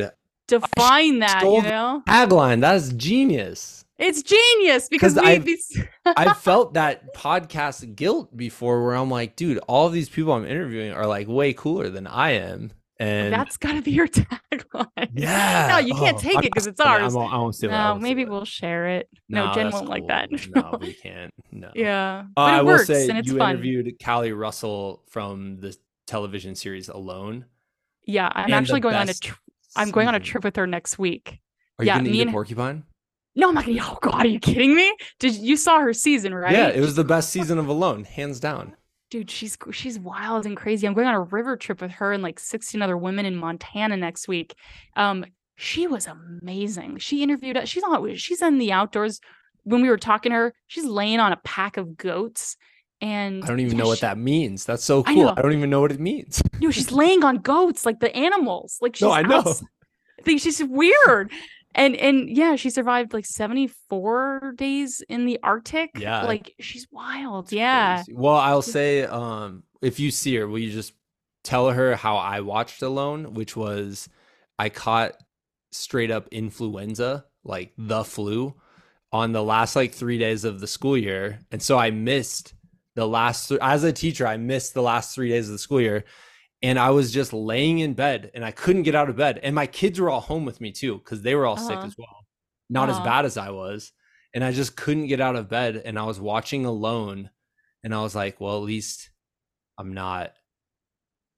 define 0.46 1.20
that, 1.20 1.42
you 1.44 1.62
know? 1.62 2.02
Tagline, 2.06 2.60
that's 2.60 2.92
genius. 2.92 3.86
It's 3.98 4.22
genius 4.22 4.88
because 4.88 5.16
I've, 5.16 5.46
I 6.06 6.32
felt 6.34 6.74
that 6.74 7.14
podcast 7.14 7.94
guilt 7.94 8.36
before 8.36 8.84
where 8.84 8.94
I'm 8.94 9.10
like, 9.10 9.36
dude, 9.36 9.58
all 9.68 9.88
these 9.90 10.08
people 10.08 10.32
I'm 10.32 10.46
interviewing 10.46 10.92
are 10.92 11.06
like 11.06 11.28
way 11.28 11.52
cooler 11.52 11.88
than 11.88 12.06
I 12.06 12.32
am. 12.32 12.72
And 12.98 13.32
that's 13.32 13.56
got 13.56 13.72
to 13.72 13.82
be 13.82 13.90
your 13.90 14.06
tagline. 14.08 15.10
Yeah. 15.14 15.68
no, 15.70 15.78
you 15.78 15.94
can't 15.94 16.16
oh, 16.16 16.20
take 16.20 16.38
it 16.38 16.42
because 16.52 16.68
it's 16.68 16.80
ours. 16.80 17.14
I 17.14 17.18
won't, 17.18 17.32
I 17.32 17.36
won't 17.36 17.54
steal 17.54 17.70
no, 17.70 17.96
it. 17.96 18.00
maybe 18.00 18.24
we'll 18.24 18.44
share 18.44 18.88
it. 18.88 19.08
No, 19.28 19.46
no 19.46 19.54
Jen 19.54 19.70
won't 19.70 19.86
cool. 19.86 19.88
like 19.88 20.06
that. 20.06 20.30
no, 20.54 20.78
we 20.80 20.92
can't. 20.94 21.34
No. 21.50 21.70
Yeah. 21.74 22.26
Uh, 22.36 22.40
I 22.40 22.62
will 22.62 22.78
say 22.78 23.06
you 23.24 23.38
fun. 23.38 23.50
interviewed 23.50 23.92
Callie 24.04 24.32
Russell 24.32 25.02
from 25.08 25.58
the 25.58 25.76
television 26.06 26.54
series 26.54 26.88
Alone. 26.88 27.46
Yeah, 28.04 28.30
I'm 28.32 28.52
actually 28.52 28.80
going 28.80 28.94
on 28.94 29.08
a. 29.08 29.14
Tr- 29.14 29.34
I'm 29.74 29.90
going 29.90 30.08
on 30.08 30.14
a 30.14 30.20
trip 30.20 30.44
with 30.44 30.56
her 30.56 30.66
next 30.66 30.98
week. 30.98 31.40
Are 31.78 31.84
yeah, 31.84 31.96
you 31.96 32.02
going 32.02 32.12
to 32.12 32.18
eat 32.18 32.28
a 32.28 32.30
porcupine? 32.30 32.84
No, 33.34 33.48
I'm 33.48 33.54
not 33.54 33.64
gonna. 33.64 33.78
Oh 33.80 33.98
God, 34.02 34.26
are 34.26 34.28
you 34.28 34.38
kidding 34.38 34.74
me? 34.74 34.94
Did 35.18 35.36
you 35.36 35.56
saw 35.56 35.80
her 35.80 35.92
season 35.92 36.34
right? 36.34 36.52
Yeah, 36.52 36.68
it 36.68 36.80
was 36.80 36.94
the 36.94 37.04
best 37.04 37.30
season 37.30 37.58
of 37.58 37.68
Alone, 37.68 38.04
hands 38.04 38.40
down. 38.40 38.76
Dude, 39.10 39.30
she's 39.30 39.56
she's 39.72 39.98
wild 39.98 40.46
and 40.46 40.56
crazy. 40.56 40.86
I'm 40.86 40.94
going 40.94 41.06
on 41.06 41.14
a 41.14 41.20
river 41.20 41.56
trip 41.56 41.80
with 41.80 41.92
her 41.92 42.12
and 42.12 42.22
like 42.22 42.38
16 42.38 42.80
other 42.82 42.96
women 42.96 43.26
in 43.26 43.36
Montana 43.36 43.96
next 43.96 44.28
week. 44.28 44.54
Um, 44.96 45.24
she 45.56 45.86
was 45.86 46.06
amazing. 46.06 46.98
She 46.98 47.22
interviewed 47.22 47.56
us. 47.56 47.68
She's 47.68 47.82
on. 47.82 48.16
She's 48.16 48.42
in 48.42 48.58
the 48.58 48.72
outdoors. 48.72 49.20
When 49.64 49.80
we 49.80 49.88
were 49.88 49.98
talking 49.98 50.30
to 50.30 50.36
her, 50.36 50.54
she's 50.66 50.84
laying 50.84 51.20
on 51.20 51.32
a 51.32 51.36
pack 51.44 51.76
of 51.76 51.96
goats. 51.96 52.56
And 53.00 53.42
I 53.42 53.46
don't 53.46 53.60
even 53.60 53.78
know 53.78 53.86
what 53.86 54.00
that 54.00 54.18
means. 54.18 54.64
That's 54.64 54.84
so 54.84 55.02
cool. 55.02 55.28
I, 55.28 55.34
I, 55.36 55.42
don't 55.42 55.52
even 55.52 55.70
know 55.70 55.80
what 55.80 55.92
it 55.92 56.00
means. 56.00 56.42
No, 56.60 56.70
she's 56.70 56.92
laying 56.92 57.24
on 57.24 57.38
goats, 57.38 57.84
like 57.84 58.00
the 58.00 58.14
animals. 58.14 58.78
Like 58.80 58.96
she's 58.96 59.02
no, 59.02 59.10
I 59.10 59.22
know. 59.22 59.54
I 60.18 60.22
think 60.22 60.40
she's 60.40 60.62
weird 60.62 61.32
and 61.74 61.96
and 61.96 62.28
yeah 62.28 62.56
she 62.56 62.70
survived 62.70 63.12
like 63.12 63.26
74 63.26 64.54
days 64.56 65.02
in 65.08 65.24
the 65.24 65.38
arctic 65.42 65.90
yeah 65.96 66.24
like 66.24 66.54
she's 66.60 66.86
wild 66.90 67.50
yeah 67.52 67.96
crazy. 67.96 68.12
well 68.14 68.36
i'll 68.36 68.62
say 68.62 69.04
um 69.04 69.62
if 69.80 69.98
you 69.98 70.10
see 70.10 70.36
her 70.36 70.46
will 70.46 70.58
you 70.58 70.70
just 70.70 70.92
tell 71.42 71.70
her 71.70 71.96
how 71.96 72.16
I 72.16 72.40
watched 72.40 72.82
Alone, 72.82 73.34
which 73.34 73.56
was 73.56 74.08
I 74.58 74.68
caught 74.68 75.14
straight 75.70 76.10
up 76.10 76.28
influenza, 76.30 77.24
like 77.44 77.72
the 77.76 78.04
flu, 78.04 78.54
on 79.12 79.32
the 79.32 79.42
last 79.42 79.76
like 79.76 79.92
three 79.92 80.18
days 80.18 80.44
of 80.44 80.60
the 80.60 80.66
school 80.66 80.96
year. 80.96 81.40
And 81.50 81.62
so 81.62 81.78
I 81.78 81.90
missed 81.90 82.54
the 82.94 83.06
last, 83.06 83.48
th- 83.48 83.60
as 83.62 83.84
a 83.84 83.92
teacher, 83.92 84.26
I 84.26 84.36
missed 84.36 84.74
the 84.74 84.82
last 84.82 85.14
three 85.14 85.28
days 85.28 85.48
of 85.48 85.52
the 85.52 85.58
school 85.58 85.80
year. 85.80 86.04
And 86.62 86.78
I 86.78 86.90
was 86.90 87.10
just 87.12 87.32
laying 87.32 87.80
in 87.80 87.94
bed 87.94 88.30
and 88.34 88.44
I 88.44 88.52
couldn't 88.52 88.84
get 88.84 88.94
out 88.94 89.08
of 89.08 89.16
bed. 89.16 89.40
And 89.42 89.54
my 89.54 89.66
kids 89.66 89.98
were 89.98 90.10
all 90.10 90.20
home 90.20 90.44
with 90.44 90.60
me 90.60 90.70
too, 90.70 90.98
because 90.98 91.22
they 91.22 91.34
were 91.34 91.44
all 91.44 91.56
uh-huh. 91.56 91.68
sick 91.68 91.78
as 91.78 91.96
well. 91.98 92.26
Not 92.70 92.88
uh-huh. 92.88 93.00
as 93.00 93.04
bad 93.04 93.24
as 93.24 93.36
I 93.36 93.50
was. 93.50 93.92
And 94.34 94.44
I 94.44 94.52
just 94.52 94.76
couldn't 94.76 95.08
get 95.08 95.20
out 95.20 95.36
of 95.36 95.48
bed. 95.48 95.82
And 95.84 95.98
I 95.98 96.04
was 96.04 96.20
watching 96.20 96.64
alone. 96.64 97.30
And 97.82 97.94
I 97.94 98.00
was 98.02 98.14
like, 98.14 98.40
well, 98.40 98.56
at 98.56 98.62
least 98.62 99.10
I'm 99.76 99.92
not 99.92 100.32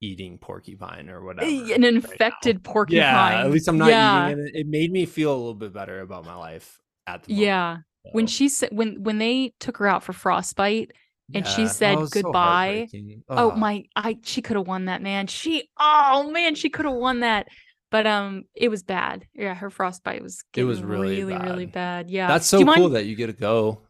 eating 0.00 0.38
porcupine 0.38 1.08
or 1.08 1.24
whatever. 1.24 1.50
An 1.72 1.84
infected 1.84 2.56
right 2.56 2.62
porcupine. 2.62 3.00
Yeah, 3.00 3.40
at 3.40 3.50
least 3.50 3.68
I'm 3.68 3.78
not 3.78 3.88
yeah. 3.88 4.28
eating 4.28 4.46
it. 4.46 4.54
It 4.54 4.66
made 4.66 4.92
me 4.92 5.06
feel 5.06 5.32
a 5.32 5.36
little 5.36 5.54
bit 5.54 5.72
better 5.72 6.00
about 6.00 6.26
my 6.26 6.34
life 6.34 6.78
at 7.06 7.24
the 7.24 7.32
moment. 7.32 7.46
Yeah. 7.46 7.76
So. 8.04 8.10
When 8.12 8.26
she 8.26 8.50
said 8.50 8.68
when 8.72 9.02
when 9.02 9.16
they 9.18 9.54
took 9.60 9.78
her 9.78 9.86
out 9.86 10.02
for 10.02 10.12
frostbite 10.12 10.92
and 11.32 11.44
yeah, 11.46 11.50
she 11.50 11.66
said 11.66 11.98
goodbye. 12.10 12.88
So 12.90 12.98
oh 13.28 13.50
my 13.52 13.84
I 13.96 14.18
she 14.22 14.42
could 14.42 14.56
have 14.56 14.66
won 14.66 14.86
that 14.86 15.02
man. 15.02 15.26
She 15.26 15.68
oh 15.78 16.30
man, 16.30 16.54
she 16.54 16.68
could 16.68 16.84
have 16.84 16.94
won 16.94 17.20
that. 17.20 17.48
But 17.90 18.06
um 18.06 18.44
it 18.54 18.68
was 18.68 18.82
bad. 18.82 19.26
Yeah, 19.34 19.54
her 19.54 19.70
frostbite 19.70 20.22
was 20.22 20.42
it 20.54 20.64
was 20.64 20.82
really 20.82 21.22
really 21.22 21.38
bad. 21.38 21.44
really 21.44 21.66
bad. 21.66 22.10
Yeah. 22.10 22.26
That's 22.26 22.46
so 22.46 22.64
cool 22.64 22.90
that 22.90 23.06
you 23.06 23.16
get 23.16 23.28
to 23.28 23.32
go. 23.32 23.80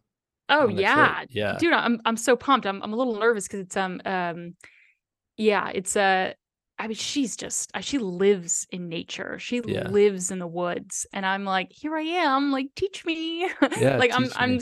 Oh 0.48 0.68
yeah. 0.68 1.16
Trip. 1.18 1.28
Yeah. 1.32 1.56
Dude, 1.58 1.72
I'm 1.72 2.00
I'm 2.04 2.16
so 2.16 2.36
pumped. 2.36 2.66
I'm 2.66 2.82
I'm 2.82 2.92
a 2.92 2.96
little 2.96 3.18
nervous 3.18 3.48
cuz 3.48 3.60
it's 3.60 3.76
um 3.76 4.00
um 4.04 4.54
yeah, 5.36 5.70
it's 5.74 5.96
a 5.96 6.34
I 6.78 6.88
mean, 6.88 6.96
she's 6.96 7.36
just 7.36 7.70
uh, 7.74 7.80
she 7.80 7.98
lives 7.98 8.66
in 8.70 8.88
nature. 8.88 9.38
She 9.38 9.62
yeah. 9.64 9.88
lives 9.88 10.30
in 10.30 10.40
the 10.40 10.46
woods, 10.46 11.06
and 11.12 11.24
I'm 11.24 11.44
like, 11.44 11.70
here 11.70 11.96
I 11.96 12.02
am, 12.02 12.50
like 12.50 12.68
teach 12.74 13.04
me. 13.04 13.48
Yeah, 13.78 13.96
like 13.96 14.12
I'm, 14.12 14.24
me. 14.24 14.30
I'm, 14.34 14.60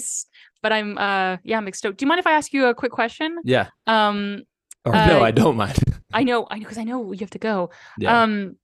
but 0.62 0.72
I'm, 0.72 0.96
uh, 0.96 1.38
yeah, 1.42 1.58
I'm 1.58 1.72
stoked. 1.72 1.98
Do 1.98 2.04
you 2.04 2.08
mind 2.08 2.20
if 2.20 2.26
I 2.26 2.32
ask 2.32 2.52
you 2.52 2.66
a 2.66 2.74
quick 2.74 2.92
question? 2.92 3.38
Yeah. 3.44 3.68
Um. 3.86 4.42
Or 4.84 4.94
uh, 4.94 5.06
no, 5.06 5.22
I 5.22 5.30
don't 5.30 5.56
mind. 5.56 5.78
I 6.12 6.24
know, 6.24 6.46
I 6.50 6.56
know, 6.56 6.64
because 6.64 6.78
I 6.78 6.84
know 6.84 7.12
you 7.12 7.18
have 7.20 7.30
to 7.30 7.38
go. 7.38 7.70
Yeah. 7.98 8.22
Um. 8.22 8.56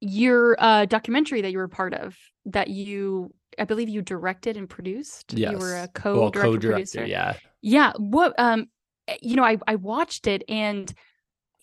Your 0.00 0.56
uh 0.58 0.84
documentary 0.84 1.42
that 1.42 1.50
you 1.50 1.58
were 1.58 1.68
part 1.68 1.94
of, 1.94 2.16
that 2.46 2.68
you, 2.68 3.32
I 3.58 3.64
believe 3.64 3.88
you 3.88 4.02
directed 4.02 4.56
and 4.56 4.68
produced. 4.68 5.32
Yes. 5.32 5.52
You 5.52 5.58
were 5.58 5.76
a 5.76 5.88
co-director, 5.88 6.20
well, 6.20 6.30
co-director 6.30 6.70
producer. 6.72 7.06
Yeah. 7.06 7.34
Yeah. 7.62 7.92
What? 7.98 8.34
Um. 8.38 8.66
Eh, 9.08 9.16
you 9.22 9.36
know, 9.36 9.44
I 9.44 9.58
I 9.66 9.76
watched 9.76 10.26
it 10.26 10.44
and 10.48 10.92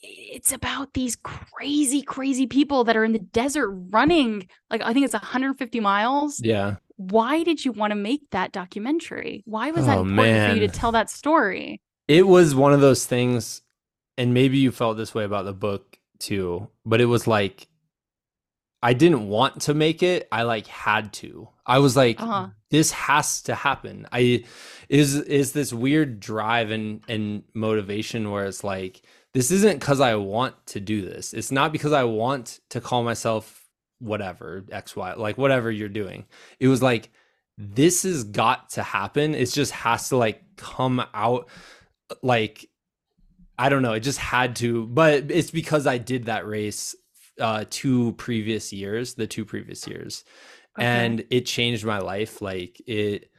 it's 0.04 0.52
about 0.52 0.94
these 0.94 1.16
crazy, 1.16 2.02
crazy 2.02 2.48
people 2.48 2.84
that 2.86 2.98
are 2.98 3.04
in 3.04 3.12
the 3.12 3.20
desert 3.20 3.70
running. 3.70 4.48
Like 4.70 4.82
I 4.82 4.94
think 4.94 5.06
it's 5.06 5.14
150 5.14 5.80
miles. 5.80 6.40
Yeah. 6.40 6.78
Why 7.10 7.43
did 7.43 7.66
you 7.66 7.72
want 7.72 7.91
to 7.91 7.95
make 7.95 8.30
that 8.32 8.52
documentary? 8.52 9.43
Why 9.45 9.72
was 9.72 9.86
that 9.88 9.97
oh, 9.97 10.02
important 10.02 10.38
man. 10.38 10.49
for 10.49 10.56
you 10.62 10.68
to 10.68 10.74
tell 10.74 10.91
that 10.91 11.10
story? 11.10 11.82
It 12.08 12.28
was 12.28 12.54
one 12.54 12.74
of 12.74 12.82
those 12.82 13.06
things, 13.06 13.62
and 14.18 14.34
maybe 14.34 14.58
you 14.58 14.72
felt 14.72 14.97
this 14.97 15.16
way 15.16 15.24
about 15.24 15.45
the 15.45 15.54
book 15.54 15.97
too, 16.20 16.68
but 16.86 17.02
it 17.02 17.06
was 17.06 17.26
like 17.26 17.68
I 18.84 18.93
didn't 18.93 19.28
want 19.28 19.62
to 19.64 19.74
make 19.74 20.02
it. 20.02 20.28
I 20.32 20.43
like 20.43 20.68
had 20.68 21.14
to. 21.14 21.49
I 21.66 21.80
was 21.80 21.95
like, 21.95 22.20
uh-huh. 22.20 22.47
this 22.72 22.91
has 22.91 23.41
to 23.43 23.56
happen. 23.56 24.08
I 24.12 24.43
is 24.89 25.16
is 25.16 25.52
this 25.52 25.72
weird 25.72 26.20
drive 26.20 26.72
and 26.72 27.02
and 27.08 27.43
motivation 27.54 28.32
where 28.32 28.45
it's 28.45 28.64
like 28.64 29.02
this 29.34 29.52
isn't 29.52 29.80
because 29.80 29.99
I 29.99 30.16
want 30.16 30.56
to 30.68 30.80
do 30.80 31.02
this. 31.02 31.34
It's 31.34 31.52
not 31.52 31.72
because 31.72 31.93
I 31.93 32.04
want 32.04 32.60
to 32.70 32.82
call 32.82 33.04
myself 33.04 33.61
whatever, 34.02 34.64
XY, 34.70 35.18
like 35.18 35.38
whatever 35.38 35.72
you're 35.72 35.89
doing. 35.89 36.26
It 36.60 36.68
was 36.68 36.82
like, 36.82 37.12
this 37.58 38.04
has 38.04 38.24
got 38.24 38.72
to 38.72 38.84
happen. 38.84 39.36
It 39.36 39.52
just 39.52 39.72
has 39.72 40.10
to 40.10 40.18
like 40.18 40.41
come 40.58 41.04
out 41.14 41.49
like, 42.22 42.70
I 43.58 43.70
don't 43.70 43.82
know. 43.82 43.93
It 43.93 44.02
just 44.02 44.20
had 44.20 44.56
to, 44.58 44.88
but 44.88 45.30
it's 45.30 45.52
because 45.52 45.86
I 45.88 45.97
did 45.97 46.26
that 46.26 46.47
race 46.47 46.95
uh 47.39 47.66
two 47.70 48.14
previous 48.14 48.74
years, 48.74 49.14
the 49.14 49.28
two 49.28 49.45
previous 49.45 49.88
years. 49.88 50.24
Okay. 50.78 50.86
And 50.86 51.26
it 51.30 51.45
changed 51.45 51.86
my 51.86 51.99
life. 51.99 52.41
Like 52.41 52.82
it 52.88 53.30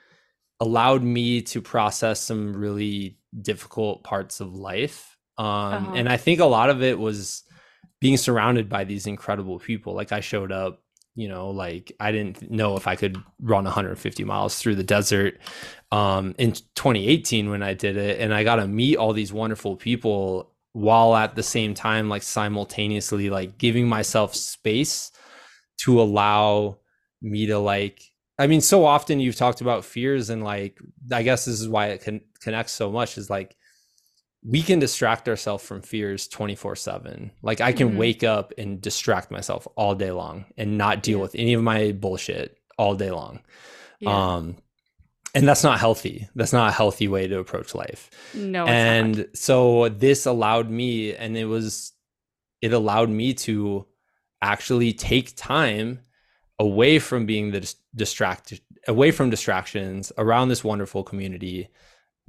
allowed 0.60 1.02
me 1.02 1.42
to 1.42 1.60
process 1.60 2.20
some 2.20 2.56
really 2.56 3.18
difficult 3.42 4.04
parts 4.04 4.40
of 4.40 4.54
life 4.54 5.12
um, 5.38 5.46
uh-huh. 5.46 5.92
And 5.94 6.08
I 6.08 6.16
think 6.16 6.40
a 6.40 6.46
lot 6.46 6.70
of 6.70 6.82
it 6.82 6.98
was 6.98 7.44
being 8.02 8.16
surrounded 8.16 8.68
by 8.68 8.82
these 8.82 9.06
incredible 9.06 9.60
people. 9.60 9.94
Like 9.94 10.10
I 10.10 10.18
showed 10.18 10.50
up, 10.50 10.82
you 11.14 11.28
know, 11.28 11.50
like 11.50 11.92
I 12.00 12.10
didn't 12.10 12.50
know 12.50 12.76
if 12.76 12.88
I 12.88 12.96
could 12.96 13.16
run 13.40 13.62
150 13.62 14.24
miles 14.24 14.58
through 14.58 14.74
the 14.74 14.82
desert 14.82 15.38
um, 15.92 16.34
in 16.36 16.50
2018 16.50 17.48
when 17.48 17.62
I 17.62 17.74
did 17.74 17.96
it. 17.96 18.20
And 18.20 18.34
I 18.34 18.42
got 18.42 18.56
to 18.56 18.66
meet 18.66 18.96
all 18.96 19.12
these 19.12 19.32
wonderful 19.32 19.76
people 19.76 20.50
while 20.72 21.14
at 21.14 21.36
the 21.36 21.44
same 21.44 21.74
time, 21.74 22.08
like 22.08 22.24
simultaneously, 22.24 23.30
like 23.30 23.56
giving 23.56 23.88
myself 23.88 24.34
space 24.34 25.12
to 25.82 26.02
allow 26.02 26.78
me 27.20 27.46
to 27.46 27.58
like 27.60 28.02
I 28.36 28.48
mean, 28.48 28.62
so 28.62 28.84
often 28.84 29.20
you've 29.20 29.36
talked 29.36 29.60
about 29.60 29.84
fears, 29.84 30.28
and 30.28 30.42
like, 30.42 30.80
I 31.12 31.22
guess 31.22 31.44
this 31.44 31.60
is 31.60 31.68
why 31.68 31.88
it 31.88 32.04
connects 32.40 32.72
so 32.72 32.90
much. 32.90 33.16
Is 33.16 33.30
like, 33.30 33.54
we 34.44 34.62
can 34.62 34.78
distract 34.78 35.28
ourselves 35.28 35.64
from 35.64 35.80
fears 35.80 36.26
24 36.28 36.76
7 36.76 37.30
like 37.42 37.60
i 37.60 37.72
can 37.72 37.90
mm-hmm. 37.90 37.98
wake 37.98 38.24
up 38.24 38.52
and 38.58 38.80
distract 38.80 39.30
myself 39.30 39.66
all 39.76 39.94
day 39.94 40.10
long 40.10 40.44
and 40.56 40.76
not 40.76 41.02
deal 41.02 41.18
yeah. 41.18 41.22
with 41.22 41.34
any 41.34 41.52
of 41.52 41.62
my 41.62 41.92
bullshit 41.92 42.58
all 42.78 42.94
day 42.94 43.10
long 43.10 43.40
yeah. 44.00 44.34
um 44.34 44.56
and 45.34 45.48
that's 45.48 45.62
not 45.62 45.78
healthy 45.78 46.28
that's 46.34 46.52
not 46.52 46.68
a 46.68 46.72
healthy 46.72 47.08
way 47.08 47.26
to 47.26 47.38
approach 47.38 47.74
life 47.74 48.10
no 48.34 48.66
and 48.66 49.18
not. 49.18 49.36
so 49.36 49.88
this 49.88 50.26
allowed 50.26 50.68
me 50.68 51.14
and 51.14 51.36
it 51.36 51.46
was 51.46 51.92
it 52.60 52.72
allowed 52.72 53.10
me 53.10 53.34
to 53.34 53.86
actually 54.40 54.92
take 54.92 55.36
time 55.36 56.00
away 56.58 56.98
from 56.98 57.26
being 57.26 57.52
the 57.52 57.74
distracted 57.94 58.60
away 58.88 59.10
from 59.10 59.30
distractions 59.30 60.12
around 60.18 60.48
this 60.48 60.64
wonderful 60.64 61.04
community 61.04 61.68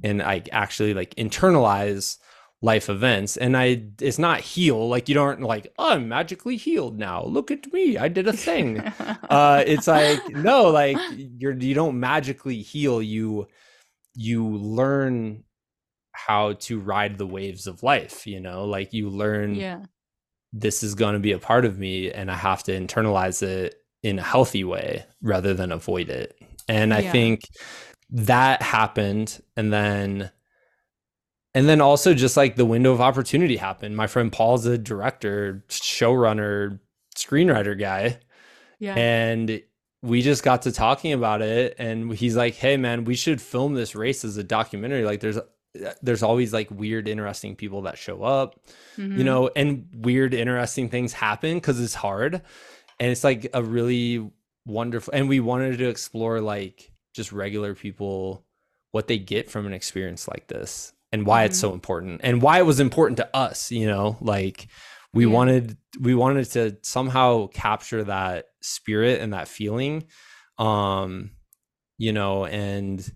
and 0.02 0.22
I 0.22 0.42
actually 0.52 0.94
like 0.94 1.14
internalize 1.14 2.18
life 2.62 2.88
events 2.88 3.36
and 3.36 3.56
I 3.56 3.82
it's 4.00 4.18
not 4.18 4.40
heal 4.40 4.88
like 4.88 5.08
you 5.08 5.14
don't 5.14 5.42
like 5.42 5.72
oh, 5.78 5.92
I'm 5.92 6.08
magically 6.08 6.56
healed 6.56 6.98
now. 6.98 7.22
Look 7.24 7.50
at 7.50 7.70
me. 7.72 7.98
I 7.98 8.08
did 8.08 8.26
a 8.26 8.32
thing. 8.32 8.82
Uh 9.28 9.64
it's 9.66 9.86
like 9.86 10.28
no 10.30 10.68
like 10.68 10.96
you're 11.16 11.54
you 11.54 11.74
don't 11.74 11.98
magically 11.98 12.62
heal. 12.62 13.02
You 13.02 13.46
you 14.14 14.46
learn 14.46 15.44
how 16.12 16.52
to 16.54 16.78
ride 16.78 17.18
the 17.18 17.26
waves 17.26 17.66
of 17.66 17.82
life 17.82 18.26
you 18.26 18.40
know? 18.40 18.64
Like 18.64 18.92
you 18.92 19.10
learn 19.10 19.54
yeah. 19.54 19.82
This 20.52 20.84
is 20.84 20.94
going 20.94 21.14
to 21.14 21.20
be 21.20 21.32
a 21.32 21.38
part 21.38 21.64
of 21.64 21.78
me 21.78 22.12
and 22.12 22.30
I 22.30 22.36
have 22.36 22.62
to 22.64 22.72
internalize 22.72 23.42
it 23.42 23.74
in 24.04 24.18
a 24.18 24.22
healthy 24.22 24.62
way 24.62 25.04
rather 25.20 25.52
than 25.52 25.72
avoid 25.72 26.08
it. 26.10 26.38
And 26.68 26.94
I 26.94 27.00
yeah. 27.00 27.12
think 27.12 27.40
that 28.10 28.62
happened 28.62 29.42
and 29.56 29.72
then 29.72 30.30
and 31.54 31.68
then 31.68 31.80
also 31.80 32.14
just 32.14 32.36
like 32.36 32.56
the 32.56 32.64
window 32.64 32.92
of 32.92 33.00
opportunity 33.00 33.56
happened. 33.56 33.96
My 33.96 34.06
friend 34.06 34.32
paul's 34.32 34.66
a 34.66 34.76
director 34.76 35.64
showrunner 35.68 36.80
screenwriter 37.16 37.78
guy 37.78 38.18
yeah. 38.80 38.94
and 38.94 39.62
we 40.02 40.20
just 40.20 40.42
got 40.42 40.62
to 40.62 40.72
talking 40.72 41.12
about 41.12 41.42
it 41.42 41.76
and 41.78 42.12
he's 42.12 42.36
like 42.36 42.54
hey 42.54 42.76
man 42.76 43.04
we 43.04 43.14
should 43.14 43.40
film 43.40 43.74
this 43.74 43.94
race 43.94 44.24
as 44.24 44.36
a 44.36 44.44
documentary. 44.44 45.04
Like 45.04 45.20
there's 45.20 45.38
there's 46.02 46.22
always 46.22 46.52
like 46.52 46.70
weird 46.70 47.08
interesting 47.08 47.56
people 47.56 47.82
that 47.82 47.98
show 47.98 48.22
up 48.22 48.60
mm-hmm. 48.96 49.18
you 49.18 49.24
know 49.24 49.50
and 49.56 49.88
weird 49.92 50.32
interesting 50.32 50.88
things 50.88 51.12
happen 51.12 51.54
because 51.54 51.80
it's 51.80 51.94
hard 51.94 52.42
and 53.00 53.10
it's 53.10 53.24
like 53.24 53.50
a 53.54 53.62
really 53.62 54.30
wonderful 54.66 55.12
and 55.14 55.28
we 55.28 55.40
wanted 55.40 55.78
to 55.78 55.88
explore 55.88 56.40
like 56.40 56.92
just 57.14 57.32
regular 57.32 57.74
people 57.74 58.44
what 58.90 59.08
they 59.08 59.18
get 59.18 59.50
from 59.50 59.66
an 59.66 59.72
experience 59.72 60.28
like 60.28 60.46
this 60.48 60.92
and 61.12 61.26
why 61.26 61.40
mm-hmm. 61.40 61.46
it's 61.46 61.58
so 61.58 61.72
important 61.72 62.20
and 62.22 62.42
why 62.42 62.58
it 62.58 62.66
was 62.66 62.80
important 62.80 63.16
to 63.16 63.36
us 63.36 63.70
you 63.72 63.86
know 63.86 64.16
like 64.20 64.68
we 65.12 65.24
yeah. 65.24 65.32
wanted 65.32 65.76
we 66.00 66.14
wanted 66.14 66.44
to 66.50 66.76
somehow 66.82 67.46
capture 67.48 68.04
that 68.04 68.46
spirit 68.60 69.20
and 69.20 69.32
that 69.32 69.48
feeling 69.48 70.04
um 70.58 71.30
you 71.98 72.12
know 72.12 72.44
and 72.44 73.12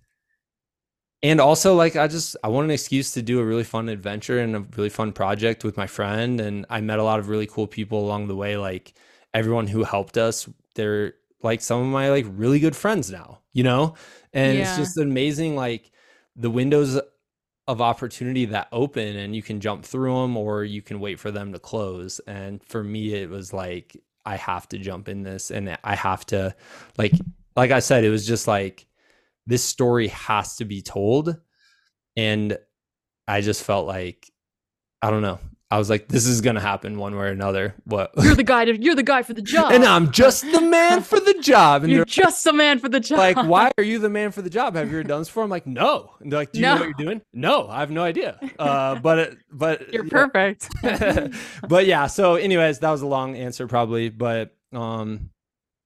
and 1.23 1.41
also 1.41 1.75
like 1.75 1.97
i 1.97 2.07
just 2.07 2.37
i 2.45 2.49
want 2.49 2.65
an 2.65 2.71
excuse 2.71 3.13
to 3.13 3.23
do 3.23 3.41
a 3.41 3.45
really 3.45 3.65
fun 3.65 3.89
adventure 3.89 4.39
and 4.39 4.55
a 4.57 4.61
really 4.77 4.89
fun 4.89 5.13
project 5.13 5.65
with 5.65 5.77
my 5.77 5.87
friend 5.87 6.41
and 6.41 6.65
i 6.71 6.81
met 6.81 7.01
a 7.01 7.05
lot 7.05 7.19
of 7.19 7.29
really 7.29 7.47
cool 7.47 7.67
people 7.67 8.05
along 8.05 8.29
the 8.29 8.37
way 8.37 8.57
like 8.57 8.95
everyone 9.35 9.67
who 9.67 9.83
helped 9.83 10.17
us 10.17 10.49
they're 10.75 11.15
like 11.43 11.61
some 11.61 11.81
of 11.81 11.87
my 11.87 12.11
like 12.11 12.27
really 12.29 12.61
good 12.61 12.77
friends 12.77 13.11
now, 13.11 13.41
you 13.53 13.63
know? 13.63 13.95
And 14.33 14.59
yeah. 14.59 14.63
it's 14.63 14.77
just 14.77 14.99
amazing 14.99 15.57
like 15.57 15.91
the 16.37 16.51
windows 16.51 17.01
of 17.67 17.83
opportunity 17.83 18.47
that 18.47 18.69
open 18.73 19.17
and 19.17 19.37
you 19.37 19.43
can 19.43 19.61
jump 19.61 19.85
through 19.85 20.23
them 20.23 20.37
or 20.37 20.65
you 20.65 20.81
can 20.81 21.01
wait 21.01 21.21
for 21.21 21.31
them 21.31 21.53
to 21.53 21.59
close. 21.59 22.19
And 22.21 22.63
for 22.65 22.83
me, 22.83 23.15
it 23.15 23.29
was 23.29 23.53
like, 23.53 23.97
I 24.25 24.37
have 24.37 24.69
to 24.71 24.79
jump 24.79 25.09
in 25.09 25.23
this 25.23 25.51
and 25.51 25.77
I 25.85 25.95
have 25.95 26.25
to, 26.27 26.55
like, 26.97 27.13
like 27.57 27.71
I 27.71 27.81
said, 27.81 28.05
it 28.05 28.11
was 28.11 28.27
just 28.27 28.49
like, 28.49 28.87
this 29.47 29.65
story 29.65 30.09
has 30.09 30.57
to 30.57 30.65
be 30.65 30.83
told. 30.83 31.37
And 32.17 32.59
I 33.27 33.43
just 33.43 33.63
felt 33.63 33.87
like, 33.87 34.31
I 35.03 35.11
don't 35.11 35.23
know. 35.23 35.39
I 35.71 35.77
was 35.77 35.91
like, 35.91 36.09
this 36.09 36.27
is 36.27 36.41
gonna 36.41 36.61
happen 36.61 36.99
one 36.99 37.15
way 37.15 37.27
or 37.27 37.31
another. 37.31 37.75
What? 37.85 38.13
You're 38.17 38.35
the 38.35 38.43
guy. 38.45 38.65
To, 38.65 38.81
you're 38.81 38.95
the 38.95 39.03
guy 39.03 39.23
for 39.23 39.35
the 39.35 39.43
job, 39.43 39.73
and 39.73 39.85
I'm 39.85 40.11
just 40.11 40.51
the 40.51 40.63
man 40.63 41.03
for 41.03 41.21
the 41.21 41.35
job. 41.35 41.85
And 41.85 41.93
you're 41.93 42.07
just 42.07 42.43
the 42.45 42.55
man 42.55 42.79
for 42.79 42.89
the 42.89 43.01
job. 43.01 43.19
Like, 43.19 43.37
why 43.37 43.71
are 43.77 43.85
you 43.85 43.99
the 43.99 44.09
man 44.09 44.33
for 44.33 44.41
the 44.41 44.49
job? 44.49 44.77
Have 44.77 44.91
you 44.91 44.99
ever 44.99 45.07
done 45.07 45.21
this 45.21 45.29
before? 45.29 45.45
I'm 45.45 45.51
like, 45.51 45.67
no. 45.67 46.15
And 46.21 46.33
they're 46.33 46.41
like, 46.41 46.53
do 46.53 46.61
you 46.61 46.67
no. 46.67 46.75
know 46.75 46.81
what 46.81 46.87
you're 46.87 47.07
doing? 47.07 47.23
No, 47.35 47.69
I 47.69 47.81
have 47.81 47.91
no 47.91 48.03
idea. 48.03 48.39
Uh, 48.59 48.99
but 48.99 49.37
but 49.51 49.93
you're 49.93 50.09
perfect. 50.09 50.69
but 51.69 51.85
yeah. 51.85 52.07
So, 52.07 52.37
anyways, 52.37 52.79
that 52.79 52.91
was 52.91 53.03
a 53.03 53.07
long 53.07 53.37
answer 53.37 53.67
probably, 53.67 54.09
but 54.09 54.57
um, 54.73 55.29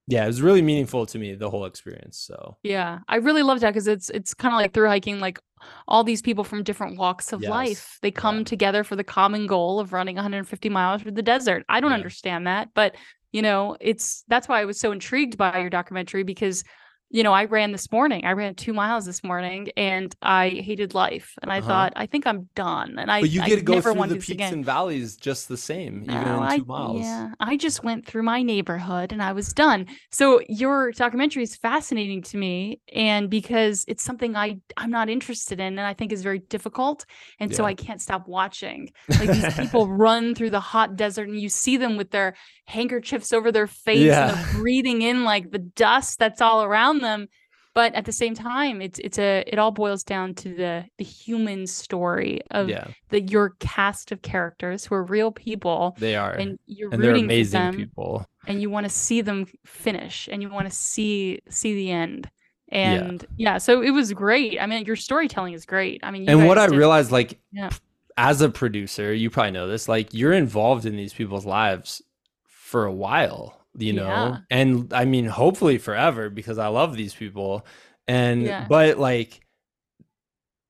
yeah, 0.06 0.24
it 0.24 0.26
was 0.26 0.42
really 0.42 0.62
meaningful 0.62 1.06
to 1.06 1.18
me 1.18 1.34
the 1.34 1.50
whole 1.50 1.64
experience. 1.64 2.18
So 2.18 2.56
yeah, 2.62 3.00
I 3.08 3.16
really 3.16 3.42
loved 3.42 3.60
that 3.62 3.70
because 3.70 3.86
it's 3.86 4.10
it's 4.10 4.34
kind 4.34 4.54
of 4.54 4.60
like 4.60 4.72
through 4.72 4.88
hiking, 4.88 5.20
like 5.20 5.38
all 5.86 6.02
these 6.02 6.22
people 6.22 6.42
from 6.42 6.64
different 6.64 6.98
walks 6.98 7.32
of 7.32 7.40
yes. 7.40 7.50
life 7.50 7.98
they 8.02 8.10
come 8.10 8.38
yeah. 8.38 8.44
together 8.44 8.82
for 8.82 8.96
the 8.96 9.04
common 9.04 9.46
goal 9.46 9.78
of 9.78 9.92
running 9.92 10.16
150 10.16 10.68
miles 10.68 11.02
through 11.02 11.12
the 11.12 11.22
desert. 11.22 11.64
I 11.68 11.80
don't 11.80 11.90
yeah. 11.90 11.96
understand 11.96 12.46
that, 12.46 12.70
but 12.74 12.96
you 13.32 13.42
know, 13.42 13.76
it's 13.80 14.24
that's 14.28 14.48
why 14.48 14.60
I 14.60 14.64
was 14.64 14.78
so 14.78 14.92
intrigued 14.92 15.36
by 15.38 15.58
your 15.58 15.70
documentary 15.70 16.22
because 16.22 16.64
you 17.12 17.22
know, 17.22 17.34
I 17.34 17.44
ran 17.44 17.72
this 17.72 17.92
morning. 17.92 18.24
I 18.24 18.32
ran 18.32 18.54
two 18.54 18.72
miles 18.72 19.04
this 19.04 19.22
morning, 19.22 19.68
and 19.76 20.14
I 20.22 20.48
hated 20.48 20.94
life. 20.94 21.34
And 21.42 21.52
I 21.52 21.58
uh-huh. 21.58 21.68
thought, 21.68 21.92
I 21.94 22.06
think 22.06 22.26
I'm 22.26 22.48
done. 22.54 22.98
And 22.98 23.10
I, 23.10 23.20
but 23.20 23.30
you 23.30 23.44
get 23.44 23.56
to 23.56 23.62
go 23.62 23.82
through 23.82 24.06
the 24.06 24.14
peaks 24.14 24.30
again. 24.30 24.54
and 24.54 24.64
valleys 24.64 25.16
just 25.16 25.46
the 25.46 25.58
same, 25.58 26.04
even 26.04 26.16
in 26.16 26.24
two 26.24 26.30
I, 26.40 26.58
miles. 26.66 27.02
Yeah, 27.02 27.28
I 27.38 27.58
just 27.58 27.84
went 27.84 28.06
through 28.06 28.22
my 28.22 28.42
neighborhood 28.42 29.12
and 29.12 29.22
I 29.22 29.32
was 29.32 29.52
done. 29.52 29.86
So 30.10 30.40
your 30.48 30.90
documentary 30.92 31.42
is 31.42 31.54
fascinating 31.54 32.22
to 32.22 32.38
me, 32.38 32.80
and 32.94 33.28
because 33.28 33.84
it's 33.86 34.02
something 34.02 34.34
I 34.34 34.56
I'm 34.78 34.90
not 34.90 35.10
interested 35.10 35.60
in, 35.60 35.78
and 35.78 35.80
I 35.80 35.92
think 35.92 36.12
is 36.12 36.22
very 36.22 36.38
difficult, 36.38 37.04
and 37.38 37.50
yeah. 37.50 37.56
so 37.58 37.64
I 37.64 37.74
can't 37.74 38.00
stop 38.00 38.26
watching. 38.26 38.88
Like 39.10 39.28
these 39.28 39.54
people 39.54 39.86
run 40.06 40.34
through 40.34 40.50
the 40.50 40.60
hot 40.60 40.96
desert, 40.96 41.28
and 41.28 41.38
you 41.38 41.50
see 41.50 41.76
them 41.76 41.98
with 41.98 42.10
their 42.10 42.34
handkerchiefs 42.66 43.32
over 43.32 43.52
their 43.52 43.66
face 43.66 43.98
yeah. 43.98 44.28
and 44.28 44.38
they're 44.38 44.54
breathing 44.54 45.02
in 45.02 45.24
like 45.24 45.50
the 45.50 45.58
dust 45.58 46.18
that's 46.18 46.40
all 46.40 46.62
around 46.62 47.01
them 47.02 47.28
but 47.74 47.94
at 47.94 48.04
the 48.04 48.12
same 48.12 48.34
time 48.34 48.80
it's 48.80 48.98
it's 48.98 49.18
a 49.18 49.44
it 49.46 49.58
all 49.58 49.70
boils 49.70 50.02
down 50.02 50.34
to 50.34 50.54
the 50.54 50.84
the 50.98 51.04
human 51.04 51.66
story 51.66 52.40
of 52.50 52.68
yeah. 52.68 52.86
the 53.10 53.20
your 53.20 53.50
cast 53.60 54.12
of 54.12 54.22
characters 54.22 54.84
who 54.84 54.94
are 54.94 55.04
real 55.04 55.30
people 55.30 55.96
they 55.98 56.16
are 56.16 56.32
and 56.32 56.58
you're 56.66 56.92
and 56.92 57.02
rooting 57.02 57.26
they're 57.26 57.36
amazing 57.36 57.58
for 57.60 57.64
them, 57.64 57.74
people 57.74 58.26
and 58.46 58.60
you 58.60 58.70
want 58.70 58.84
to 58.84 58.90
see 58.90 59.20
them 59.20 59.46
finish 59.64 60.28
and 60.30 60.42
you 60.42 60.48
want 60.48 60.68
to 60.68 60.74
see 60.74 61.40
see 61.48 61.74
the 61.74 61.90
end 61.90 62.30
and 62.68 63.26
yeah. 63.36 63.52
yeah. 63.52 63.58
so 63.58 63.82
it 63.82 63.90
was 63.90 64.12
great 64.12 64.60
i 64.60 64.66
mean 64.66 64.84
your 64.84 64.96
storytelling 64.96 65.52
is 65.52 65.66
great 65.66 66.00
i 66.02 66.10
mean 66.10 66.28
and 66.28 66.46
what 66.46 66.58
i 66.58 66.66
did, 66.66 66.76
realized 66.76 67.10
like 67.10 67.38
yeah. 67.52 67.70
as 68.16 68.40
a 68.40 68.48
producer 68.48 69.12
you 69.12 69.30
probably 69.30 69.50
know 69.50 69.66
this 69.66 69.88
like 69.88 70.12
you're 70.12 70.32
involved 70.32 70.86
in 70.86 70.96
these 70.96 71.12
people's 71.12 71.46
lives 71.46 72.02
for 72.72 72.86
a 72.86 72.92
while, 72.92 73.61
you 73.76 73.92
know, 73.92 74.06
yeah. 74.06 74.38
and 74.50 74.92
I 74.92 75.04
mean, 75.04 75.26
hopefully 75.26 75.78
forever 75.78 76.30
because 76.30 76.58
I 76.58 76.68
love 76.68 76.96
these 76.96 77.14
people. 77.14 77.66
And, 78.06 78.42
yeah. 78.42 78.66
but 78.68 78.98
like, 78.98 79.40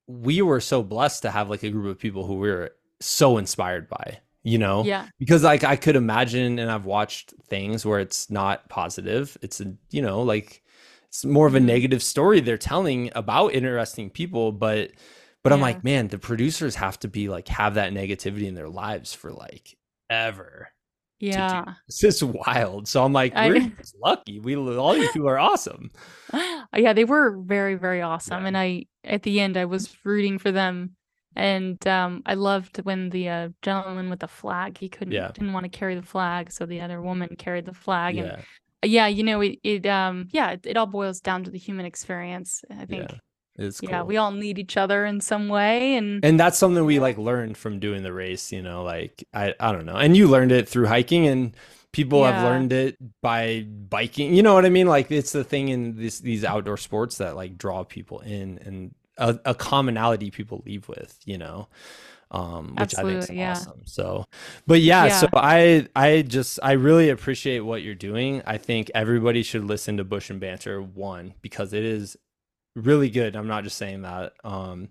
we 0.07 0.41
were 0.41 0.61
so 0.61 0.83
blessed 0.83 1.23
to 1.23 1.31
have 1.31 1.49
like 1.49 1.63
a 1.63 1.69
group 1.69 1.87
of 1.87 1.99
people 1.99 2.25
who 2.25 2.35
we 2.35 2.49
were 2.49 2.71
so 2.99 3.37
inspired 3.37 3.89
by, 3.89 4.19
you 4.43 4.57
know? 4.57 4.83
Yeah. 4.83 5.07
Because 5.19 5.43
like 5.43 5.63
I 5.63 5.75
could 5.75 5.95
imagine, 5.95 6.59
and 6.59 6.71
I've 6.71 6.85
watched 6.85 7.33
things 7.47 7.85
where 7.85 7.99
it's 7.99 8.29
not 8.29 8.69
positive. 8.69 9.37
It's, 9.41 9.61
a, 9.61 9.73
you 9.91 10.01
know, 10.01 10.21
like, 10.21 10.61
it's 11.09 11.23
more 11.23 11.45
of 11.45 11.53
a 11.53 11.59
mm-hmm. 11.59 11.67
negative 11.67 12.01
story 12.01 12.39
they're 12.39 12.57
telling 12.57 13.11
about 13.13 13.53
interesting 13.53 14.09
people, 14.09 14.51
but 14.51 14.89
but 15.43 15.51
yeah. 15.51 15.53
I'm 15.53 15.61
like, 15.61 15.83
man, 15.83 16.07
the 16.07 16.17
producers 16.17 16.73
have 16.73 16.97
to 17.01 17.07
be 17.07 17.29
like 17.29 17.47
have 17.49 17.75
that 17.75 17.93
negativity 17.93 18.47
in 18.47 18.55
their 18.55 18.67
lives 18.67 19.13
for 19.13 19.31
like 19.31 19.77
ever. 20.09 20.69
Yeah. 21.23 21.75
It's 21.87 21.99
just 21.99 22.21
wild. 22.21 22.87
So 22.87 23.03
I'm 23.03 23.13
like, 23.13 23.33
we're 23.33 23.57
I, 23.57 23.71
lucky. 24.01 24.39
We 24.39 24.55
all 24.55 24.93
these 24.93 25.11
people 25.11 25.29
are 25.29 25.39
awesome. 25.39 25.91
Yeah, 26.75 26.93
they 26.93 27.05
were 27.05 27.37
very, 27.37 27.75
very 27.75 28.01
awesome. 28.01 28.41
Yeah. 28.41 28.47
And 28.47 28.57
I 28.57 28.85
at 29.03 29.21
the 29.21 29.39
end 29.39 29.57
I 29.57 29.65
was 29.65 29.95
rooting 30.03 30.39
for 30.39 30.51
them. 30.51 30.95
And 31.35 31.85
um 31.87 32.23
I 32.25 32.33
loved 32.33 32.77
when 32.83 33.09
the 33.09 33.29
uh, 33.29 33.49
gentleman 33.61 34.09
with 34.09 34.21
the 34.21 34.27
flag, 34.27 34.79
he 34.79 34.89
couldn't 34.89 35.13
yeah. 35.13 35.29
didn't 35.31 35.53
want 35.53 35.65
to 35.65 35.69
carry 35.69 35.93
the 35.93 36.01
flag, 36.01 36.51
so 36.51 36.65
the 36.65 36.81
other 36.81 36.99
woman 36.99 37.35
carried 37.37 37.65
the 37.65 37.75
flag. 37.75 38.17
And 38.17 38.27
yeah, 38.81 39.05
yeah 39.05 39.07
you 39.07 39.21
know, 39.21 39.41
it 39.41 39.59
it 39.63 39.85
um 39.85 40.29
yeah, 40.31 40.51
it, 40.51 40.65
it 40.65 40.77
all 40.77 40.87
boils 40.87 41.21
down 41.21 41.43
to 41.43 41.51
the 41.51 41.59
human 41.59 41.85
experience. 41.85 42.63
I 42.71 42.85
think 42.85 43.11
yeah. 43.11 43.17
It's 43.55 43.81
yeah, 43.83 44.01
we 44.01 44.17
all 44.17 44.31
need 44.31 44.57
each 44.57 44.77
other 44.77 45.05
in 45.05 45.21
some 45.21 45.47
way, 45.47 45.95
and 45.95 46.25
and 46.25 46.39
that's 46.39 46.57
something 46.57 46.83
we 46.85 46.99
like 46.99 47.19
learned 47.19 47.55
from 47.55 47.79
doing 47.79 48.01
the 48.01 48.11
race. 48.11 48.51
You 48.51 48.63
know, 48.63 48.83
like 48.83 49.27
I 49.33 49.53
I 49.59 49.71
don't 49.71 49.85
know, 49.85 49.95
and 49.95 50.17
you 50.17 50.27
learned 50.27 50.51
it 50.51 50.67
through 50.67 50.87
hiking, 50.87 51.27
and 51.27 51.55
people 51.91 52.21
yeah. 52.21 52.31
have 52.31 52.43
learned 52.43 52.73
it 52.73 52.97
by 53.21 53.67
biking. 53.67 54.33
You 54.33 54.41
know 54.41 54.55
what 54.55 54.65
I 54.65 54.69
mean? 54.69 54.87
Like 54.87 55.11
it's 55.11 55.31
the 55.31 55.43
thing 55.43 55.69
in 55.69 55.95
this 55.97 56.19
these 56.19 56.43
outdoor 56.43 56.77
sports 56.77 57.19
that 57.19 57.35
like 57.35 57.55
draw 57.57 57.83
people 57.83 58.21
in, 58.21 58.57
and 58.65 58.95
a, 59.19 59.39
a 59.45 59.53
commonality 59.53 60.31
people 60.31 60.63
leave 60.65 60.89
with. 60.89 61.19
You 61.25 61.37
know. 61.37 61.67
Um, 62.31 62.69
which 62.69 62.95
Absolutely, 62.95 63.11
I 63.11 63.19
think 63.19 63.29
is 63.29 63.37
yeah. 63.37 63.51
awesome. 63.51 63.81
So, 63.85 64.25
but 64.65 64.81
yeah, 64.81 65.05
yeah, 65.05 65.19
so 65.19 65.27
I, 65.35 65.85
I 65.95 66.23
just, 66.23 66.57
I 66.63 66.71
really 66.71 67.09
appreciate 67.11 67.59
what 67.59 67.83
you're 67.83 67.93
doing. 67.93 68.41
I 68.47 68.57
think 68.57 68.89
everybody 68.95 69.43
should 69.43 69.65
listen 69.65 69.97
to 69.97 70.03
Bush 70.03 70.31
and 70.31 70.39
Banter 70.39 70.81
one 70.81 71.35
because 71.43 71.73
it 71.73 71.83
is 71.83 72.17
really 72.75 73.09
good. 73.09 73.35
I'm 73.35 73.47
not 73.47 73.63
just 73.63 73.77
saying 73.77 74.03
that. 74.03 74.33
Um, 74.43 74.89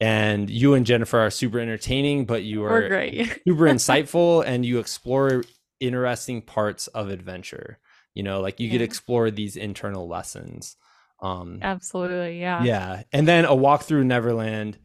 and 0.00 0.50
you 0.50 0.74
and 0.74 0.84
Jennifer 0.84 1.18
are 1.20 1.30
super 1.30 1.60
entertaining, 1.60 2.24
but 2.24 2.42
you 2.42 2.64
are 2.64 2.82
super 2.82 3.36
insightful 3.66 4.44
and 4.44 4.66
you 4.66 4.78
explore 4.78 5.44
interesting 5.78 6.42
parts 6.42 6.88
of 6.88 7.08
adventure. 7.08 7.78
You 8.14 8.22
know, 8.22 8.40
like 8.40 8.60
you 8.60 8.66
yeah. 8.66 8.72
could 8.72 8.82
explore 8.82 9.30
these 9.30 9.56
internal 9.56 10.08
lessons. 10.08 10.76
Um, 11.20 11.60
Absolutely, 11.62 12.40
yeah. 12.40 12.62
Yeah, 12.62 13.02
and 13.12 13.26
then 13.28 13.44
a 13.44 13.54
walk 13.54 13.84
through 13.84 14.04
Neverland. 14.04 14.76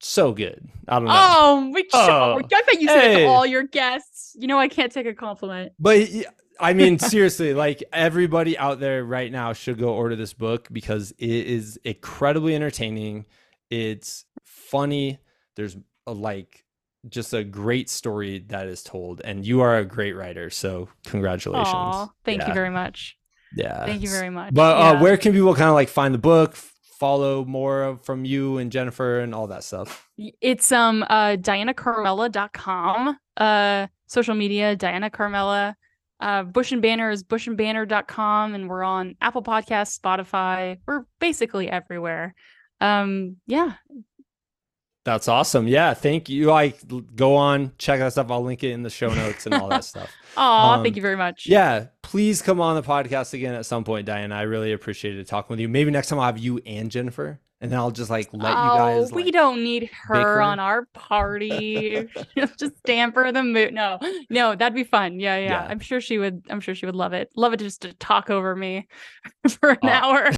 So 0.00 0.32
good. 0.32 0.68
I 0.88 0.98
don't 0.98 1.08
know. 1.08 1.14
Oh, 1.14 1.70
we 1.72 1.88
oh, 1.94 2.38
I 2.38 2.62
bet 2.62 2.80
you 2.80 2.88
said 2.88 3.00
hey. 3.00 3.14
it 3.14 3.18
to 3.20 3.26
all 3.26 3.46
your 3.46 3.62
guests. 3.62 4.36
You 4.38 4.48
know, 4.48 4.58
I 4.58 4.68
can't 4.68 4.92
take 4.92 5.06
a 5.06 5.14
compliment. 5.14 5.72
But 5.78 6.08
I 6.60 6.72
mean, 6.72 6.98
seriously, 6.98 7.54
like 7.54 7.82
everybody 7.92 8.56
out 8.58 8.80
there 8.80 9.04
right 9.04 9.30
now 9.30 9.52
should 9.52 9.78
go 9.78 9.94
order 9.94 10.16
this 10.16 10.32
book 10.32 10.68
because 10.72 11.12
it 11.12 11.28
is 11.28 11.78
incredibly 11.84 12.54
entertaining. 12.54 13.26
It's 13.70 14.24
funny. 14.44 15.18
There's 15.56 15.76
a, 16.06 16.12
like 16.12 16.64
just 17.08 17.34
a 17.34 17.44
great 17.44 17.90
story 17.90 18.44
that 18.48 18.66
is 18.66 18.82
told, 18.82 19.20
and 19.24 19.46
you 19.46 19.60
are 19.60 19.78
a 19.78 19.84
great 19.84 20.12
writer. 20.12 20.50
So 20.50 20.88
congratulations! 21.06 21.74
Aww, 21.74 22.10
thank 22.24 22.42
yeah. 22.42 22.48
you 22.48 22.54
very 22.54 22.70
much. 22.70 23.16
Yeah, 23.56 23.84
thank 23.84 24.02
you 24.02 24.10
very 24.10 24.30
much. 24.30 24.54
But 24.54 24.76
uh, 24.76 24.80
yeah. 24.80 24.90
uh, 24.90 25.02
where 25.02 25.16
can 25.16 25.32
people 25.32 25.54
kind 25.54 25.68
of 25.68 25.74
like 25.74 25.88
find 25.88 26.14
the 26.14 26.18
book? 26.18 26.56
Follow 26.56 27.44
more 27.44 27.98
from 28.02 28.24
you 28.24 28.58
and 28.58 28.70
Jennifer 28.70 29.20
and 29.20 29.34
all 29.34 29.48
that 29.48 29.64
stuff. 29.64 30.08
It's 30.16 30.70
um 30.72 31.02
uh 31.10 31.36
dyanacarmella.com. 31.36 33.18
Uh 33.36 33.86
social 34.06 34.34
media, 34.34 34.76
Dyana 34.76 35.10
Carmella 35.10 35.74
uh, 36.20 36.42
Bush 36.42 36.72
and 36.72 36.82
Banter 36.82 37.10
is 37.10 37.24
bushandbanter.com 37.24 38.54
and 38.54 38.68
we're 38.68 38.84
on 38.84 39.16
Apple 39.20 39.42
Podcasts, 39.42 39.98
Spotify. 39.98 40.78
We're 40.86 41.04
basically 41.20 41.68
everywhere. 41.68 42.34
Um, 42.80 43.36
yeah. 43.46 43.74
That's 45.04 45.28
awesome. 45.28 45.68
Yeah. 45.68 45.92
Thank 45.92 46.30
you. 46.30 46.50
I 46.50 46.72
go 47.14 47.36
on, 47.36 47.72
check 47.76 47.98
that 48.00 48.12
stuff. 48.12 48.30
I'll 48.30 48.42
link 48.42 48.64
it 48.64 48.70
in 48.70 48.82
the 48.82 48.90
show 48.90 49.12
notes 49.12 49.44
and 49.44 49.54
all 49.54 49.68
that 49.68 49.84
stuff. 49.84 50.10
Oh, 50.36 50.70
um, 50.70 50.82
thank 50.82 50.96
you 50.96 51.02
very 51.02 51.16
much. 51.16 51.46
Yeah. 51.46 51.86
Please 52.02 52.40
come 52.40 52.60
on 52.60 52.74
the 52.74 52.82
podcast 52.82 53.34
again 53.34 53.54
at 53.54 53.66
some 53.66 53.84
point, 53.84 54.06
Diane. 54.06 54.32
I 54.32 54.42
really 54.42 54.72
appreciated 54.72 55.26
talking 55.26 55.52
with 55.52 55.60
you. 55.60 55.68
Maybe 55.68 55.90
next 55.90 56.08
time 56.08 56.18
I'll 56.18 56.26
have 56.26 56.38
you 56.38 56.58
and 56.64 56.90
Jennifer 56.90 57.40
and 57.60 57.72
then 57.72 57.78
I'll 57.78 57.90
just 57.90 58.10
like 58.10 58.28
let 58.32 58.54
oh, 58.56 58.62
you 58.62 59.00
guys. 59.00 59.12
we 59.12 59.24
like, 59.24 59.32
don't 59.32 59.62
need 59.62 59.90
her, 59.92 60.14
her, 60.14 60.42
on 60.42 60.58
our 60.58 60.86
party. 60.92 62.06
just 62.58 62.82
damper 62.84 63.32
the 63.32 63.42
mood. 63.42 63.72
No, 63.72 63.98
no, 64.28 64.54
that'd 64.54 64.74
be 64.74 64.84
fun. 64.84 65.20
Yeah, 65.20 65.36
yeah, 65.36 65.44
yeah, 65.44 65.66
I'm 65.68 65.80
sure 65.80 66.00
she 66.00 66.18
would. 66.18 66.44
I'm 66.50 66.60
sure 66.60 66.74
she 66.74 66.86
would 66.86 66.96
love 66.96 67.12
it. 67.12 67.30
Love 67.36 67.52
it 67.52 67.60
just 67.60 67.82
to 67.82 67.94
talk 67.94 68.28
over 68.28 68.54
me 68.54 68.86
for 69.48 69.70
an 69.70 69.78
oh. 69.82 69.88
hour. 69.88 70.30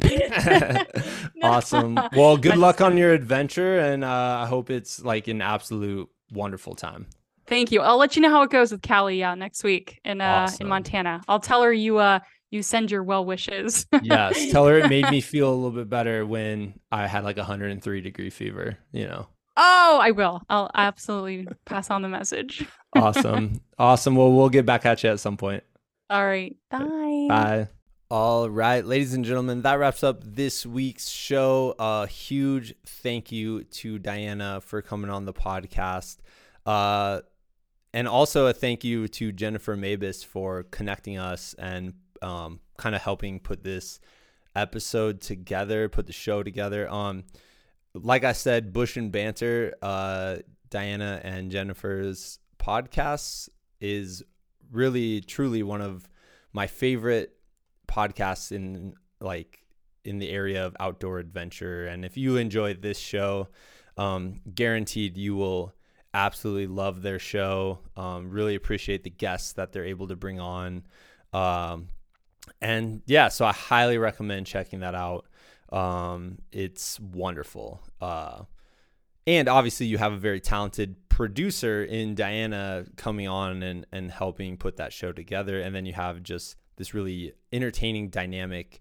awesome. 1.42 1.98
Well, 2.14 2.36
good 2.36 2.58
luck 2.58 2.80
on 2.80 2.96
your 2.96 3.12
adventure, 3.12 3.78
and 3.78 4.04
uh, 4.04 4.40
I 4.42 4.46
hope 4.46 4.70
it's 4.70 5.02
like 5.02 5.28
an 5.28 5.42
absolute 5.42 6.08
wonderful 6.30 6.74
time. 6.74 7.06
Thank 7.46 7.70
you. 7.70 7.80
I'll 7.80 7.98
let 7.98 8.16
you 8.16 8.22
know 8.22 8.30
how 8.30 8.42
it 8.42 8.50
goes 8.50 8.72
with 8.72 8.82
Callie. 8.82 9.20
Yeah, 9.20 9.34
next 9.34 9.62
week 9.62 10.00
in 10.04 10.20
uh 10.20 10.24
awesome. 10.24 10.62
in 10.62 10.68
Montana. 10.68 11.22
I'll 11.28 11.40
tell 11.40 11.62
her 11.62 11.72
you 11.72 11.98
uh 11.98 12.18
you 12.56 12.62
send 12.62 12.90
your 12.90 13.02
well 13.02 13.24
wishes. 13.24 13.86
yes, 14.02 14.50
tell 14.50 14.66
her 14.66 14.78
it 14.78 14.88
made 14.88 15.08
me 15.10 15.20
feel 15.32 15.52
a 15.52 15.54
little 15.54 15.70
bit 15.70 15.88
better 15.88 16.26
when 16.26 16.74
I 16.90 17.06
had 17.06 17.22
like 17.24 17.36
103 17.36 18.00
degree 18.00 18.30
fever. 18.30 18.78
You 18.92 19.06
know. 19.06 19.28
Oh, 19.56 19.98
I 20.02 20.10
will. 20.10 20.42
I'll 20.50 20.70
absolutely 20.74 21.46
pass 21.64 21.90
on 21.90 22.02
the 22.02 22.08
message. 22.08 22.66
awesome, 22.94 23.60
awesome. 23.78 24.16
Well, 24.16 24.32
we'll 24.32 24.48
get 24.50 24.66
back 24.66 24.84
at 24.84 25.02
you 25.02 25.10
at 25.10 25.20
some 25.20 25.36
point. 25.36 25.62
All 26.10 26.24
right. 26.24 26.56
Bye. 26.70 27.26
Bye. 27.28 27.68
All 28.08 28.48
right, 28.48 28.84
ladies 28.84 29.14
and 29.14 29.24
gentlemen, 29.24 29.62
that 29.62 29.80
wraps 29.80 30.04
up 30.04 30.22
this 30.22 30.64
week's 30.64 31.08
show. 31.08 31.74
A 31.78 32.06
huge 32.06 32.72
thank 32.86 33.32
you 33.32 33.64
to 33.64 33.98
Dyana 33.98 34.62
for 34.62 34.80
coming 34.80 35.10
on 35.10 35.24
the 35.24 35.32
podcast. 35.32 36.18
Uh, 36.64 37.22
and 37.92 38.06
also 38.06 38.46
a 38.46 38.52
thank 38.52 38.84
you 38.84 39.08
to 39.08 39.32
Jennifer 39.32 39.76
Mabus 39.76 40.24
for 40.24 40.64
connecting 40.64 41.18
us 41.18 41.54
and 41.58 41.94
um, 42.26 42.60
kind 42.76 42.94
of 42.94 43.02
helping 43.02 43.38
put 43.38 43.62
this 43.62 44.00
episode 44.54 45.20
together, 45.20 45.88
put 45.88 46.06
the 46.06 46.12
show 46.12 46.42
together. 46.42 46.90
Um, 46.90 47.24
like 47.94 48.24
I 48.24 48.32
said, 48.32 48.72
Bush 48.72 48.96
and 48.96 49.12
Banter, 49.12 49.74
uh, 49.80 50.36
Dyana 50.70 51.20
and 51.22 51.50
Jennifer's 51.50 52.38
podcasts 52.58 53.48
is 53.80 54.22
really, 54.72 55.20
truly 55.20 55.62
one 55.62 55.80
of 55.80 56.08
my 56.52 56.66
favorite 56.66 57.36
podcasts 57.86 58.50
in 58.50 58.94
like 59.20 59.62
in 60.04 60.18
the 60.18 60.28
area 60.28 60.66
of 60.66 60.76
outdoor 60.80 61.18
adventure. 61.18 61.86
And 61.86 62.04
if 62.04 62.16
you 62.16 62.36
enjoy 62.36 62.74
this 62.74 62.98
show, 62.98 63.48
um, 63.96 64.40
guaranteed 64.54 65.16
you 65.16 65.36
will 65.36 65.74
absolutely 66.12 66.66
love 66.66 67.02
their 67.02 67.18
show. 67.18 67.78
Um, 67.96 68.30
really 68.30 68.54
appreciate 68.54 69.04
the 69.04 69.10
guests 69.10 69.52
that 69.54 69.72
they're 69.72 69.84
able 69.84 70.08
to 70.08 70.16
bring 70.16 70.40
on. 70.40 70.84
Um, 71.32 71.88
and 72.60 73.02
yeah, 73.06 73.28
so 73.28 73.44
I 73.44 73.52
highly 73.52 73.98
recommend 73.98 74.46
checking 74.46 74.80
that 74.80 74.94
out. 74.94 75.26
Um, 75.72 76.38
it's 76.52 76.98
wonderful. 77.00 77.82
Uh, 78.00 78.42
and 79.26 79.48
obviously, 79.48 79.86
you 79.86 79.98
have 79.98 80.12
a 80.12 80.18
very 80.18 80.40
talented 80.40 81.08
producer 81.08 81.82
in 81.82 82.14
Dyana 82.14 82.94
coming 82.96 83.26
on 83.26 83.62
and, 83.62 83.86
and 83.90 84.10
helping 84.10 84.56
put 84.56 84.76
that 84.76 84.92
show 84.92 85.12
together. 85.12 85.60
And 85.60 85.74
then 85.74 85.86
you 85.86 85.92
have 85.94 86.22
just 86.22 86.56
this 86.76 86.94
really 86.94 87.32
entertaining 87.52 88.10
dynamic 88.10 88.80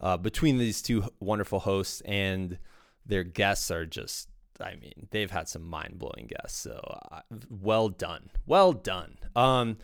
uh, 0.00 0.16
between 0.16 0.58
these 0.58 0.80
two 0.80 1.04
wonderful 1.20 1.60
hosts 1.60 2.00
and 2.02 2.58
their 3.04 3.24
guests 3.24 3.70
are 3.70 3.84
just 3.84 4.28
I 4.60 4.76
mean, 4.76 5.08
they've 5.10 5.30
had 5.30 5.48
some 5.48 5.64
mind 5.64 5.98
blowing 5.98 6.28
guests. 6.28 6.60
So 6.60 6.80
uh, 7.10 7.20
well 7.50 7.88
done. 7.88 8.30
Well 8.46 8.72
done. 8.72 9.18
Um, 9.34 9.78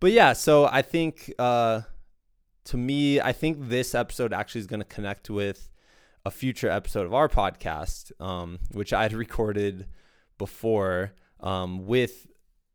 but 0.00 0.10
yeah, 0.10 0.32
so 0.32 0.66
I 0.66 0.82
think 0.82 1.32
uh, 1.38 1.82
to 2.64 2.76
me, 2.76 3.20
I 3.20 3.32
think 3.32 3.68
this 3.68 3.94
episode 3.94 4.32
actually 4.32 4.62
is 4.62 4.66
going 4.66 4.80
to 4.80 4.86
connect 4.86 5.28
with 5.30 5.68
a 6.24 6.30
future 6.30 6.70
episode 6.70 7.06
of 7.06 7.12
our 7.12 7.28
podcast, 7.28 8.12
um, 8.20 8.58
which 8.72 8.92
I 8.92 9.02
had 9.02 9.12
recorded 9.24 9.86
before 10.38 11.12
um, 11.40 11.86
with 11.86 12.26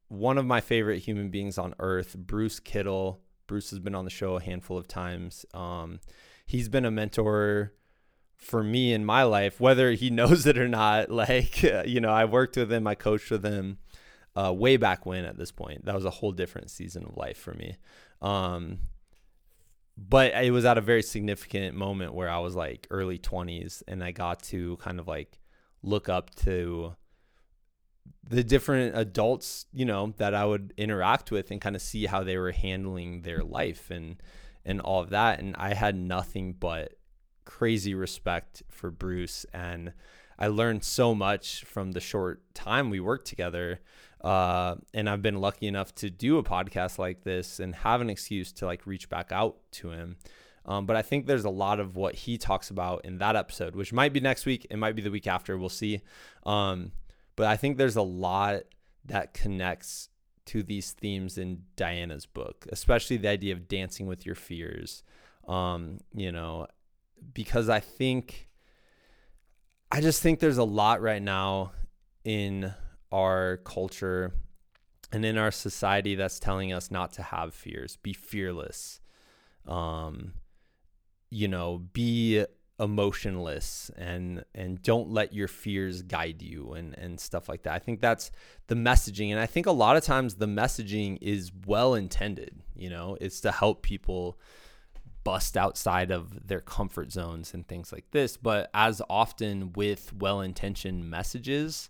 one 0.08 0.38
of 0.38 0.46
my 0.46 0.62
favorite 0.62 1.00
human 1.00 1.30
beings 1.30 1.58
on 1.58 1.74
earth, 1.80 2.16
Bruce 2.18 2.60
Kittle. 2.60 3.22
Bruce 3.48 3.72
has 3.72 3.80
been 3.80 3.96
on 3.96 4.06
the 4.06 4.12
show 4.12 4.36
a 4.36 4.44
handful 4.44 4.78
of 4.78 4.88
times. 4.88 5.46
Um, 5.54 6.00
he's 6.46 6.70
been 6.70 6.86
a 6.86 6.92
mentor 6.92 7.74
for 8.36 8.64
me 8.64 8.94
in 8.94 9.04
my 9.04 9.24
life, 9.24 9.60
whether 9.60 9.92
he 9.92 10.10
knows 10.12 10.46
it 10.46 10.58
or 10.58 10.68
not. 10.68 11.10
Like, 11.20 11.64
you 11.64 12.00
know, 12.00 12.12
I 12.12 12.26
worked 12.26 12.58
with 12.58 12.72
him, 12.72 12.86
I 12.86 12.96
coached 12.96 13.32
with 13.32 13.44
him 13.44 13.80
uh, 14.36 14.54
way 14.54 14.78
back 14.78 15.06
when 15.06 15.26
at 15.26 15.38
this 15.38 15.52
point. 15.52 15.86
That 15.86 15.96
was 15.96 16.06
a 16.06 16.12
whole 16.12 16.32
different 16.32 16.70
season 16.70 17.06
of 17.06 17.18
life 17.18 17.38
for 17.38 17.54
me. 17.54 17.78
Um, 18.22 18.80
but 20.08 20.34
it 20.34 20.52
was 20.52 20.66
at 20.66 20.78
a 20.78 20.82
very 20.82 21.04
significant 21.04 21.76
moment 21.76 22.14
where 22.14 22.30
I 22.30 22.40
was 22.40 22.56
like 22.56 22.88
early 22.90 23.18
20s 23.18 23.84
and 23.88 24.04
I 24.04 24.12
got 24.12 24.42
to 24.44 24.78
kind 24.78 25.00
of 25.00 25.08
like 25.08 25.40
look 25.84 26.08
up 26.08 26.34
to 26.36 26.96
the 28.28 28.44
different 28.44 28.96
adults, 28.96 29.66
you 29.74 29.86
know, 29.86 30.14
that 30.18 30.34
I 30.34 30.46
would 30.46 30.74
interact 30.78 31.32
with 31.32 31.52
and 31.52 31.60
kind 31.60 31.76
of 31.76 31.82
see 31.82 32.06
how 32.06 32.24
they 32.24 32.38
were 32.38 32.52
handling 32.52 33.24
their 33.24 33.44
life 33.44 33.92
and 33.92 34.22
and 34.66 34.80
all 34.80 35.02
of 35.02 35.10
that. 35.10 35.40
And 35.40 35.56
I 35.58 35.74
had 35.74 35.96
nothing 35.96 36.54
but 36.54 36.94
crazy 37.44 37.94
respect 37.94 38.64
for 38.70 38.92
Bruce 38.92 39.46
and 39.54 39.94
I 40.38 40.48
learned 40.48 40.86
so 40.86 41.14
much 41.14 41.66
from 41.66 41.92
the 41.92 42.00
short 42.00 42.42
time 42.54 42.90
we 42.90 43.02
worked 43.02 43.28
together. 43.28 43.82
Uh, 44.22 44.76
and 44.94 45.10
I've 45.10 45.22
been 45.22 45.40
lucky 45.40 45.68
enough 45.68 45.96
to 45.96 46.10
do 46.10 46.38
a 46.38 46.44
podcast 46.44 46.98
like 46.98 47.24
this 47.24 47.60
and 47.60 47.74
have 47.76 48.02
an 48.02 48.10
excuse 48.10 48.52
to 48.54 48.66
like 48.66 48.86
reach 48.86 49.10
back 49.10 49.32
out 49.32 49.58
to 49.74 49.92
him. 49.92 50.18
Um, 50.66 50.86
but 50.86 50.96
I 50.96 51.02
think 51.02 51.26
there's 51.26 51.46
a 51.46 51.50
lot 51.50 51.80
of 51.80 51.96
what 51.96 52.16
he 52.16 52.38
talks 52.38 52.70
about 52.70 53.06
in 53.06 53.18
that 53.20 53.36
episode, 53.36 53.76
which 53.76 53.94
might 53.94 54.14
be 54.14 54.20
next 54.20 54.46
week. 54.46 54.68
It 54.70 54.78
might 54.78 54.96
be 54.96 55.02
the 55.02 55.10
week 55.10 55.26
after. 55.26 55.58
We'll 55.58 55.70
see. 55.70 56.02
Um, 56.46 56.92
but 57.36 57.48
I 57.48 57.56
think 57.58 57.78
there's 57.78 57.96
a 57.96 58.02
lot 58.02 58.64
that 59.06 59.34
connects 59.34 60.10
to 60.48 60.62
these 60.62 60.92
themes 60.92 61.38
in 61.38 61.64
Dyana's 61.76 62.26
book, 62.26 62.68
especially 62.72 63.18
the 63.18 63.30
idea 63.30 63.54
of 63.54 63.68
dancing 63.68 64.06
with 64.06 64.26
your 64.26 64.36
fears. 64.36 65.04
Um, 65.48 66.00
you 66.14 66.32
know, 66.32 66.68
because 67.34 67.70
I 67.70 67.80
think, 67.80 68.50
I 69.92 70.02
just 70.02 70.22
think 70.22 70.40
there's 70.40 70.58
a 70.58 70.64
lot 70.64 71.02
right 71.02 71.22
now 71.22 71.72
in 72.24 72.74
our 73.12 73.58
culture 73.58 74.34
and 75.12 75.26
in 75.26 75.38
our 75.38 75.52
society 75.52 76.16
that's 76.16 76.40
telling 76.40 76.72
us 76.72 76.92
not 76.92 77.12
to 77.14 77.24
have 77.24 77.54
fears, 77.54 77.98
be 77.98 78.14
fearless. 78.14 79.00
Um, 79.68 80.34
you 81.30 81.48
know, 81.48 81.80
be 81.94 82.46
emotionless 82.80 83.92
and 83.98 84.46
and 84.56 84.82
don't 84.82 85.10
let 85.10 85.34
your 85.34 85.50
fears 85.50 86.02
guide 86.02 86.42
you 86.42 86.74
and 86.74 86.98
and 86.98 87.20
stuff 87.20 87.50
like 87.50 87.64
that. 87.64 87.74
I 87.74 87.80
think 87.80 88.00
that's 88.00 88.32
the 88.68 88.76
messaging 88.76 89.32
and 89.32 89.40
I 89.40 89.46
think 89.46 89.66
a 89.66 89.72
lot 89.72 89.98
of 89.98 90.04
times 90.04 90.36
the 90.36 90.48
messaging 90.48 91.18
is 91.22 91.52
well 91.68 91.94
intended, 91.94 92.62
you 92.76 92.90
know, 92.90 93.18
it's 93.20 93.42
to 93.42 93.52
help 93.52 93.82
people 93.82 94.40
bust 95.26 95.58
outside 95.58 96.10
of 96.10 96.48
their 96.48 96.62
comfort 96.62 97.12
zones 97.12 97.54
and 97.54 97.68
things 97.68 97.92
like 97.92 98.10
this, 98.12 98.38
but 98.38 98.70
as 98.74 99.02
often 99.10 99.74
with 99.74 100.14
well-intentioned 100.14 101.10
messages, 101.10 101.90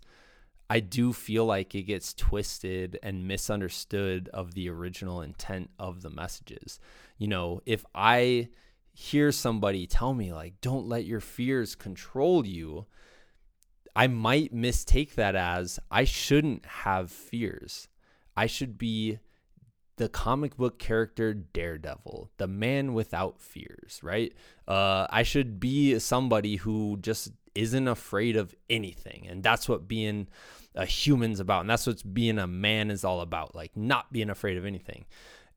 I 0.70 0.80
do 0.80 1.12
feel 1.12 1.44
like 1.44 1.74
it 1.74 1.82
gets 1.82 2.14
twisted 2.14 2.98
and 3.02 3.26
misunderstood 3.26 4.30
of 4.32 4.54
the 4.54 4.70
original 4.70 5.20
intent 5.20 5.70
of 5.78 6.00
the 6.00 6.10
messages. 6.10 6.78
You 7.18 7.28
know, 7.28 7.60
if 7.66 7.84
I 7.94 8.48
hear 8.92 9.32
somebody 9.32 9.86
tell 9.86 10.12
me 10.12 10.32
like 10.32 10.60
don't 10.60 10.86
let 10.86 11.04
your 11.04 11.20
fears 11.20 11.74
control 11.74 12.44
you 12.46 12.84
i 13.94 14.06
might 14.06 14.52
mistake 14.52 15.14
that 15.14 15.34
as 15.34 15.78
i 15.90 16.04
shouldn't 16.04 16.66
have 16.66 17.10
fears 17.10 17.88
i 18.36 18.46
should 18.46 18.76
be 18.76 19.18
the 19.96 20.08
comic 20.08 20.56
book 20.56 20.78
character 20.78 21.32
daredevil 21.32 22.30
the 22.36 22.46
man 22.46 22.92
without 22.92 23.40
fears 23.40 24.00
right 24.02 24.34
uh, 24.68 25.06
i 25.10 25.22
should 25.22 25.60
be 25.60 25.98
somebody 25.98 26.56
who 26.56 26.98
just 27.00 27.32
isn't 27.54 27.88
afraid 27.88 28.36
of 28.36 28.54
anything 28.68 29.26
and 29.28 29.42
that's 29.42 29.68
what 29.68 29.88
being 29.88 30.28
a 30.74 30.86
human's 30.86 31.40
about 31.40 31.62
and 31.62 31.70
that's 31.70 31.86
what 31.86 32.02
being 32.14 32.38
a 32.38 32.46
man 32.46 32.90
is 32.90 33.04
all 33.04 33.20
about 33.20 33.54
like 33.54 33.76
not 33.76 34.12
being 34.12 34.30
afraid 34.30 34.56
of 34.56 34.64
anything 34.64 35.04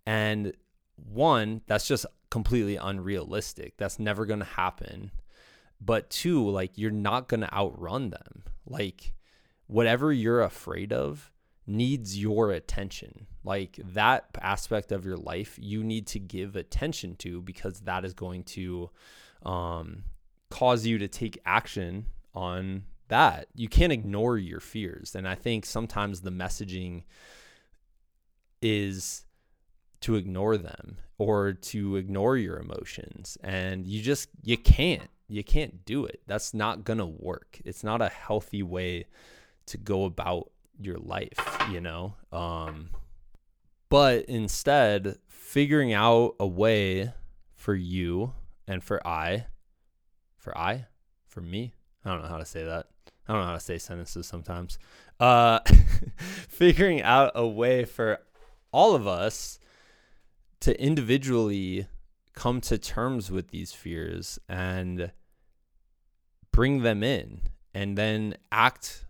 and 0.05 0.53
one 0.95 1.61
that's 1.67 1.87
just 1.87 2.05
completely 2.33 2.77
unrealistic. 2.77 3.77
That's 3.77 3.99
never 3.99 4.25
going 4.25 4.39
to 4.39 4.45
happen. 4.45 5.11
But 5.79 6.09
two, 6.09 6.49
like 6.49 6.79
you're 6.79 6.89
not 6.89 7.27
going 7.27 7.41
to 7.41 7.53
outrun 7.53 8.09
them. 8.09 8.43
Like 8.65 9.13
whatever 9.67 10.11
you're 10.11 10.41
afraid 10.41 10.91
of 10.91 11.31
needs 11.67 12.19
your 12.19 12.51
attention. 12.51 13.27
Like 13.43 13.79
that 13.83 14.25
aspect 14.41 14.91
of 14.91 15.05
your 15.05 15.17
life, 15.17 15.59
you 15.61 15.83
need 15.83 16.07
to 16.07 16.19
give 16.19 16.55
attention 16.55 17.17
to 17.17 17.39
because 17.39 17.81
that 17.81 18.03
is 18.03 18.15
going 18.15 18.45
to 18.45 18.89
um, 19.43 20.03
cause 20.49 20.87
you 20.87 20.97
to 20.97 21.07
take 21.07 21.37
action 21.45 22.07
on 22.33 22.83
that. 23.07 23.47
You 23.55 23.67
can't 23.67 23.91
ignore 23.91 24.37
your 24.37 24.59
fears. 24.59 25.15
And 25.15 25.27
I 25.27 25.35
think 25.35 25.65
sometimes 25.65 26.21
the 26.21 26.31
messaging 26.31 27.03
is 28.61 29.25
to 30.01 30.15
ignore 30.15 30.57
them 30.57 30.97
or 31.17 31.53
to 31.53 31.95
ignore 31.95 32.37
your 32.37 32.57
emotions. 32.57 33.37
And 33.43 33.85
you 33.85 34.01
just 34.01 34.29
you 34.41 34.57
can't 34.57 35.09
you 35.27 35.43
can't 35.43 35.85
do 35.85 36.05
it. 36.05 36.21
That's 36.27 36.53
not 36.53 36.83
going 36.83 36.99
to 36.99 37.05
work. 37.05 37.59
It's 37.65 37.83
not 37.83 38.01
a 38.01 38.09
healthy 38.09 38.63
way 38.63 39.05
to 39.67 39.77
go 39.77 40.03
about 40.05 40.51
your 40.79 40.97
life 40.97 41.53
you 41.71 41.81
know? 41.81 42.15
Um 42.31 42.89
but 43.89 44.25
instead 44.25 45.17
figuring 45.27 45.93
out 45.93 46.35
a 46.39 46.47
way 46.47 47.13
for 47.55 47.75
you 47.75 48.33
and 48.67 48.83
for 48.83 49.05
i 49.07 49.45
for 50.37 50.57
i? 50.57 50.87
For 51.27 51.41
me? 51.41 51.73
I 52.03 52.11
don't 52.11 52.21
know 52.21 52.27
how 52.27 52.37
to 52.37 52.45
say 52.45 52.63
that 52.65 52.87
i 53.27 53.33
don't 53.33 53.41
know 53.41 53.47
how 53.47 53.53
to 53.53 53.59
say 53.59 53.77
sentences 53.77 54.27
sometimes 54.27 54.77
uh 55.19 55.59
figuring 56.17 57.01
out 57.01 57.31
a 57.35 57.47
way 57.47 57.85
for 57.85 58.19
all 58.71 58.95
of 58.95 59.07
us 59.07 59.59
to 60.59 60.79
individually 60.81 61.87
come 62.33 62.61
to 62.61 62.77
terms 62.77 63.29
with 63.29 63.49
these 63.49 63.71
fears 63.71 64.39
and 64.49 65.11
bring 66.51 66.81
them 66.81 67.03
in 67.03 67.41
and 67.73 67.97
then 67.97 68.35
act 68.51 69.05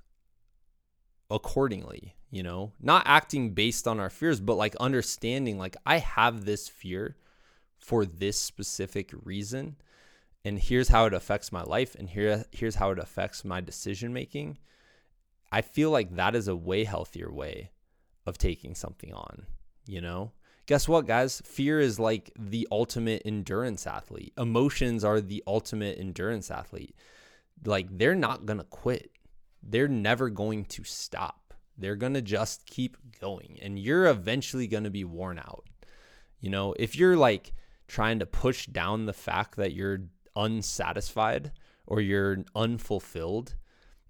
accordingly, 1.29 2.15
you 2.31 2.43
know, 2.43 2.71
not 2.79 3.03
acting 3.05 3.51
based 3.51 3.87
on 3.87 3.99
our 3.99 4.09
fears, 4.09 4.39
but 4.39 4.55
like 4.55 4.75
understanding, 4.77 5.57
like, 5.57 5.75
I 5.85 5.97
have 5.99 6.45
this 6.45 6.67
fear 6.67 7.17
for 7.77 8.05
this 8.05 8.39
specific 8.39 9.11
reason. 9.23 9.75
And 10.45 10.59
here's 10.59 10.89
how 10.89 11.05
it 11.05 11.13
affects 11.13 11.51
my 11.51 11.63
life, 11.63 11.95
and 11.95 12.09
here 12.09 12.43
here's 12.51 12.75
how 12.75 12.91
it 12.91 12.99
affects 12.99 13.45
my 13.45 13.61
decision 13.61 14.11
making. 14.13 14.57
I 15.51 15.61
feel 15.61 15.89
like 15.89 16.15
that 16.15 16.35
is 16.35 16.47
a 16.47 16.55
way 16.55 16.83
healthier 16.83 17.31
way 17.31 17.71
of 18.25 18.37
taking 18.37 18.75
something 18.75 19.13
on, 19.13 19.45
you 19.85 20.01
know? 20.01 20.31
Guess 20.65 20.87
what, 20.87 21.05
guys? 21.05 21.41
Fear 21.45 21.81
is 21.81 21.99
like 21.99 22.31
the 22.39 22.67
ultimate 22.71 23.21
endurance 23.25 23.85
athlete. 23.85 24.33
Emotions 24.37 25.03
are 25.03 25.19
the 25.19 25.43
ultimate 25.45 25.99
endurance 25.99 26.49
athlete. 26.49 26.95
Like 27.65 27.97
they're 27.97 28.15
not 28.15 28.45
going 28.45 28.59
to 28.59 28.65
quit. 28.65 29.11
They're 29.61 29.89
never 29.89 30.29
going 30.29 30.65
to 30.65 30.83
stop. 30.83 31.53
They're 31.77 31.95
going 31.95 32.13
to 32.13 32.21
just 32.21 32.65
keep 32.65 32.97
going 33.19 33.59
and 33.61 33.77
you're 33.77 34.07
eventually 34.07 34.67
going 34.67 34.85
to 34.85 34.89
be 34.89 35.03
worn 35.03 35.37
out. 35.37 35.65
You 36.39 36.49
know, 36.49 36.73
if 36.79 36.95
you're 36.95 37.17
like 37.17 37.53
trying 37.87 38.19
to 38.19 38.25
push 38.25 38.65
down 38.67 39.05
the 39.05 39.13
fact 39.13 39.57
that 39.57 39.73
you're 39.73 39.99
unsatisfied 40.35 41.51
or 41.85 42.01
you're 42.01 42.43
unfulfilled 42.55 43.55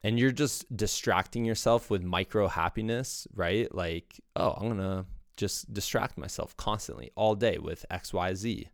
and 0.04 0.20
you're 0.20 0.32
just 0.32 0.76
distracting 0.76 1.45
yourself 1.45 1.90
with 1.90 2.04
micro 2.04 2.48
happiness, 2.48 3.28
right? 3.34 3.74
Like, 3.74 4.20
oh, 4.36 4.52
I'm 4.52 4.68
going 4.68 4.78
to 4.78 5.06
just 5.38 5.74
distract 5.74 6.18
myself 6.18 6.56
constantly 6.58 7.12
all 7.16 7.36
day 7.36 7.58
with 7.58 7.86
XYZ. 7.90 8.68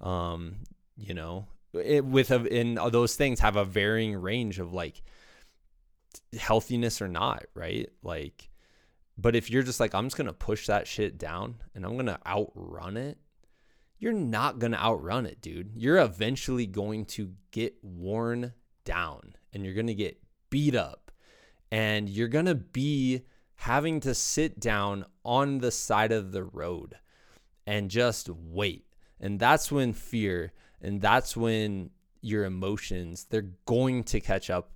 Um, 0.00 0.56
you 0.96 1.14
know, 1.14 1.46
it, 1.74 2.04
with 2.04 2.30
a, 2.30 2.44
in 2.46 2.78
those 2.90 3.14
things 3.14 3.40
have 3.40 3.56
a 3.56 3.64
varying 3.64 4.16
range 4.16 4.58
of 4.58 4.72
like 4.72 5.02
healthiness 6.38 7.02
or 7.02 7.08
not, 7.08 7.44
right? 7.54 7.88
Like, 8.02 8.50
but 9.18 9.36
if 9.36 9.50
you're 9.50 9.62
just 9.62 9.80
like, 9.80 9.94
I'm 9.94 10.06
just 10.06 10.16
going 10.16 10.26
to 10.26 10.32
push 10.32 10.66
that 10.66 10.86
shit 10.86 11.18
down 11.18 11.56
and 11.74 11.84
I'm 11.84 11.94
going 11.94 12.06
to 12.06 12.18
outrun 12.26 12.96
it, 12.96 13.18
you're 14.00 14.12
not 14.14 14.58
going 14.58 14.72
to 14.72 14.82
outrun 14.82 15.26
it, 15.26 15.40
dude. 15.42 15.72
You're 15.76 15.98
eventually 15.98 16.66
going 16.66 17.04
to 17.06 17.32
get 17.52 17.76
worn 17.82 18.54
down 18.84 19.36
and 19.52 19.64
you're 19.64 19.74
going 19.74 19.86
to 19.86 19.94
get 19.94 20.18
beat 20.48 20.74
up 20.74 21.12
and 21.70 22.08
you're 22.08 22.26
going 22.26 22.46
to 22.46 22.54
be 22.54 23.22
having 23.56 24.00
to 24.00 24.14
sit 24.14 24.58
down 24.58 25.04
on 25.22 25.58
the 25.58 25.70
side 25.70 26.12
of 26.12 26.32
the 26.32 26.42
road 26.42 26.96
and 27.66 27.90
just 27.90 28.30
wait. 28.30 28.86
And 29.20 29.38
that's 29.38 29.70
when 29.70 29.92
fear 29.92 30.52
and 30.80 31.02
that's 31.02 31.36
when 31.36 31.90
your 32.22 32.46
emotions, 32.46 33.26
they're 33.28 33.52
going 33.66 34.02
to 34.04 34.18
catch 34.18 34.48
up 34.48 34.70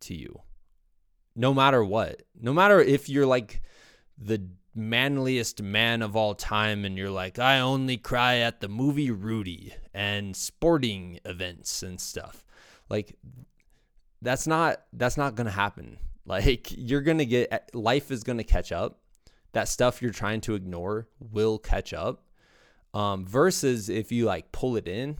to 0.00 0.14
you. 0.14 0.42
No 1.34 1.54
matter 1.54 1.82
what. 1.82 2.22
No 2.38 2.52
matter 2.52 2.80
if 2.80 3.08
you're 3.08 3.26
like 3.26 3.62
the 4.18 4.46
manliest 4.78 5.62
man 5.62 6.02
of 6.02 6.16
all 6.16 6.34
time 6.34 6.84
and 6.84 6.96
you're 6.96 7.10
like, 7.10 7.38
I 7.38 7.60
only 7.60 7.96
cry 7.96 8.36
at 8.36 8.60
the 8.60 8.68
movie 8.68 9.10
Rudy 9.10 9.74
and 9.92 10.36
sporting 10.36 11.20
events 11.24 11.82
and 11.82 12.00
stuff. 12.00 12.44
Like 12.88 13.16
that's 14.22 14.46
not 14.46 14.82
that's 14.92 15.16
not 15.16 15.34
going 15.34 15.46
to 15.46 15.52
happen. 15.52 15.98
Like 16.28 16.76
you're 16.76 17.00
going 17.00 17.16
to 17.16 17.24
get 17.24 17.70
life 17.72 18.10
is 18.10 18.22
going 18.22 18.36
to 18.36 18.44
catch 18.44 18.70
up. 18.70 19.00
That 19.52 19.66
stuff 19.66 20.02
you're 20.02 20.10
trying 20.10 20.42
to 20.42 20.56
ignore 20.56 21.08
will 21.18 21.58
catch 21.58 21.94
up. 21.94 22.22
Um, 22.92 23.24
versus 23.24 23.88
if 23.88 24.12
you 24.12 24.26
like 24.26 24.52
pull 24.52 24.76
it 24.76 24.86
in 24.86 25.16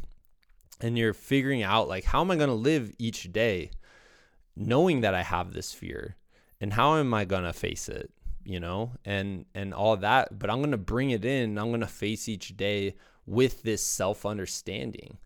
and 0.82 0.98
you're 0.98 1.14
figuring 1.14 1.62
out 1.62 1.88
like 1.88 2.04
how 2.04 2.20
am 2.20 2.30
I 2.30 2.36
going 2.36 2.50
to 2.50 2.54
live 2.54 2.94
each 2.98 3.32
day 3.32 3.70
knowing 4.54 5.00
that 5.00 5.14
I 5.14 5.22
have 5.22 5.54
this 5.54 5.72
fear 5.72 6.16
and 6.60 6.72
how 6.72 6.96
am 6.96 7.14
I 7.14 7.24
going 7.24 7.44
to 7.44 7.52
face 7.52 7.88
it, 7.88 8.10
you 8.48 8.58
know? 8.58 8.92
And 9.04 9.44
and 9.54 9.74
all 9.74 9.96
that, 9.98 10.38
but 10.38 10.50
I'm 10.50 10.58
going 10.58 10.72
to 10.72 10.78
bring 10.78 11.10
it 11.10 11.24
in, 11.24 11.58
I'm 11.58 11.68
going 11.68 11.80
to 11.80 11.86
face 11.86 12.28
each 12.28 12.56
day 12.56 12.96
with 13.26 13.62
this 13.62 13.82
self-understanding. 13.82 15.18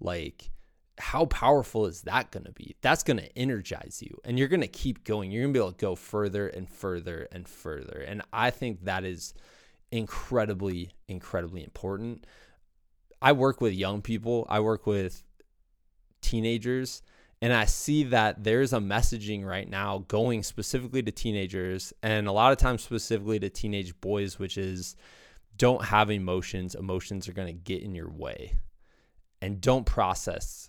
Like 0.00 0.50
how 0.98 1.26
powerful 1.26 1.86
is 1.86 2.02
that 2.02 2.30
going 2.30 2.44
to 2.44 2.52
be? 2.52 2.76
That's 2.80 3.02
going 3.02 3.18
to 3.18 3.38
energize 3.38 4.02
you 4.02 4.18
and 4.24 4.38
you're 4.38 4.48
going 4.48 4.60
to 4.60 4.68
keep 4.68 5.04
going. 5.04 5.30
You're 5.30 5.42
going 5.42 5.54
to 5.54 5.58
be 5.58 5.62
able 5.62 5.72
to 5.72 5.78
go 5.78 5.94
further 5.94 6.48
and 6.48 6.68
further 6.68 7.28
and 7.32 7.48
further. 7.48 8.04
And 8.06 8.22
I 8.32 8.50
think 8.50 8.84
that 8.84 9.04
is 9.04 9.34
incredibly, 9.90 10.90
incredibly 11.08 11.64
important. 11.64 12.26
I 13.20 13.32
work 13.32 13.60
with 13.60 13.74
young 13.74 14.00
people, 14.00 14.46
I 14.48 14.60
work 14.60 14.86
with 14.86 15.22
teenagers, 16.22 17.02
and 17.42 17.52
I 17.52 17.64
see 17.64 18.04
that 18.04 18.44
there's 18.44 18.72
a 18.72 18.78
messaging 18.78 19.44
right 19.44 19.68
now 19.68 20.04
going 20.08 20.42
specifically 20.42 21.02
to 21.02 21.10
teenagers 21.10 21.92
and 22.02 22.26
a 22.26 22.32
lot 22.32 22.52
of 22.52 22.58
times 22.58 22.82
specifically 22.82 23.38
to 23.40 23.48
teenage 23.48 23.98
boys, 24.00 24.38
which 24.38 24.58
is 24.58 24.94
don't 25.56 25.84
have 25.86 26.10
emotions. 26.10 26.74
Emotions 26.74 27.28
are 27.28 27.32
going 27.32 27.48
to 27.48 27.52
get 27.52 27.82
in 27.82 27.94
your 27.94 28.10
way. 28.10 28.58
And 29.40 29.60
don't 29.60 29.86
process 29.86 30.68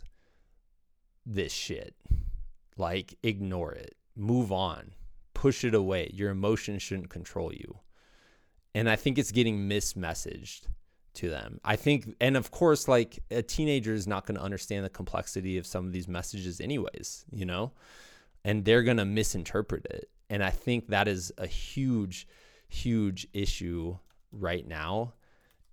this 1.25 1.51
shit. 1.51 1.93
Like, 2.77 3.17
ignore 3.21 3.73
it, 3.73 3.95
move 4.15 4.51
on, 4.53 4.93
push 5.33 5.65
it 5.65 5.75
away. 5.75 6.09
Your 6.13 6.31
emotions 6.31 6.81
shouldn't 6.81 7.09
control 7.09 7.53
you. 7.53 7.79
And 8.73 8.89
I 8.89 8.95
think 8.95 9.17
it's 9.17 9.33
getting 9.33 9.67
mismessaged 9.69 10.67
to 11.13 11.29
them. 11.29 11.59
I 11.63 11.75
think, 11.75 12.15
and 12.21 12.37
of 12.37 12.51
course, 12.51 12.87
like 12.87 13.19
a 13.29 13.41
teenager 13.41 13.93
is 13.93 14.07
not 14.07 14.25
going 14.25 14.37
to 14.37 14.43
understand 14.43 14.85
the 14.85 14.89
complexity 14.89 15.57
of 15.57 15.65
some 15.65 15.85
of 15.85 15.91
these 15.91 16.07
messages, 16.07 16.61
anyways, 16.61 17.25
you 17.31 17.45
know, 17.45 17.71
and 18.43 18.65
they're 18.65 18.83
going 18.83 18.97
to 18.97 19.05
misinterpret 19.05 19.85
it. 19.85 20.09
And 20.29 20.43
I 20.43 20.49
think 20.49 20.87
that 20.87 21.07
is 21.07 21.31
a 21.37 21.47
huge, 21.47 22.27
huge 22.69 23.27
issue 23.33 23.97
right 24.31 24.65
now. 24.65 25.13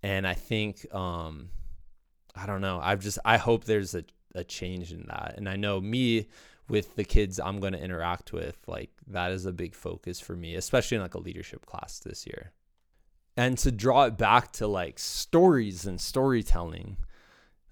And 0.02 0.26
I 0.26 0.34
think, 0.34 0.86
um, 0.94 1.50
I 2.34 2.46
don't 2.46 2.60
know. 2.60 2.80
I've 2.82 3.00
just, 3.00 3.18
I 3.24 3.36
hope 3.36 3.64
there's 3.64 3.94
a, 3.94 4.04
a 4.34 4.44
change 4.44 4.92
in 4.92 5.06
that. 5.08 5.34
And 5.36 5.48
I 5.48 5.56
know 5.56 5.80
me 5.80 6.28
with 6.68 6.96
the 6.96 7.04
kids 7.04 7.40
I'm 7.40 7.60
going 7.60 7.72
to 7.72 7.82
interact 7.82 8.32
with, 8.32 8.58
like 8.66 8.90
that 9.06 9.32
is 9.32 9.46
a 9.46 9.52
big 9.52 9.74
focus 9.74 10.20
for 10.20 10.36
me, 10.36 10.54
especially 10.56 10.96
in 10.96 11.02
like 11.02 11.14
a 11.14 11.20
leadership 11.20 11.64
class 11.64 12.00
this 12.00 12.26
year. 12.26 12.52
And 13.38 13.56
to 13.58 13.72
draw 13.72 14.04
it 14.04 14.18
back 14.18 14.52
to 14.54 14.66
like 14.66 14.98
stories 14.98 15.86
and 15.86 15.98
storytelling. 16.00 16.98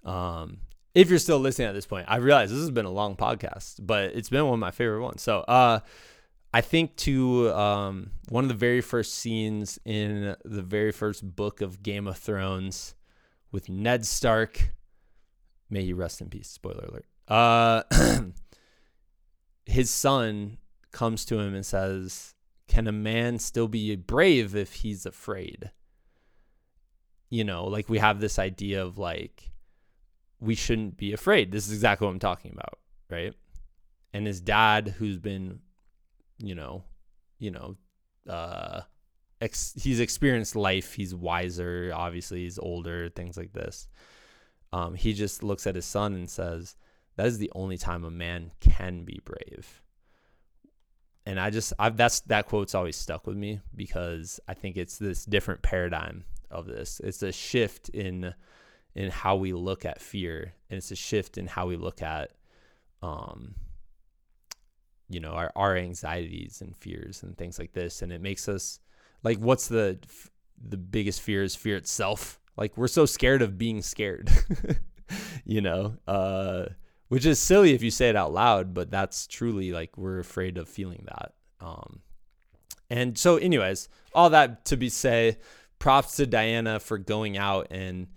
Um, 0.03 0.61
if 0.95 1.09
you're 1.09 1.19
still 1.19 1.39
listening 1.39 1.67
at 1.67 1.73
this 1.73 1.85
point, 1.85 2.05
I 2.07 2.15
realize 2.15 2.49
this 2.49 2.59
has 2.59 2.71
been 2.71 2.85
a 2.85 2.91
long 2.91 3.15
podcast, 3.15 3.85
but 3.85 4.15
it's 4.15 4.29
been 4.29 4.45
one 4.45 4.55
of 4.55 4.59
my 4.59 4.71
favorite 4.71 5.03
ones. 5.03 5.21
So, 5.21 5.39
uh, 5.41 5.81
I 6.53 6.61
think 6.61 6.95
to 6.97 7.53
um, 7.53 8.11
one 8.29 8.45
of 8.45 8.47
the 8.47 8.55
very 8.55 8.81
first 8.81 9.15
scenes 9.15 9.77
in 9.85 10.35
the 10.43 10.61
very 10.63 10.91
first 10.91 11.35
book 11.35 11.61
of 11.61 11.83
Game 11.83 12.07
of 12.07 12.17
Thrones 12.17 12.95
with 13.51 13.67
Ned 13.67 14.05
Stark 14.05 14.71
May 15.69 15.83
he 15.83 15.93
rest 15.93 16.21
in 16.21 16.29
peace. 16.29 16.47
Spoiler 16.47 16.85
alert. 16.85 17.05
Uh, 17.27 17.83
his 19.65 19.89
son 19.89 20.57
comes 20.91 21.25
to 21.25 21.39
him 21.39 21.53
and 21.53 21.65
says, 21.65 22.33
Can 22.67 22.87
a 22.87 22.91
man 22.91 23.39
still 23.39 23.67
be 23.67 23.95
brave 23.95 24.55
if 24.55 24.73
he's 24.73 25.05
afraid? 25.05 25.71
You 27.29 27.43
know, 27.43 27.65
like 27.65 27.89
we 27.89 27.97
have 27.99 28.19
this 28.19 28.39
idea 28.39 28.83
of 28.83 28.97
like, 28.97 29.51
we 30.39 30.55
shouldn't 30.55 30.97
be 30.97 31.13
afraid. 31.13 31.51
This 31.51 31.67
is 31.67 31.73
exactly 31.73 32.05
what 32.05 32.11
I'm 32.11 32.19
talking 32.19 32.51
about, 32.53 32.79
right? 33.09 33.33
And 34.13 34.25
his 34.25 34.39
dad, 34.39 34.95
who's 34.97 35.17
been, 35.17 35.59
you 36.39 36.55
know, 36.55 36.83
you 37.39 37.51
know, 37.51 37.75
uh, 38.29 38.81
ex- 39.41 39.73
he's 39.81 39.99
experienced 39.99 40.55
life. 40.55 40.93
He's 40.93 41.13
wiser. 41.13 41.91
Obviously, 41.93 42.43
he's 42.43 42.59
older. 42.59 43.09
Things 43.09 43.37
like 43.37 43.53
this 43.53 43.87
um, 44.73 44.95
he 44.95 45.13
just 45.13 45.43
looks 45.43 45.65
at 45.65 45.75
his 45.75 45.85
son 45.85 46.13
and 46.13 46.29
says, 46.29 46.75
"That 47.15 47.27
is 47.27 47.37
the 47.37 47.51
only 47.55 47.77
time 47.77 48.03
a 48.03 48.11
man 48.11 48.51
can 48.59 49.03
be 49.03 49.21
brave." 49.23 49.81
And 51.27 51.41
I 51.41 51.49
just, 51.49 51.73
I've 51.77 51.97
that's 51.97 52.21
that 52.21 52.45
quote's 52.45 52.73
always 52.73 52.95
stuck 52.95 53.27
with 53.27 53.35
me 53.35 53.59
because 53.75 54.39
I 54.47 54.53
think 54.53 54.77
it's 54.77 54.97
this 54.97 55.25
different 55.25 55.61
paradigm 55.61 56.23
of 56.49 56.67
this. 56.67 57.01
It's 57.03 57.21
a 57.21 57.33
shift 57.33 57.89
in 57.89 58.33
in 58.95 59.11
how 59.11 59.35
we 59.35 59.51
look 59.51 59.83
at 59.83 60.01
fear, 60.01 60.53
and 60.69 60.77
it's 60.77 60.91
a 60.91 60.95
shift 60.95 61.37
in 61.37 61.45
how 61.45 61.67
we 61.67 61.75
look 61.75 62.01
at, 62.01 62.31
um, 63.03 63.55
you 65.09 65.19
know, 65.19 65.31
our 65.31 65.51
our 65.53 65.75
anxieties 65.75 66.61
and 66.61 66.73
fears 66.77 67.23
and 67.23 67.37
things 67.37 67.59
like 67.59 67.73
this, 67.73 68.01
and 68.01 68.13
it 68.13 68.21
makes 68.21 68.47
us 68.47 68.79
like, 69.21 69.37
what's 69.39 69.67
the 69.67 69.99
the 70.57 70.77
biggest 70.77 71.19
fear 71.19 71.43
is 71.43 71.57
fear 71.57 71.75
itself 71.75 72.39
like 72.55 72.77
we're 72.77 72.87
so 72.87 73.05
scared 73.05 73.41
of 73.41 73.57
being 73.57 73.81
scared, 73.81 74.29
you 75.45 75.59
know, 75.59 75.97
uh, 76.07 76.67
which 77.09 77.25
is 77.25 77.39
silly 77.39 77.73
if 77.73 77.81
you 77.83 77.91
say 77.91 78.09
it 78.09 78.15
out 78.15 78.33
loud, 78.33 78.73
but 78.73 78.91
that's 78.91 79.27
truly 79.27 79.71
like 79.71 79.97
we're 79.97 80.19
afraid 80.19 80.57
of 80.57 80.67
feeling 80.67 81.05
that. 81.05 81.33
Um, 81.59 82.01
and 82.89 83.17
so, 83.17 83.37
anyways, 83.37 83.89
all 84.13 84.29
that 84.29 84.65
to 84.65 84.77
be 84.77 84.89
say, 84.89 85.37
props 85.79 86.17
to 86.17 86.27
Dyana 86.27 86.81
for 86.81 86.97
going 86.97 87.37
out 87.37 87.67
and 87.71 88.07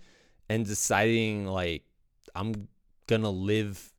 and 0.49 0.65
deciding 0.65 1.45
like 1.45 1.83
I'm 2.35 2.67
to 3.21 3.29
live 3.29 3.93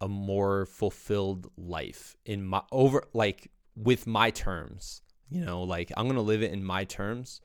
a 0.00 0.08
more 0.08 0.66
fulfilled 0.66 1.50
life 1.56 2.16
in 2.24 2.44
my 2.44 2.62
over 2.72 3.04
like 3.12 3.50
with 3.76 4.06
my 4.06 4.30
terms. 4.30 5.02
You 5.30 5.44
know, 5.44 5.62
like 5.62 5.92
I'm 5.96 6.06
to 6.16 6.22
live 6.22 6.42
it 6.42 6.52
in 6.52 6.62
my 6.62 6.84
terms. 6.84 7.40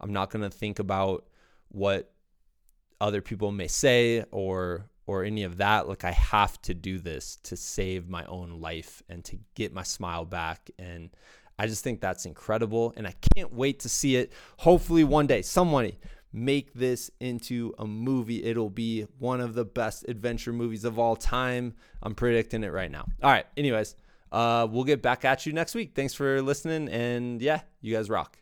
I'm 0.00 0.12
not 0.12 0.30
to 0.42 0.50
think 0.50 0.78
about 0.78 1.26
what 1.68 2.12
other 3.00 3.20
people 3.20 3.52
may 3.52 3.68
say 3.68 4.24
or 4.30 4.88
or 5.08 5.24
any 5.24 5.42
of 5.42 5.56
that 5.56 5.88
like 5.88 6.04
i 6.04 6.10
have 6.10 6.60
to 6.60 6.74
do 6.74 6.98
this 6.98 7.36
to 7.42 7.56
save 7.56 8.08
my 8.08 8.24
own 8.26 8.60
life 8.60 9.02
and 9.08 9.24
to 9.24 9.38
get 9.54 9.72
my 9.72 9.82
smile 9.82 10.24
back. 10.24 10.70
And 10.78 11.10
i 11.58 11.66
just 11.66 11.82
think 11.82 12.00
that's 12.00 12.26
incredible 12.26 12.92
and 12.96 13.06
i 13.06 13.14
can't 13.34 13.52
wait 13.52 13.80
to 13.80 13.88
see 13.88 14.14
it. 14.16 14.32
Hopefully 14.58 15.02
one 15.02 15.26
day 15.26 15.42
someone 15.42 15.92
make 16.30 16.74
this 16.74 17.10
into 17.20 17.74
a 17.78 17.86
movie. 17.86 18.44
It'll 18.44 18.68
be 18.68 19.06
one 19.18 19.40
of 19.40 19.54
the 19.54 19.64
best 19.64 20.04
adventure 20.08 20.52
movies 20.52 20.84
of 20.84 20.98
all 20.98 21.16
time. 21.16 21.72
I'm 22.02 22.14
predicting 22.14 22.62
it 22.62 22.72
right 22.72 22.90
now. 22.90 23.06
All 23.22 23.30
right 23.30 23.46
anyways 23.56 23.96
uh, 24.30 24.68
we'll 24.70 24.84
get 24.84 25.00
back 25.00 25.24
at 25.24 25.46
you 25.46 25.54
next 25.54 25.74
week. 25.74 25.92
Thanks 25.94 26.12
for 26.12 26.42
listening 26.42 26.88
and 26.90 27.40
yeah 27.40 27.62
you 27.80 27.96
guys 27.96 28.10
rock 28.10 28.38